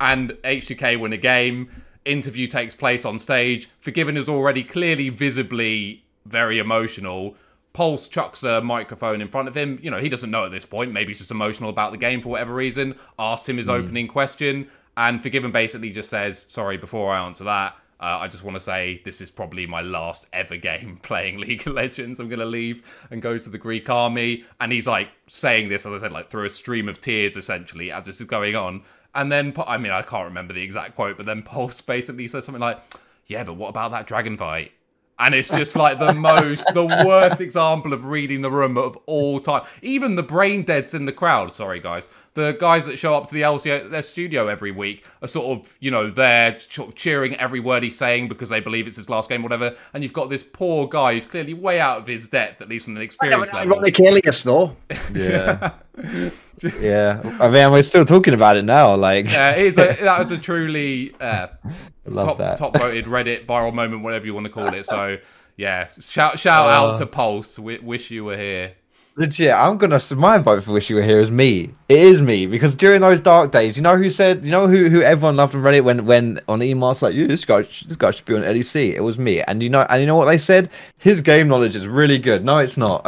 And 0.00 0.30
H2K 0.44 0.98
win 0.98 1.12
a 1.12 1.18
game. 1.18 1.68
Interview 2.06 2.46
takes 2.46 2.74
place 2.74 3.04
on 3.04 3.18
stage. 3.18 3.68
Forgiven 3.80 4.16
is 4.16 4.30
already 4.30 4.64
clearly, 4.64 5.10
visibly 5.10 6.02
very 6.24 6.58
emotional. 6.58 7.36
Pulse 7.72 8.08
chucks 8.08 8.42
a 8.42 8.60
microphone 8.60 9.20
in 9.22 9.28
front 9.28 9.48
of 9.48 9.54
him. 9.56 9.78
You 9.82 9.90
know, 9.90 9.98
he 9.98 10.08
doesn't 10.08 10.30
know 10.30 10.44
at 10.44 10.52
this 10.52 10.64
point. 10.64 10.92
Maybe 10.92 11.08
he's 11.10 11.18
just 11.18 11.30
emotional 11.30 11.70
about 11.70 11.92
the 11.92 11.98
game 11.98 12.20
for 12.20 12.30
whatever 12.30 12.52
reason. 12.54 12.96
Asks 13.18 13.48
him 13.48 13.56
his 13.58 13.66
Hmm. 13.66 13.72
opening 13.74 14.08
question. 14.08 14.68
And 14.96 15.22
Forgiven 15.22 15.52
basically 15.52 15.90
just 15.90 16.10
says, 16.10 16.46
Sorry, 16.48 16.76
before 16.76 17.12
I 17.14 17.24
answer 17.24 17.44
that, 17.44 17.76
uh, 18.00 18.18
I 18.20 18.28
just 18.28 18.44
want 18.44 18.56
to 18.56 18.60
say 18.60 19.00
this 19.04 19.20
is 19.20 19.30
probably 19.30 19.66
my 19.66 19.82
last 19.82 20.26
ever 20.32 20.56
game 20.56 20.98
playing 21.02 21.38
League 21.38 21.66
of 21.66 21.74
Legends. 21.74 22.18
I'm 22.18 22.28
going 22.28 22.40
to 22.40 22.44
leave 22.46 22.82
and 23.10 23.22
go 23.22 23.38
to 23.38 23.50
the 23.50 23.58
Greek 23.58 23.88
army. 23.88 24.44
And 24.60 24.72
he's 24.72 24.86
like 24.86 25.08
saying 25.28 25.68
this, 25.68 25.86
as 25.86 25.92
I 25.92 25.98
said, 26.06 26.12
like 26.12 26.28
through 26.28 26.46
a 26.46 26.50
stream 26.50 26.88
of 26.88 27.00
tears 27.00 27.36
essentially 27.36 27.92
as 27.92 28.04
this 28.04 28.20
is 28.20 28.26
going 28.26 28.56
on. 28.56 28.82
And 29.14 29.30
then, 29.30 29.54
I 29.66 29.76
mean, 29.78 29.92
I 29.92 30.02
can't 30.02 30.24
remember 30.26 30.54
the 30.54 30.62
exact 30.62 30.96
quote, 30.96 31.16
but 31.16 31.26
then 31.26 31.42
Pulse 31.44 31.80
basically 31.80 32.26
says 32.26 32.44
something 32.44 32.60
like, 32.60 32.78
Yeah, 33.26 33.44
but 33.44 33.54
what 33.54 33.68
about 33.68 33.92
that 33.92 34.06
dragon 34.06 34.36
fight? 34.36 34.72
And 35.20 35.34
it's 35.34 35.50
just 35.50 35.76
like 35.76 35.98
the 35.98 36.14
most, 36.14 36.64
the 36.72 36.86
worst 37.06 37.40
example 37.42 37.92
of 37.92 38.06
reading 38.06 38.40
the 38.40 38.50
room 38.50 38.78
of 38.78 38.96
all 39.04 39.38
time. 39.38 39.62
Even 39.82 40.16
the 40.16 40.22
brain 40.22 40.62
deads 40.62 40.94
in 40.94 41.04
the 41.04 41.12
crowd, 41.12 41.52
sorry 41.52 41.78
guys, 41.78 42.08
the 42.34 42.56
guys 42.60 42.86
that 42.86 42.96
show 42.98 43.14
up 43.14 43.26
to 43.26 43.34
the 43.34 43.42
LCA 43.42 43.90
their 43.90 44.02
studio 44.02 44.46
every 44.46 44.70
week 44.70 45.04
are 45.20 45.26
sort 45.28 45.58
of, 45.58 45.76
you 45.80 45.90
know, 45.90 46.08
there 46.10 46.58
sort 46.60 46.88
of 46.88 46.94
cheering 46.94 47.34
every 47.36 47.58
word 47.60 47.82
he's 47.82 47.98
saying 47.98 48.28
because 48.28 48.48
they 48.48 48.60
believe 48.60 48.86
it's 48.86 48.96
his 48.96 49.08
last 49.10 49.28
game, 49.28 49.42
whatever. 49.42 49.74
And 49.94 50.02
you've 50.04 50.12
got 50.12 50.30
this 50.30 50.42
poor 50.44 50.86
guy 50.86 51.14
who's 51.14 51.26
clearly 51.26 51.54
way 51.54 51.80
out 51.80 51.98
of 51.98 52.06
his 52.06 52.28
depth, 52.28 52.60
at 52.62 52.68
least 52.68 52.84
from 52.84 52.96
an 52.96 53.02
experience 53.02 53.52
level. 53.52 53.74
Ironic 53.74 53.98
alias, 54.00 54.42
though. 54.44 54.76
Yeah. 55.12 55.72
yeah. 56.80 57.20
I 57.40 57.48
mean, 57.48 57.72
we're 57.72 57.82
still 57.82 58.04
talking 58.04 58.34
about 58.34 58.56
it 58.56 58.64
now. 58.64 58.94
Like, 58.94 59.26
Yeah, 59.26 59.52
it 59.52 59.66
is 59.66 59.78
a, 59.78 59.96
that 60.00 60.18
was 60.18 60.30
a 60.30 60.38
truly 60.38 61.14
uh, 61.20 61.48
top 62.14 62.38
that. 62.38 62.58
top 62.58 62.76
voted 62.78 63.06
Reddit 63.06 63.46
viral 63.46 63.74
moment, 63.74 64.02
whatever 64.02 64.24
you 64.26 64.34
want 64.34 64.46
to 64.46 64.52
call 64.52 64.72
it. 64.72 64.86
So 64.86 65.18
yeah, 65.56 65.88
shout 66.00 66.38
shout 66.38 66.68
Uh, 66.70 66.72
out 66.92 66.98
to 66.98 67.06
Pulse. 67.06 67.56
W- 67.56 67.80
wish 67.82 68.10
you 68.10 68.24
were 68.24 68.36
here. 68.36 68.72
Legit, 69.20 69.52
I'm 69.52 69.76
gonna. 69.76 70.00
My 70.16 70.38
vote 70.38 70.64
for 70.64 70.72
"Wish 70.72 70.88
You 70.88 70.96
Were 70.96 71.02
Here" 71.02 71.20
is 71.20 71.30
me. 71.30 71.74
It 71.90 71.98
is 71.98 72.22
me 72.22 72.46
because 72.46 72.74
during 72.74 73.02
those 73.02 73.20
dark 73.20 73.52
days, 73.52 73.76
you 73.76 73.82
know 73.82 73.98
who 73.98 74.08
said, 74.08 74.42
you 74.42 74.50
know 74.50 74.66
who 74.66 74.88
who 74.88 75.02
everyone 75.02 75.36
loved 75.36 75.54
on 75.54 75.60
Reddit 75.60 75.84
when 75.84 76.06
when 76.06 76.40
on 76.48 76.60
emails 76.60 77.02
like, 77.02 77.14
"You, 77.14 77.26
this 77.26 77.44
guy, 77.44 77.60
this 77.60 77.96
guy 77.98 78.12
should 78.12 78.24
be 78.24 78.34
on 78.34 78.40
LEC." 78.40 78.94
It 78.94 79.02
was 79.02 79.18
me, 79.18 79.42
and 79.42 79.62
you 79.62 79.68
know, 79.68 79.82
and 79.90 80.00
you 80.00 80.06
know 80.06 80.16
what 80.16 80.24
they 80.24 80.38
said? 80.38 80.70
His 80.96 81.20
game 81.20 81.48
knowledge 81.48 81.76
is 81.76 81.86
really 81.86 82.16
good. 82.16 82.46
No, 82.46 82.60
it's 82.60 82.78
not. 82.78 83.02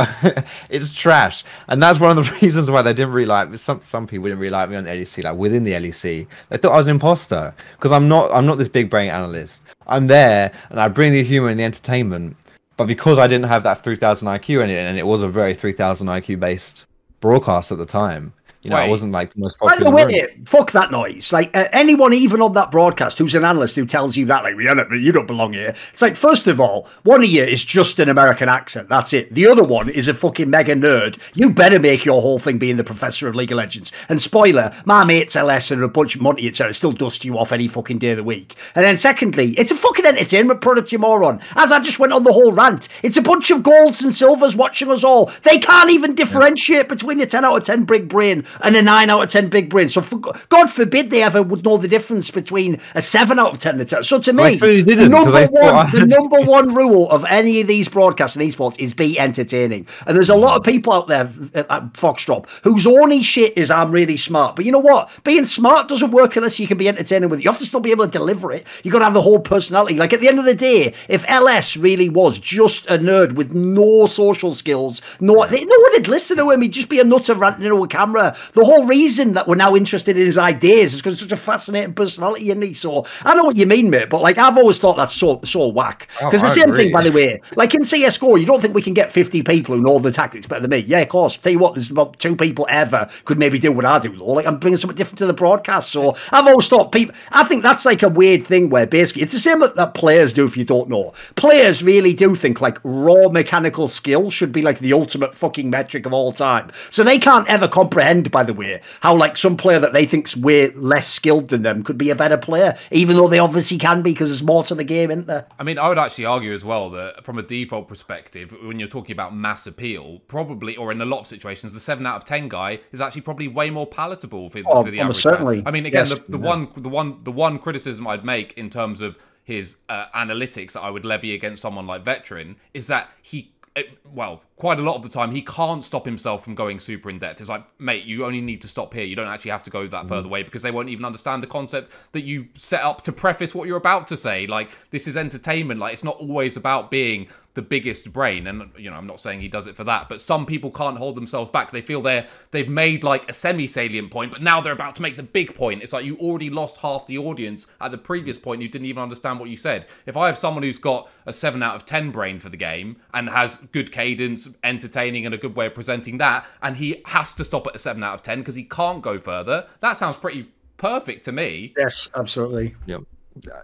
it's 0.68 0.92
trash, 0.92 1.44
and 1.68 1.82
that's 1.82 1.98
one 1.98 2.18
of 2.18 2.26
the 2.26 2.32
reasons 2.42 2.70
why 2.70 2.82
they 2.82 2.92
didn't 2.92 3.14
really 3.14 3.24
like 3.24 3.48
me. 3.48 3.56
Some 3.56 3.80
some 3.82 4.06
people 4.06 4.24
didn't 4.24 4.40
really 4.40 4.50
like 4.50 4.68
me 4.68 4.76
on 4.76 4.84
LEC, 4.84 5.24
like 5.24 5.36
within 5.38 5.64
the 5.64 5.72
LEC. 5.72 6.26
They 6.50 6.58
thought 6.58 6.74
I 6.74 6.76
was 6.76 6.88
an 6.88 6.96
imposter 6.96 7.54
because 7.76 7.90
I'm 7.90 8.06
not. 8.06 8.30
I'm 8.32 8.44
not 8.44 8.58
this 8.58 8.68
big 8.68 8.90
brain 8.90 9.08
analyst. 9.08 9.62
I'm 9.86 10.08
there, 10.08 10.52
and 10.68 10.78
I 10.78 10.88
bring 10.88 11.14
the 11.14 11.24
humor 11.24 11.48
and 11.48 11.58
the 11.58 11.64
entertainment. 11.64 12.36
But 12.76 12.86
because 12.86 13.18
I 13.18 13.26
didn't 13.26 13.48
have 13.48 13.62
that 13.64 13.84
3000 13.84 14.26
IQ 14.28 14.64
in 14.64 14.70
it, 14.70 14.78
and 14.78 14.98
it 14.98 15.06
was 15.06 15.22
a 15.22 15.28
very 15.28 15.54
3000 15.54 16.06
IQ 16.06 16.40
based 16.40 16.86
broadcast 17.20 17.70
at 17.70 17.78
the 17.78 17.86
time, 17.86 18.32
you 18.62 18.70
know, 18.70 18.76
Wait. 18.76 18.86
it 18.86 18.90
wasn't 18.90 19.10
like 19.10 19.34
the 19.34 19.40
most 19.40 19.58
popular. 19.58 19.78
in 19.78 19.84
the 19.84 19.90
way, 19.90 20.36
fuck 20.46 20.70
that 20.72 20.92
noise. 20.92 21.32
Like 21.32 21.54
uh, 21.56 21.68
anyone, 21.72 22.14
even 22.14 22.40
on 22.40 22.52
that 22.54 22.70
broadcast, 22.70 23.18
who's 23.18 23.34
an 23.34 23.44
analyst 23.44 23.74
who 23.74 23.84
tells 23.84 24.16
you 24.16 24.24
that, 24.26 24.44
like, 24.44 24.56
we 24.56 24.64
don't, 24.64 24.90
you 24.92 25.10
don't 25.10 25.26
belong 25.26 25.52
here. 25.52 25.74
It's 25.92 26.00
like, 26.00 26.14
first 26.14 26.46
of 26.46 26.60
all, 26.60 26.88
one 27.02 27.24
of 27.24 27.28
you 27.28 27.42
is 27.42 27.64
just 27.64 27.98
an 27.98 28.08
American 28.08 28.48
accent. 28.48 28.88
That's 28.88 29.12
it. 29.12 29.34
The 29.34 29.48
other 29.48 29.64
one 29.64 29.88
is 29.88 30.06
a 30.06 30.14
fucking 30.14 30.48
mega 30.48 30.74
nerd. 30.74 31.18
You 31.34 31.50
better 31.50 31.80
make 31.80 32.04
your 32.04 32.22
whole 32.22 32.38
thing 32.38 32.58
being 32.58 32.76
the 32.76 32.84
professor 32.84 33.26
of 33.26 33.34
League 33.34 33.50
of 33.50 33.56
Legends. 33.56 33.90
And 34.08 34.22
spoiler, 34.22 34.72
my 34.84 35.04
mates 35.04 35.34
LS 35.34 35.72
and 35.72 35.82
a 35.82 35.88
bunch 35.88 36.14
of 36.14 36.22
Monty 36.22 36.46
etc. 36.46 36.72
still 36.72 36.92
dust 36.92 37.24
you 37.24 37.38
off 37.38 37.50
any 37.50 37.66
fucking 37.66 37.98
day 37.98 38.12
of 38.12 38.18
the 38.18 38.24
week. 38.24 38.54
And 38.76 38.84
then 38.84 38.96
secondly, 38.96 39.54
it's 39.58 39.72
a 39.72 39.76
fucking 39.76 40.06
entertainment 40.06 40.60
product, 40.60 40.92
you 40.92 41.00
moron. 41.00 41.40
As 41.56 41.72
I 41.72 41.80
just 41.80 41.98
went 41.98 42.12
on 42.12 42.22
the 42.22 42.32
whole 42.32 42.52
rant, 42.52 42.88
it's 43.02 43.16
a 43.16 43.22
bunch 43.22 43.50
of 43.50 43.62
golds 43.64 44.04
and 44.04 44.14
silvers 44.14 44.54
watching 44.54 44.90
us 44.90 45.02
all. 45.02 45.32
They 45.42 45.58
can't 45.58 45.90
even 45.90 46.14
differentiate 46.14 46.88
between 46.88 47.20
a 47.20 47.26
10 47.26 47.44
out 47.44 47.56
of 47.56 47.64
10 47.64 47.84
big 47.84 48.08
brain 48.08 48.44
and 48.60 48.76
a 48.76 48.82
9 48.82 49.10
out 49.10 49.22
of 49.22 49.30
10 49.30 49.48
big 49.48 49.68
brain. 49.68 49.88
So 49.88 50.00
for, 50.00 50.18
God 50.48 50.70
forbid 50.70 51.10
they 51.10 51.22
ever 51.22 51.42
would 51.42 51.64
know 51.64 51.76
the 51.76 51.88
difference 51.88 52.30
between 52.30 52.80
a 52.94 53.02
7 53.02 53.38
out 53.38 53.52
of 53.52 53.60
10 53.60 53.74
and 53.74 53.82
a 53.82 53.84
10. 53.84 54.04
So 54.04 54.18
to 54.20 54.32
me, 54.32 54.56
the 54.56 55.08
number 55.08 55.46
one, 55.48 55.90
the 55.90 56.06
number 56.06 56.40
one 56.50 56.74
rule 56.74 57.10
of 57.10 57.24
any 57.26 57.60
of 57.60 57.66
these 57.66 57.88
broadcasts 57.88 58.36
and 58.36 58.48
esports 58.48 58.78
is 58.78 58.94
be 58.94 59.18
entertaining. 59.18 59.86
And 60.06 60.16
there's 60.16 60.30
a 60.30 60.36
lot 60.36 60.56
of 60.56 60.64
people 60.64 60.92
out 60.92 61.08
there 61.08 61.30
uh, 61.54 61.64
at 61.70 61.82
at 61.82 61.92
Foxdrop 61.94 62.48
whose 62.62 62.86
only 62.86 63.22
shit 63.22 63.56
is 63.56 63.70
I'm 63.70 63.90
really 63.90 64.16
smart. 64.16 64.56
But 64.56 64.64
you 64.64 64.72
know 64.72 64.78
what? 64.78 65.10
Being 65.24 65.44
smart 65.44 65.88
doesn't 65.88 66.10
work 66.10 66.36
unless 66.36 66.58
you 66.58 66.66
can 66.66 66.78
be 66.78 66.88
entertaining 66.88 67.28
with 67.28 67.40
it. 67.40 67.44
You 67.44 67.50
have 67.50 67.58
to 67.60 67.66
still 67.66 67.80
be 67.80 67.90
able 67.90 68.04
to 68.04 68.10
deliver 68.10 68.52
it. 68.52 68.66
You 68.82 68.90
got 68.90 69.00
to 69.00 69.04
have 69.04 69.14
the 69.14 69.22
whole 69.22 69.40
personality. 69.40 69.96
Like 69.96 70.12
at 70.12 70.20
the 70.20 70.28
end 70.28 70.38
of 70.38 70.44
the 70.44 70.54
day, 70.54 70.94
if 71.08 71.24
LS 71.28 71.76
really 71.76 72.08
was 72.08 72.38
just 72.38 72.86
a 72.86 72.98
nerd 72.98 73.32
with 73.32 73.52
no 73.54 74.06
social 74.06 74.54
skills, 74.54 75.02
no, 75.20 75.34
no 75.34 75.42
one 75.42 75.92
would 75.92 76.08
listen 76.08 76.36
to 76.38 76.50
him. 76.50 76.62
He'd 76.62 76.72
just 76.72 76.88
be 76.88 77.00
a 77.00 77.04
nutter 77.04 77.34
ranting 77.34 77.64
into 77.64 77.82
a 77.82 77.88
camera. 77.88 78.36
The 78.54 78.64
whole 78.64 78.86
reason 78.86 79.34
that 79.34 79.48
we're 79.48 79.56
now 79.56 79.74
interested 79.76 80.16
in 80.16 80.24
his 80.24 80.38
ideas 80.38 80.94
is 80.94 81.00
because 81.00 81.14
he's 81.14 81.28
such 81.28 81.32
a 81.32 81.40
fascinating 81.40 81.94
personality, 81.94 82.50
isn't 82.50 82.62
he? 82.62 82.74
So 82.74 83.06
I 83.24 83.34
know 83.34 83.44
what 83.44 83.56
you 83.56 83.66
mean, 83.66 83.90
mate. 83.90 84.10
But 84.10 84.22
like 84.22 84.38
I've 84.38 84.56
always 84.56 84.78
thought 84.78 84.96
that's 84.96 85.14
so 85.14 85.40
so 85.44 85.68
whack. 85.68 86.08
Oh, 86.20 86.26
Because 86.26 86.42
the 86.42 86.48
same 86.50 86.70
agree. 86.70 86.84
thing, 86.84 86.92
by 86.92 87.02
the 87.02 87.12
way, 87.12 87.40
like 87.56 87.74
in 87.74 87.84
CS:GO, 87.84 88.36
you 88.36 88.46
don't 88.46 88.60
think 88.60 88.74
we 88.74 88.82
can 88.82 88.94
get 88.94 89.12
50 89.12 89.42
people 89.42 89.76
who 89.76 89.82
know 89.82 89.98
the 89.98 90.10
tactics 90.12 90.46
better 90.46 90.62
than 90.62 90.70
me? 90.70 90.78
Yeah, 90.78 91.00
of 91.00 91.08
course. 91.08 91.36
Tell 91.36 91.52
you 91.52 91.58
what, 91.58 91.74
there's 91.74 91.90
about 91.90 92.18
two 92.18 92.36
people 92.36 92.66
ever 92.68 93.08
could 93.24 93.38
maybe 93.38 93.58
do 93.58 93.72
what 93.72 93.84
I 93.84 93.98
do, 93.98 94.16
though. 94.16 94.24
Like 94.26 94.46
I'm 94.46 94.58
bringing 94.58 94.76
something 94.76 94.96
different 94.96 95.18
to 95.18 95.26
the 95.26 95.32
broadcast. 95.34 95.90
So 95.90 96.16
I've 96.30 96.46
always 96.46 96.68
thought 96.68 96.92
people. 96.92 97.14
I 97.30 97.44
think 97.44 97.62
that's 97.62 97.84
like 97.84 98.02
a 98.02 98.08
weird 98.08 98.44
thing 98.46 98.70
where 98.70 98.86
basically 98.86 99.22
it's 99.22 99.32
the 99.32 99.38
same 99.38 99.60
that, 99.60 99.76
that 99.76 99.94
players 99.94 100.32
do. 100.32 100.44
If 100.44 100.56
you 100.56 100.64
don't 100.64 100.88
know, 100.88 101.14
players 101.36 101.82
really 101.82 102.14
do 102.14 102.34
think 102.34 102.60
like 102.60 102.78
raw 102.82 103.28
mechanical 103.28 103.88
skill 103.88 104.30
should 104.30 104.52
be 104.52 104.62
like 104.62 104.78
the 104.80 104.92
ultimate 104.92 105.34
fucking 105.34 105.70
metric 105.70 106.06
of 106.06 106.12
all 106.12 106.32
time. 106.32 106.70
So 106.90 107.04
they 107.04 107.18
can't 107.18 107.46
ever 107.48 107.68
comprehend, 107.68 108.30
by 108.32 108.42
the 108.42 108.52
way, 108.52 108.80
how 109.00 109.14
like 109.16 109.36
some 109.36 109.56
player 109.56 109.78
that 109.78 109.92
they 109.92 110.04
think's 110.06 110.36
way 110.36 110.70
less 110.70 111.06
skilled 111.06 111.50
than 111.50 111.62
them 111.62 111.84
could 111.84 111.96
be 111.98 112.10
a 112.10 112.16
better 112.16 112.36
player, 112.36 112.76
even 112.90 113.16
though 113.16 113.28
they 113.28 113.38
obviously 113.38 113.78
can 113.78 114.02
be 114.02 114.12
because 114.12 114.30
there's 114.30 114.42
more 114.42 114.64
to 114.64 114.74
the 114.74 114.82
game, 114.84 115.10
isn't 115.12 115.28
there? 115.28 115.46
I 115.58 115.62
mean, 115.62 115.78
I 115.78 115.88
would 115.88 115.98
actually 115.98 116.24
argue 116.24 116.52
as 116.52 116.64
well 116.64 116.90
that 116.90 117.24
from 117.24 117.38
a 117.38 117.42
default 117.42 117.86
perspective, 117.86 118.52
when 118.64 118.78
you're 118.80 118.88
talking 118.88 119.12
about 119.12 119.36
mass 119.36 119.66
appeal, 119.68 120.20
probably, 120.26 120.76
or 120.76 120.90
in 120.90 121.00
a 121.00 121.04
lot 121.04 121.20
of 121.20 121.26
situations, 121.28 121.74
the 121.74 121.80
7 121.80 122.04
out 122.06 122.16
of 122.16 122.24
10 122.24 122.48
guy 122.48 122.80
is 122.90 123.00
actually 123.00 123.20
probably 123.20 123.46
way 123.46 123.70
more 123.70 123.86
palatable 123.86 124.50
for, 124.50 124.60
Oh, 124.66 124.84
for 124.84 124.90
the 124.90 125.00
almost 125.00 125.24
average 125.24 125.38
certainly. 125.38 125.62
I 125.66 125.70
mean, 125.70 125.86
again, 125.86 126.06
Yes. 126.06 126.18
the, 126.18 126.32
the 126.32 126.38
one 126.38 126.68
the 126.76 126.88
one 126.88 127.18
the 127.22 127.30
one 127.30 127.58
criticism 127.58 128.06
I'd 128.08 128.24
make 128.24 128.54
in 128.56 128.70
terms 128.70 129.00
of 129.00 129.16
his 129.44 129.76
uh, 129.88 130.06
analytics 130.14 130.72
that 130.72 130.80
I 130.80 130.90
would 130.90 131.04
levy 131.04 131.34
against 131.34 131.60
someone 131.62 131.86
like 131.86 132.04
Veteran 132.04 132.56
is 132.74 132.86
that 132.86 133.10
he 133.22 133.51
uh, 133.74 133.82
well, 134.12 134.42
quite 134.56 134.78
a 134.78 134.82
lot 134.82 134.96
of 134.96 135.02
the 135.02 135.08
time, 135.08 135.32
he 135.32 135.42
can't 135.42 135.82
stop 135.82 136.04
himself 136.04 136.44
from 136.44 136.54
going 136.54 136.78
super 136.78 137.08
in 137.08 137.18
depth. 137.18 137.40
It's 137.40 137.48
like, 137.48 137.64
mate, 137.80 138.04
you 138.04 138.24
only 138.24 138.40
need 138.40 138.60
to 138.62 138.68
stop 138.68 138.92
here. 138.92 139.04
You 139.04 139.16
don't 139.16 139.28
actually 139.28 139.50
have 139.52 139.64
to 139.64 139.70
go 139.70 139.86
that 139.86 140.08
further 140.08 140.28
away 140.28 140.42
because 140.42 140.62
they 140.62 140.70
won't 140.70 140.90
even 140.90 141.04
understand 141.04 141.42
the 141.42 141.46
concept 141.46 141.92
that 142.12 142.22
you 142.22 142.48
set 142.54 142.82
up 142.82 143.02
to 143.04 143.12
preface 143.12 143.54
what 143.54 143.66
you're 143.66 143.78
about 143.78 144.06
to 144.08 144.16
say. 144.16 144.46
Like, 144.46 144.70
this 144.90 145.08
is 145.08 145.16
entertainment. 145.16 145.80
Like, 145.80 145.94
it's 145.94 146.04
not 146.04 146.16
always 146.16 146.56
about 146.56 146.90
being 146.90 147.28
the 147.54 147.62
biggest 147.62 148.12
brain 148.12 148.46
and 148.46 148.70
you 148.78 148.90
know 148.90 148.96
i'm 148.96 149.06
not 149.06 149.20
saying 149.20 149.40
he 149.40 149.48
does 149.48 149.66
it 149.66 149.76
for 149.76 149.84
that 149.84 150.08
but 150.08 150.20
some 150.20 150.46
people 150.46 150.70
can't 150.70 150.96
hold 150.96 151.14
themselves 151.14 151.50
back 151.50 151.70
they 151.70 151.80
feel 151.80 152.00
they're 152.00 152.26
they've 152.50 152.68
made 152.68 153.04
like 153.04 153.28
a 153.28 153.32
semi-salient 153.32 154.10
point 154.10 154.32
but 154.32 154.42
now 154.42 154.60
they're 154.60 154.72
about 154.72 154.94
to 154.94 155.02
make 155.02 155.16
the 155.16 155.22
big 155.22 155.54
point 155.54 155.82
it's 155.82 155.92
like 155.92 156.04
you 156.04 156.16
already 156.16 156.50
lost 156.50 156.78
half 156.80 157.06
the 157.06 157.18
audience 157.18 157.66
at 157.80 157.90
the 157.90 157.98
previous 157.98 158.38
point 158.38 158.62
you 158.62 158.68
didn't 158.68 158.86
even 158.86 159.02
understand 159.02 159.38
what 159.38 159.50
you 159.50 159.56
said 159.56 159.86
if 160.06 160.16
i 160.16 160.26
have 160.26 160.38
someone 160.38 160.62
who's 160.62 160.78
got 160.78 161.10
a 161.26 161.32
7 161.32 161.62
out 161.62 161.76
of 161.76 161.84
10 161.84 162.10
brain 162.10 162.38
for 162.38 162.48
the 162.48 162.56
game 162.56 162.96
and 163.14 163.28
has 163.28 163.56
good 163.72 163.92
cadence 163.92 164.48
entertaining 164.64 165.26
and 165.26 165.34
a 165.34 165.38
good 165.38 165.54
way 165.54 165.66
of 165.66 165.74
presenting 165.74 166.18
that 166.18 166.46
and 166.62 166.76
he 166.76 167.02
has 167.06 167.34
to 167.34 167.44
stop 167.44 167.66
at 167.66 167.76
a 167.76 167.78
7 167.78 168.02
out 168.02 168.14
of 168.14 168.22
10 168.22 168.40
because 168.40 168.54
he 168.54 168.64
can't 168.64 169.02
go 169.02 169.18
further 169.18 169.66
that 169.80 169.96
sounds 169.96 170.16
pretty 170.16 170.48
perfect 170.78 171.24
to 171.24 171.32
me 171.32 171.72
Yes, 171.76 172.08
absolutely. 172.14 172.74
Yep. 172.86 173.02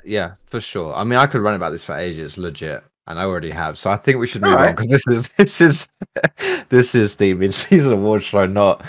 Yeah, 0.04 0.32
for 0.46 0.60
sure. 0.60 0.94
I 0.94 1.04
mean, 1.04 1.18
I 1.18 1.26
could 1.26 1.42
run 1.42 1.54
about 1.54 1.70
this 1.70 1.84
for 1.84 1.96
ages, 1.96 2.38
legit, 2.38 2.82
and 3.08 3.18
I 3.18 3.24
already 3.24 3.50
have. 3.50 3.78
So 3.78 3.90
I 3.90 3.96
think 3.96 4.18
we 4.18 4.26
should 4.26 4.42
move 4.42 4.56
on 4.56 4.76
because 4.76 4.88
this 4.88 5.02
is 5.08 5.28
this 5.36 5.60
is 5.60 5.88
this 6.68 6.94
is 6.94 7.16
the 7.16 7.34
mid-season 7.34 7.92
award 7.92 8.22
show, 8.22 8.46
not 8.46 8.84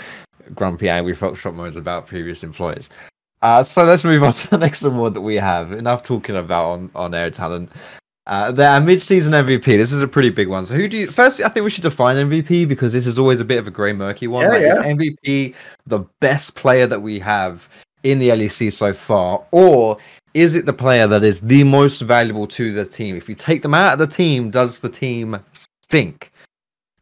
grumpy 0.54 0.88
angry 0.88 1.14
fox 1.14 1.40
foxtrot 1.40 1.54
modes 1.54 1.76
about 1.76 2.06
previous 2.06 2.44
employees. 2.44 2.88
Uh, 3.42 3.62
so 3.62 3.84
let's 3.84 4.04
move 4.04 4.22
on 4.22 4.32
to 4.34 4.50
the 4.50 4.58
next 4.58 4.82
award 4.82 5.14
that 5.14 5.22
we 5.22 5.36
have. 5.36 5.72
Enough 5.72 6.02
talking 6.02 6.36
about 6.36 6.70
on 6.70 6.90
on 6.94 7.14
air 7.14 7.30
talent. 7.30 7.72
Uh, 8.26 8.52
their 8.52 8.80
mid-season 8.80 9.32
MVP. 9.32 9.64
This 9.64 9.90
is 9.90 10.02
a 10.02 10.06
pretty 10.06 10.30
big 10.30 10.48
one. 10.48 10.64
So 10.64 10.76
who 10.76 10.86
do 10.86 10.98
you? 10.98 11.06
First, 11.10 11.40
I 11.40 11.48
think 11.48 11.64
we 11.64 11.70
should 11.70 11.82
define 11.82 12.16
MVP 12.16 12.68
because 12.68 12.92
this 12.92 13.06
is 13.06 13.18
always 13.18 13.40
a 13.40 13.44
bit 13.44 13.58
of 13.58 13.66
a 13.66 13.70
grey, 13.72 13.92
murky 13.92 14.28
one. 14.28 14.44
Yeah, 14.44 14.50
like, 14.50 14.62
yeah. 14.62 14.80
Is 14.80 14.86
MVP 14.86 15.54
the 15.86 16.00
best 16.20 16.54
player 16.54 16.86
that 16.86 17.00
we 17.00 17.18
have 17.18 17.68
in 18.02 18.18
the 18.18 18.28
LEC 18.28 18.72
so 18.72 18.92
far, 18.92 19.44
or 19.50 19.98
is 20.34 20.54
it 20.54 20.66
the 20.66 20.72
player 20.72 21.06
that 21.06 21.24
is 21.24 21.40
the 21.40 21.64
most 21.64 22.00
valuable 22.00 22.46
to 22.48 22.72
the 22.72 22.84
team? 22.84 23.16
If 23.16 23.28
you 23.28 23.34
take 23.34 23.62
them 23.62 23.74
out 23.74 23.94
of 23.94 23.98
the 23.98 24.06
team, 24.06 24.50
does 24.50 24.80
the 24.80 24.88
team 24.88 25.40
stink? 25.52 26.32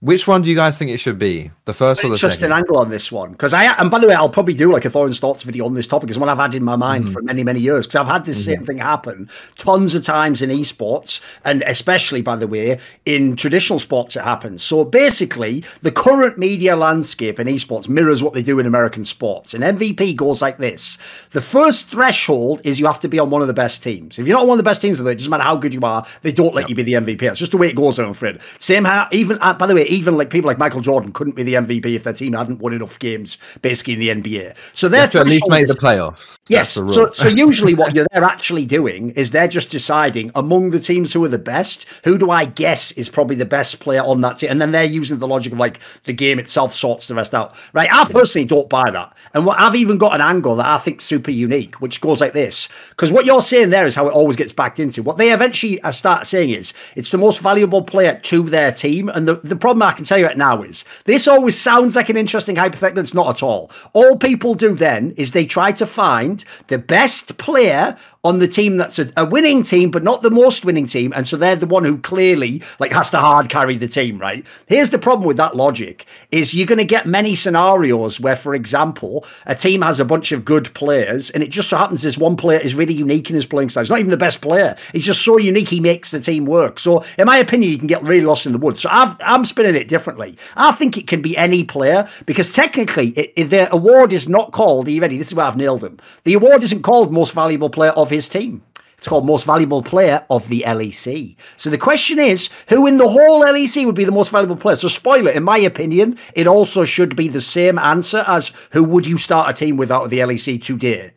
Which 0.00 0.28
one 0.28 0.42
do 0.42 0.48
you 0.48 0.54
guys 0.54 0.78
think 0.78 0.92
it 0.92 0.98
should 0.98 1.18
be? 1.18 1.50
The 1.64 1.72
first 1.72 2.04
or 2.04 2.08
the 2.08 2.14
Interesting 2.14 2.50
second? 2.50 2.52
angle 2.56 2.78
on 2.78 2.88
this 2.88 3.10
one 3.10 3.32
because 3.32 3.52
I 3.52 3.64
and 3.64 3.90
by 3.90 3.98
the 3.98 4.06
way, 4.06 4.14
I'll 4.14 4.30
probably 4.30 4.54
do 4.54 4.72
like 4.72 4.84
a 4.84 4.90
Thorin's 4.90 5.18
thoughts 5.18 5.42
video 5.42 5.66
on 5.66 5.74
this 5.74 5.88
topic 5.88 6.06
because 6.06 6.18
one 6.20 6.28
I've 6.28 6.38
had 6.38 6.54
in 6.54 6.62
my 6.62 6.76
mind 6.76 7.06
Mm-hmm. 7.06 7.12
for 7.14 7.22
many 7.22 7.42
many 7.42 7.58
years 7.58 7.88
because 7.88 7.96
I've 8.00 8.06
had 8.06 8.24
this 8.24 8.42
same 8.44 8.64
thing 8.64 8.78
happen 8.78 9.28
tons 9.56 9.96
of 9.96 10.04
times 10.04 10.40
in 10.40 10.50
esports 10.50 11.20
and 11.44 11.64
especially 11.66 12.22
by 12.22 12.36
the 12.36 12.46
way 12.46 12.78
in 13.06 13.34
traditional 13.34 13.80
sports 13.80 14.14
it 14.14 14.22
happens. 14.22 14.62
So 14.62 14.84
basically, 14.84 15.64
the 15.82 15.90
current 15.90 16.38
media 16.38 16.76
landscape 16.76 17.40
in 17.40 17.48
esports 17.48 17.88
mirrors 17.88 18.22
what 18.22 18.34
they 18.34 18.42
do 18.42 18.60
in 18.60 18.66
American 18.66 19.04
sports. 19.04 19.52
And 19.52 19.64
MVP 19.64 20.14
goes 20.14 20.40
like 20.40 20.58
this: 20.58 20.96
the 21.32 21.42
first 21.42 21.90
threshold 21.90 22.60
is 22.62 22.78
you 22.78 22.86
have 22.86 23.00
to 23.00 23.08
be 23.08 23.18
on 23.18 23.30
one 23.30 23.42
of 23.42 23.48
the 23.48 23.54
best 23.54 23.82
teams. 23.82 24.16
If 24.16 24.28
you're 24.28 24.36
not 24.36 24.42
on 24.42 24.48
one 24.48 24.58
of 24.60 24.64
the 24.64 24.70
best 24.70 24.80
teams, 24.80 24.98
with 24.98 25.08
it 25.08 25.16
doesn't 25.16 25.28
matter 25.30 25.42
how 25.42 25.56
good 25.56 25.74
you 25.74 25.80
are, 25.82 26.06
they 26.22 26.30
don't 26.30 26.54
let 26.54 26.68
you 26.68 26.76
be 26.76 26.84
the 26.84 26.92
MVP. 26.92 27.18
That's 27.18 27.40
just 27.40 27.50
the 27.50 27.58
way 27.58 27.68
it 27.68 27.74
goes. 27.74 27.98
I'm 27.98 28.10
afraid. 28.10 28.38
Same 28.60 28.84
how 28.84 29.08
even 29.10 29.38
uh, 29.40 29.54
by 29.54 29.66
the 29.66 29.74
way, 29.74 29.87
even 29.88 30.16
like 30.16 30.30
people 30.30 30.48
like 30.48 30.58
Michael 30.58 30.80
Jordan 30.80 31.12
couldn't 31.12 31.36
be 31.36 31.42
the 31.42 31.54
MVP 31.54 31.94
if 31.94 32.04
their 32.04 32.12
team 32.12 32.32
hadn't 32.32 32.58
won 32.58 32.72
enough 32.72 32.98
games, 32.98 33.38
basically 33.62 33.94
in 33.94 34.00
the 34.00 34.08
NBA. 34.08 34.54
So 34.74 34.86
You 34.86 34.90
their 34.90 35.00
have 35.02 35.12
to 35.12 35.20
at 35.20 35.26
least 35.26 35.48
make 35.48 35.66
the 35.66 35.74
playoffs. 35.74 36.38
Yes. 36.48 36.74
The 36.74 36.88
So, 36.88 37.12
so 37.12 37.28
usually 37.46 37.74
what 37.74 37.94
you're 37.94 38.06
they're 38.12 38.24
actually 38.24 38.66
doing 38.66 39.10
is 39.10 39.30
they're 39.30 39.48
just 39.48 39.70
deciding 39.70 40.30
among 40.34 40.70
the 40.70 40.80
teams 40.80 41.12
who 41.12 41.24
are 41.24 41.28
the 41.28 41.38
best, 41.38 41.86
who 42.04 42.18
do 42.18 42.30
I 42.30 42.46
guess 42.46 42.92
is 42.92 43.08
probably 43.08 43.36
the 43.36 43.44
best 43.44 43.80
player 43.80 44.02
on 44.02 44.20
that 44.22 44.38
team, 44.38 44.50
and 44.50 44.60
then 44.60 44.72
they're 44.72 44.84
using 44.84 45.18
the 45.18 45.28
logic 45.28 45.52
of 45.52 45.58
like 45.58 45.80
the 46.04 46.12
game 46.12 46.38
itself 46.38 46.74
sorts 46.74 47.08
the 47.08 47.14
rest 47.14 47.34
out. 47.34 47.54
Right. 47.72 47.88
I 47.92 48.04
personally 48.04 48.46
don't 48.46 48.68
buy 48.68 48.90
that, 48.90 49.14
and 49.34 49.46
what 49.46 49.60
I've 49.60 49.74
even 49.74 49.98
got 49.98 50.14
an 50.14 50.20
angle 50.20 50.56
that 50.56 50.66
I 50.66 50.78
think 50.78 51.00
super 51.00 51.30
unique, 51.30 51.80
which 51.80 52.00
goes 52.00 52.20
like 52.20 52.32
this, 52.32 52.68
because 52.90 53.12
what 53.12 53.26
you're 53.26 53.42
saying 53.42 53.70
there 53.70 53.86
is 53.86 53.94
how 53.94 54.08
it 54.08 54.12
always 54.12 54.36
gets 54.36 54.52
backed 54.52 54.80
into. 54.80 55.02
What 55.02 55.18
they 55.18 55.32
eventually 55.32 55.80
uh, 55.82 55.92
start 55.92 56.26
saying 56.26 56.50
is 56.50 56.72
it's 56.96 57.10
the 57.10 57.18
most 57.18 57.40
valuable 57.40 57.82
player 57.82 58.18
to 58.24 58.42
their 58.42 58.72
team, 58.72 59.08
and 59.08 59.28
the 59.28 59.36
the 59.36 59.56
problem 59.56 59.77
I 59.82 59.92
can 59.92 60.04
tell 60.04 60.18
you 60.18 60.26
right 60.26 60.36
now 60.36 60.62
is 60.62 60.84
this 61.04 61.28
always 61.28 61.58
sounds 61.58 61.96
like 61.96 62.08
an 62.08 62.16
interesting 62.16 62.56
hypothetical. 62.56 63.02
It's 63.02 63.14
not 63.14 63.36
at 63.36 63.42
all. 63.42 63.70
All 63.92 64.18
people 64.18 64.54
do 64.54 64.74
then 64.74 65.12
is 65.16 65.32
they 65.32 65.46
try 65.46 65.72
to 65.72 65.86
find 65.86 66.44
the 66.68 66.78
best 66.78 67.38
player 67.38 67.96
on 68.24 68.38
the 68.40 68.48
team 68.48 68.76
that's 68.76 68.98
a, 68.98 69.10
a 69.16 69.24
winning 69.24 69.62
team, 69.62 69.90
but 69.90 70.02
not 70.02 70.22
the 70.22 70.30
most 70.30 70.64
winning 70.64 70.86
team. 70.86 71.12
And 71.14 71.26
so 71.26 71.36
they're 71.36 71.56
the 71.56 71.66
one 71.66 71.84
who 71.84 71.98
clearly 71.98 72.62
like 72.78 72.92
has 72.92 73.10
to 73.10 73.18
hard 73.18 73.48
carry 73.48 73.76
the 73.76 73.88
team, 73.88 74.18
right? 74.18 74.44
Here's 74.66 74.90
the 74.90 74.98
problem 74.98 75.26
with 75.26 75.36
that 75.36 75.56
logic 75.56 76.06
is 76.32 76.54
you're 76.54 76.66
going 76.66 76.78
to 76.78 76.84
get 76.84 77.06
many 77.06 77.34
scenarios 77.34 78.18
where, 78.20 78.36
for 78.36 78.54
example, 78.54 79.24
a 79.46 79.54
team 79.54 79.82
has 79.82 80.00
a 80.00 80.04
bunch 80.04 80.32
of 80.32 80.44
good 80.44 80.72
players 80.74 81.30
and 81.30 81.42
it 81.42 81.50
just 81.50 81.68
so 81.68 81.76
happens 81.78 82.02
this 82.02 82.18
one 82.18 82.36
player 82.36 82.58
is 82.60 82.74
really 82.74 82.94
unique 82.94 83.30
in 83.30 83.34
his 83.36 83.46
playing 83.46 83.70
style. 83.70 83.84
He's 83.84 83.90
not 83.90 84.00
even 84.00 84.10
the 84.10 84.16
best 84.16 84.40
player. 84.40 84.76
He's 84.92 85.04
just 85.06 85.22
so 85.22 85.38
unique 85.38 85.68
he 85.68 85.80
makes 85.80 86.10
the 86.10 86.20
team 86.20 86.44
work. 86.44 86.78
So 86.80 87.04
in 87.18 87.26
my 87.26 87.38
opinion, 87.38 87.70
you 87.70 87.78
can 87.78 87.86
get 87.86 88.02
really 88.02 88.24
lost 88.24 88.46
in 88.46 88.52
the 88.52 88.58
woods. 88.58 88.80
So 88.82 88.88
I've, 88.90 89.16
I'm 89.20 89.44
spinning 89.44 89.76
it 89.76 89.88
differently. 89.88 90.36
I 90.56 90.72
think 90.72 90.96
it 90.98 91.06
can 91.06 91.22
be 91.22 91.36
any 91.36 91.64
player 91.64 92.08
because 92.26 92.52
technically 92.52 93.10
it, 93.10 93.32
it- 93.36 93.48
the 93.48 93.72
award 93.72 94.12
is 94.12 94.28
not 94.28 94.52
called, 94.52 94.88
are 94.88 94.90
you 94.90 95.00
ready? 95.00 95.16
This 95.16 95.28
is 95.28 95.34
where 95.34 95.46
I've 95.46 95.56
nailed 95.56 95.82
him. 95.82 95.98
The 96.24 96.34
award 96.34 96.62
isn't 96.62 96.82
called 96.82 97.10
most 97.12 97.32
valuable 97.32 97.70
player 97.70 97.92
of 97.92 98.07
his 98.10 98.28
team. 98.28 98.62
It's 98.98 99.06
called 99.06 99.26
most 99.26 99.46
valuable 99.46 99.80
player 99.80 100.24
of 100.28 100.48
the 100.48 100.64
LEC. 100.66 101.36
So 101.56 101.70
the 101.70 101.78
question 101.78 102.18
is, 102.18 102.50
who 102.68 102.84
in 102.86 102.96
the 102.96 103.08
whole 103.08 103.44
LEC 103.44 103.86
would 103.86 103.94
be 103.94 104.04
the 104.04 104.10
most 104.10 104.30
valuable 104.30 104.56
player? 104.56 104.74
So 104.74 104.88
spoiler, 104.88 105.30
in 105.30 105.44
my 105.44 105.58
opinion, 105.58 106.18
it 106.34 106.48
also 106.48 106.84
should 106.84 107.14
be 107.14 107.28
the 107.28 107.40
same 107.40 107.78
answer 107.78 108.24
as 108.26 108.52
who 108.72 108.82
would 108.82 109.06
you 109.06 109.16
start 109.16 109.48
a 109.48 109.52
team 109.52 109.76
with 109.76 109.92
out 109.92 110.02
of 110.02 110.10
the 110.10 110.18
LEC 110.18 110.60
today? 110.62 111.12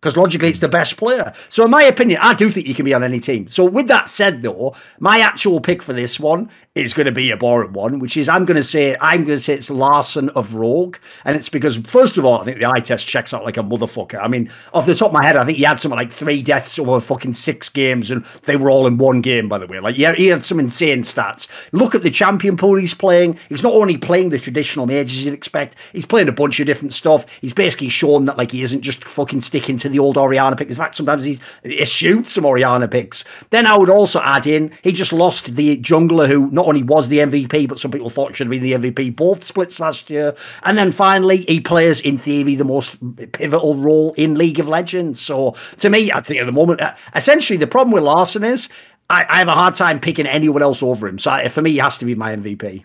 Because 0.00 0.16
logically, 0.16 0.48
it's 0.48 0.60
the 0.60 0.68
best 0.68 0.96
player. 0.96 1.32
So, 1.50 1.64
in 1.64 1.70
my 1.70 1.82
opinion, 1.82 2.20
I 2.22 2.32
do 2.32 2.50
think 2.50 2.66
you 2.66 2.74
can 2.74 2.86
be 2.86 2.94
on 2.94 3.04
any 3.04 3.20
team. 3.20 3.48
So, 3.50 3.64
with 3.64 3.86
that 3.88 4.08
said, 4.08 4.42
though, 4.42 4.74
my 4.98 5.20
actual 5.20 5.60
pick 5.60 5.82
for 5.82 5.92
this 5.92 6.18
one 6.18 6.50
is 6.74 6.94
going 6.94 7.06
to 7.06 7.12
be 7.12 7.30
a 7.30 7.36
boring 7.36 7.72
one, 7.72 7.98
which 7.98 8.16
is 8.16 8.28
I'm 8.28 8.44
going 8.44 8.56
to 8.56 8.62
say 8.62 8.96
I'm 9.00 9.24
going 9.24 9.38
to 9.38 9.42
say 9.42 9.54
it's 9.54 9.70
Larssen 9.70 10.30
of 10.30 10.54
Rogue, 10.54 10.96
and 11.24 11.36
it's 11.36 11.48
because 11.48 11.76
first 11.76 12.16
of 12.16 12.24
all, 12.24 12.40
I 12.40 12.44
think 12.44 12.58
the 12.58 12.66
eye 12.66 12.80
test 12.80 13.08
checks 13.08 13.34
out 13.34 13.44
like 13.44 13.56
a 13.56 13.62
motherfucker. 13.62 14.22
I 14.22 14.28
mean, 14.28 14.50
off 14.72 14.86
the 14.86 14.94
top 14.94 15.08
of 15.08 15.14
my 15.14 15.24
head, 15.24 15.36
I 15.36 15.44
think 15.44 15.58
he 15.58 15.64
had 15.64 15.80
something 15.80 15.98
like 15.98 16.12
three 16.12 16.42
deaths 16.42 16.78
over 16.78 17.00
fucking 17.00 17.34
six 17.34 17.68
games, 17.68 18.10
and 18.10 18.24
they 18.44 18.56
were 18.56 18.70
all 18.70 18.86
in 18.86 18.98
one 18.98 19.20
game, 19.20 19.48
by 19.48 19.58
the 19.58 19.66
way. 19.66 19.80
Like, 19.80 19.98
yeah, 19.98 20.14
he 20.14 20.28
had 20.28 20.44
some 20.44 20.60
insane 20.60 21.02
stats. 21.02 21.48
Look 21.72 21.94
at 21.94 22.04
the 22.04 22.10
champion 22.10 22.56
pool 22.56 22.78
he's 22.78 22.94
playing. 22.94 23.38
He's 23.48 23.62
not 23.62 23.74
only 23.74 23.98
playing 23.98 24.30
the 24.30 24.38
traditional 24.38 24.86
majors 24.86 25.24
you'd 25.24 25.34
expect, 25.34 25.76
he's 25.92 26.06
playing 26.06 26.28
a 26.28 26.32
bunch 26.32 26.60
of 26.60 26.66
different 26.66 26.94
stuff. 26.94 27.26
He's 27.40 27.52
basically 27.52 27.90
shown 27.90 28.24
that 28.26 28.38
like 28.38 28.52
he 28.52 28.62
isn't 28.62 28.80
just 28.80 29.04
fucking 29.04 29.42
sticking 29.42 29.76
to 29.78 29.89
the 29.92 29.98
old 29.98 30.16
Orianna 30.16 30.56
pick. 30.56 30.68
In 30.68 30.76
fact, 30.76 30.94
sometimes 30.94 31.24
he's 31.24 31.40
eschewed 31.64 32.28
some 32.28 32.44
Orianna 32.44 32.88
picks. 32.88 33.24
Then 33.50 33.66
I 33.66 33.76
would 33.76 33.90
also 33.90 34.20
add 34.20 34.46
in 34.46 34.72
he 34.82 34.92
just 34.92 35.12
lost 35.12 35.56
the 35.56 35.76
jungler 35.78 36.26
who 36.26 36.50
not 36.50 36.66
only 36.66 36.82
was 36.82 37.08
the 37.08 37.18
MVP, 37.18 37.68
but 37.68 37.78
some 37.78 37.90
people 37.90 38.10
thought 38.10 38.36
should 38.36 38.46
have 38.46 38.50
been 38.50 38.62
the 38.62 38.90
MVP 38.90 39.16
both 39.16 39.44
splits 39.44 39.80
last 39.80 40.10
year. 40.10 40.34
And 40.64 40.76
then 40.76 40.92
finally, 40.92 41.44
he 41.48 41.60
plays 41.60 42.00
in 42.00 42.18
theory 42.18 42.54
the 42.54 42.64
most 42.64 42.98
pivotal 43.32 43.76
role 43.76 44.12
in 44.14 44.36
League 44.36 44.58
of 44.58 44.68
Legends. 44.68 45.20
So 45.20 45.54
to 45.78 45.90
me, 45.90 46.12
I 46.12 46.20
think 46.20 46.40
at 46.40 46.46
the 46.46 46.52
moment, 46.52 46.80
uh, 46.80 46.94
essentially 47.14 47.56
the 47.56 47.66
problem 47.66 47.92
with 47.92 48.04
Larssen 48.04 48.44
is. 48.44 48.68
I, 49.08 49.26
I 49.28 49.38
have 49.38 49.48
a 49.48 49.54
hard 49.54 49.74
time 49.74 49.98
picking 49.98 50.28
anyone 50.28 50.62
else 50.62 50.84
over 50.84 51.08
him. 51.08 51.18
So 51.18 51.48
for 51.48 51.62
me, 51.62 51.72
he 51.72 51.78
has 51.78 51.98
to 51.98 52.04
be 52.04 52.14
my 52.14 52.36
MVP. 52.36 52.84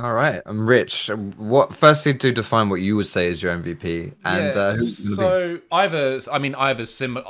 All 0.00 0.14
right, 0.14 0.40
I'm 0.46 0.66
Rich. 0.66 1.10
What 1.36 1.74
firstly 1.76 2.14
to 2.14 2.32
define 2.32 2.70
what 2.70 2.80
you 2.80 2.96
would 2.96 3.06
say 3.06 3.28
is 3.28 3.42
your 3.42 3.52
MVP, 3.54 4.14
and 4.24 4.54
Yeah, 4.54 4.60
uh, 4.60 4.74
who's 4.76 5.00
gonna 5.00 5.10
be- 5.10 5.14
so 5.16 5.60
either 5.72 6.20
I 6.32 6.38
mean 6.38 6.54
either 6.54 6.86
sim 6.86 7.18
uh, 7.18 7.22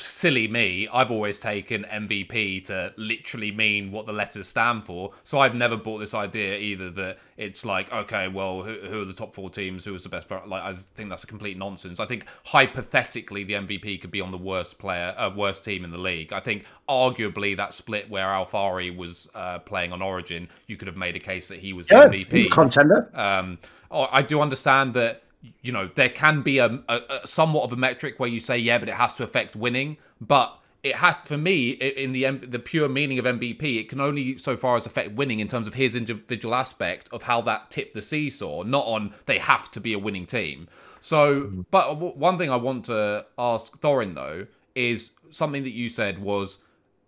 silly 0.00 0.48
me 0.48 0.88
I've 0.92 1.10
always 1.10 1.38
taken 1.40 1.84
MVP 1.84 2.64
to 2.66 2.92
literally 2.96 3.52
mean 3.52 3.92
what 3.92 4.06
the 4.06 4.12
letters 4.12 4.48
stand 4.48 4.84
for. 4.84 5.12
So 5.24 5.38
I've 5.38 5.54
never 5.54 5.76
bought 5.76 5.98
this 5.98 6.14
idea 6.14 6.58
either 6.58 6.90
that 6.90 7.18
it's 7.36 7.64
like 7.64 7.92
okay 7.92 8.28
well 8.28 8.62
who, 8.62 8.74
who 8.74 9.02
are 9.02 9.04
the 9.04 9.12
top 9.12 9.34
four 9.34 9.50
teams? 9.50 9.84
Who 9.84 9.94
is 9.94 10.02
the 10.02 10.08
best 10.08 10.28
player? 10.28 10.42
Like 10.46 10.62
I 10.62 10.72
think 10.74 11.08
that's 11.10 11.24
a 11.24 11.26
complete 11.28 11.56
nonsense. 11.58 12.00
I 12.00 12.06
think 12.06 12.26
hypothetically 12.44 13.44
the 13.44 13.54
MVP 13.54 14.00
could 14.00 14.10
be 14.10 14.20
on 14.20 14.30
the 14.30 14.38
worst 14.38 14.78
player 14.78 15.14
uh, 15.16 15.30
worst 15.34 15.64
team 15.64 15.84
in 15.84 15.90
the 15.90 15.98
league. 15.98 16.32
I 16.32 16.40
think 16.40 16.64
arguably 16.88 17.56
that 17.56 17.74
split 17.74 18.08
where 18.10 18.26
Alphari 18.26 18.94
was 18.96 19.28
uh, 19.34 19.58
playing 19.60 19.92
on 19.92 20.02
Origin 20.02 20.48
you 20.66 20.76
could 20.76 20.88
have 20.88 20.96
made 20.96 21.16
a 21.16 21.20
case 21.20 21.48
that 21.48 21.58
he 21.58 21.72
was 21.72 21.90
the 21.90 21.96
Yeah, 21.96 22.04
MVP 22.04 22.50
contender. 22.50 23.10
um, 23.14 23.58
oh, 23.90 24.08
I 24.10 24.22
do 24.22 24.40
understand 24.40 24.94
that 24.94 25.22
you 25.62 25.72
know 25.72 25.88
there 25.94 26.08
can 26.08 26.42
be 26.42 26.58
a, 26.58 26.82
a, 26.88 27.00
a 27.22 27.26
somewhat 27.26 27.64
of 27.64 27.72
a 27.72 27.76
metric 27.76 28.18
where 28.18 28.28
you 28.28 28.40
say 28.40 28.58
yeah, 28.58 28.78
but 28.78 28.88
it 28.88 28.94
has 28.94 29.14
to 29.14 29.24
affect 29.24 29.56
winning. 29.56 29.96
But 30.20 30.56
it 30.82 30.96
has 30.96 31.18
for 31.18 31.36
me 31.36 31.70
in 31.70 32.12
the 32.12 32.30
the 32.30 32.58
pure 32.58 32.88
meaning 32.88 33.18
of 33.18 33.24
MVP, 33.24 33.80
it 33.80 33.88
can 33.88 34.00
only 34.00 34.38
so 34.38 34.56
far 34.56 34.76
as 34.76 34.86
affect 34.86 35.12
winning 35.12 35.40
in 35.40 35.48
terms 35.48 35.66
of 35.66 35.74
his 35.74 35.94
individual 35.94 36.54
aspect 36.54 37.08
of 37.12 37.22
how 37.22 37.40
that 37.42 37.70
tipped 37.70 37.94
the 37.94 38.02
seesaw, 38.02 38.62
not 38.62 38.86
on 38.86 39.14
they 39.26 39.38
have 39.38 39.70
to 39.72 39.80
be 39.80 39.92
a 39.92 39.98
winning 39.98 40.26
team. 40.26 40.68
So, 41.00 41.42
mm-hmm. 41.42 41.60
but 41.70 42.16
one 42.16 42.38
thing 42.38 42.50
I 42.50 42.56
want 42.56 42.86
to 42.86 43.26
ask 43.38 43.78
Thorin 43.80 44.14
though 44.14 44.46
is 44.74 45.10
something 45.30 45.64
that 45.64 45.72
you 45.72 45.88
said 45.88 46.18
was 46.18 46.58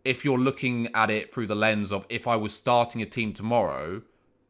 if 0.05 0.25
you're 0.25 0.39
looking 0.39 0.89
at 0.95 1.11
it 1.11 1.33
through 1.33 1.47
the 1.47 1.55
lens 1.55 1.93
of 1.93 2.07
if 2.09 2.27
I 2.27 2.37
was 2.37 2.55
starting 2.55 3.03
a 3.03 3.07
team 3.07 3.33
tomorrow, 3.33 4.03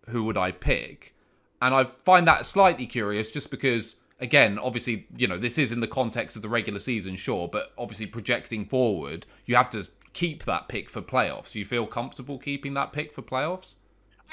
who 0.09 0.25
would 0.25 0.37
I 0.37 0.51
pick? 0.53 1.15
And 1.63 1.73
I 1.73 1.85
find 1.85 2.27
that 2.27 2.45
slightly 2.45 2.87
curious 2.87 3.31
just 3.31 3.51
because, 3.51 3.95
again, 4.21 4.59
obviously, 4.59 5.07
you 5.17 5.29
know, 5.29 5.39
this 5.39 5.59
is 5.59 5.71
in 5.71 5.79
the 5.79 5.87
context 5.87 6.35
of 6.35 6.43
the 6.43 6.49
regular 6.49 6.81
season, 6.81 7.15
sure, 7.15 7.47
but 7.47 7.73
obviously 7.79 8.07
projecting 8.07 8.65
forward, 8.65 9.27
you 9.47 9.55
have 9.55 9.71
to 9.71 9.87
keep 10.13 10.45
that 10.45 10.67
pick 10.67 10.91
for 10.91 11.01
playoffs. 11.01 11.55
You 11.55 11.65
feel 11.65 11.87
comfortable 11.87 12.37
keeping 12.37 12.75
that 12.75 12.93
pick 12.93 13.13
for 13.15 13.23
playoffs? 13.23 13.75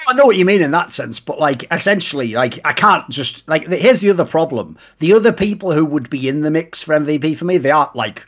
I 0.08 0.12
know 0.14 0.24
what 0.24 0.36
you 0.36 0.44
mean 0.44 0.60
in 0.60 0.72
that 0.72 0.92
sense, 0.92 1.20
but 1.20 1.38
like 1.38 1.70
essentially, 1.70 2.32
like 2.32 2.58
I 2.64 2.72
can't 2.72 3.08
just 3.10 3.46
like 3.46 3.68
here's 3.68 4.00
the 4.00 4.10
other 4.10 4.24
problem: 4.24 4.78
the 4.98 5.12
other 5.12 5.30
people 5.30 5.72
who 5.72 5.84
would 5.84 6.10
be 6.10 6.26
in 6.26 6.40
the 6.40 6.50
mix 6.50 6.82
for 6.82 6.98
MVP 6.98 7.36
for 7.36 7.44
me, 7.44 7.58
they 7.58 7.70
aren't 7.70 7.94
like 7.94 8.26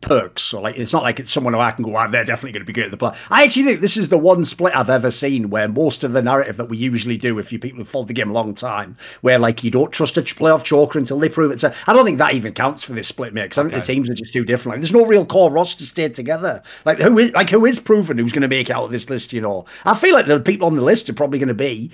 Perkz. 0.00 0.54
or 0.54 0.60
like 0.60 0.78
it's 0.78 0.92
not 0.92 1.02
like 1.02 1.20
it's 1.20 1.32
someone 1.32 1.54
who 1.54 1.60
I 1.60 1.70
can 1.70 1.84
go, 1.84 1.92
they're 2.10 2.24
definitely 2.24 2.52
going 2.52 2.62
to 2.62 2.66
be 2.66 2.72
good 2.72 2.84
at 2.84 2.90
the 2.90 2.96
play. 2.96 3.14
I 3.30 3.44
actually 3.44 3.64
think 3.64 3.80
this 3.80 3.96
is 3.96 4.08
the 4.08 4.18
one 4.18 4.44
split 4.44 4.76
I've 4.76 4.90
ever 4.90 5.10
seen 5.10 5.50
where 5.50 5.68
most 5.68 6.04
of 6.04 6.12
the 6.12 6.22
narrative 6.22 6.56
that 6.56 6.66
we 6.66 6.76
usually 6.76 7.16
do, 7.16 7.38
if 7.38 7.52
you 7.52 7.58
people 7.58 7.80
have 7.80 7.88
followed 7.88 8.08
the 8.08 8.14
game 8.14 8.30
a 8.30 8.32
long 8.32 8.54
time, 8.54 8.96
where 9.20 9.38
like 9.38 9.64
you 9.64 9.70
don't 9.70 9.92
trust 9.92 10.16
a 10.16 10.22
playoff 10.22 10.64
choker 10.64 10.98
until 10.98 11.18
they 11.18 11.28
prove 11.28 11.52
it. 11.52 11.58
To, 11.60 11.74
I 11.86 11.92
don't 11.92 12.04
think 12.04 12.18
that 12.18 12.34
even 12.34 12.54
counts 12.54 12.84
for 12.84 12.92
this 12.92 13.08
split 13.08 13.34
mix. 13.34 13.58
I 13.58 13.62
think 13.62 13.74
the 13.74 13.80
teams 13.80 14.10
are 14.10 14.14
just 14.14 14.32
too 14.32 14.44
different. 14.44 14.74
Like 14.74 14.80
there's 14.80 14.92
no 14.92 15.06
real 15.06 15.26
core 15.26 15.50
roster 15.50 15.84
stayed 15.84 16.14
together. 16.14 16.62
Like 16.84 17.00
who 17.00 17.18
is 17.18 17.32
like 17.32 17.50
who 17.50 17.64
is 17.66 17.80
proven 17.80 18.18
who's 18.18 18.32
going 18.32 18.42
to 18.42 18.48
make 18.48 18.70
out 18.70 18.84
of 18.84 18.90
this 18.90 19.10
list? 19.10 19.32
You 19.32 19.40
know, 19.40 19.66
I 19.84 19.94
feel 19.94 20.14
like 20.14 20.26
the 20.26 20.40
people 20.40 20.66
on 20.66 20.76
the 20.76 20.84
list 20.84 21.08
are 21.08 21.14
probably 21.14 21.38
going 21.38 21.48
to 21.48 21.54
be 21.54 21.90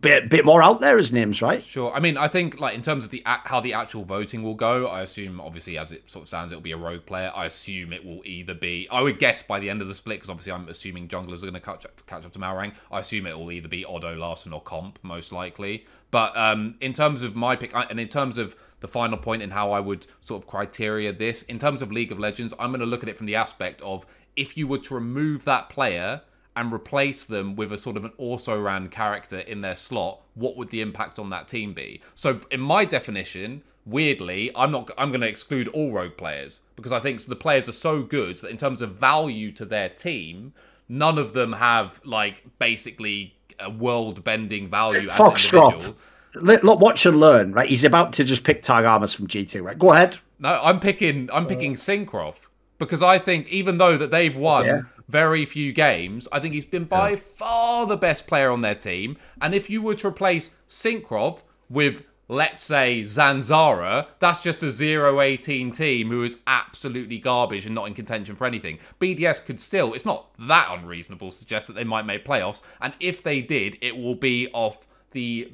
bit 0.00 0.28
bit 0.28 0.44
more 0.44 0.62
out 0.62 0.80
there 0.80 0.98
as 0.98 1.12
names, 1.12 1.42
right? 1.42 1.62
Sure. 1.62 1.92
I 1.92 2.00
mean, 2.00 2.16
I 2.16 2.28
think 2.28 2.60
like 2.60 2.74
in 2.74 2.82
terms 2.82 3.04
of 3.04 3.10
the 3.10 3.22
how 3.24 3.60
the 3.60 3.74
actual 3.74 4.04
voting 4.04 4.42
will 4.42 4.54
go, 4.54 4.86
I 4.86 5.02
assume 5.02 5.40
obviously 5.40 5.78
as 5.78 5.92
it 5.92 6.10
sort 6.10 6.24
of 6.24 6.28
stands, 6.28 6.52
it'll 6.52 6.62
be 6.62 6.72
a 6.72 6.76
rogue 6.76 7.06
player. 7.06 7.32
I 7.34 7.46
assume 7.46 7.92
it 7.92 8.04
will 8.04 8.22
either 8.24 8.54
be. 8.54 8.88
I 8.90 9.02
would 9.02 9.18
guess 9.18 9.42
by 9.42 9.60
the 9.60 9.70
end 9.70 9.82
of 9.82 9.88
the 9.88 9.94
split, 9.94 10.18
because 10.18 10.30
obviously 10.30 10.52
I'm 10.52 10.68
assuming 10.68 11.08
junglers 11.08 11.38
are 11.38 11.50
going 11.50 11.54
to 11.54 11.60
catch 11.60 11.84
up, 11.84 12.04
catch 12.06 12.24
up 12.24 12.32
to 12.32 12.38
Malrang. 12.38 12.74
I 12.90 13.00
assume 13.00 13.26
it 13.26 13.38
will 13.38 13.52
either 13.52 13.68
be 13.68 13.84
Odo, 13.84 14.16
Larssen, 14.16 14.52
or 14.52 14.60
Comp, 14.60 14.98
most 15.02 15.32
likely. 15.32 15.86
But 16.10 16.36
um, 16.36 16.76
in 16.80 16.92
terms 16.92 17.22
of 17.22 17.34
my 17.34 17.56
pick, 17.56 17.74
and 17.74 17.98
in 17.98 18.08
terms 18.08 18.38
of 18.38 18.56
the 18.82 18.88
final 18.88 19.16
point 19.16 19.40
in 19.42 19.50
how 19.50 19.70
I 19.70 19.80
would 19.80 20.06
sort 20.20 20.42
of 20.42 20.48
criteria 20.48 21.12
this 21.12 21.44
in 21.44 21.58
terms 21.58 21.80
of 21.82 21.90
League 21.90 22.12
of 22.12 22.18
Legends. 22.18 22.52
I'm 22.58 22.70
going 22.70 22.80
to 22.80 22.86
look 22.86 23.02
at 23.02 23.08
it 23.08 23.16
from 23.16 23.26
the 23.26 23.36
aspect 23.36 23.80
of 23.80 24.04
if 24.36 24.56
you 24.56 24.66
were 24.66 24.78
to 24.78 24.94
remove 24.94 25.44
that 25.44 25.68
player 25.70 26.20
and 26.56 26.72
replace 26.72 27.24
them 27.24 27.56
with 27.56 27.72
a 27.72 27.78
sort 27.78 27.96
of 27.96 28.04
an 28.04 28.12
also 28.18 28.60
ran 28.60 28.88
character 28.88 29.40
in 29.40 29.60
their 29.60 29.76
slot, 29.76 30.20
what 30.34 30.56
would 30.56 30.70
the 30.70 30.80
impact 30.80 31.18
on 31.18 31.30
that 31.30 31.48
team 31.48 31.72
be? 31.72 32.00
So, 32.14 32.40
in 32.50 32.60
my 32.60 32.84
definition, 32.84 33.62
weirdly, 33.86 34.50
I'm 34.54 34.70
not. 34.70 34.90
I'm 34.98 35.10
going 35.10 35.22
to 35.22 35.28
exclude 35.28 35.68
all 35.68 35.92
rogue 35.92 36.16
players 36.16 36.60
because 36.76 36.92
I 36.92 37.00
think 37.00 37.24
the 37.24 37.36
players 37.36 37.68
are 37.68 37.72
so 37.72 38.02
good 38.02 38.36
that 38.38 38.50
in 38.50 38.56
terms 38.56 38.82
of 38.82 38.96
value 38.96 39.52
to 39.52 39.64
their 39.64 39.88
team, 39.88 40.52
none 40.88 41.18
of 41.18 41.32
them 41.32 41.52
have 41.52 42.00
like 42.04 42.42
basically 42.58 43.34
a 43.60 43.70
world-bending 43.70 44.68
value 44.68 45.08
as 45.08 45.18
an 45.18 45.24
Foxdrop. 45.24 45.72
individual. 45.72 45.96
Look, 46.34 46.62
look, 46.62 46.80
watch 46.80 47.04
and 47.04 47.20
learn, 47.20 47.52
right? 47.52 47.68
He's 47.68 47.84
about 47.84 48.14
to 48.14 48.24
just 48.24 48.42
pick 48.42 48.62
Tag 48.62 48.84
from 49.10 49.26
G2, 49.26 49.62
right? 49.62 49.78
Go 49.78 49.92
ahead. 49.92 50.18
No, 50.38 50.60
I'm 50.62 50.80
picking. 50.80 51.30
I'm 51.32 51.46
picking 51.46 51.74
Cinkrof 51.74 52.36
because 52.84 53.02
I 53.02 53.18
think 53.18 53.48
even 53.48 53.78
though 53.78 53.96
that 53.96 54.10
they've 54.10 54.36
won 54.36 54.66
Yeah. 54.66 54.80
very 55.08 55.44
few 55.44 55.72
games, 55.72 56.28
I 56.32 56.40
think 56.40 56.54
he's 56.54 56.64
been 56.64 56.84
by 56.84 57.16
far 57.16 57.86
the 57.86 57.96
best 57.96 58.26
player 58.26 58.50
on 58.50 58.60
their 58.62 58.74
team. 58.74 59.16
And 59.40 59.54
if 59.54 59.68
you 59.70 59.82
were 59.82 59.94
to 59.96 60.08
replace 60.08 60.50
Cinkrof 60.68 61.42
with 61.68 62.04
let's 62.28 62.62
say 62.62 63.02
Zanzara, 63.02 64.06
that's 64.18 64.40
just 64.40 64.62
a 64.62 64.66
0-18 64.66 65.76
team 65.76 66.08
who 66.08 66.24
is 66.24 66.38
absolutely 66.46 67.18
garbage 67.18 67.66
and 67.66 67.74
not 67.74 67.86
in 67.88 67.94
contention 67.94 68.34
for 68.34 68.46
anything. 68.46 68.78
BDS 69.00 69.44
could 69.44 69.60
still, 69.60 69.92
it's 69.92 70.06
not 70.06 70.30
that 70.48 70.68
unreasonable, 70.70 71.30
suggest 71.30 71.66
that 71.66 71.74
they 71.74 71.84
might 71.84 72.06
make 72.06 72.24
playoffs, 72.24 72.62
and 72.80 72.94
if 73.00 73.22
they 73.22 73.42
did, 73.42 73.76
it 73.82 73.94
will 73.96 74.14
be 74.14 74.48
off 74.54 74.86
the 75.10 75.52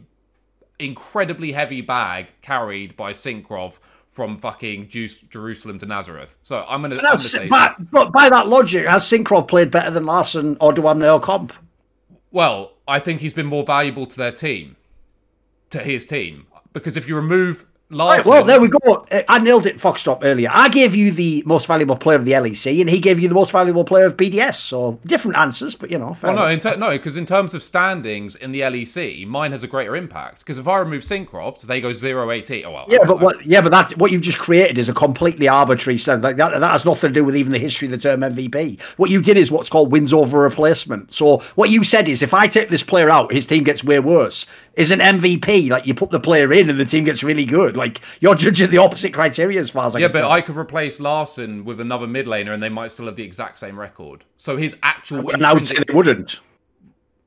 incredibly 0.78 1.50
heavy 1.50 1.80
bag 1.80 2.28
carried 2.42 2.96
by 2.96 3.12
Cinkrof 3.12 3.74
from 4.18 4.36
fucking 4.36 4.88
Juice, 4.88 5.20
Jerusalem 5.20 5.78
to 5.78 5.86
Nazareth. 5.86 6.36
So 6.42 6.56
I'm 6.68 6.82
gonna, 6.82 6.96
I'm 6.96 7.02
gonna 7.02 7.10
That's, 7.10 7.30
say 7.30 7.46
but, 7.46 7.76
but 7.92 8.10
by 8.10 8.28
that 8.28 8.48
logic, 8.48 8.84
has 8.84 9.04
Cinkrof 9.04 9.46
played 9.46 9.70
better 9.70 9.92
than 9.92 10.06
Larssen 10.06 10.56
or 10.60 10.72
do 10.72 10.88
I 10.88 10.92
know 10.94 11.20
comp? 11.20 11.52
Well, 12.32 12.72
I 12.88 12.98
think 12.98 13.20
he's 13.20 13.32
been 13.32 13.46
more 13.46 13.62
valuable 13.62 14.06
to 14.06 14.16
their 14.16 14.32
team, 14.32 14.74
to 15.70 15.78
his 15.78 16.04
team, 16.04 16.48
because 16.72 16.96
if 16.96 17.08
you 17.08 17.14
remove 17.14 17.64
Right, 17.90 18.22
well, 18.26 18.44
there 18.44 18.60
we 18.60 18.68
go. 18.68 19.06
Uh, 19.10 19.22
I 19.28 19.38
nailed 19.38 19.64
it, 19.64 19.78
Foxdrop, 19.78 20.20
earlier. 20.22 20.50
I 20.52 20.68
gave 20.68 20.94
you 20.94 21.10
the 21.10 21.42
most 21.46 21.66
valuable 21.66 21.96
player 21.96 22.18
of 22.18 22.26
the 22.26 22.32
LEC, 22.32 22.82
and 22.82 22.90
he 22.90 23.00
gave 23.00 23.18
you 23.18 23.28
the 23.28 23.34
most 23.34 23.50
valuable 23.50 23.82
player 23.82 24.04
of 24.04 24.16
BDS. 24.16 24.56
So 24.56 25.00
different 25.06 25.38
answers, 25.38 25.74
but 25.74 25.90
you 25.90 25.98
know, 25.98 26.12
fair 26.12 26.34
Well, 26.34 26.44
no, 26.44 26.50
in 26.50 26.60
ter- 26.60 26.76
no, 26.76 26.90
because 26.90 27.16
in 27.16 27.24
terms 27.24 27.54
of 27.54 27.62
standings 27.62 28.36
in 28.36 28.52
the 28.52 28.60
LEC, 28.60 29.26
mine 29.26 29.52
has 29.52 29.62
a 29.62 29.66
greater 29.66 29.96
impact. 29.96 30.40
Because 30.40 30.58
if 30.58 30.68
I 30.68 30.76
remove 30.78 31.02
Cinkrof, 31.02 31.62
they 31.62 31.80
go 31.80 31.88
0-18. 31.88 32.64
Oh 32.66 32.72
well, 32.72 32.86
Yeah, 32.90 32.98
but 33.06 33.20
what? 33.20 33.44
Yeah, 33.46 33.62
but 33.62 33.70
that's 33.70 33.96
what 33.96 34.12
you've 34.12 34.20
just 34.20 34.38
created 34.38 34.76
is 34.76 34.90
a 34.90 34.94
completely 34.94 35.48
arbitrary 35.48 35.96
standard. 35.96 36.24
Like 36.24 36.36
that, 36.36 36.60
that 36.60 36.70
has 36.70 36.84
nothing 36.84 37.08
to 37.08 37.14
do 37.14 37.24
with 37.24 37.36
even 37.38 37.52
the 37.52 37.58
history 37.58 37.86
of 37.86 37.92
the 37.92 37.98
term 37.98 38.20
MVP. 38.20 38.82
What 38.98 39.08
you 39.08 39.22
did 39.22 39.38
is 39.38 39.50
what's 39.50 39.70
called 39.70 39.90
wins 39.90 40.12
over 40.12 40.40
replacement. 40.40 41.14
So 41.14 41.38
what 41.54 41.70
you 41.70 41.84
said 41.84 42.06
is, 42.06 42.20
if 42.20 42.34
I 42.34 42.48
take 42.48 42.68
this 42.68 42.82
player 42.82 43.08
out, 43.08 43.32
his 43.32 43.46
team 43.46 43.64
gets 43.64 43.82
way 43.82 43.98
worse. 43.98 44.44
Is 44.74 44.92
an 44.92 45.00
MVP 45.00 45.70
like 45.70 45.86
you 45.86 45.94
put 45.94 46.10
the 46.10 46.20
player 46.20 46.52
in 46.52 46.70
and 46.70 46.78
the 46.78 46.84
team 46.84 47.02
gets 47.04 47.24
really 47.24 47.44
good? 47.44 47.77
Like 47.78 48.00
you're 48.20 48.34
judging 48.34 48.70
the 48.70 48.78
opposite 48.78 49.14
criteria 49.14 49.60
as 49.60 49.70
far 49.70 49.86
as 49.86 49.96
I 49.96 50.00
Yeah, 50.00 50.08
but 50.08 50.20
tell. 50.20 50.30
I 50.30 50.42
could 50.42 50.56
replace 50.56 51.00
Larssen 51.00 51.64
with 51.64 51.80
another 51.80 52.06
mid 52.06 52.26
laner, 52.26 52.52
and 52.52 52.62
they 52.62 52.68
might 52.68 52.90
still 52.92 53.06
have 53.06 53.16
the 53.16 53.24
exact 53.24 53.58
same 53.58 53.78
record. 53.78 54.24
So 54.36 54.56
his 54.56 54.76
actual 54.82 55.30
and 55.30 55.46
I 55.46 55.52
would 55.52 55.66
say 55.66 55.76
they 55.76 55.94
wouldn't. 55.94 56.40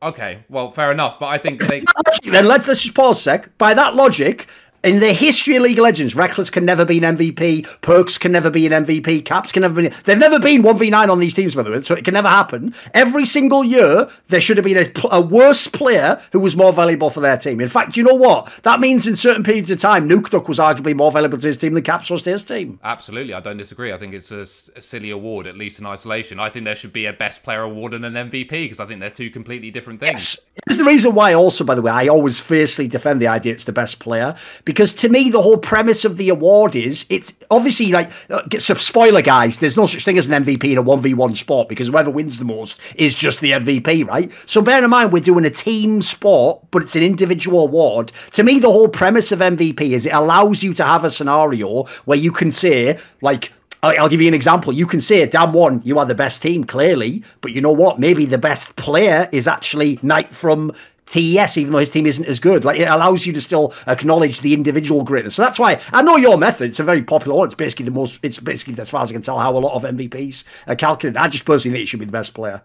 Okay, 0.04 0.44
well, 0.50 0.72
fair 0.72 0.92
enough. 0.92 1.20
But 1.20 1.28
I 1.28 1.38
think 1.38 1.62
they. 1.62 1.84
Then 2.24 2.48
let's, 2.48 2.68
let's 2.68 2.82
just 2.82 2.96
pause 2.96 3.20
a 3.20 3.22
sec. 3.22 3.58
By 3.58 3.74
that 3.76 3.96
logic, 3.96 4.48
in 4.84 5.00
the 5.00 5.14
history 5.14 5.56
of 5.56 5.64
League 5.64 5.78
of 5.78 5.84
Legends, 5.84 6.16
Rekkles 6.16 6.52
can 6.52 6.66
never 6.66 6.86
be 6.86 6.98
an 6.98 7.16
MVP, 7.18 7.68
Perkz 7.82 8.20
can 8.20 8.32
never 8.32 8.50
be 8.50 8.66
an 8.66 8.86
MVP, 8.86 9.24
Caps 9.26 9.52
can 9.52 9.62
never 9.62 9.82
be. 9.82 9.90
They've 10.06 10.18
never 10.18 10.40
been 10.40 10.64
1v9 10.64 11.10
on 11.10 11.20
these 11.20 11.34
teams, 11.34 11.54
by 11.54 11.64
the 11.64 11.72
way, 11.72 11.84
so 11.84 11.94
it 11.96 12.04
can 12.04 12.16
never 12.16 12.28
happen. 12.28 12.74
Every 12.94 13.26
single 13.26 13.64
year, 13.64 14.10
there 14.30 14.42
should 14.42 14.58
have 14.58 14.64
been 14.64 14.78
a, 14.78 14.92
a 15.12 15.22
worse 15.22 15.68
player 15.68 16.20
who 16.32 16.40
was 16.40 16.56
more 16.56 16.74
valuable 16.74 17.12
for 17.12 17.20
their 17.20 17.38
team. 17.38 17.62
In 17.62 17.70
fact, 17.70 17.96
you 17.96 18.04
know 18.04 18.16
what? 18.16 18.52
That 18.64 18.80
means 18.80 19.06
in 19.06 19.16
certain 19.16 19.44
periods 19.44 19.70
of 19.70 19.80
time, 19.80 20.10
Nukeduck 20.10 20.48
was 20.48 20.58
arguably 20.58 20.96
more 20.96 21.12
valuable 21.12 21.38
to 21.38 21.48
his 21.48 21.58
team 21.58 21.76
than 21.76 21.84
Caps 21.84 22.10
was 22.10 22.24
to 22.24 22.32
his 22.32 22.44
team. 22.44 22.80
Absolutely, 22.84 23.34
I 23.34 23.40
don't 23.40 23.58
disagree. 23.58 23.94
I 23.94 23.98
think 23.98 24.14
it's 24.14 24.32
a 24.32 24.46
silly 24.46 25.12
award, 25.12 25.46
at 25.46 25.58
least 25.58 25.80
in 25.80 25.86
isolation. 25.86 26.40
I 26.40 26.50
think 26.50 26.66
there 26.66 26.76
should 26.76 26.94
be 26.94 27.06
a 27.06 27.14
best 27.14 27.44
player 27.44 27.62
award 27.62 27.94
and 27.94 28.04
an 28.06 28.14
MVP 28.14 28.50
because 28.50 28.80
I 28.80 28.88
think 28.88 29.00
they're 29.00 29.12
two 29.12 29.30
completely 29.30 29.70
different 29.70 30.00
things. 30.00 30.38
This 30.66 30.76
is 30.76 30.78
the 30.78 30.86
reason 30.86 31.14
why, 31.14 31.34
also, 31.34 31.64
by 31.64 31.76
the 31.76 31.82
way, 31.82 31.92
I 31.92 32.08
always 32.08 32.40
fiercely 32.40 32.88
defend 32.88 33.22
the 33.22 33.28
idea 33.28 33.54
it's 33.54 33.66
the 33.66 33.72
best 33.72 34.00
player 34.00 34.36
because 34.66 34.71
to 34.74 35.10
me, 35.10 35.30
the 35.30 35.42
whole 35.42 35.58
premise 35.58 36.06
of 36.06 36.18
the 36.18 36.30
award 36.30 36.76
is 36.76 37.06
it's 37.10 37.34
obviously 37.50 37.92
like 37.92 38.12
uh, 38.30 38.42
some 38.60 38.78
spoiler, 38.78 39.22
guys. 39.22 39.60
There's 39.60 39.78
no 39.78 39.88
such 39.88 40.06
thing 40.06 40.18
as 40.18 40.30
an 40.30 40.44
MVP 40.44 40.66
in 40.66 40.78
a 40.78 40.82
one 40.82 41.02
v 41.02 41.14
one 41.14 41.36
sport 41.36 41.70
because 41.70 41.88
whoever 41.88 42.10
wins 42.10 42.38
the 42.38 42.46
most 42.46 42.80
is 42.96 43.16
just 43.16 43.42
the 43.42 43.52
MVP, 43.52 44.08
right? 44.08 44.32
So 44.46 44.62
bear 44.62 44.84
in 44.84 44.90
mind, 44.90 45.12
we're 45.12 45.22
doing 45.22 45.46
a 45.46 45.50
team 45.50 46.02
sport, 46.02 46.62
but 46.72 46.84
it's 46.84 46.96
an 46.96 47.04
individual 47.04 47.62
award. 47.62 48.12
To 48.34 48.44
me, 48.44 48.60
the 48.60 48.72
whole 48.72 48.88
premise 48.88 49.32
of 49.32 49.40
MVP 49.40 49.82
is 49.92 50.06
it 50.06 50.14
allows 50.14 50.64
you 50.64 50.74
to 50.76 50.84
have 50.84 51.06
a 51.06 51.12
scenario 51.12 51.86
where 52.06 52.18
you 52.18 52.32
can 52.32 52.52
say 52.52 53.00
like. 53.22 53.52
I'll 53.84 54.10
give 54.10 54.22
you 54.22 54.28
an 54.28 54.36
example. 54.36 54.72
You 54.72 54.86
can 54.86 55.02
say, 55.02 55.26
damn 55.26 55.54
one, 55.54 55.82
you 55.84 55.98
are 55.98 56.06
the 56.06 56.14
best 56.14 56.44
team, 56.44 56.66
clearly. 56.66 57.24
But 57.42 57.54
you 57.54 57.62
know 57.62 57.72
what? 57.72 58.00
Maybe 58.00 58.28
the 58.28 58.38
best 58.38 58.76
player 58.76 59.28
is 59.32 59.48
actually 59.48 59.98
Knight 60.04 60.36
from 60.36 60.72
TES, 61.12 61.58
even 61.58 61.74
though 61.74 61.80
his 61.80 61.90
team 61.90 62.08
isn't 62.08 62.26
as 62.26 62.40
good. 62.40 62.66
Like, 62.66 62.80
it 62.80 62.88
allows 62.88 63.26
you 63.26 63.34
to 63.34 63.42
still 63.42 63.74
acknowledge 63.88 64.42
the 64.42 64.54
individual 64.54 65.04
greatness. 65.04 65.36
So 65.36 65.44
that's 65.44 65.60
why 65.60 65.80
I 65.92 66.02
know 66.02 66.16
your 66.16 66.38
method. 66.38 66.70
It's 66.70 66.80
a 66.80 66.84
very 66.84 67.04
popular 67.04 67.38
one. 67.38 67.46
It's 67.46 67.56
basically 67.56 67.86
the 67.86 67.92
most, 67.92 68.20
it's 68.24 68.40
basically, 68.40 68.82
as 68.82 68.90
far 68.90 69.04
as 69.04 69.12
I 69.12 69.14
can 69.14 69.22
tell, 69.22 69.38
how 69.38 69.56
a 69.56 69.60
lot 69.60 69.76
of 69.76 69.84
MVPs 69.84 70.46
are 70.68 70.76
calculated. 70.76 71.20
I 71.20 71.28
just 71.28 71.46
personally 71.46 71.76
think 71.76 71.84
it 71.84 71.90
should 71.90 72.00
be 72.00 72.06
the 72.06 72.12
best 72.12 72.34
player. 72.34 72.62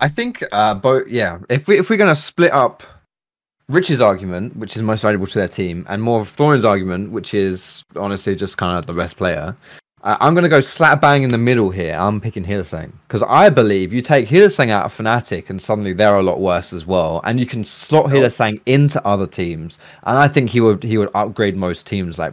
I 0.00 0.08
think 0.08 0.42
uh, 0.52 0.74
both. 0.74 1.08
Yeah, 1.08 1.38
if 1.48 1.68
we 1.68 1.78
if 1.78 1.90
we're 1.90 1.98
gonna 1.98 2.14
split 2.14 2.52
up 2.52 2.82
Rich's 3.68 4.00
argument, 4.00 4.56
which 4.56 4.74
is 4.74 4.82
most 4.82 5.02
valuable 5.02 5.26
to 5.26 5.38
their 5.38 5.48
team, 5.48 5.84
and 5.88 6.02
more 6.02 6.20
of 6.20 6.28
Thorin's 6.28 6.64
argument, 6.64 7.12
which 7.12 7.34
is 7.34 7.84
honestly 7.96 8.34
just 8.34 8.56
kind 8.56 8.78
of 8.78 8.86
the 8.86 8.94
best 8.94 9.18
player, 9.18 9.54
I'm 10.02 10.34
gonna 10.34 10.48
go 10.48 10.62
slap 10.62 11.00
bang 11.00 11.22
in 11.22 11.30
the 11.30 11.38
middle 11.38 11.70
here. 11.70 11.94
I'm 11.94 12.20
picking 12.20 12.44
Hylissang 12.44 12.92
because 13.06 13.22
I 13.22 13.50
believe 13.50 13.92
you 13.92 14.00
take 14.00 14.28
Hylissang 14.28 14.70
out 14.70 14.86
of 14.86 14.96
Fnatic, 14.96 15.50
and 15.50 15.60
suddenly 15.60 15.92
they're 15.92 16.16
a 16.16 16.22
lot 16.22 16.40
worse 16.40 16.72
as 16.72 16.86
well, 16.86 17.20
and 17.24 17.38
you 17.38 17.44
can 17.44 17.64
slot 17.64 18.06
Hylissang 18.06 18.60
into 18.64 19.04
other 19.06 19.26
teams, 19.26 19.78
and 20.04 20.16
I 20.16 20.26
think 20.26 20.50
he 20.50 20.60
would 20.60 20.82
he 20.82 20.96
would 20.96 21.10
upgrade 21.14 21.56
most 21.56 21.86
teams. 21.86 22.18
Like 22.18 22.32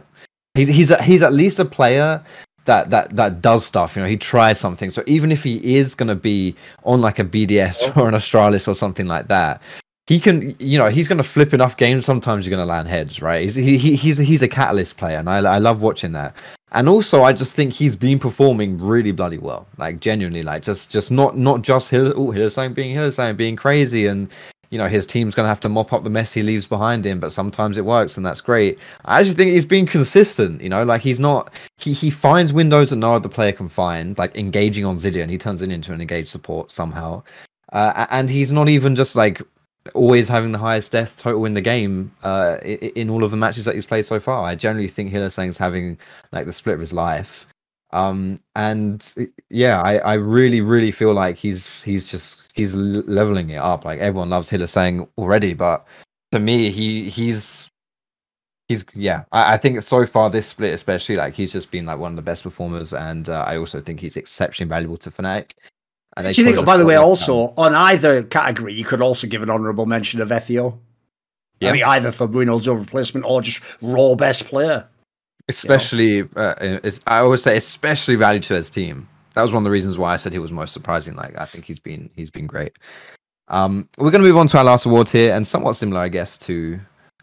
he's 0.54 0.68
he's 0.68 0.90
a, 0.90 1.02
he's 1.02 1.22
at 1.22 1.34
least 1.34 1.58
a 1.58 1.64
player 1.64 2.22
that 2.64 2.90
that 2.90 3.16
that 3.16 3.42
does 3.42 3.66
stuff. 3.66 3.96
You 3.96 4.02
know, 4.02 4.08
he 4.08 4.16
tries 4.16 4.58
something. 4.58 4.90
So 4.90 5.02
even 5.06 5.32
if 5.32 5.42
he 5.42 5.76
is 5.76 5.94
going 5.94 6.08
to 6.08 6.14
be 6.14 6.54
on 6.84 7.00
like 7.00 7.18
a 7.18 7.24
BDS 7.24 7.96
or 7.96 8.08
an 8.08 8.14
Astralis 8.14 8.68
or 8.68 8.74
something 8.74 9.06
like 9.06 9.28
that, 9.28 9.60
he 10.08 10.18
can. 10.18 10.56
You 10.58 10.78
know, 10.78 10.88
he's 10.88 11.06
going 11.06 11.18
to 11.18 11.22
flip 11.22 11.52
enough 11.52 11.76
games. 11.76 12.06
Sometimes 12.06 12.46
you're 12.46 12.56
going 12.56 12.66
to 12.66 12.68
land 12.68 12.88
heads, 12.88 13.20
right? 13.20 13.42
He's 13.42 13.54
he, 13.54 13.76
he, 13.76 13.94
he's 13.94 14.16
he's 14.16 14.42
a 14.42 14.48
catalyst 14.48 14.96
player, 14.96 15.18
and 15.18 15.28
I 15.28 15.36
I 15.36 15.58
love 15.58 15.82
watching 15.82 16.12
that. 16.12 16.34
And 16.72 16.88
also, 16.88 17.22
I 17.22 17.32
just 17.34 17.54
think 17.54 17.72
he's 17.74 17.94
been 17.94 18.18
performing 18.18 18.78
really 18.78 19.12
bloody 19.12 19.38
well, 19.38 19.66
like 19.76 20.00
genuinely, 20.00 20.42
like 20.42 20.62
just 20.62 20.90
just 20.90 21.10
not 21.10 21.36
not 21.36 21.60
just 21.60 21.90
Hill, 21.90 22.14
oh, 22.16 22.32
Hylissang 22.32 22.74
being 22.74 22.96
Hylissang 22.96 23.36
being 23.36 23.54
crazy 23.54 24.06
and 24.06 24.28
you 24.70 24.78
know 24.78 24.88
his 24.88 25.06
team's 25.06 25.34
going 25.34 25.44
to 25.44 25.48
have 25.48 25.60
to 25.60 25.68
mop 25.68 25.92
up 25.92 26.04
the 26.04 26.10
mess 26.10 26.32
he 26.32 26.42
leaves 26.42 26.66
behind 26.66 27.06
him 27.06 27.18
but 27.18 27.32
sometimes 27.32 27.78
it 27.78 27.84
works 27.86 28.18
and 28.18 28.26
that's 28.26 28.42
great 28.42 28.78
i 29.06 29.18
actually 29.18 29.34
think 29.34 29.50
he's 29.50 29.64
been 29.64 29.86
consistent 29.86 30.60
you 30.60 30.68
know 30.68 30.84
like 30.84 31.00
he's 31.00 31.18
not 31.18 31.54
he, 31.78 31.94
he 31.94 32.10
finds 32.10 32.52
windows 32.52 32.90
that 32.90 32.96
no 32.96 33.14
other 33.14 33.30
player 33.30 33.50
can 33.50 33.66
find 33.66 34.18
like 34.18 34.36
engaging 34.36 34.84
on 34.84 34.98
Zilean 34.98 35.30
he 35.30 35.38
turns 35.38 35.62
it 35.62 35.70
into 35.70 35.94
an 35.94 36.02
engaged 36.02 36.28
support 36.28 36.70
somehow 36.70 37.22
uh, 37.72 38.06
and 38.10 38.28
he's 38.28 38.52
not 38.52 38.68
even 38.68 38.94
just 38.94 39.16
like 39.16 39.40
always 39.94 40.28
having 40.28 40.52
the 40.52 40.58
highest 40.58 40.92
death 40.92 41.16
total 41.18 41.44
in 41.44 41.54
the 41.54 41.60
game 41.60 42.12
uh, 42.22 42.58
in 42.62 43.10
all 43.10 43.24
of 43.24 43.30
the 43.30 43.36
matches 43.36 43.64
that 43.64 43.74
he's 43.74 43.86
played 43.86 44.06
so 44.06 44.20
far. 44.20 44.44
I 44.44 44.54
generally 44.54 44.88
think 44.88 45.12
Hylissang's 45.12 45.58
having 45.58 45.98
like 46.32 46.46
the 46.46 46.52
split 46.52 46.74
of 46.74 46.80
his 46.80 46.92
life. 46.92 47.46
Um 47.90 48.38
and 48.54 49.10
uh, 49.18 49.22
yeah 49.48 49.80
i 49.80 49.96
i 49.96 50.12
really 50.12 50.60
really 50.60 50.90
feel 50.90 51.14
like 51.14 51.36
he's 51.36 51.82
he's 51.82 52.06
just 52.06 52.42
he's 52.52 52.74
leveling 52.74 53.48
it 53.48 53.56
up. 53.56 53.86
Like 53.86 53.98
everyone 53.98 54.28
loves 54.28 54.50
Hylissang 54.50 55.08
already 55.16 55.54
but 55.54 55.86
to 56.32 56.38
me 56.38 56.70
he 56.70 57.08
he's 57.08 57.70
he's 58.68 58.84
yeah. 58.92 59.24
I, 59.32 59.54
I 59.54 59.56
think 59.56 59.82
so 59.82 60.04
far 60.04 60.28
this 60.28 60.48
split 60.48 60.74
especially 60.74 61.16
like 61.16 61.32
he's 61.32 61.50
just 61.50 61.70
been 61.70 61.86
like 61.86 61.98
one 61.98 62.12
of 62.12 62.16
the 62.16 62.22
best 62.22 62.42
performers. 62.42 62.92
And 62.92 63.30
uh, 63.30 63.44
i 63.46 63.56
also 63.56 63.80
think 63.80 64.00
he's 64.00 64.16
exceptionally 64.16 64.68
valuable 64.68 64.98
to 64.98 65.10
Fnatic 65.10 65.52
and 66.18 66.34
Do 66.34 66.42
you 66.42 66.52
think, 66.52 66.66
by 66.66 66.76
the 66.76 66.84
way, 66.84 66.96
also 66.96 67.54
on 67.56 67.74
either 67.74 68.22
category, 68.24 68.74
you 68.74 68.84
could 68.84 69.00
also 69.00 69.26
give 69.26 69.42
an 69.42 69.50
honourable 69.50 69.86
mention 69.86 70.20
of 70.20 70.28
Vetheo? 70.28 70.78
Yeah. 71.60 71.70
I 71.70 71.72
mean, 71.72 71.84
either 71.84 72.12
for 72.12 72.26
Bruno's 72.26 72.68
over 72.68 72.80
replacement 72.80 73.24
or 73.24 73.40
just 73.40 73.62
raw 73.80 74.14
best 74.14 74.44
player. 74.46 74.86
especially 75.48 76.28
uh, 76.36 76.78
i 77.06 77.18
always 77.20 77.42
say 77.42 77.56
especially 77.56 78.14
valued 78.16 78.42
to 78.42 78.54
his 78.54 78.68
team 78.68 79.08
that 79.34 79.42
was 79.42 79.50
one 79.52 79.62
of 79.62 79.64
the 79.64 79.70
reasons 79.70 79.96
why 79.96 80.12
i 80.12 80.16
said 80.16 80.32
he 80.32 80.38
was 80.38 80.52
most 80.52 80.72
surprising 80.72 81.14
like 81.16 81.34
i 81.38 81.44
think 81.44 81.64
he's 81.64 81.78
been 81.78 82.10
he's 82.16 82.30
been 82.30 82.46
great 82.46 82.72
um 83.48 83.88
we're 83.96 84.10
going 84.10 84.22
to 84.22 84.28
move 84.28 84.36
on 84.36 84.46
to 84.46 84.58
our 84.58 84.64
last 84.64 84.84
award 84.84 85.08
here 85.08 85.34
and 85.34 85.46
somewhat 85.48 85.74
similar 85.74 86.00
i 86.00 86.08
guess 86.08 86.36
to 86.36 86.78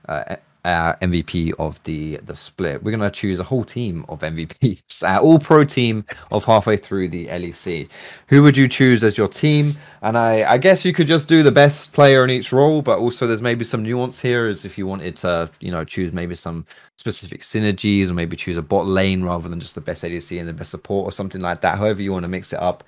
uh, 0.09 0.35
uh, 0.65 0.95
MVP 0.95 1.53
of 1.59 1.81
the 1.83 2.17
the 2.25 2.35
split. 2.35 2.83
We're 2.83 2.91
gonna 2.91 3.11
choose 3.11 3.39
a 3.39 3.43
whole 3.43 3.63
team 3.63 4.03
of 4.09 4.21
MVPs, 4.21 5.03
all 5.23 5.37
pro 5.37 5.63
team 5.63 6.03
of 6.31 6.43
halfway 6.43 6.75
through 6.75 7.09
the 7.09 7.27
LEC. 7.27 7.87
Who 8.27 8.41
would 8.41 8.57
you 8.57 8.67
choose 8.67 9.03
as 9.03 9.15
your 9.15 9.27
team? 9.27 9.75
And 10.01 10.17
I, 10.17 10.53
I 10.53 10.57
guess 10.57 10.83
you 10.83 10.91
could 10.91 11.05
just 11.05 11.27
do 11.27 11.43
the 11.43 11.51
best 11.51 11.93
player 11.93 12.23
in 12.23 12.31
each 12.31 12.51
role, 12.51 12.81
but 12.81 12.97
also 12.97 13.27
there's 13.27 13.43
maybe 13.43 13.63
some 13.63 13.83
nuance 13.83 14.19
here, 14.19 14.47
as 14.47 14.65
if 14.65 14.77
you 14.77 14.87
wanted 14.87 15.15
to, 15.17 15.49
you 15.59 15.71
know, 15.71 15.83
choose 15.83 16.11
maybe 16.13 16.33
some 16.33 16.65
specific 16.97 17.41
synergies, 17.41 18.09
or 18.09 18.13
maybe 18.13 18.35
choose 18.35 18.57
a 18.57 18.61
bot 18.61 18.87
lane 18.87 19.23
rather 19.23 19.47
than 19.47 19.59
just 19.59 19.75
the 19.75 19.81
best 19.81 20.03
ADC 20.03 20.39
and 20.39 20.49
the 20.49 20.53
best 20.53 20.71
support, 20.71 21.07
or 21.07 21.11
something 21.11 21.41
like 21.41 21.61
that. 21.61 21.77
However 21.77 22.01
you 22.01 22.11
want 22.11 22.25
to 22.25 22.29
mix 22.29 22.51
it 22.51 22.59
up. 22.59 22.83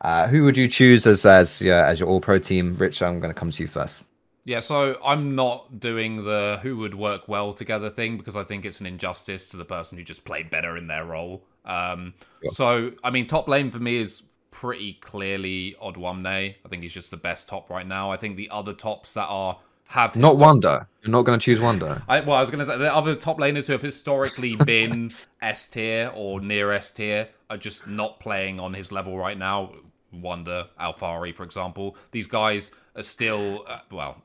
Uh, 0.00 0.28
who 0.28 0.44
would 0.44 0.56
you 0.56 0.68
choose 0.68 1.06
as 1.06 1.26
as 1.26 1.60
yeah, 1.60 1.84
as 1.86 2.00
your 2.00 2.08
all 2.08 2.20
pro 2.20 2.38
team? 2.38 2.76
Rich, 2.76 3.02
I'm 3.02 3.20
to 3.20 3.34
come 3.34 3.50
to 3.50 3.62
you 3.62 3.66
first. 3.66 4.02
Yeah, 4.48 4.60
so 4.60 4.98
I'm 5.04 5.34
not 5.34 5.78
doing 5.78 6.24
the 6.24 6.58
who 6.62 6.78
would 6.78 6.94
work 6.94 7.28
well 7.28 7.52
together 7.52 7.90
thing 7.90 8.16
because 8.16 8.34
I 8.34 8.44
think 8.44 8.64
it's 8.64 8.80
an 8.80 8.86
injustice 8.86 9.50
to 9.50 9.58
the 9.58 9.64
person 9.66 9.98
who 9.98 10.04
just 10.04 10.24
played 10.24 10.48
better 10.48 10.74
in 10.74 10.86
their 10.86 11.04
role. 11.04 11.44
Um, 11.66 12.14
yeah. 12.42 12.52
So, 12.54 12.92
I 13.04 13.10
mean, 13.10 13.26
top 13.26 13.46
lane 13.46 13.70
for 13.70 13.78
me 13.78 13.98
is 13.98 14.22
pretty 14.50 14.94
clearly 15.02 15.76
Odoamne. 15.82 16.26
I 16.26 16.68
think 16.70 16.82
he's 16.82 16.94
just 16.94 17.10
the 17.10 17.18
best 17.18 17.46
top 17.46 17.68
right 17.68 17.86
now. 17.86 18.10
I 18.10 18.16
think 18.16 18.38
the 18.38 18.48
other 18.48 18.72
tops 18.72 19.12
that 19.12 19.26
are 19.26 19.58
have 19.84 20.16
not 20.16 20.38
Wunder. 20.38 20.88
You're 21.02 21.12
not 21.12 21.26
going 21.26 21.38
to 21.38 21.44
choose 21.44 21.60
Wunder. 21.60 22.02
I, 22.08 22.20
well, 22.20 22.36
I 22.36 22.40
was 22.40 22.48
going 22.48 22.60
to 22.60 22.64
say 22.64 22.78
the 22.78 22.94
other 22.94 23.14
top 23.14 23.36
laners 23.36 23.66
who 23.66 23.74
have 23.74 23.82
historically 23.82 24.56
been 24.64 25.10
S 25.42 25.68
tier 25.68 26.10
or 26.14 26.40
near 26.40 26.72
S 26.72 26.90
tier 26.90 27.28
are 27.50 27.58
just 27.58 27.86
not 27.86 28.18
playing 28.18 28.60
on 28.60 28.72
his 28.72 28.92
level 28.92 29.18
right 29.18 29.36
now. 29.36 29.74
Wunder, 30.10 30.68
Alphari, 30.80 31.34
for 31.34 31.42
example. 31.42 31.98
These 32.12 32.26
guys 32.28 32.70
are 32.96 33.02
still, 33.02 33.66
uh, 33.68 33.80
well, 33.90 34.22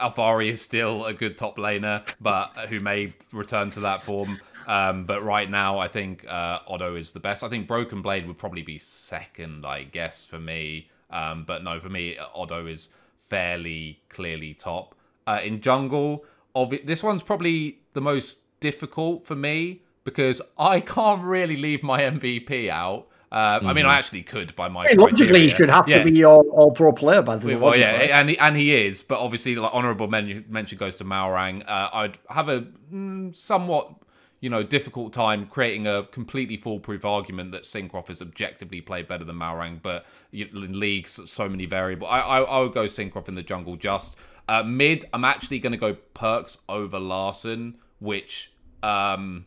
Alphari 0.00 0.50
is 0.50 0.60
still 0.60 1.04
a 1.04 1.14
good 1.14 1.38
top 1.38 1.56
laner, 1.56 2.06
but 2.20 2.48
who 2.68 2.80
may 2.80 3.14
return 3.32 3.70
to 3.72 3.80
that 3.80 4.02
form. 4.02 4.40
Um, 4.66 5.04
but 5.04 5.22
right 5.22 5.48
now, 5.48 5.78
I 5.78 5.88
think 5.88 6.24
uh, 6.28 6.58
Odo 6.66 6.96
is 6.96 7.12
the 7.12 7.20
best. 7.20 7.44
I 7.44 7.48
think 7.48 7.68
Broken 7.68 8.02
Blade 8.02 8.26
would 8.26 8.36
probably 8.36 8.62
be 8.62 8.78
second, 8.78 9.64
I 9.64 9.84
guess, 9.84 10.26
for 10.26 10.38
me. 10.38 10.88
Um, 11.10 11.44
but 11.44 11.62
no, 11.62 11.78
for 11.78 11.88
me, 11.88 12.16
Odo 12.34 12.66
is 12.66 12.88
fairly 13.28 14.00
clearly 14.08 14.54
top. 14.54 14.94
Uh, 15.26 15.40
in 15.42 15.60
jungle, 15.60 16.24
obvi- 16.54 16.84
this 16.84 17.02
one's 17.02 17.22
probably 17.22 17.78
the 17.92 18.00
most 18.00 18.38
difficult 18.60 19.24
for 19.24 19.36
me 19.36 19.82
because 20.04 20.40
I 20.58 20.80
can't 20.96 21.22
really 21.22 21.56
leave 21.56 21.82
my 21.82 22.02
MVP 22.02 22.68
out. 22.68 23.06
Uh, 23.32 23.58
mm-hmm. 23.58 23.66
I 23.66 23.72
mean, 23.72 23.84
I 23.84 23.88
mm-hmm. 23.88 23.98
actually 23.98 24.22
could 24.22 24.54
by 24.54 24.68
my. 24.68 24.86
logically, 24.96 25.42
he 25.42 25.48
should 25.48 25.68
have 25.68 25.88
yeah. 25.88 25.98
to 25.98 26.10
be 26.10 26.18
your 26.18 26.44
all 26.44 26.70
pro 26.70 26.92
player 26.92 27.22
by 27.22 27.36
the 27.36 27.46
way. 27.46 27.56
Well, 27.56 27.76
yeah, 27.76 28.20
and 28.20 28.30
he, 28.30 28.38
and 28.38 28.56
he 28.56 28.74
is, 28.74 29.02
but 29.02 29.18
obviously, 29.18 29.56
like 29.56 29.72
honourable 29.74 30.06
mention 30.06 30.78
goes 30.78 30.96
to 30.96 31.04
Malrang. 31.04 31.64
Uh, 31.66 31.90
I'd 31.92 32.18
have 32.30 32.48
a 32.48 32.66
mm, 32.92 33.34
somewhat, 33.34 33.92
you 34.40 34.48
know, 34.48 34.62
difficult 34.62 35.12
time 35.12 35.46
creating 35.46 35.88
a 35.88 36.04
completely 36.04 36.56
foolproof 36.56 37.04
argument 37.04 37.50
that 37.50 37.64
Cinkrof 37.64 38.08
has 38.08 38.22
objectively 38.22 38.80
played 38.80 39.08
better 39.08 39.24
than 39.24 39.36
Malrang, 39.36 39.82
but 39.82 40.06
in 40.32 40.78
leagues, 40.78 41.18
so 41.26 41.48
many 41.48 41.66
variables. 41.66 42.08
I, 42.10 42.20
I, 42.20 42.40
I 42.42 42.60
would 42.60 42.72
go 42.72 42.84
Cinkrof 42.84 43.28
in 43.28 43.34
the 43.34 43.42
jungle 43.42 43.76
just. 43.76 44.16
Uh, 44.48 44.62
mid, 44.62 45.04
I'm 45.12 45.24
actually 45.24 45.58
going 45.58 45.72
to 45.72 45.78
go 45.78 45.96
Perkz 46.14 46.58
over 46.68 47.00
Larssen, 47.00 47.74
which. 47.98 48.52
Um, 48.84 49.46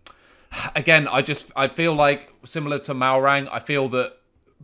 again, 0.76 1.08
I 1.08 1.22
just 1.22 1.52
I 1.56 1.68
feel 1.68 1.94
like 1.94 2.34
similar 2.46 2.80
to 2.80 2.94
Malrang, 2.94 3.48
I 3.52 3.60
feel 3.60 3.90
that 3.90 4.16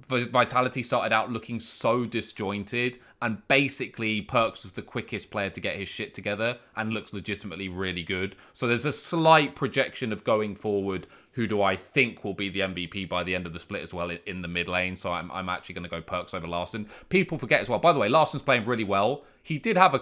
Vitality 0.07 0.83
started 0.83 1.13
out 1.13 1.31
looking 1.31 1.59
so 1.59 2.05
disjointed, 2.05 2.99
and 3.21 3.47
basically 3.47 4.21
Perkz 4.21 4.63
was 4.63 4.73
the 4.73 4.81
quickest 4.81 5.31
player 5.31 5.49
to 5.49 5.61
get 5.61 5.77
his 5.77 5.87
shit 5.87 6.13
together 6.13 6.57
and 6.75 6.93
looks 6.93 7.13
legitimately 7.13 7.69
really 7.69 8.03
good. 8.03 8.35
So 8.53 8.67
there's 8.67 8.85
a 8.85 8.91
slight 8.91 9.55
projection 9.55 10.11
of 10.11 10.25
going 10.25 10.55
forward. 10.55 11.07
Who 11.31 11.47
do 11.47 11.61
I 11.61 11.75
think 11.77 12.23
will 12.23 12.33
be 12.33 12.49
the 12.49 12.61
MVP 12.61 13.07
by 13.07 13.23
the 13.23 13.35
end 13.35 13.45
of 13.45 13.53
the 13.53 13.59
split 13.59 13.83
as 13.83 13.93
well 13.93 14.09
in 14.09 14.41
the 14.41 14.47
mid 14.47 14.67
lane? 14.67 14.97
So 14.97 15.11
I'm, 15.11 15.31
I'm 15.31 15.49
actually 15.49 15.75
going 15.75 15.83
to 15.83 15.89
go 15.89 16.01
Perkz 16.01 16.33
over 16.33 16.47
Larssen. 16.47 16.87
People 17.09 17.37
forget 17.37 17.61
as 17.61 17.69
well. 17.69 17.79
By 17.79 17.93
the 17.93 17.99
way, 17.99 18.09
Larssen's 18.09 18.43
playing 18.43 18.65
really 18.65 18.83
well. 18.83 19.23
He 19.43 19.57
did 19.57 19.77
have 19.77 19.93
a 19.93 20.01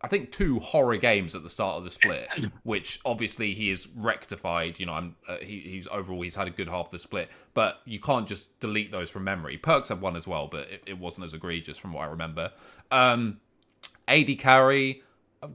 I 0.00 0.06
think 0.06 0.30
two 0.30 0.60
horror 0.60 0.96
games 0.96 1.34
at 1.34 1.42
the 1.42 1.50
start 1.50 1.76
of 1.76 1.84
the 1.84 1.90
split, 1.90 2.28
which 2.62 3.00
obviously 3.04 3.52
he 3.52 3.70
is 3.70 3.88
rectified. 3.96 4.78
You 4.78 4.86
know, 4.86 4.92
I'm 4.92 5.16
uh, 5.26 5.38
he, 5.38 5.58
he's 5.60 5.86
overall 5.88 6.22
he's 6.22 6.36
had 6.36 6.46
a 6.46 6.50
good 6.50 6.68
half 6.68 6.90
the 6.90 6.98
split, 6.98 7.30
but 7.54 7.80
you 7.84 7.98
can't 7.98 8.28
just 8.28 8.58
delete 8.60 8.92
those 8.92 9.10
from 9.10 9.24
memory. 9.24 9.58
Perkz 9.58 9.88
have 9.88 10.00
one 10.00 10.16
as 10.16 10.28
well, 10.28 10.46
but 10.46 10.68
it, 10.70 10.82
it 10.86 10.98
wasn't 10.98 11.24
as 11.26 11.34
egregious 11.34 11.78
from 11.78 11.92
what 11.92 12.02
I 12.02 12.10
remember. 12.10 12.52
Um, 12.92 13.40
AD 14.06 14.38
carry, 14.38 15.02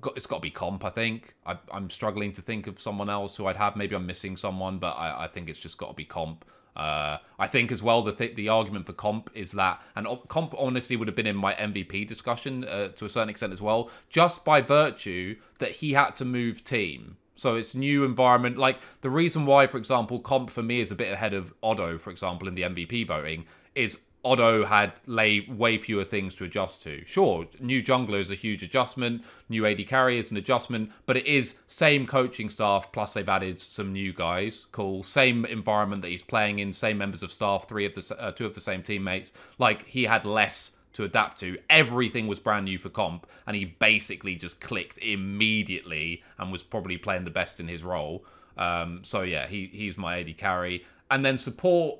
got, 0.02 0.18
it's 0.18 0.28
got 0.28 0.38
to 0.38 0.41
be 0.41 0.52
Comp. 0.52 0.84
I 0.84 0.90
think 0.90 1.36
I, 1.45 1.57
am 1.72 1.90
struggling 1.90 2.34
to 2.34 2.41
think 2.41 2.68
of 2.68 2.82
someone 2.82 3.10
else 3.10 3.36
who 3.36 3.48
I'd 3.48 3.56
have. 3.56 3.76
Maybe 3.76 3.95
I'm 3.95 4.06
missing 4.06 4.36
someone, 4.36 4.78
but 4.78 4.91
I, 4.91 5.24
I 5.24 5.28
think 5.28 5.49
it's 5.49 5.60
just 5.60 5.78
got 5.78 5.88
to 5.88 5.94
be 5.94 6.06
Comp. 6.06 6.45
Uh, 6.76 7.18
I 7.38 7.48
think 7.48 7.72
as 7.72 7.84
well 7.84 8.02
the 8.02 8.14
th- 8.14 8.36
the 8.36 8.50
argument 8.50 8.88
for 8.88 8.94
Comp 8.94 9.30
is 9.36 9.52
that, 9.52 9.82
and 9.95 10.08
Comp 10.28 10.56
honestly 10.58 10.95
would 10.95 11.08
have 11.08 11.16
been 11.16 11.28
in 11.28 11.36
my 11.36 11.54
MVP 11.54 12.08
discussion 12.08 12.64
uh, 12.64 12.90
to 12.90 13.06
a 13.06 13.10
certain 13.10 13.30
extent 13.30 13.54
as 13.54 13.62
well, 13.62 13.90
just 14.10 14.44
by 14.44 14.62
virtue 14.62 15.36
that 15.60 15.72
he 15.72 15.94
had 15.94 16.16
to 16.18 16.26
move 16.26 16.64
team. 16.64 17.18
So 17.36 17.56
it's 17.56 17.76
new 17.76 18.04
environment. 18.04 18.58
Like 18.58 18.80
the 19.02 19.10
reason 19.10 19.45
why, 19.45 19.68
for 19.68 19.78
example, 19.78 20.20
Comp 20.20 20.50
for 20.50 20.64
me 20.64 20.80
is 20.80 20.91
a 20.91 20.95
bit 20.95 21.12
ahead 21.12 21.34
of 21.34 21.54
Odo, 21.62 21.98
for 21.98 22.10
example, 22.10 22.48
in 22.48 22.56
the 22.56 22.64
MVP 22.64 23.08
voting, 23.08 23.45
is 23.76 24.00
Odo 24.26 24.64
had 24.64 24.94
lay 25.06 25.41
way 25.50 25.78
fewer 25.78 26.06
things 26.06 26.36
to 26.36 26.45
adjust 26.45 26.82
to. 26.84 27.04
Sure, 27.06 27.45
new 27.60 27.84
jungler 27.84 28.20
is 28.20 28.32
a 28.32 28.36
huge 28.36 28.64
adjustment, 28.64 29.24
new 29.50 29.66
AD 29.66 29.86
carry 29.88 30.18
is 30.18 30.32
an 30.32 30.38
adjustment, 30.38 30.91
but 31.06 31.18
it 31.18 31.28
is 31.28 31.60
same 31.68 32.06
coaching 32.06 32.50
staff 32.50 32.91
plus 32.91 33.14
they've 33.14 33.28
added 33.28 33.60
some 33.60 33.91
new 33.91 34.14
guys. 34.14 34.66
Cool, 34.72 35.04
same 35.04 35.45
environment 35.45 36.02
that 36.02 36.10
he's 36.10 36.24
playing 36.24 36.60
in, 36.60 36.72
same 36.72 36.98
members 36.98 37.24
of 37.24 37.32
staff, 37.32 37.68
three 37.68 37.86
of 37.86 37.94
the 37.94 38.16
uh, 38.20 38.32
two 38.32 38.45
of 38.45 38.54
the 38.54 38.62
same 38.62 38.82
teammates. 38.82 39.34
Like 39.58 39.86
he 39.86 40.04
had 40.04 40.24
less 40.26 40.72
to 40.94 41.04
adapt 41.04 41.40
to. 41.40 41.58
Everything 41.70 42.28
was 42.28 42.40
brand 42.40 42.66
new 42.66 42.78
for 42.78 42.90
Comp, 42.90 43.28
and 43.48 43.56
he 43.56 43.66
basically 43.66 44.36
just 44.36 44.62
clicked 44.62 44.98
immediately 45.00 46.24
and 46.38 46.52
was 46.52 46.64
probably 46.64 46.98
playing 46.98 47.26
the 47.26 47.32
best 47.32 47.60
in 47.60 47.68
his 47.68 47.84
role. 47.84 48.24
Um, 48.58 49.00
so 49.04 49.24
yeah, 49.24 49.48
he 49.48 49.70
he's 49.74 49.98
my 49.98 50.20
AD 50.20 50.38
carry, 50.38 50.86
and 51.12 51.26
then 51.26 51.38
support 51.38 52.00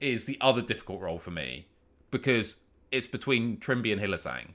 is 0.00 0.24
the 0.24 0.38
other 0.40 0.62
difficult 0.62 1.00
role 1.00 1.18
for 1.18 1.30
me 1.30 1.66
because 2.10 2.56
it's 2.90 3.06
between 3.06 3.58
Trymbi 3.58 3.92
and 3.92 4.00
Hylissang. 4.00 4.52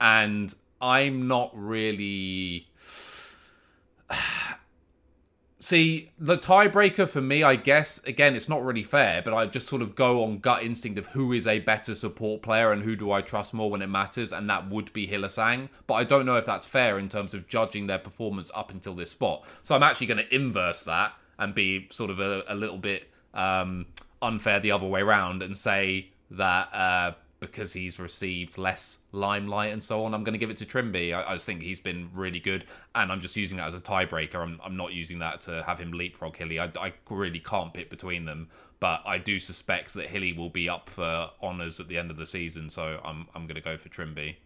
And 0.00 0.54
I'm 0.80 1.28
not 1.28 1.50
really. 1.54 2.68
See, 5.60 6.12
the 6.18 6.36
tiebreaker 6.36 7.08
for 7.08 7.22
me, 7.22 7.42
I 7.42 7.56
guess, 7.56 7.96
again, 8.04 8.36
it's 8.36 8.50
not 8.50 8.62
really 8.62 8.82
fair, 8.82 9.22
but 9.22 9.32
I 9.32 9.46
just 9.46 9.66
sort 9.66 9.80
of 9.80 9.94
go 9.94 10.22
on 10.22 10.40
gut 10.40 10.62
instinct 10.62 10.98
of 10.98 11.06
who 11.06 11.32
is 11.32 11.46
a 11.46 11.60
better 11.60 11.94
support 11.94 12.42
player 12.42 12.72
and 12.72 12.82
who 12.82 12.94
do 12.96 13.10
I 13.12 13.22
trust 13.22 13.54
more 13.54 13.70
when 13.70 13.80
it 13.80 13.86
matters, 13.86 14.34
and 14.34 14.50
that 14.50 14.68
would 14.68 14.92
be 14.92 15.08
Hylissang. 15.08 15.70
But 15.86 15.94
I 15.94 16.04
don't 16.04 16.26
know 16.26 16.36
if 16.36 16.44
that's 16.44 16.66
fair 16.66 16.98
in 16.98 17.08
terms 17.08 17.32
of 17.32 17.48
judging 17.48 17.86
their 17.86 17.98
performance 17.98 18.50
up 18.54 18.72
until 18.72 18.94
this 18.94 19.12
spot. 19.12 19.46
So 19.62 19.74
I'm 19.74 19.82
actually 19.82 20.08
going 20.08 20.18
to 20.18 20.34
inverse 20.34 20.82
that 20.82 21.14
and 21.38 21.54
be 21.54 21.88
sort 21.90 22.10
of 22.10 22.20
a, 22.20 22.44
a 22.46 22.54
little 22.54 22.76
bit 22.76 23.10
um, 23.32 23.86
unfair 24.24 24.60
the 24.60 24.72
other 24.72 24.86
way 24.86 25.00
around 25.00 25.42
and 25.42 25.56
say 25.56 26.08
that 26.30 26.68
uh, 26.72 27.12
because 27.40 27.72
he's 27.72 27.98
received 27.98 28.58
less 28.58 28.98
limelight 29.12 29.72
and 29.72 29.82
so 29.82 30.04
on, 30.04 30.14
I'm 30.14 30.24
going 30.24 30.32
to 30.32 30.38
give 30.38 30.50
it 30.50 30.56
to 30.58 30.66
Trymbi. 30.66 31.14
I, 31.14 31.30
I, 31.30 31.34
just 31.34 31.46
think 31.46 31.62
he's 31.62 31.80
been 31.80 32.10
really 32.14 32.40
good, 32.40 32.64
and 32.94 33.12
I'm 33.12 33.20
just 33.20 33.36
using 33.36 33.58
that 33.58 33.68
as 33.68 33.74
a 33.74 33.80
tiebreaker. 33.80 34.36
I'm, 34.36 34.60
I'm 34.64 34.76
not 34.76 34.92
using 34.92 35.18
that 35.18 35.40
to 35.42 35.62
have 35.64 35.78
him 35.78 35.92
leapfrog 35.92 36.36
Hilly. 36.36 36.58
I, 36.58 36.70
I 36.78 36.92
really 37.10 37.40
can't 37.40 37.72
pick 37.72 37.90
between 37.90 38.24
them, 38.24 38.48
but 38.80 39.02
I 39.06 39.18
do 39.18 39.38
suspect 39.38 39.94
that 39.94 40.06
Hilly 40.06 40.32
will 40.32 40.50
be 40.50 40.68
up 40.68 40.88
for 40.88 41.30
honours 41.42 41.80
at 41.80 41.88
the 41.88 41.98
end 41.98 42.10
of 42.10 42.16
the 42.16 42.26
season, 42.26 42.70
so 42.70 43.00
I'm 43.04 43.26
I'm 43.34 43.46
going 43.46 43.56
to 43.56 43.60
go 43.60 43.76
for 43.76 43.88
Trymbi. 43.88 44.36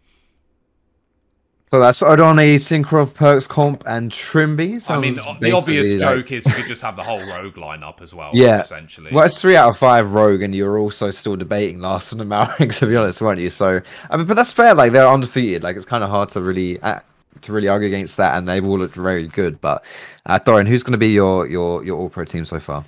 So 1.71 1.79
that's 1.79 2.01
Odoamne, 2.01 2.55
Cinkrof, 2.55 3.09
Perkz 3.09 3.47
Comp, 3.47 3.83
and 3.85 4.11
Trymbi. 4.11 4.89
I 4.89 4.99
mean, 4.99 5.19
the 5.39 5.51
obvious 5.51 5.91
like... 5.91 5.99
joke 5.99 6.31
is 6.31 6.43
you 6.47 6.51
could 6.53 6.65
just 6.65 6.81
have 6.81 6.95
the 6.95 7.03
whole 7.03 7.19
rogue 7.29 7.53
lineup 7.55 8.01
as 8.01 8.11
well. 8.11 8.31
Yeah, 8.33 8.61
essentially. 8.61 9.11
Well, 9.11 9.25
it's 9.25 9.39
three 9.39 9.55
out 9.55 9.69
of 9.69 9.77
five 9.77 10.11
rogue, 10.11 10.41
and 10.41 10.55
you're 10.55 10.79
also 10.79 11.11
still 11.11 11.35
debating 11.35 11.77
Larssen 11.79 12.21
and 12.21 12.31
Malrang, 12.31 12.75
to 12.79 12.87
be 12.87 12.95
honest, 12.95 13.21
weren't 13.21 13.39
you? 13.39 13.51
So, 13.51 13.81
I 14.09 14.17
mean, 14.17 14.25
but 14.25 14.33
that's 14.33 14.51
fair. 14.51 14.73
Like 14.73 14.93
they're 14.93 15.07
undefeated. 15.07 15.61
Like 15.61 15.75
it's 15.75 15.85
kind 15.85 16.03
of 16.03 16.09
hard 16.09 16.29
to 16.29 16.41
really 16.41 16.79
uh, 16.81 17.01
to 17.41 17.53
really 17.53 17.67
argue 17.67 17.87
against 17.87 18.17
that, 18.17 18.35
and 18.35 18.47
they've 18.47 18.65
all 18.65 18.79
looked 18.79 18.95
very 18.95 19.27
good. 19.27 19.61
But 19.61 19.83
uh, 20.25 20.39
Thorin, 20.39 20.67
who's 20.67 20.81
going 20.81 20.93
to 20.93 20.97
be 20.97 21.09
your 21.09 21.45
your 21.45 21.85
your 21.85 21.99
All 21.99 22.09
Pro 22.09 22.25
team 22.25 22.45
so 22.45 22.59
far? 22.59 22.83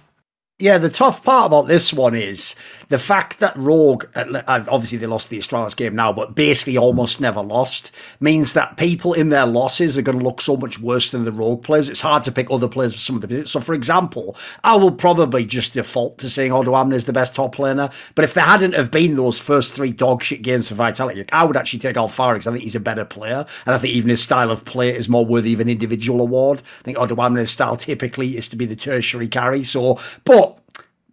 Yeah, 0.61 0.77
the 0.77 0.91
tough 0.91 1.23
part 1.23 1.47
about 1.47 1.67
this 1.67 1.91
one 1.91 2.13
is 2.13 2.55
the 2.89 2.99
fact 2.99 3.39
that 3.39 3.57
Rogue, 3.57 4.05
uh, 4.13 4.43
obviously 4.67 4.99
they 4.99 5.07
lost 5.07 5.29
the 5.29 5.39
Astralis 5.39 5.75
game 5.75 5.95
now, 5.95 6.13
but 6.13 6.35
basically 6.35 6.77
almost 6.77 7.19
never 7.19 7.41
lost, 7.41 7.89
means 8.19 8.53
that 8.53 8.77
people 8.77 9.13
in 9.13 9.29
their 9.29 9.47
losses 9.47 9.97
are 9.97 10.03
going 10.03 10.19
to 10.19 10.23
look 10.23 10.39
so 10.39 10.55
much 10.55 10.79
worse 10.79 11.09
than 11.09 11.25
the 11.25 11.31
Rogue 11.31 11.63
players. 11.63 11.89
It's 11.89 12.01
hard 12.01 12.23
to 12.25 12.31
pick 12.31 12.51
other 12.51 12.67
players 12.67 12.93
for 12.93 12.99
some 12.99 13.15
of 13.15 13.27
the. 13.27 13.47
So, 13.47 13.59
for 13.59 13.73
example, 13.73 14.37
I 14.63 14.75
will 14.75 14.91
probably 14.91 15.45
just 15.45 15.73
default 15.73 16.19
to 16.19 16.29
saying 16.29 16.51
Odo 16.51 16.73
Odoamne 16.73 16.93
is 16.93 17.05
the 17.05 17.13
best 17.13 17.33
top 17.33 17.55
laner, 17.55 17.91
but 18.13 18.23
if 18.23 18.35
there 18.35 18.43
hadn't 18.43 18.75
have 18.75 18.91
been 18.91 19.15
those 19.15 19.39
first 19.39 19.73
three 19.73 19.91
dogshit 19.91 20.43
games 20.43 20.69
for 20.69 20.75
Vitality, 20.75 21.25
I 21.31 21.43
would 21.43 21.57
actually 21.57 21.79
take 21.79 21.95
Alphari 21.95 22.35
because 22.35 22.45
I 22.45 22.51
think 22.51 22.63
he's 22.63 22.75
a 22.75 22.79
better 22.79 23.05
player, 23.05 23.47
and 23.65 23.73
I 23.73 23.79
think 23.79 23.95
even 23.95 24.11
his 24.11 24.21
style 24.21 24.51
of 24.51 24.63
play 24.63 24.95
is 24.95 25.09
more 25.09 25.25
worthy 25.25 25.53
of 25.53 25.59
an 25.59 25.69
individual 25.69 26.21
award. 26.21 26.61
I 26.81 26.83
think 26.83 26.99
Odoamne's 26.99 27.49
style 27.49 27.77
typically 27.77 28.37
is 28.37 28.47
to 28.49 28.55
be 28.55 28.67
the 28.67 28.75
tertiary 28.75 29.27
carry. 29.27 29.63
So, 29.63 29.99
but 30.23 30.50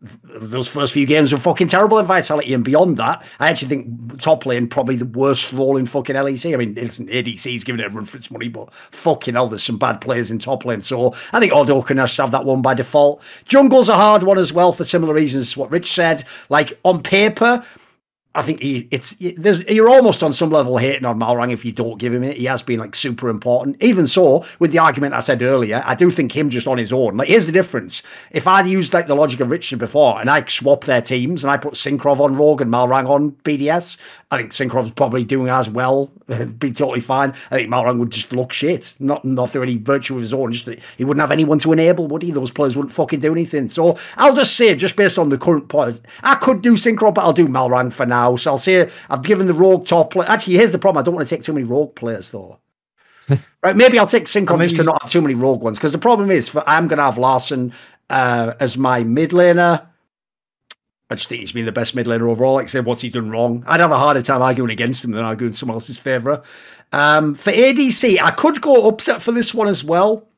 those 0.01 0.69
first 0.69 0.93
few 0.93 1.07
games 1.07 1.33
were 1.33 1.39
fucking 1.39 1.69
terrible 1.69 1.99
in 1.99 2.07
Vitality, 2.07 2.55
and 2.55 2.65
beyond 2.65 2.97
that, 2.99 3.25
I 3.41 3.51
actually 3.51 3.69
think 3.69 4.21
top 4.21 4.47
lane 4.47 4.69
probably 4.69 4.97
the 4.97 5.07
worst 5.07 5.53
role 5.53 5.77
in 5.77 5.87
fucking 5.87 6.15
LEC. 6.15 6.55
I 6.55 6.57
mean, 6.57 6.75
listen, 6.75 7.09
ADC's 7.09 7.65
giving 7.65 7.81
it 7.81 7.87
a 7.87 7.91
run 7.91 8.05
for 8.05 8.17
its 8.17 8.31
money, 8.31 8.49
but 8.49 8.73
fucking 8.93 9.35
hell, 9.35 9.49
there's 9.49 9.65
some 9.65 9.79
bad 9.79 10.01
players 10.01 10.31
in 10.31 10.39
top 10.39 10.65
lane. 10.65 10.83
So 10.83 11.15
I 11.33 11.41
think 11.41 11.53
Odo 11.53 11.83
can 11.83 11.97
just 11.97 12.17
have 12.19 12.31
that 12.31 12.45
one 12.45 12.63
by 12.63 12.75
default. 12.75 13.23
Jungle's 13.47 13.89
a 13.89 13.97
hard 13.97 14.23
one 14.23 14.39
as 14.39 14.53
well 14.53 14.73
for 14.73 14.85
similar 14.85 15.15
reasons. 15.15 15.57
What 15.57 15.71
Rich 15.71 15.93
said, 15.93 16.25
like 16.49 16.79
on 16.85 17.03
paper, 17.03 17.65
I 18.39 18.43
think 18.43 18.63
he, 18.63 18.87
it's 18.93 19.21
you're 19.21 19.89
almost 19.89 20.23
on 20.23 20.33
some 20.33 20.51
level 20.51 20.79
hating 20.79 21.05
on 21.05 21.19
Malrang 21.19 21.53
if 21.53 21.65
you 21.65 21.73
don't 21.73 21.99
give 21.99 22.15
him 22.15 22.23
it. 22.23 22.37
He 22.37 22.45
has 22.45 22.63
been 22.63 22.79
like 22.79 22.95
super 22.95 23.29
important. 23.29 23.77
Even 23.83 24.07
so, 24.07 24.45
with 24.61 24.71
the 24.71 24.79
argument 24.79 25.15
I 25.15 25.21
said 25.21 25.43
earlier, 25.43 25.83
I 25.85 25.97
do 25.97 26.09
think 26.09 26.37
him 26.37 26.49
just 26.49 26.69
on 26.69 26.79
his 26.79 26.93
own. 26.93 27.17
Like 27.17 27.27
here's 27.27 27.47
the 27.47 27.53
difference: 27.53 28.05
if 28.31 28.47
I'd 28.47 28.69
used 28.69 28.95
like 28.95 29.09
the 29.09 29.17
logic 29.17 29.41
of 29.41 29.51
Richard 29.51 29.81
before, 29.81 30.21
and 30.21 30.31
I 30.31 30.45
swap 30.47 30.85
their 30.85 31.03
teams 31.03 31.43
and 31.43 31.51
I 31.51 31.57
put 31.57 31.75
Cinkrof 31.75 32.21
on 32.21 32.37
Rogue 32.37 32.61
and 32.61 32.73
Malrang 32.73 33.09
on 33.09 33.33
BDS, 33.45 33.97
I 34.31 34.37
think 34.37 34.53
Cinkrof's 34.53 34.91
probably 34.91 35.25
doing 35.25 35.49
as 35.49 35.71
well. 35.71 36.11
be 36.59 36.71
totally 36.71 37.01
fine. 37.01 37.33
I 37.51 37.57
think 37.57 37.71
Malrang 37.71 37.99
would 37.99 38.11
just 38.11 38.31
look 38.33 38.53
shit, 38.53 38.95
not 39.01 39.25
not 39.25 39.51
through 39.51 39.63
any 39.63 39.79
virtue 39.79 40.17
of 40.17 40.21
his 40.21 40.35
own. 40.35 40.53
Just 40.53 40.69
he 40.99 41.05
wouldn't 41.05 41.23
have 41.23 41.31
anyone 41.31 41.59
to 41.61 41.73
enable, 41.73 42.07
would 42.09 42.23
he? 42.23 42.31
Those 42.31 42.51
players 42.51 42.77
wouldn't 42.77 42.95
fucking 42.95 43.21
do 43.21 43.33
anything. 43.33 43.71
So 43.71 43.97
I'll 44.17 44.37
just 44.37 44.57
say, 44.57 44.75
just 44.75 44.97
based 44.97 45.19
on 45.19 45.31
the 45.31 45.39
current 45.39 45.69
point, 45.69 46.03
I 46.23 46.35
could 46.35 46.61
do 46.61 46.75
Cinkrof, 46.75 47.15
but 47.15 47.23
I'll 47.23 47.33
do 47.33 47.49
Malrang 47.49 47.91
for 47.91 48.05
now. 48.05 48.37
So 48.37 48.53
I'll 48.53 48.59
say 48.59 48.91
I've 49.09 49.23
given 49.23 49.47
the 49.47 49.55
rogue 49.55 49.87
top 49.87 50.13
play. 50.13 50.27
Actually, 50.27 50.57
here's 50.57 50.73
the 50.73 50.79
problem. 50.79 51.01
I 51.01 51.05
don't 51.05 51.15
want 51.15 51.27
to 51.27 51.35
take 51.35 51.45
too 51.45 51.55
many 51.55 51.65
rogue 51.65 51.95
players 51.95 52.31
though. 52.31 52.59
right, 53.63 53.77
maybe 53.77 53.99
I'll 53.99 54.07
take 54.07 54.27
Cinkrof 54.27 54.63
just 54.63 54.77
to 54.77 54.83
not 54.83 55.03
have 55.03 55.11
too 55.11 55.23
many 55.23 55.35
rogue 55.35 55.63
ones. 55.63 55.79
Because 55.79 55.93
the 55.93 55.99
problem 55.99 56.31
is, 56.31 56.51
for, 56.51 56.63
I'm 56.67 56.87
going 56.87 56.99
to 56.99 57.05
have 57.05 57.17
Larssen 57.17 57.73
uh, 58.11 58.53
as 58.61 58.77
my 58.77 59.05
mid 59.05 59.31
laner. 59.31 59.87
I 61.11 61.15
just 61.15 61.29
think 61.29 61.41
he's 61.41 61.53
been 61.53 61.65
the 61.65 61.73
best 61.73 61.95
mid 61.95 62.07
laner 62.07 62.29
overall. 62.31 62.55
Like 62.55 62.65
I 62.65 62.69
said, 62.69 62.85
what's 62.85 63.03
he 63.03 63.09
done 63.09 63.31
wrong? 63.31 63.65
I'd 63.67 63.81
have 63.81 63.91
a 63.91 63.99
harder 63.99 64.21
time 64.21 64.43
arguing 64.43 64.71
against 64.71 65.05
him 65.05 65.13
than 65.13 65.25
arguing 65.25 65.55
someone 65.55 65.77
else's 65.77 65.99
favour. 65.99 66.43
Um, 66.93 67.35
for 67.35 67.51
ADC, 67.51 68.21
I 68.21 68.31
could 68.31 68.61
go 68.61 68.89
Upset 68.89 69.23
for 69.23 69.33
this 69.33 69.55
one 69.55 69.69
as 69.69 69.83
well. 69.83 70.29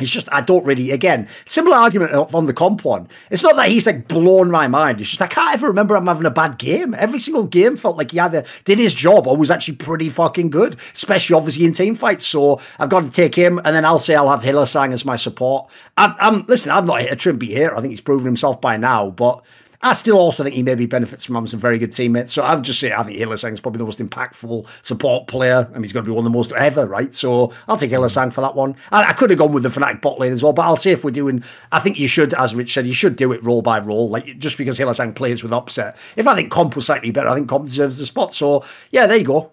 It's 0.00 0.10
just 0.10 0.28
I 0.32 0.40
don't 0.40 0.64
really. 0.64 0.92
Again, 0.92 1.28
similar 1.46 1.76
argument 1.76 2.12
on 2.12 2.46
the 2.46 2.52
Comp 2.52 2.84
one. 2.84 3.08
It's 3.30 3.42
not 3.42 3.56
that 3.56 3.68
he's 3.68 3.86
like 3.86 4.06
blown 4.06 4.50
my 4.50 4.68
mind. 4.68 5.00
It's 5.00 5.10
just 5.10 5.22
I 5.22 5.26
can't 5.26 5.54
ever 5.54 5.66
remember 5.66 5.96
him 5.96 6.06
having 6.06 6.26
a 6.26 6.30
bad 6.30 6.58
game. 6.58 6.94
Every 6.94 7.18
single 7.18 7.44
game 7.44 7.76
felt 7.76 7.96
like 7.96 8.12
he 8.12 8.20
either 8.20 8.44
did 8.64 8.78
his 8.78 8.94
job 8.94 9.26
or 9.26 9.36
was 9.36 9.50
actually 9.50 9.76
pretty 9.76 10.08
fucking 10.08 10.50
good, 10.50 10.78
especially 10.94 11.34
obviously 11.34 11.64
in 11.64 11.72
team 11.72 11.96
fights. 11.96 12.26
So 12.26 12.60
I've 12.78 12.90
got 12.90 13.00
to 13.00 13.10
take 13.10 13.34
him, 13.34 13.58
and 13.64 13.74
then 13.74 13.84
I'll 13.84 13.98
say 13.98 14.14
I'll 14.14 14.30
have 14.30 14.42
Hylissang 14.42 14.92
as 14.92 15.04
my 15.04 15.16
support. 15.16 15.68
I'm, 15.96 16.14
I'm 16.20 16.46
listen. 16.46 16.70
I'm 16.70 16.86
not 16.86 17.02
a 17.02 17.16
Trymbi 17.16 17.48
here. 17.48 17.74
I 17.74 17.80
think 17.80 17.90
he's 17.90 18.00
proven 18.00 18.26
himself 18.26 18.60
by 18.60 18.76
now, 18.76 19.10
but 19.10 19.42
I 19.80 19.92
still 19.92 20.18
also 20.18 20.42
think 20.42 20.56
he 20.56 20.62
maybe 20.64 20.86
benefits 20.86 21.24
from 21.24 21.36
having 21.36 21.46
some 21.46 21.60
very 21.60 21.78
good 21.78 21.92
teammates. 21.92 22.32
So 22.32 22.42
I'd 22.42 22.64
just 22.64 22.80
say 22.80 22.92
I 22.92 23.04
think 23.04 23.18
Hylissang 23.18 23.52
is 23.52 23.60
probably 23.60 23.78
the 23.78 23.84
most 23.84 24.00
impactful 24.00 24.66
support 24.82 25.28
player. 25.28 25.68
Mean, 25.72 25.84
he's 25.84 25.92
going 25.92 26.04
to 26.04 26.08
be 26.08 26.14
one 26.14 26.24
of 26.26 26.32
the 26.32 26.36
most 26.36 26.50
ever, 26.52 26.86
right? 26.86 27.14
So 27.14 27.52
I'll 27.68 27.76
take 27.76 27.92
Hylissang 27.92 28.32
for 28.32 28.40
that 28.40 28.56
one. 28.56 28.74
I, 28.90 29.10
I 29.10 29.12
could 29.12 29.30
have 29.30 29.38
gone 29.38 29.52
with 29.52 29.62
the 29.62 29.68
Fnatic 29.68 30.00
bot 30.00 30.18
lane 30.18 30.32
as 30.32 30.42
well, 30.42 30.52
but 30.52 30.62
I'll 30.62 30.76
say 30.76 30.90
if 30.90 31.04
we're 31.04 31.12
doing, 31.12 31.44
I 31.70 31.78
think 31.78 31.98
you 31.98 32.08
should, 32.08 32.34
as 32.34 32.56
Rich 32.56 32.74
said, 32.74 32.86
you 32.86 32.94
should 32.94 33.14
do 33.14 33.32
it 33.32 33.42
role 33.44 33.62
by 33.62 33.78
role. 33.78 34.08
Like 34.08 34.38
just 34.38 34.58
because 34.58 34.78
Hylissang 34.78 35.14
plays 35.14 35.42
with 35.44 35.52
Upset. 35.52 35.96
If 36.16 36.26
I 36.26 36.34
think 36.34 36.50
Comp 36.50 36.74
was 36.74 36.86
slightly 36.86 37.12
better, 37.12 37.28
I 37.28 37.36
think 37.36 37.48
Comp 37.48 37.66
deserves 37.66 37.98
the 37.98 38.06
spot. 38.06 38.34
So 38.34 38.64
yeah, 38.90 39.06
there 39.06 39.18
you 39.18 39.24
go. 39.24 39.52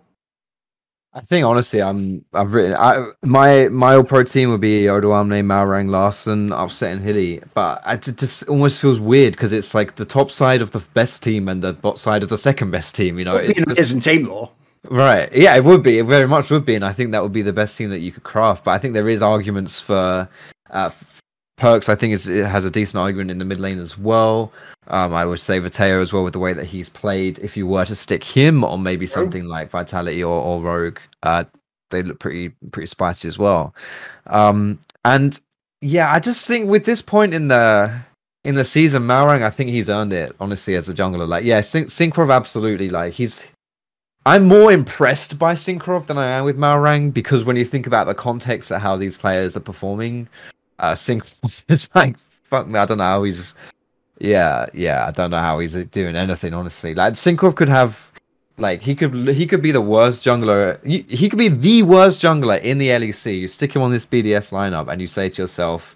I 1.16 1.22
think 1.22 1.46
honestly, 1.46 1.82
I'm 1.82 2.26
I've 2.34 2.54
written 2.54 2.76
I, 2.76 3.12
my 3.24 3.70
my 3.70 3.96
all 3.96 4.04
pro 4.04 4.24
team 4.24 4.52
would 4.52 4.60
be 4.60 4.84
Odoamne, 4.84 5.46
Malrang, 5.46 5.90
Larssen, 5.90 6.52
Upset, 6.52 6.92
and 6.92 7.02
Hilly, 7.02 7.42
but 7.54 7.82
it 7.88 8.18
just 8.18 8.44
almost 8.50 8.82
feels 8.82 9.00
weird 9.00 9.32
because 9.32 9.54
it's 9.54 9.74
like 9.74 9.96
the 9.96 10.04
top 10.04 10.30
side 10.30 10.62
of 10.62 10.72
the 10.72 10.82
best 10.94 11.24
team 11.24 11.48
and 11.48 11.62
the 11.62 11.72
bot 11.72 11.98
side 11.98 12.22
of 12.22 12.28
the 12.28 12.38
second 12.38 12.72
best 12.72 12.96
team. 12.96 13.18
You 13.18 13.24
know, 13.24 13.38
it 13.38 13.58
it 13.58 13.80
isn't 13.80 14.02
team 14.02 14.26
though. 14.26 14.52
Right? 14.90 15.32
Yeah, 15.34 15.56
it 15.56 15.64
would 15.64 15.82
be. 15.82 16.00
It 16.00 16.06
very 16.06 16.28
much 16.28 16.52
would 16.52 16.66
be, 16.66 16.76
and 16.76 16.84
I 16.84 16.92
think 16.92 17.12
that 17.14 17.24
would 17.24 17.34
be 17.34 17.42
the 17.42 17.54
best 17.54 17.78
team 17.78 17.90
that 17.92 18.00
you 18.00 18.12
could 18.12 18.24
craft. 18.24 18.66
But 18.66 18.72
I 18.72 18.78
think 18.78 18.94
there 18.94 19.08
is 19.08 19.22
arguments 19.22 19.80
for 19.80 20.28
uh, 20.70 20.90
Perkz. 21.57 21.90
I 21.90 21.95
think 21.95 22.14
is, 22.14 22.27
it 22.27 22.45
has 22.45 22.65
a 22.65 22.72
decent 22.72 22.98
argument 22.98 23.32
in 23.32 23.40
the 23.40 23.45
mid 23.45 23.60
lane 23.60 23.80
as 23.80 23.98
well. 23.98 24.52
Um, 24.88 25.14
I 25.14 25.26
would 25.26 25.40
say 25.40 25.60
Vetheo 25.60 26.02
as 26.02 26.14
well 26.14 26.23
with 26.23 26.34
the 26.34 26.40
way 26.40 26.53
that 26.53 26.65
he's 26.65 26.90
played. 26.90 27.40
If 27.40 27.57
you 27.57 27.65
were 27.65 27.86
to 27.86 27.95
stick 27.95 28.23
him 28.23 28.64
on 28.64 28.84
maybe 28.84 29.07
something 29.07 29.45
like 29.45 29.72
Vitality 29.72 30.23
or, 30.23 30.40
or 30.40 30.61
Rogue, 30.61 30.99
uh, 31.23 31.45
they 31.90 32.03
look 32.03 32.19
pretty 32.19 32.49
pretty 32.72 32.88
spicy 32.88 33.27
as 33.27 33.38
well. 33.38 33.73
Um, 34.27 34.80
and 35.03 35.40
yeah, 35.82 36.11
I 36.11 36.19
just 36.19 36.45
think 36.48 36.69
with 36.69 36.86
this 36.86 37.02
point 37.02 37.34
in 37.34 37.48
the 37.48 37.91
in 38.44 38.56
the 38.56 38.65
season, 38.65 39.03
Malrang, 39.03 39.41
I 39.41 39.49
think 39.49 39.72
he's 39.72 39.90
earned 39.90 40.14
it 40.14 40.36
honestly 40.40 40.76
as 40.76 40.88
a 40.88 40.94
jungler. 40.94 41.27
Like, 41.27 41.45
yeah, 41.45 41.61
Syn- 41.61 41.86
Cinkrof 41.86 42.32
absolutely. 42.32 42.90
Like, 42.90 43.14
he's 43.14 43.44
I'm 44.27 44.48
more 44.48 44.72
impressed 44.72 45.38
by 45.38 45.53
Cinkrof 45.53 46.07
than 46.07 46.18
I 46.18 46.27
am 46.27 46.45
with 46.45 46.57
Malrang 46.57 47.14
because 47.14 47.44
when 47.44 47.56
you 47.56 47.65
think 47.65 47.86
about 47.86 48.07
the 48.07 48.15
context 48.15 48.72
of 48.72 48.82
how 48.82 48.95
these 48.95 49.18
players 49.18 49.56
are 49.56 49.61
performing, 49.61 50.27
uh, 50.80 50.93
Cinkrof 50.93 51.64
is 51.69 51.89
like 51.95 52.18
fuck 52.43 52.68
me. 52.68 52.80
I 52.80 52.85
don't 52.85 52.97
know 52.97 53.03
how 53.03 53.23
he's 53.23 53.53
yeah, 54.19 54.68
yeah. 54.73 55.06
I 55.07 55.11
don't 55.11 55.31
know 55.31 55.39
how 55.39 55.60
he's 55.60 55.73
doing 55.85 56.15
anything 56.15 56.53
honestly. 56.53 56.95
Like 56.95 57.14
Cinkrof 57.14 57.56
could 57.56 57.69
have, 57.69 58.11
like 58.57 58.81
he 58.81 58.95
could 58.95 59.14
he 59.30 59.45
could 59.45 59.61
be 59.61 59.72
the 59.72 59.81
worst 59.81 60.23
jungler. 60.23 60.84
He 60.85 61.30
could 61.30 61.39
be 61.39 61.49
the 61.49 61.84
worst 61.84 62.22
jungler 62.22 62.61
in 62.61 62.77
the 62.77 62.89
LEC. 62.89 63.39
You 63.39 63.47
stick 63.47 63.76
him 63.76 63.81
on 63.81 63.91
this 63.91 64.06
BDS 64.06 64.52
lineup, 64.52 64.91
and 64.91 65.02
you 65.02 65.07
say 65.07 65.30
to 65.30 65.41
yourself, 65.41 65.95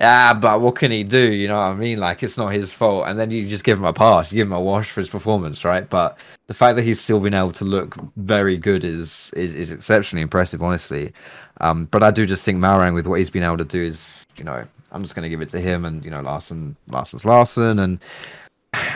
"Ah, 0.00 0.36
but 0.40 0.60
what 0.60 0.76
can 0.76 0.90
he 0.90 1.04
do?" 1.04 1.32
You 1.32 1.48
know 1.48 1.54
what 1.54 1.60
I 1.60 1.74
mean? 1.74 1.98
Like 1.98 2.22
it's 2.22 2.38
not 2.38 2.52
his 2.52 2.72
fault, 2.72 3.06
and 3.06 3.18
then 3.18 3.30
you 3.30 3.46
just 3.48 3.64
give 3.64 3.78
him 3.78 3.84
a 3.84 3.92
pass, 3.92 4.32
you 4.32 4.36
give 4.36 4.48
him 4.48 4.52
a 4.52 4.60
wash 4.60 4.90
for 4.90 5.00
his 5.00 5.10
performance, 5.10 5.64
right? 5.64 5.88
But 5.88 6.18
the 6.46 6.54
fact 6.54 6.76
that 6.76 6.82
he's 6.82 7.00
still 7.00 7.20
been 7.20 7.34
able 7.34 7.52
to 7.52 7.64
look 7.64 7.96
very 8.16 8.56
good 8.56 8.84
is 8.84 9.30
is, 9.36 9.54
is 9.54 9.70
exceptionally 9.70 10.22
impressive, 10.22 10.62
honestly. 10.62 11.12
Um, 11.60 11.86
but 11.86 12.02
I 12.02 12.10
do 12.10 12.26
just 12.26 12.44
think 12.44 12.58
Malrang 12.58 12.94
with 12.94 13.06
what 13.06 13.18
he's 13.18 13.30
been 13.30 13.42
able 13.42 13.58
to 13.58 13.64
do 13.64 13.82
is, 13.82 14.24
you 14.36 14.44
know, 14.44 14.64
I'm 14.92 15.02
just 15.02 15.14
going 15.14 15.24
to 15.24 15.28
give 15.28 15.42
it 15.42 15.50
to 15.50 15.60
him, 15.60 15.84
and 15.84 16.04
you 16.04 16.10
know, 16.10 16.20
Larssen, 16.20 16.76
Larssen's 16.88 17.24
Larssen, 17.24 17.78
and 17.78 17.98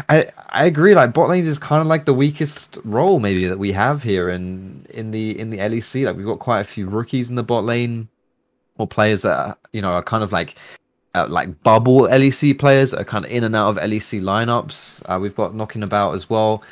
I 0.09 0.31
I 0.49 0.65
agree. 0.67 0.95
Like 0.95 1.13
bot 1.13 1.29
lane 1.29 1.47
is 1.47 1.59
kind 1.59 1.81
of 1.81 1.87
like 1.87 2.05
the 2.05 2.15
weakest 2.15 2.79
role 2.85 3.19
maybe 3.21 3.47
that 3.47 3.59
we 3.59 3.73
have 3.73 4.03
here 4.03 4.29
in 4.29 4.87
in 4.91 5.11
the 5.11 5.39
in 5.39 5.51
the 5.51 5.59
LEC. 5.59 6.07
Like 6.07 6.17
we've 6.17 6.27
got 6.27 6.39
quite 6.39 6.61
a 6.61 6.65
few 6.65 6.87
rookies 6.87 7.31
in 7.31 7.37
the 7.37 7.43
bot 7.43 7.65
lane, 7.65 8.09
or 8.79 8.87
players 8.87 9.23
that 9.23 9.37
are, 9.37 9.57
you 9.73 9.81
know 9.81 9.91
are 9.91 10.03
kind 10.03 10.23
of 10.23 10.33
like 10.33 10.57
uh, 11.15 11.27
like 11.29 11.63
bubble 11.63 12.03
LEC 12.03 12.59
players 12.59 12.91
that 12.91 13.01
are 13.01 13.05
kind 13.05 13.25
of 13.25 13.31
in 13.31 13.45
and 13.45 13.55
out 13.55 13.69
of 13.69 13.77
LEC 13.77 14.21
lineups. 14.21 15.03
Uh, 15.07 15.19
we've 15.19 15.37
got 15.37 15.55
knocking 15.55 15.83
about 15.83 16.15
as 16.15 16.29
well. 16.29 16.63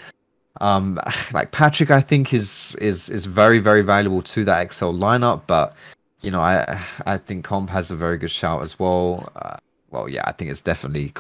Um, 0.61 1.01
like 1.33 1.53
Patrik, 1.53 1.91
I 1.91 2.01
think 2.01 2.35
is 2.35 2.77
is 2.81 3.09
is 3.09 3.27
very 3.27 3.59
very 3.59 3.83
valuable 3.83 4.23
to 4.23 4.45
that 4.45 4.61
Excel 4.63 4.93
lineup, 4.93 5.43
but 5.47 5.75
you 6.21 6.31
know, 6.31 6.41
I 6.41 6.81
I 7.07 7.17
think 7.17 7.45
Comp 7.45 7.71
has 7.71 7.91
a 7.91 7.97
very 7.97 8.19
good 8.19 8.31
shout 8.31 8.63
as 8.63 8.79
well. 8.79 9.31
Uh, 9.37 9.57
well, 9.91 10.09
yeah, 10.09 10.23
I 10.25 10.33
think 10.33 10.51
it's 10.51 10.61
definitely 10.61 11.11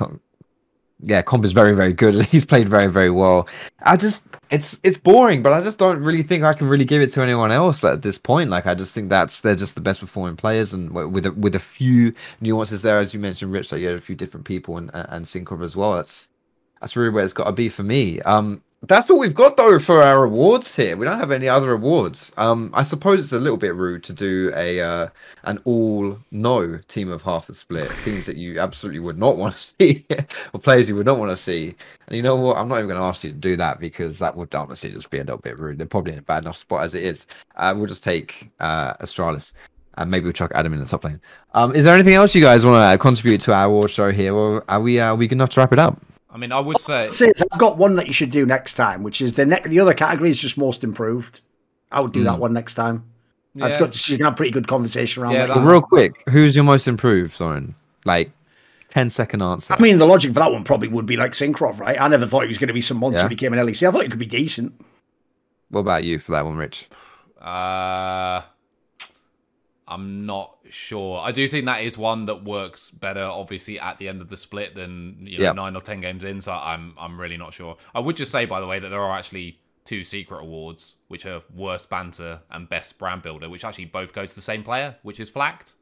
yeah, 1.03 1.21
Comp 1.23 1.45
is 1.45 1.53
very 1.53 1.75
very 1.75 1.93
good. 1.93 2.25
He's 2.27 2.45
played 2.47 2.69
very 2.69 2.87
very 2.87 3.11
well. 3.11 3.49
I 3.83 3.97
just 3.97 4.23
it's 4.51 4.79
it's 4.83 4.99
boring, 4.99 5.43
but 5.43 5.53
I 5.53 5.61
just 5.61 5.79
don't 5.79 6.01
really 6.01 6.23
think 6.23 6.45
I 6.45 6.53
can 6.53 6.69
really 6.69 6.85
give 6.85 7.03
it 7.03 7.13
to 7.15 7.23
anyone 7.23 7.51
else 7.51 7.83
at 7.85 8.03
this 8.03 8.19
point. 8.19 8.51
Like 8.51 8.67
I 8.67 8.75
just 8.75 8.95
think 8.95 9.09
that's 9.09 9.41
they're 9.41 9.57
just 9.57 9.75
the 9.75 9.81
best 9.81 10.01
performing 10.01 10.37
players, 10.37 10.73
and 10.73 10.93
with 10.93 11.27
a, 11.27 11.33
with 11.33 11.55
a 11.55 11.61
few 11.61 12.15
nuances 12.41 12.83
there, 12.83 12.99
as 12.99 13.13
you 13.13 13.21
mentioned, 13.21 13.53
Rich. 13.53 13.73
Like 13.73 13.81
you 13.81 13.89
had 13.89 13.97
a 13.97 14.01
few 14.01 14.15
different 14.15 14.47
people 14.47 14.77
and 14.77 14.91
and 14.95 15.27
Cinkrof 15.27 15.65
as 15.65 15.77
well. 15.77 15.95
That's 15.95 16.29
that's 16.81 16.97
really 16.97 17.11
where 17.11 17.25
it's 17.25 17.33
got 17.33 17.45
to 17.45 17.53
be 17.53 17.69
for 17.69 17.83
me. 17.83 18.21
Um, 18.23 18.63
that's 18.85 19.11
all 19.11 19.19
we've 19.21 19.35
got 19.35 19.57
though 19.57 19.79
for 19.79 20.03
our 20.03 20.25
awards 20.25 20.75
here. 20.75 20.97
We 20.97 21.07
don't 21.07 21.19
have 21.19 21.31
any 21.31 21.49
other 21.49 21.73
awards. 21.73 22.33
Um, 22.37 22.71
I 22.75 22.83
suppose 22.83 23.21
it's 23.21 23.33
a 23.33 23.39
little 23.39 23.57
bit 23.57 23.77
rude 23.77 24.03
to 24.05 24.13
do 24.13 24.53
a 24.57 24.81
uh, 24.81 25.09
an 25.45 25.61
all 25.65 26.19
no 26.33 26.79
team 26.89 27.09
of 27.09 27.23
half 27.23 27.47
the 27.47 27.55
split, 27.55 27.91
teams 28.03 28.27
that 28.27 28.37
you 28.37 28.59
absolutely 28.59 28.99
would 28.99 29.19
not 29.19 29.37
want 29.39 29.55
to 29.55 29.61
see, 29.61 30.05
or 30.53 30.59
players 30.59 30.89
you 30.89 30.97
would 30.97 31.07
not 31.07 31.19
want 31.19 31.31
to 31.31 31.37
see. 31.37 31.77
And 32.09 32.17
you 32.17 32.23
know 32.23 32.35
what? 32.35 32.57
I'm 32.57 32.67
not 32.67 32.79
even 32.79 32.89
going 32.89 33.01
to 33.01 33.07
ask 33.07 33.23
you 33.23 33.31
to 33.31 33.37
do 33.37 33.57
that 33.57 33.79
because 33.79 34.19
that 34.19 34.37
would 34.37 34.53
honestly 34.53 34.91
just 34.91 35.11
be 35.11 35.19
a 35.19 35.25
little 35.25 35.39
bit 35.39 35.59
rude. 35.59 35.79
They're 35.79 35.87
probably 35.87 36.15
in 36.15 36.19
a 36.19 36.23
bad 36.23 36.43
enough 36.43 36.57
spot 36.57 36.83
as 36.83 36.97
it 36.97 37.05
is. 37.05 37.27
Uh, 37.57 37.75
we'll 37.77 37.87
just 37.87 38.03
take 38.03 38.51
uh, 38.59 38.95
Astralis. 38.95 39.53
And 39.99 40.11
maybe 40.11 40.25
we'll 40.25 40.33
chuck 40.33 40.53
Adam 40.55 40.73
in 40.73 40.81
the 40.81 40.87
top 40.87 41.05
lane. 41.05 41.21
Um, 41.53 41.75
is 41.75 41.85
there 41.85 41.95
anything 41.95 42.15
else 42.15 42.35
you 42.35 42.41
guys 42.41 42.65
want 42.65 42.77
to 42.81 42.97
contribute 42.97 43.43
to 43.43 43.53
our 43.53 43.67
award 43.67 43.91
show 43.91 44.11
here, 44.11 44.35
or 44.35 44.65
are 44.67 44.81
we 44.81 44.99
are 44.99 45.15
we 45.15 45.29
good 45.29 45.37
enough 45.37 45.51
to 45.51 45.61
wrap 45.61 45.73
it 45.75 45.79
up? 45.79 46.01
I 46.33 46.39
mean, 46.39 46.51
I 46.53 46.61
would 46.61 46.81
say 46.81 47.05
I'd 47.05 47.15
say 47.15 47.27
is 47.29 47.43
I've 47.53 47.59
got 47.59 47.77
one 47.77 47.97
that 47.97 48.07
you 48.07 48.13
should 48.13 48.31
do 48.31 48.47
next 48.47 48.75
time, 48.75 49.03
which 49.03 49.21
is 49.21 49.35
the 49.35 49.45
ne- 49.45 49.61
the 49.67 49.81
other 49.81 49.93
category 49.95 50.31
is 50.31 50.39
just 50.39 50.57
most 50.57 50.83
improved. 50.83 51.41
I 51.91 52.01
would 52.01 52.13
do 52.13 52.25
that 52.25 52.39
one 52.39 52.53
next 52.55 52.75
time. 52.75 53.05
That's 53.55 53.75
Yeah. 53.75 53.79
good. 53.81 53.95
So 53.95 54.13
you 54.13 54.17
can 54.19 54.25
have 54.25 54.33
a 54.33 54.37
pretty 54.37 54.51
good 54.53 54.67
conversation 54.67 55.23
around 55.23 55.33
Yeah, 55.35 55.47
that. 55.47 55.57
that- 55.57 55.67
real 55.67 55.83
quick, 55.83 56.13
who's 56.31 56.55
your 56.57 56.65
most 56.65 56.89
improved, 56.89 57.37
Thorin? 57.39 57.75
Like, 58.07 58.33
10 58.89 59.11
second 59.11 59.43
answer. 59.43 59.75
I 59.75 59.81
mean, 59.83 59.99
the 59.99 60.07
logic 60.07 60.33
for 60.33 60.41
that 60.41 60.51
one 60.53 60.65
probably 60.65 60.89
would 60.89 61.05
be 61.05 61.17
like 61.19 61.33
Cinkrof, 61.33 61.79
right? 61.79 62.01
I 62.01 62.09
never 62.09 62.27
thought 62.27 62.43
he 62.43 62.49
was 62.49 62.57
going 62.59 62.69
to 62.69 62.75
be 62.75 62.81
some 62.81 62.97
monster 62.99 63.19
Yeah. 63.21 63.25
when 63.25 63.31
he 63.31 63.37
came 63.37 63.53
LEC. 63.53 63.87
I 63.87 63.91
thought 63.91 64.03
he 64.05 64.09
could 64.09 64.19
be 64.19 64.27
decent. 64.27 64.73
what 65.69 65.81
about 65.81 66.05
you 66.05 66.19
for 66.19 66.33
that 66.33 66.45
one, 66.47 66.57
Rich? 66.57 66.87
Uh, 67.41 68.43
I'm 69.93 70.27
not 70.27 70.57
sure. 70.71 71.21
I 71.21 71.33
do 71.33 71.47
think 71.49 71.67
that 71.67 71.83
is 71.83 71.99
one 71.99 72.27
that 72.27 72.45
works 72.45 72.91
better, 72.91 73.23
obviously, 73.25 73.79
at 73.79 73.99
the 73.99 74.09
end 74.09 74.21
of 74.23 74.29
the 74.29 74.37
split 74.37 74.75
than 74.75 75.19
you 75.27 75.39
know 75.39 75.53
nine 75.53 75.77
or 75.77 75.81
ten 75.83 76.01
games 76.01 76.25
in. 76.25 76.41
So 76.41 76.53
I'm 76.53 76.95
I'm 76.99 77.21
really 77.21 77.37
not 77.37 77.53
sure. 77.53 77.77
I 77.95 78.01
would 78.01 78.17
just 78.17 78.33
say, 78.33 78.47
by 78.47 78.61
the 78.61 78.67
way, 78.67 78.79
that 78.79 78.89
there 78.89 79.03
are 79.03 79.17
actually 79.19 79.59
two 79.85 80.05
secret 80.05 80.41
awards, 80.41 80.95
which 81.09 81.27
are 81.27 81.43
worst 81.55 81.91
banter 81.91 82.41
and 82.51 82.69
best 82.69 82.99
brand 82.99 83.23
builder, 83.23 83.49
which 83.51 83.65
actually 83.65 83.87
both 83.87 84.13
go 84.13 84.25
to 84.25 84.35
the 84.35 84.41
same 84.43 84.63
player, 84.63 84.97
which 85.03 85.21
is 85.21 85.29
Flakked. 85.29 85.73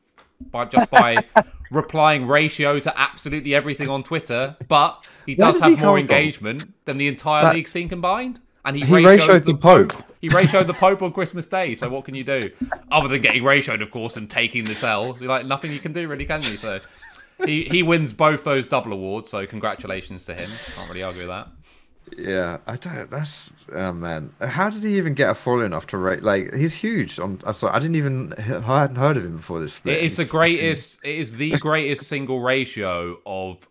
By 0.51 0.65
just 0.65 0.91
by 0.91 1.23
replying 1.70 2.27
ratio 2.27 2.78
to 2.81 2.99
absolutely 2.99 3.55
everything 3.55 3.91
on 3.91 4.03
Twitter, 4.03 4.57
but 4.69 5.05
he 5.27 5.35
does 5.35 5.57
does 5.59 5.65
he 5.65 5.70
have 5.77 5.81
more 5.85 5.99
come 5.99 6.07
from? 6.07 6.16
engagement 6.16 6.74
than 6.87 6.97
the 6.97 7.09
entire 7.09 7.45
That- 7.45 7.55
league 7.55 7.69
scene 7.69 7.89
combined. 7.91 8.41
And 8.65 8.77
he, 8.77 8.85
He 8.85 8.93
ratioed, 8.93 9.19
ratioed 9.20 9.45
the 9.45 9.55
Pope. 9.55 9.93
He 10.20 10.28
ratioed 10.28 10.66
the 10.66 10.74
Pope 10.74 11.02
on 11.02 11.12
Christmas 11.12 11.47
Day. 11.47 11.74
So 11.74 11.88
what 11.88 12.05
can 12.05 12.14
you 12.14 12.24
do 12.24 12.51
other 12.90 13.09
than 13.09 13.22
getting 13.22 13.42
ratioed, 13.42 13.82
of 13.82 13.90
course, 13.90 14.16
and 14.16 14.28
taking 14.28 14.64
the 14.64 14.78
L? 14.86 15.16
Like 15.20 15.47
nothing 15.47 15.72
you 15.72 15.78
can 15.78 15.92
do, 15.92 16.06
really, 16.09 16.26
can 16.26 16.42
you? 16.42 16.56
So 16.56 16.80
he 17.44 17.64
he 17.64 17.82
wins 17.82 18.12
both 18.12 18.44
those 18.44 18.68
double 18.68 18.92
awards. 18.92 19.30
So 19.30 19.47
congratulations 19.47 20.24
to 20.26 20.34
him. 20.34 20.51
Can't 20.76 20.88
really 20.88 21.02
argue 21.02 21.22
with 21.22 21.30
that. 21.30 21.48
Yeah, 22.16 22.59
I 22.66 22.76
don't. 22.76 23.10
That's 23.10 23.52
oh 23.72 23.92
man. 23.92 24.32
How 24.40 24.68
did 24.68 24.84
he 24.84 24.97
even 24.97 25.14
get 25.14 25.30
a 25.30 25.34
following 25.34 25.66
enough 25.66 25.86
to 25.88 25.97
rate? 25.97 26.22
Like, 26.22 26.52
he's 26.55 26.74
huge. 26.74 27.18
On 27.18 27.40
I 27.47 27.52
saw. 27.52 27.74
I 27.74 27.78
didn't 27.78 27.97
even. 27.97 28.34
I 28.36 28.80
hadn't 28.80 28.97
heard 28.97 29.16
of 29.16 29.24
him 29.24 29.36
before 29.36 29.60
this. 29.60 29.74
split. 29.74 29.98
It 29.98 30.05
is 30.05 30.16
the 30.16 30.24
greatest. 30.24 30.98
It 31.05 31.16
is 31.16 31.36
the 31.36 31.52
greatest 31.52 32.06
single 32.06 32.40
ratio 32.40 33.18
of 33.24 33.66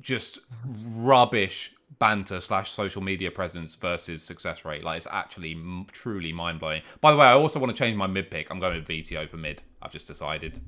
just 0.00 0.38
rubbish 0.64 1.74
banter 1.98 2.40
slash 2.40 2.70
social 2.70 3.02
media 3.02 3.30
presence 3.30 3.74
versus 3.74 4.22
success 4.22 4.64
rate. 4.64 4.84
Like 4.84 4.98
it's 4.98 5.06
actually 5.10 5.52
m- 5.52 5.86
truly 5.92 6.32
mind 6.32 6.60
blowing. 6.60 6.82
By 7.00 7.12
the 7.12 7.18
way, 7.18 7.26
I 7.26 7.32
also 7.32 7.58
want 7.58 7.74
to 7.74 7.78
change 7.78 7.96
my 7.96 8.06
mid 8.06 8.30
pick. 8.30 8.50
I'm 8.50 8.60
going 8.60 8.76
with 8.76 8.88
Vetheo 8.88 9.28
for 9.28 9.36
mid. 9.36 9.62
I've 9.82 9.92
just 9.92 10.06
decided. 10.06 10.60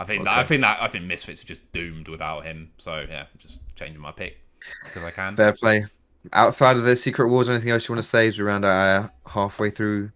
I 0.00 0.04
think 0.04 0.24
that, 0.24 0.36
I 0.36 0.44
think 0.44 0.62
that 0.62 0.82
I 0.82 0.88
think 0.88 1.04
Misfits 1.04 1.42
are 1.44 1.46
just 1.46 1.70
doomed 1.72 2.08
without 2.08 2.44
him. 2.44 2.70
So 2.78 3.04
yeah, 3.08 3.26
just 3.38 3.60
changing 3.76 4.00
my 4.00 4.12
pick 4.12 4.38
because 4.84 5.04
I 5.04 5.10
can. 5.10 5.36
Fair 5.36 5.52
play. 5.52 5.86
Outside 6.32 6.76
of 6.76 6.84
the 6.84 6.94
secret 6.94 7.28
wars, 7.28 7.48
anything 7.48 7.70
else 7.70 7.88
you 7.88 7.94
want 7.94 8.04
to 8.04 8.08
say 8.08 8.28
as 8.28 8.38
we 8.38 8.44
round 8.44 8.64
out 8.64 9.04
uh, 9.04 9.08
halfway 9.28 9.70
through 9.70 10.10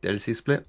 the 0.00 0.08
LEC 0.08 0.34
split? 0.34 0.66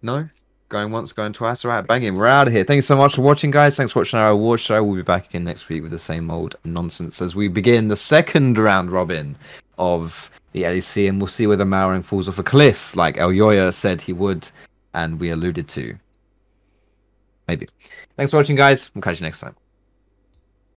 No? 0.00 0.28
Going 0.72 0.90
once, 0.90 1.12
going 1.12 1.34
twice. 1.34 1.66
All 1.66 1.70
right, 1.70 1.86
banging. 1.86 2.16
We're 2.16 2.28
out 2.28 2.46
of 2.46 2.54
here. 2.54 2.64
Thank 2.64 2.76
you 2.76 2.82
so 2.82 2.96
much 2.96 3.16
for 3.16 3.20
watching, 3.20 3.50
guys. 3.50 3.76
Thanks 3.76 3.92
for 3.92 3.98
watching 3.98 4.18
our 4.18 4.30
award 4.30 4.58
show. 4.58 4.82
We'll 4.82 4.96
be 4.96 5.02
back 5.02 5.28
again 5.28 5.44
next 5.44 5.68
week 5.68 5.82
with 5.82 5.90
the 5.90 5.98
same 5.98 6.30
old 6.30 6.56
nonsense 6.64 7.20
as 7.20 7.36
we 7.36 7.46
begin 7.48 7.88
the 7.88 7.96
second 7.96 8.56
round 8.56 8.90
robin 8.90 9.36
of 9.76 10.30
the 10.52 10.62
LEC, 10.62 11.10
and 11.10 11.20
we'll 11.20 11.26
see 11.26 11.46
whether 11.46 11.66
Malrang 11.66 12.02
falls 12.02 12.26
off 12.26 12.38
a 12.38 12.42
cliff 12.42 12.96
like 12.96 13.16
Elyoya 13.16 13.74
said 13.74 14.00
he 14.00 14.14
would, 14.14 14.48
and 14.94 15.20
we 15.20 15.28
alluded 15.28 15.68
to. 15.68 15.94
Maybe. 17.46 17.68
Thanks 18.16 18.30
for 18.30 18.38
watching, 18.38 18.56
guys. 18.56 18.90
We'll 18.94 19.02
catch 19.02 19.20
you 19.20 19.26
next 19.26 19.40
time. 19.40 19.54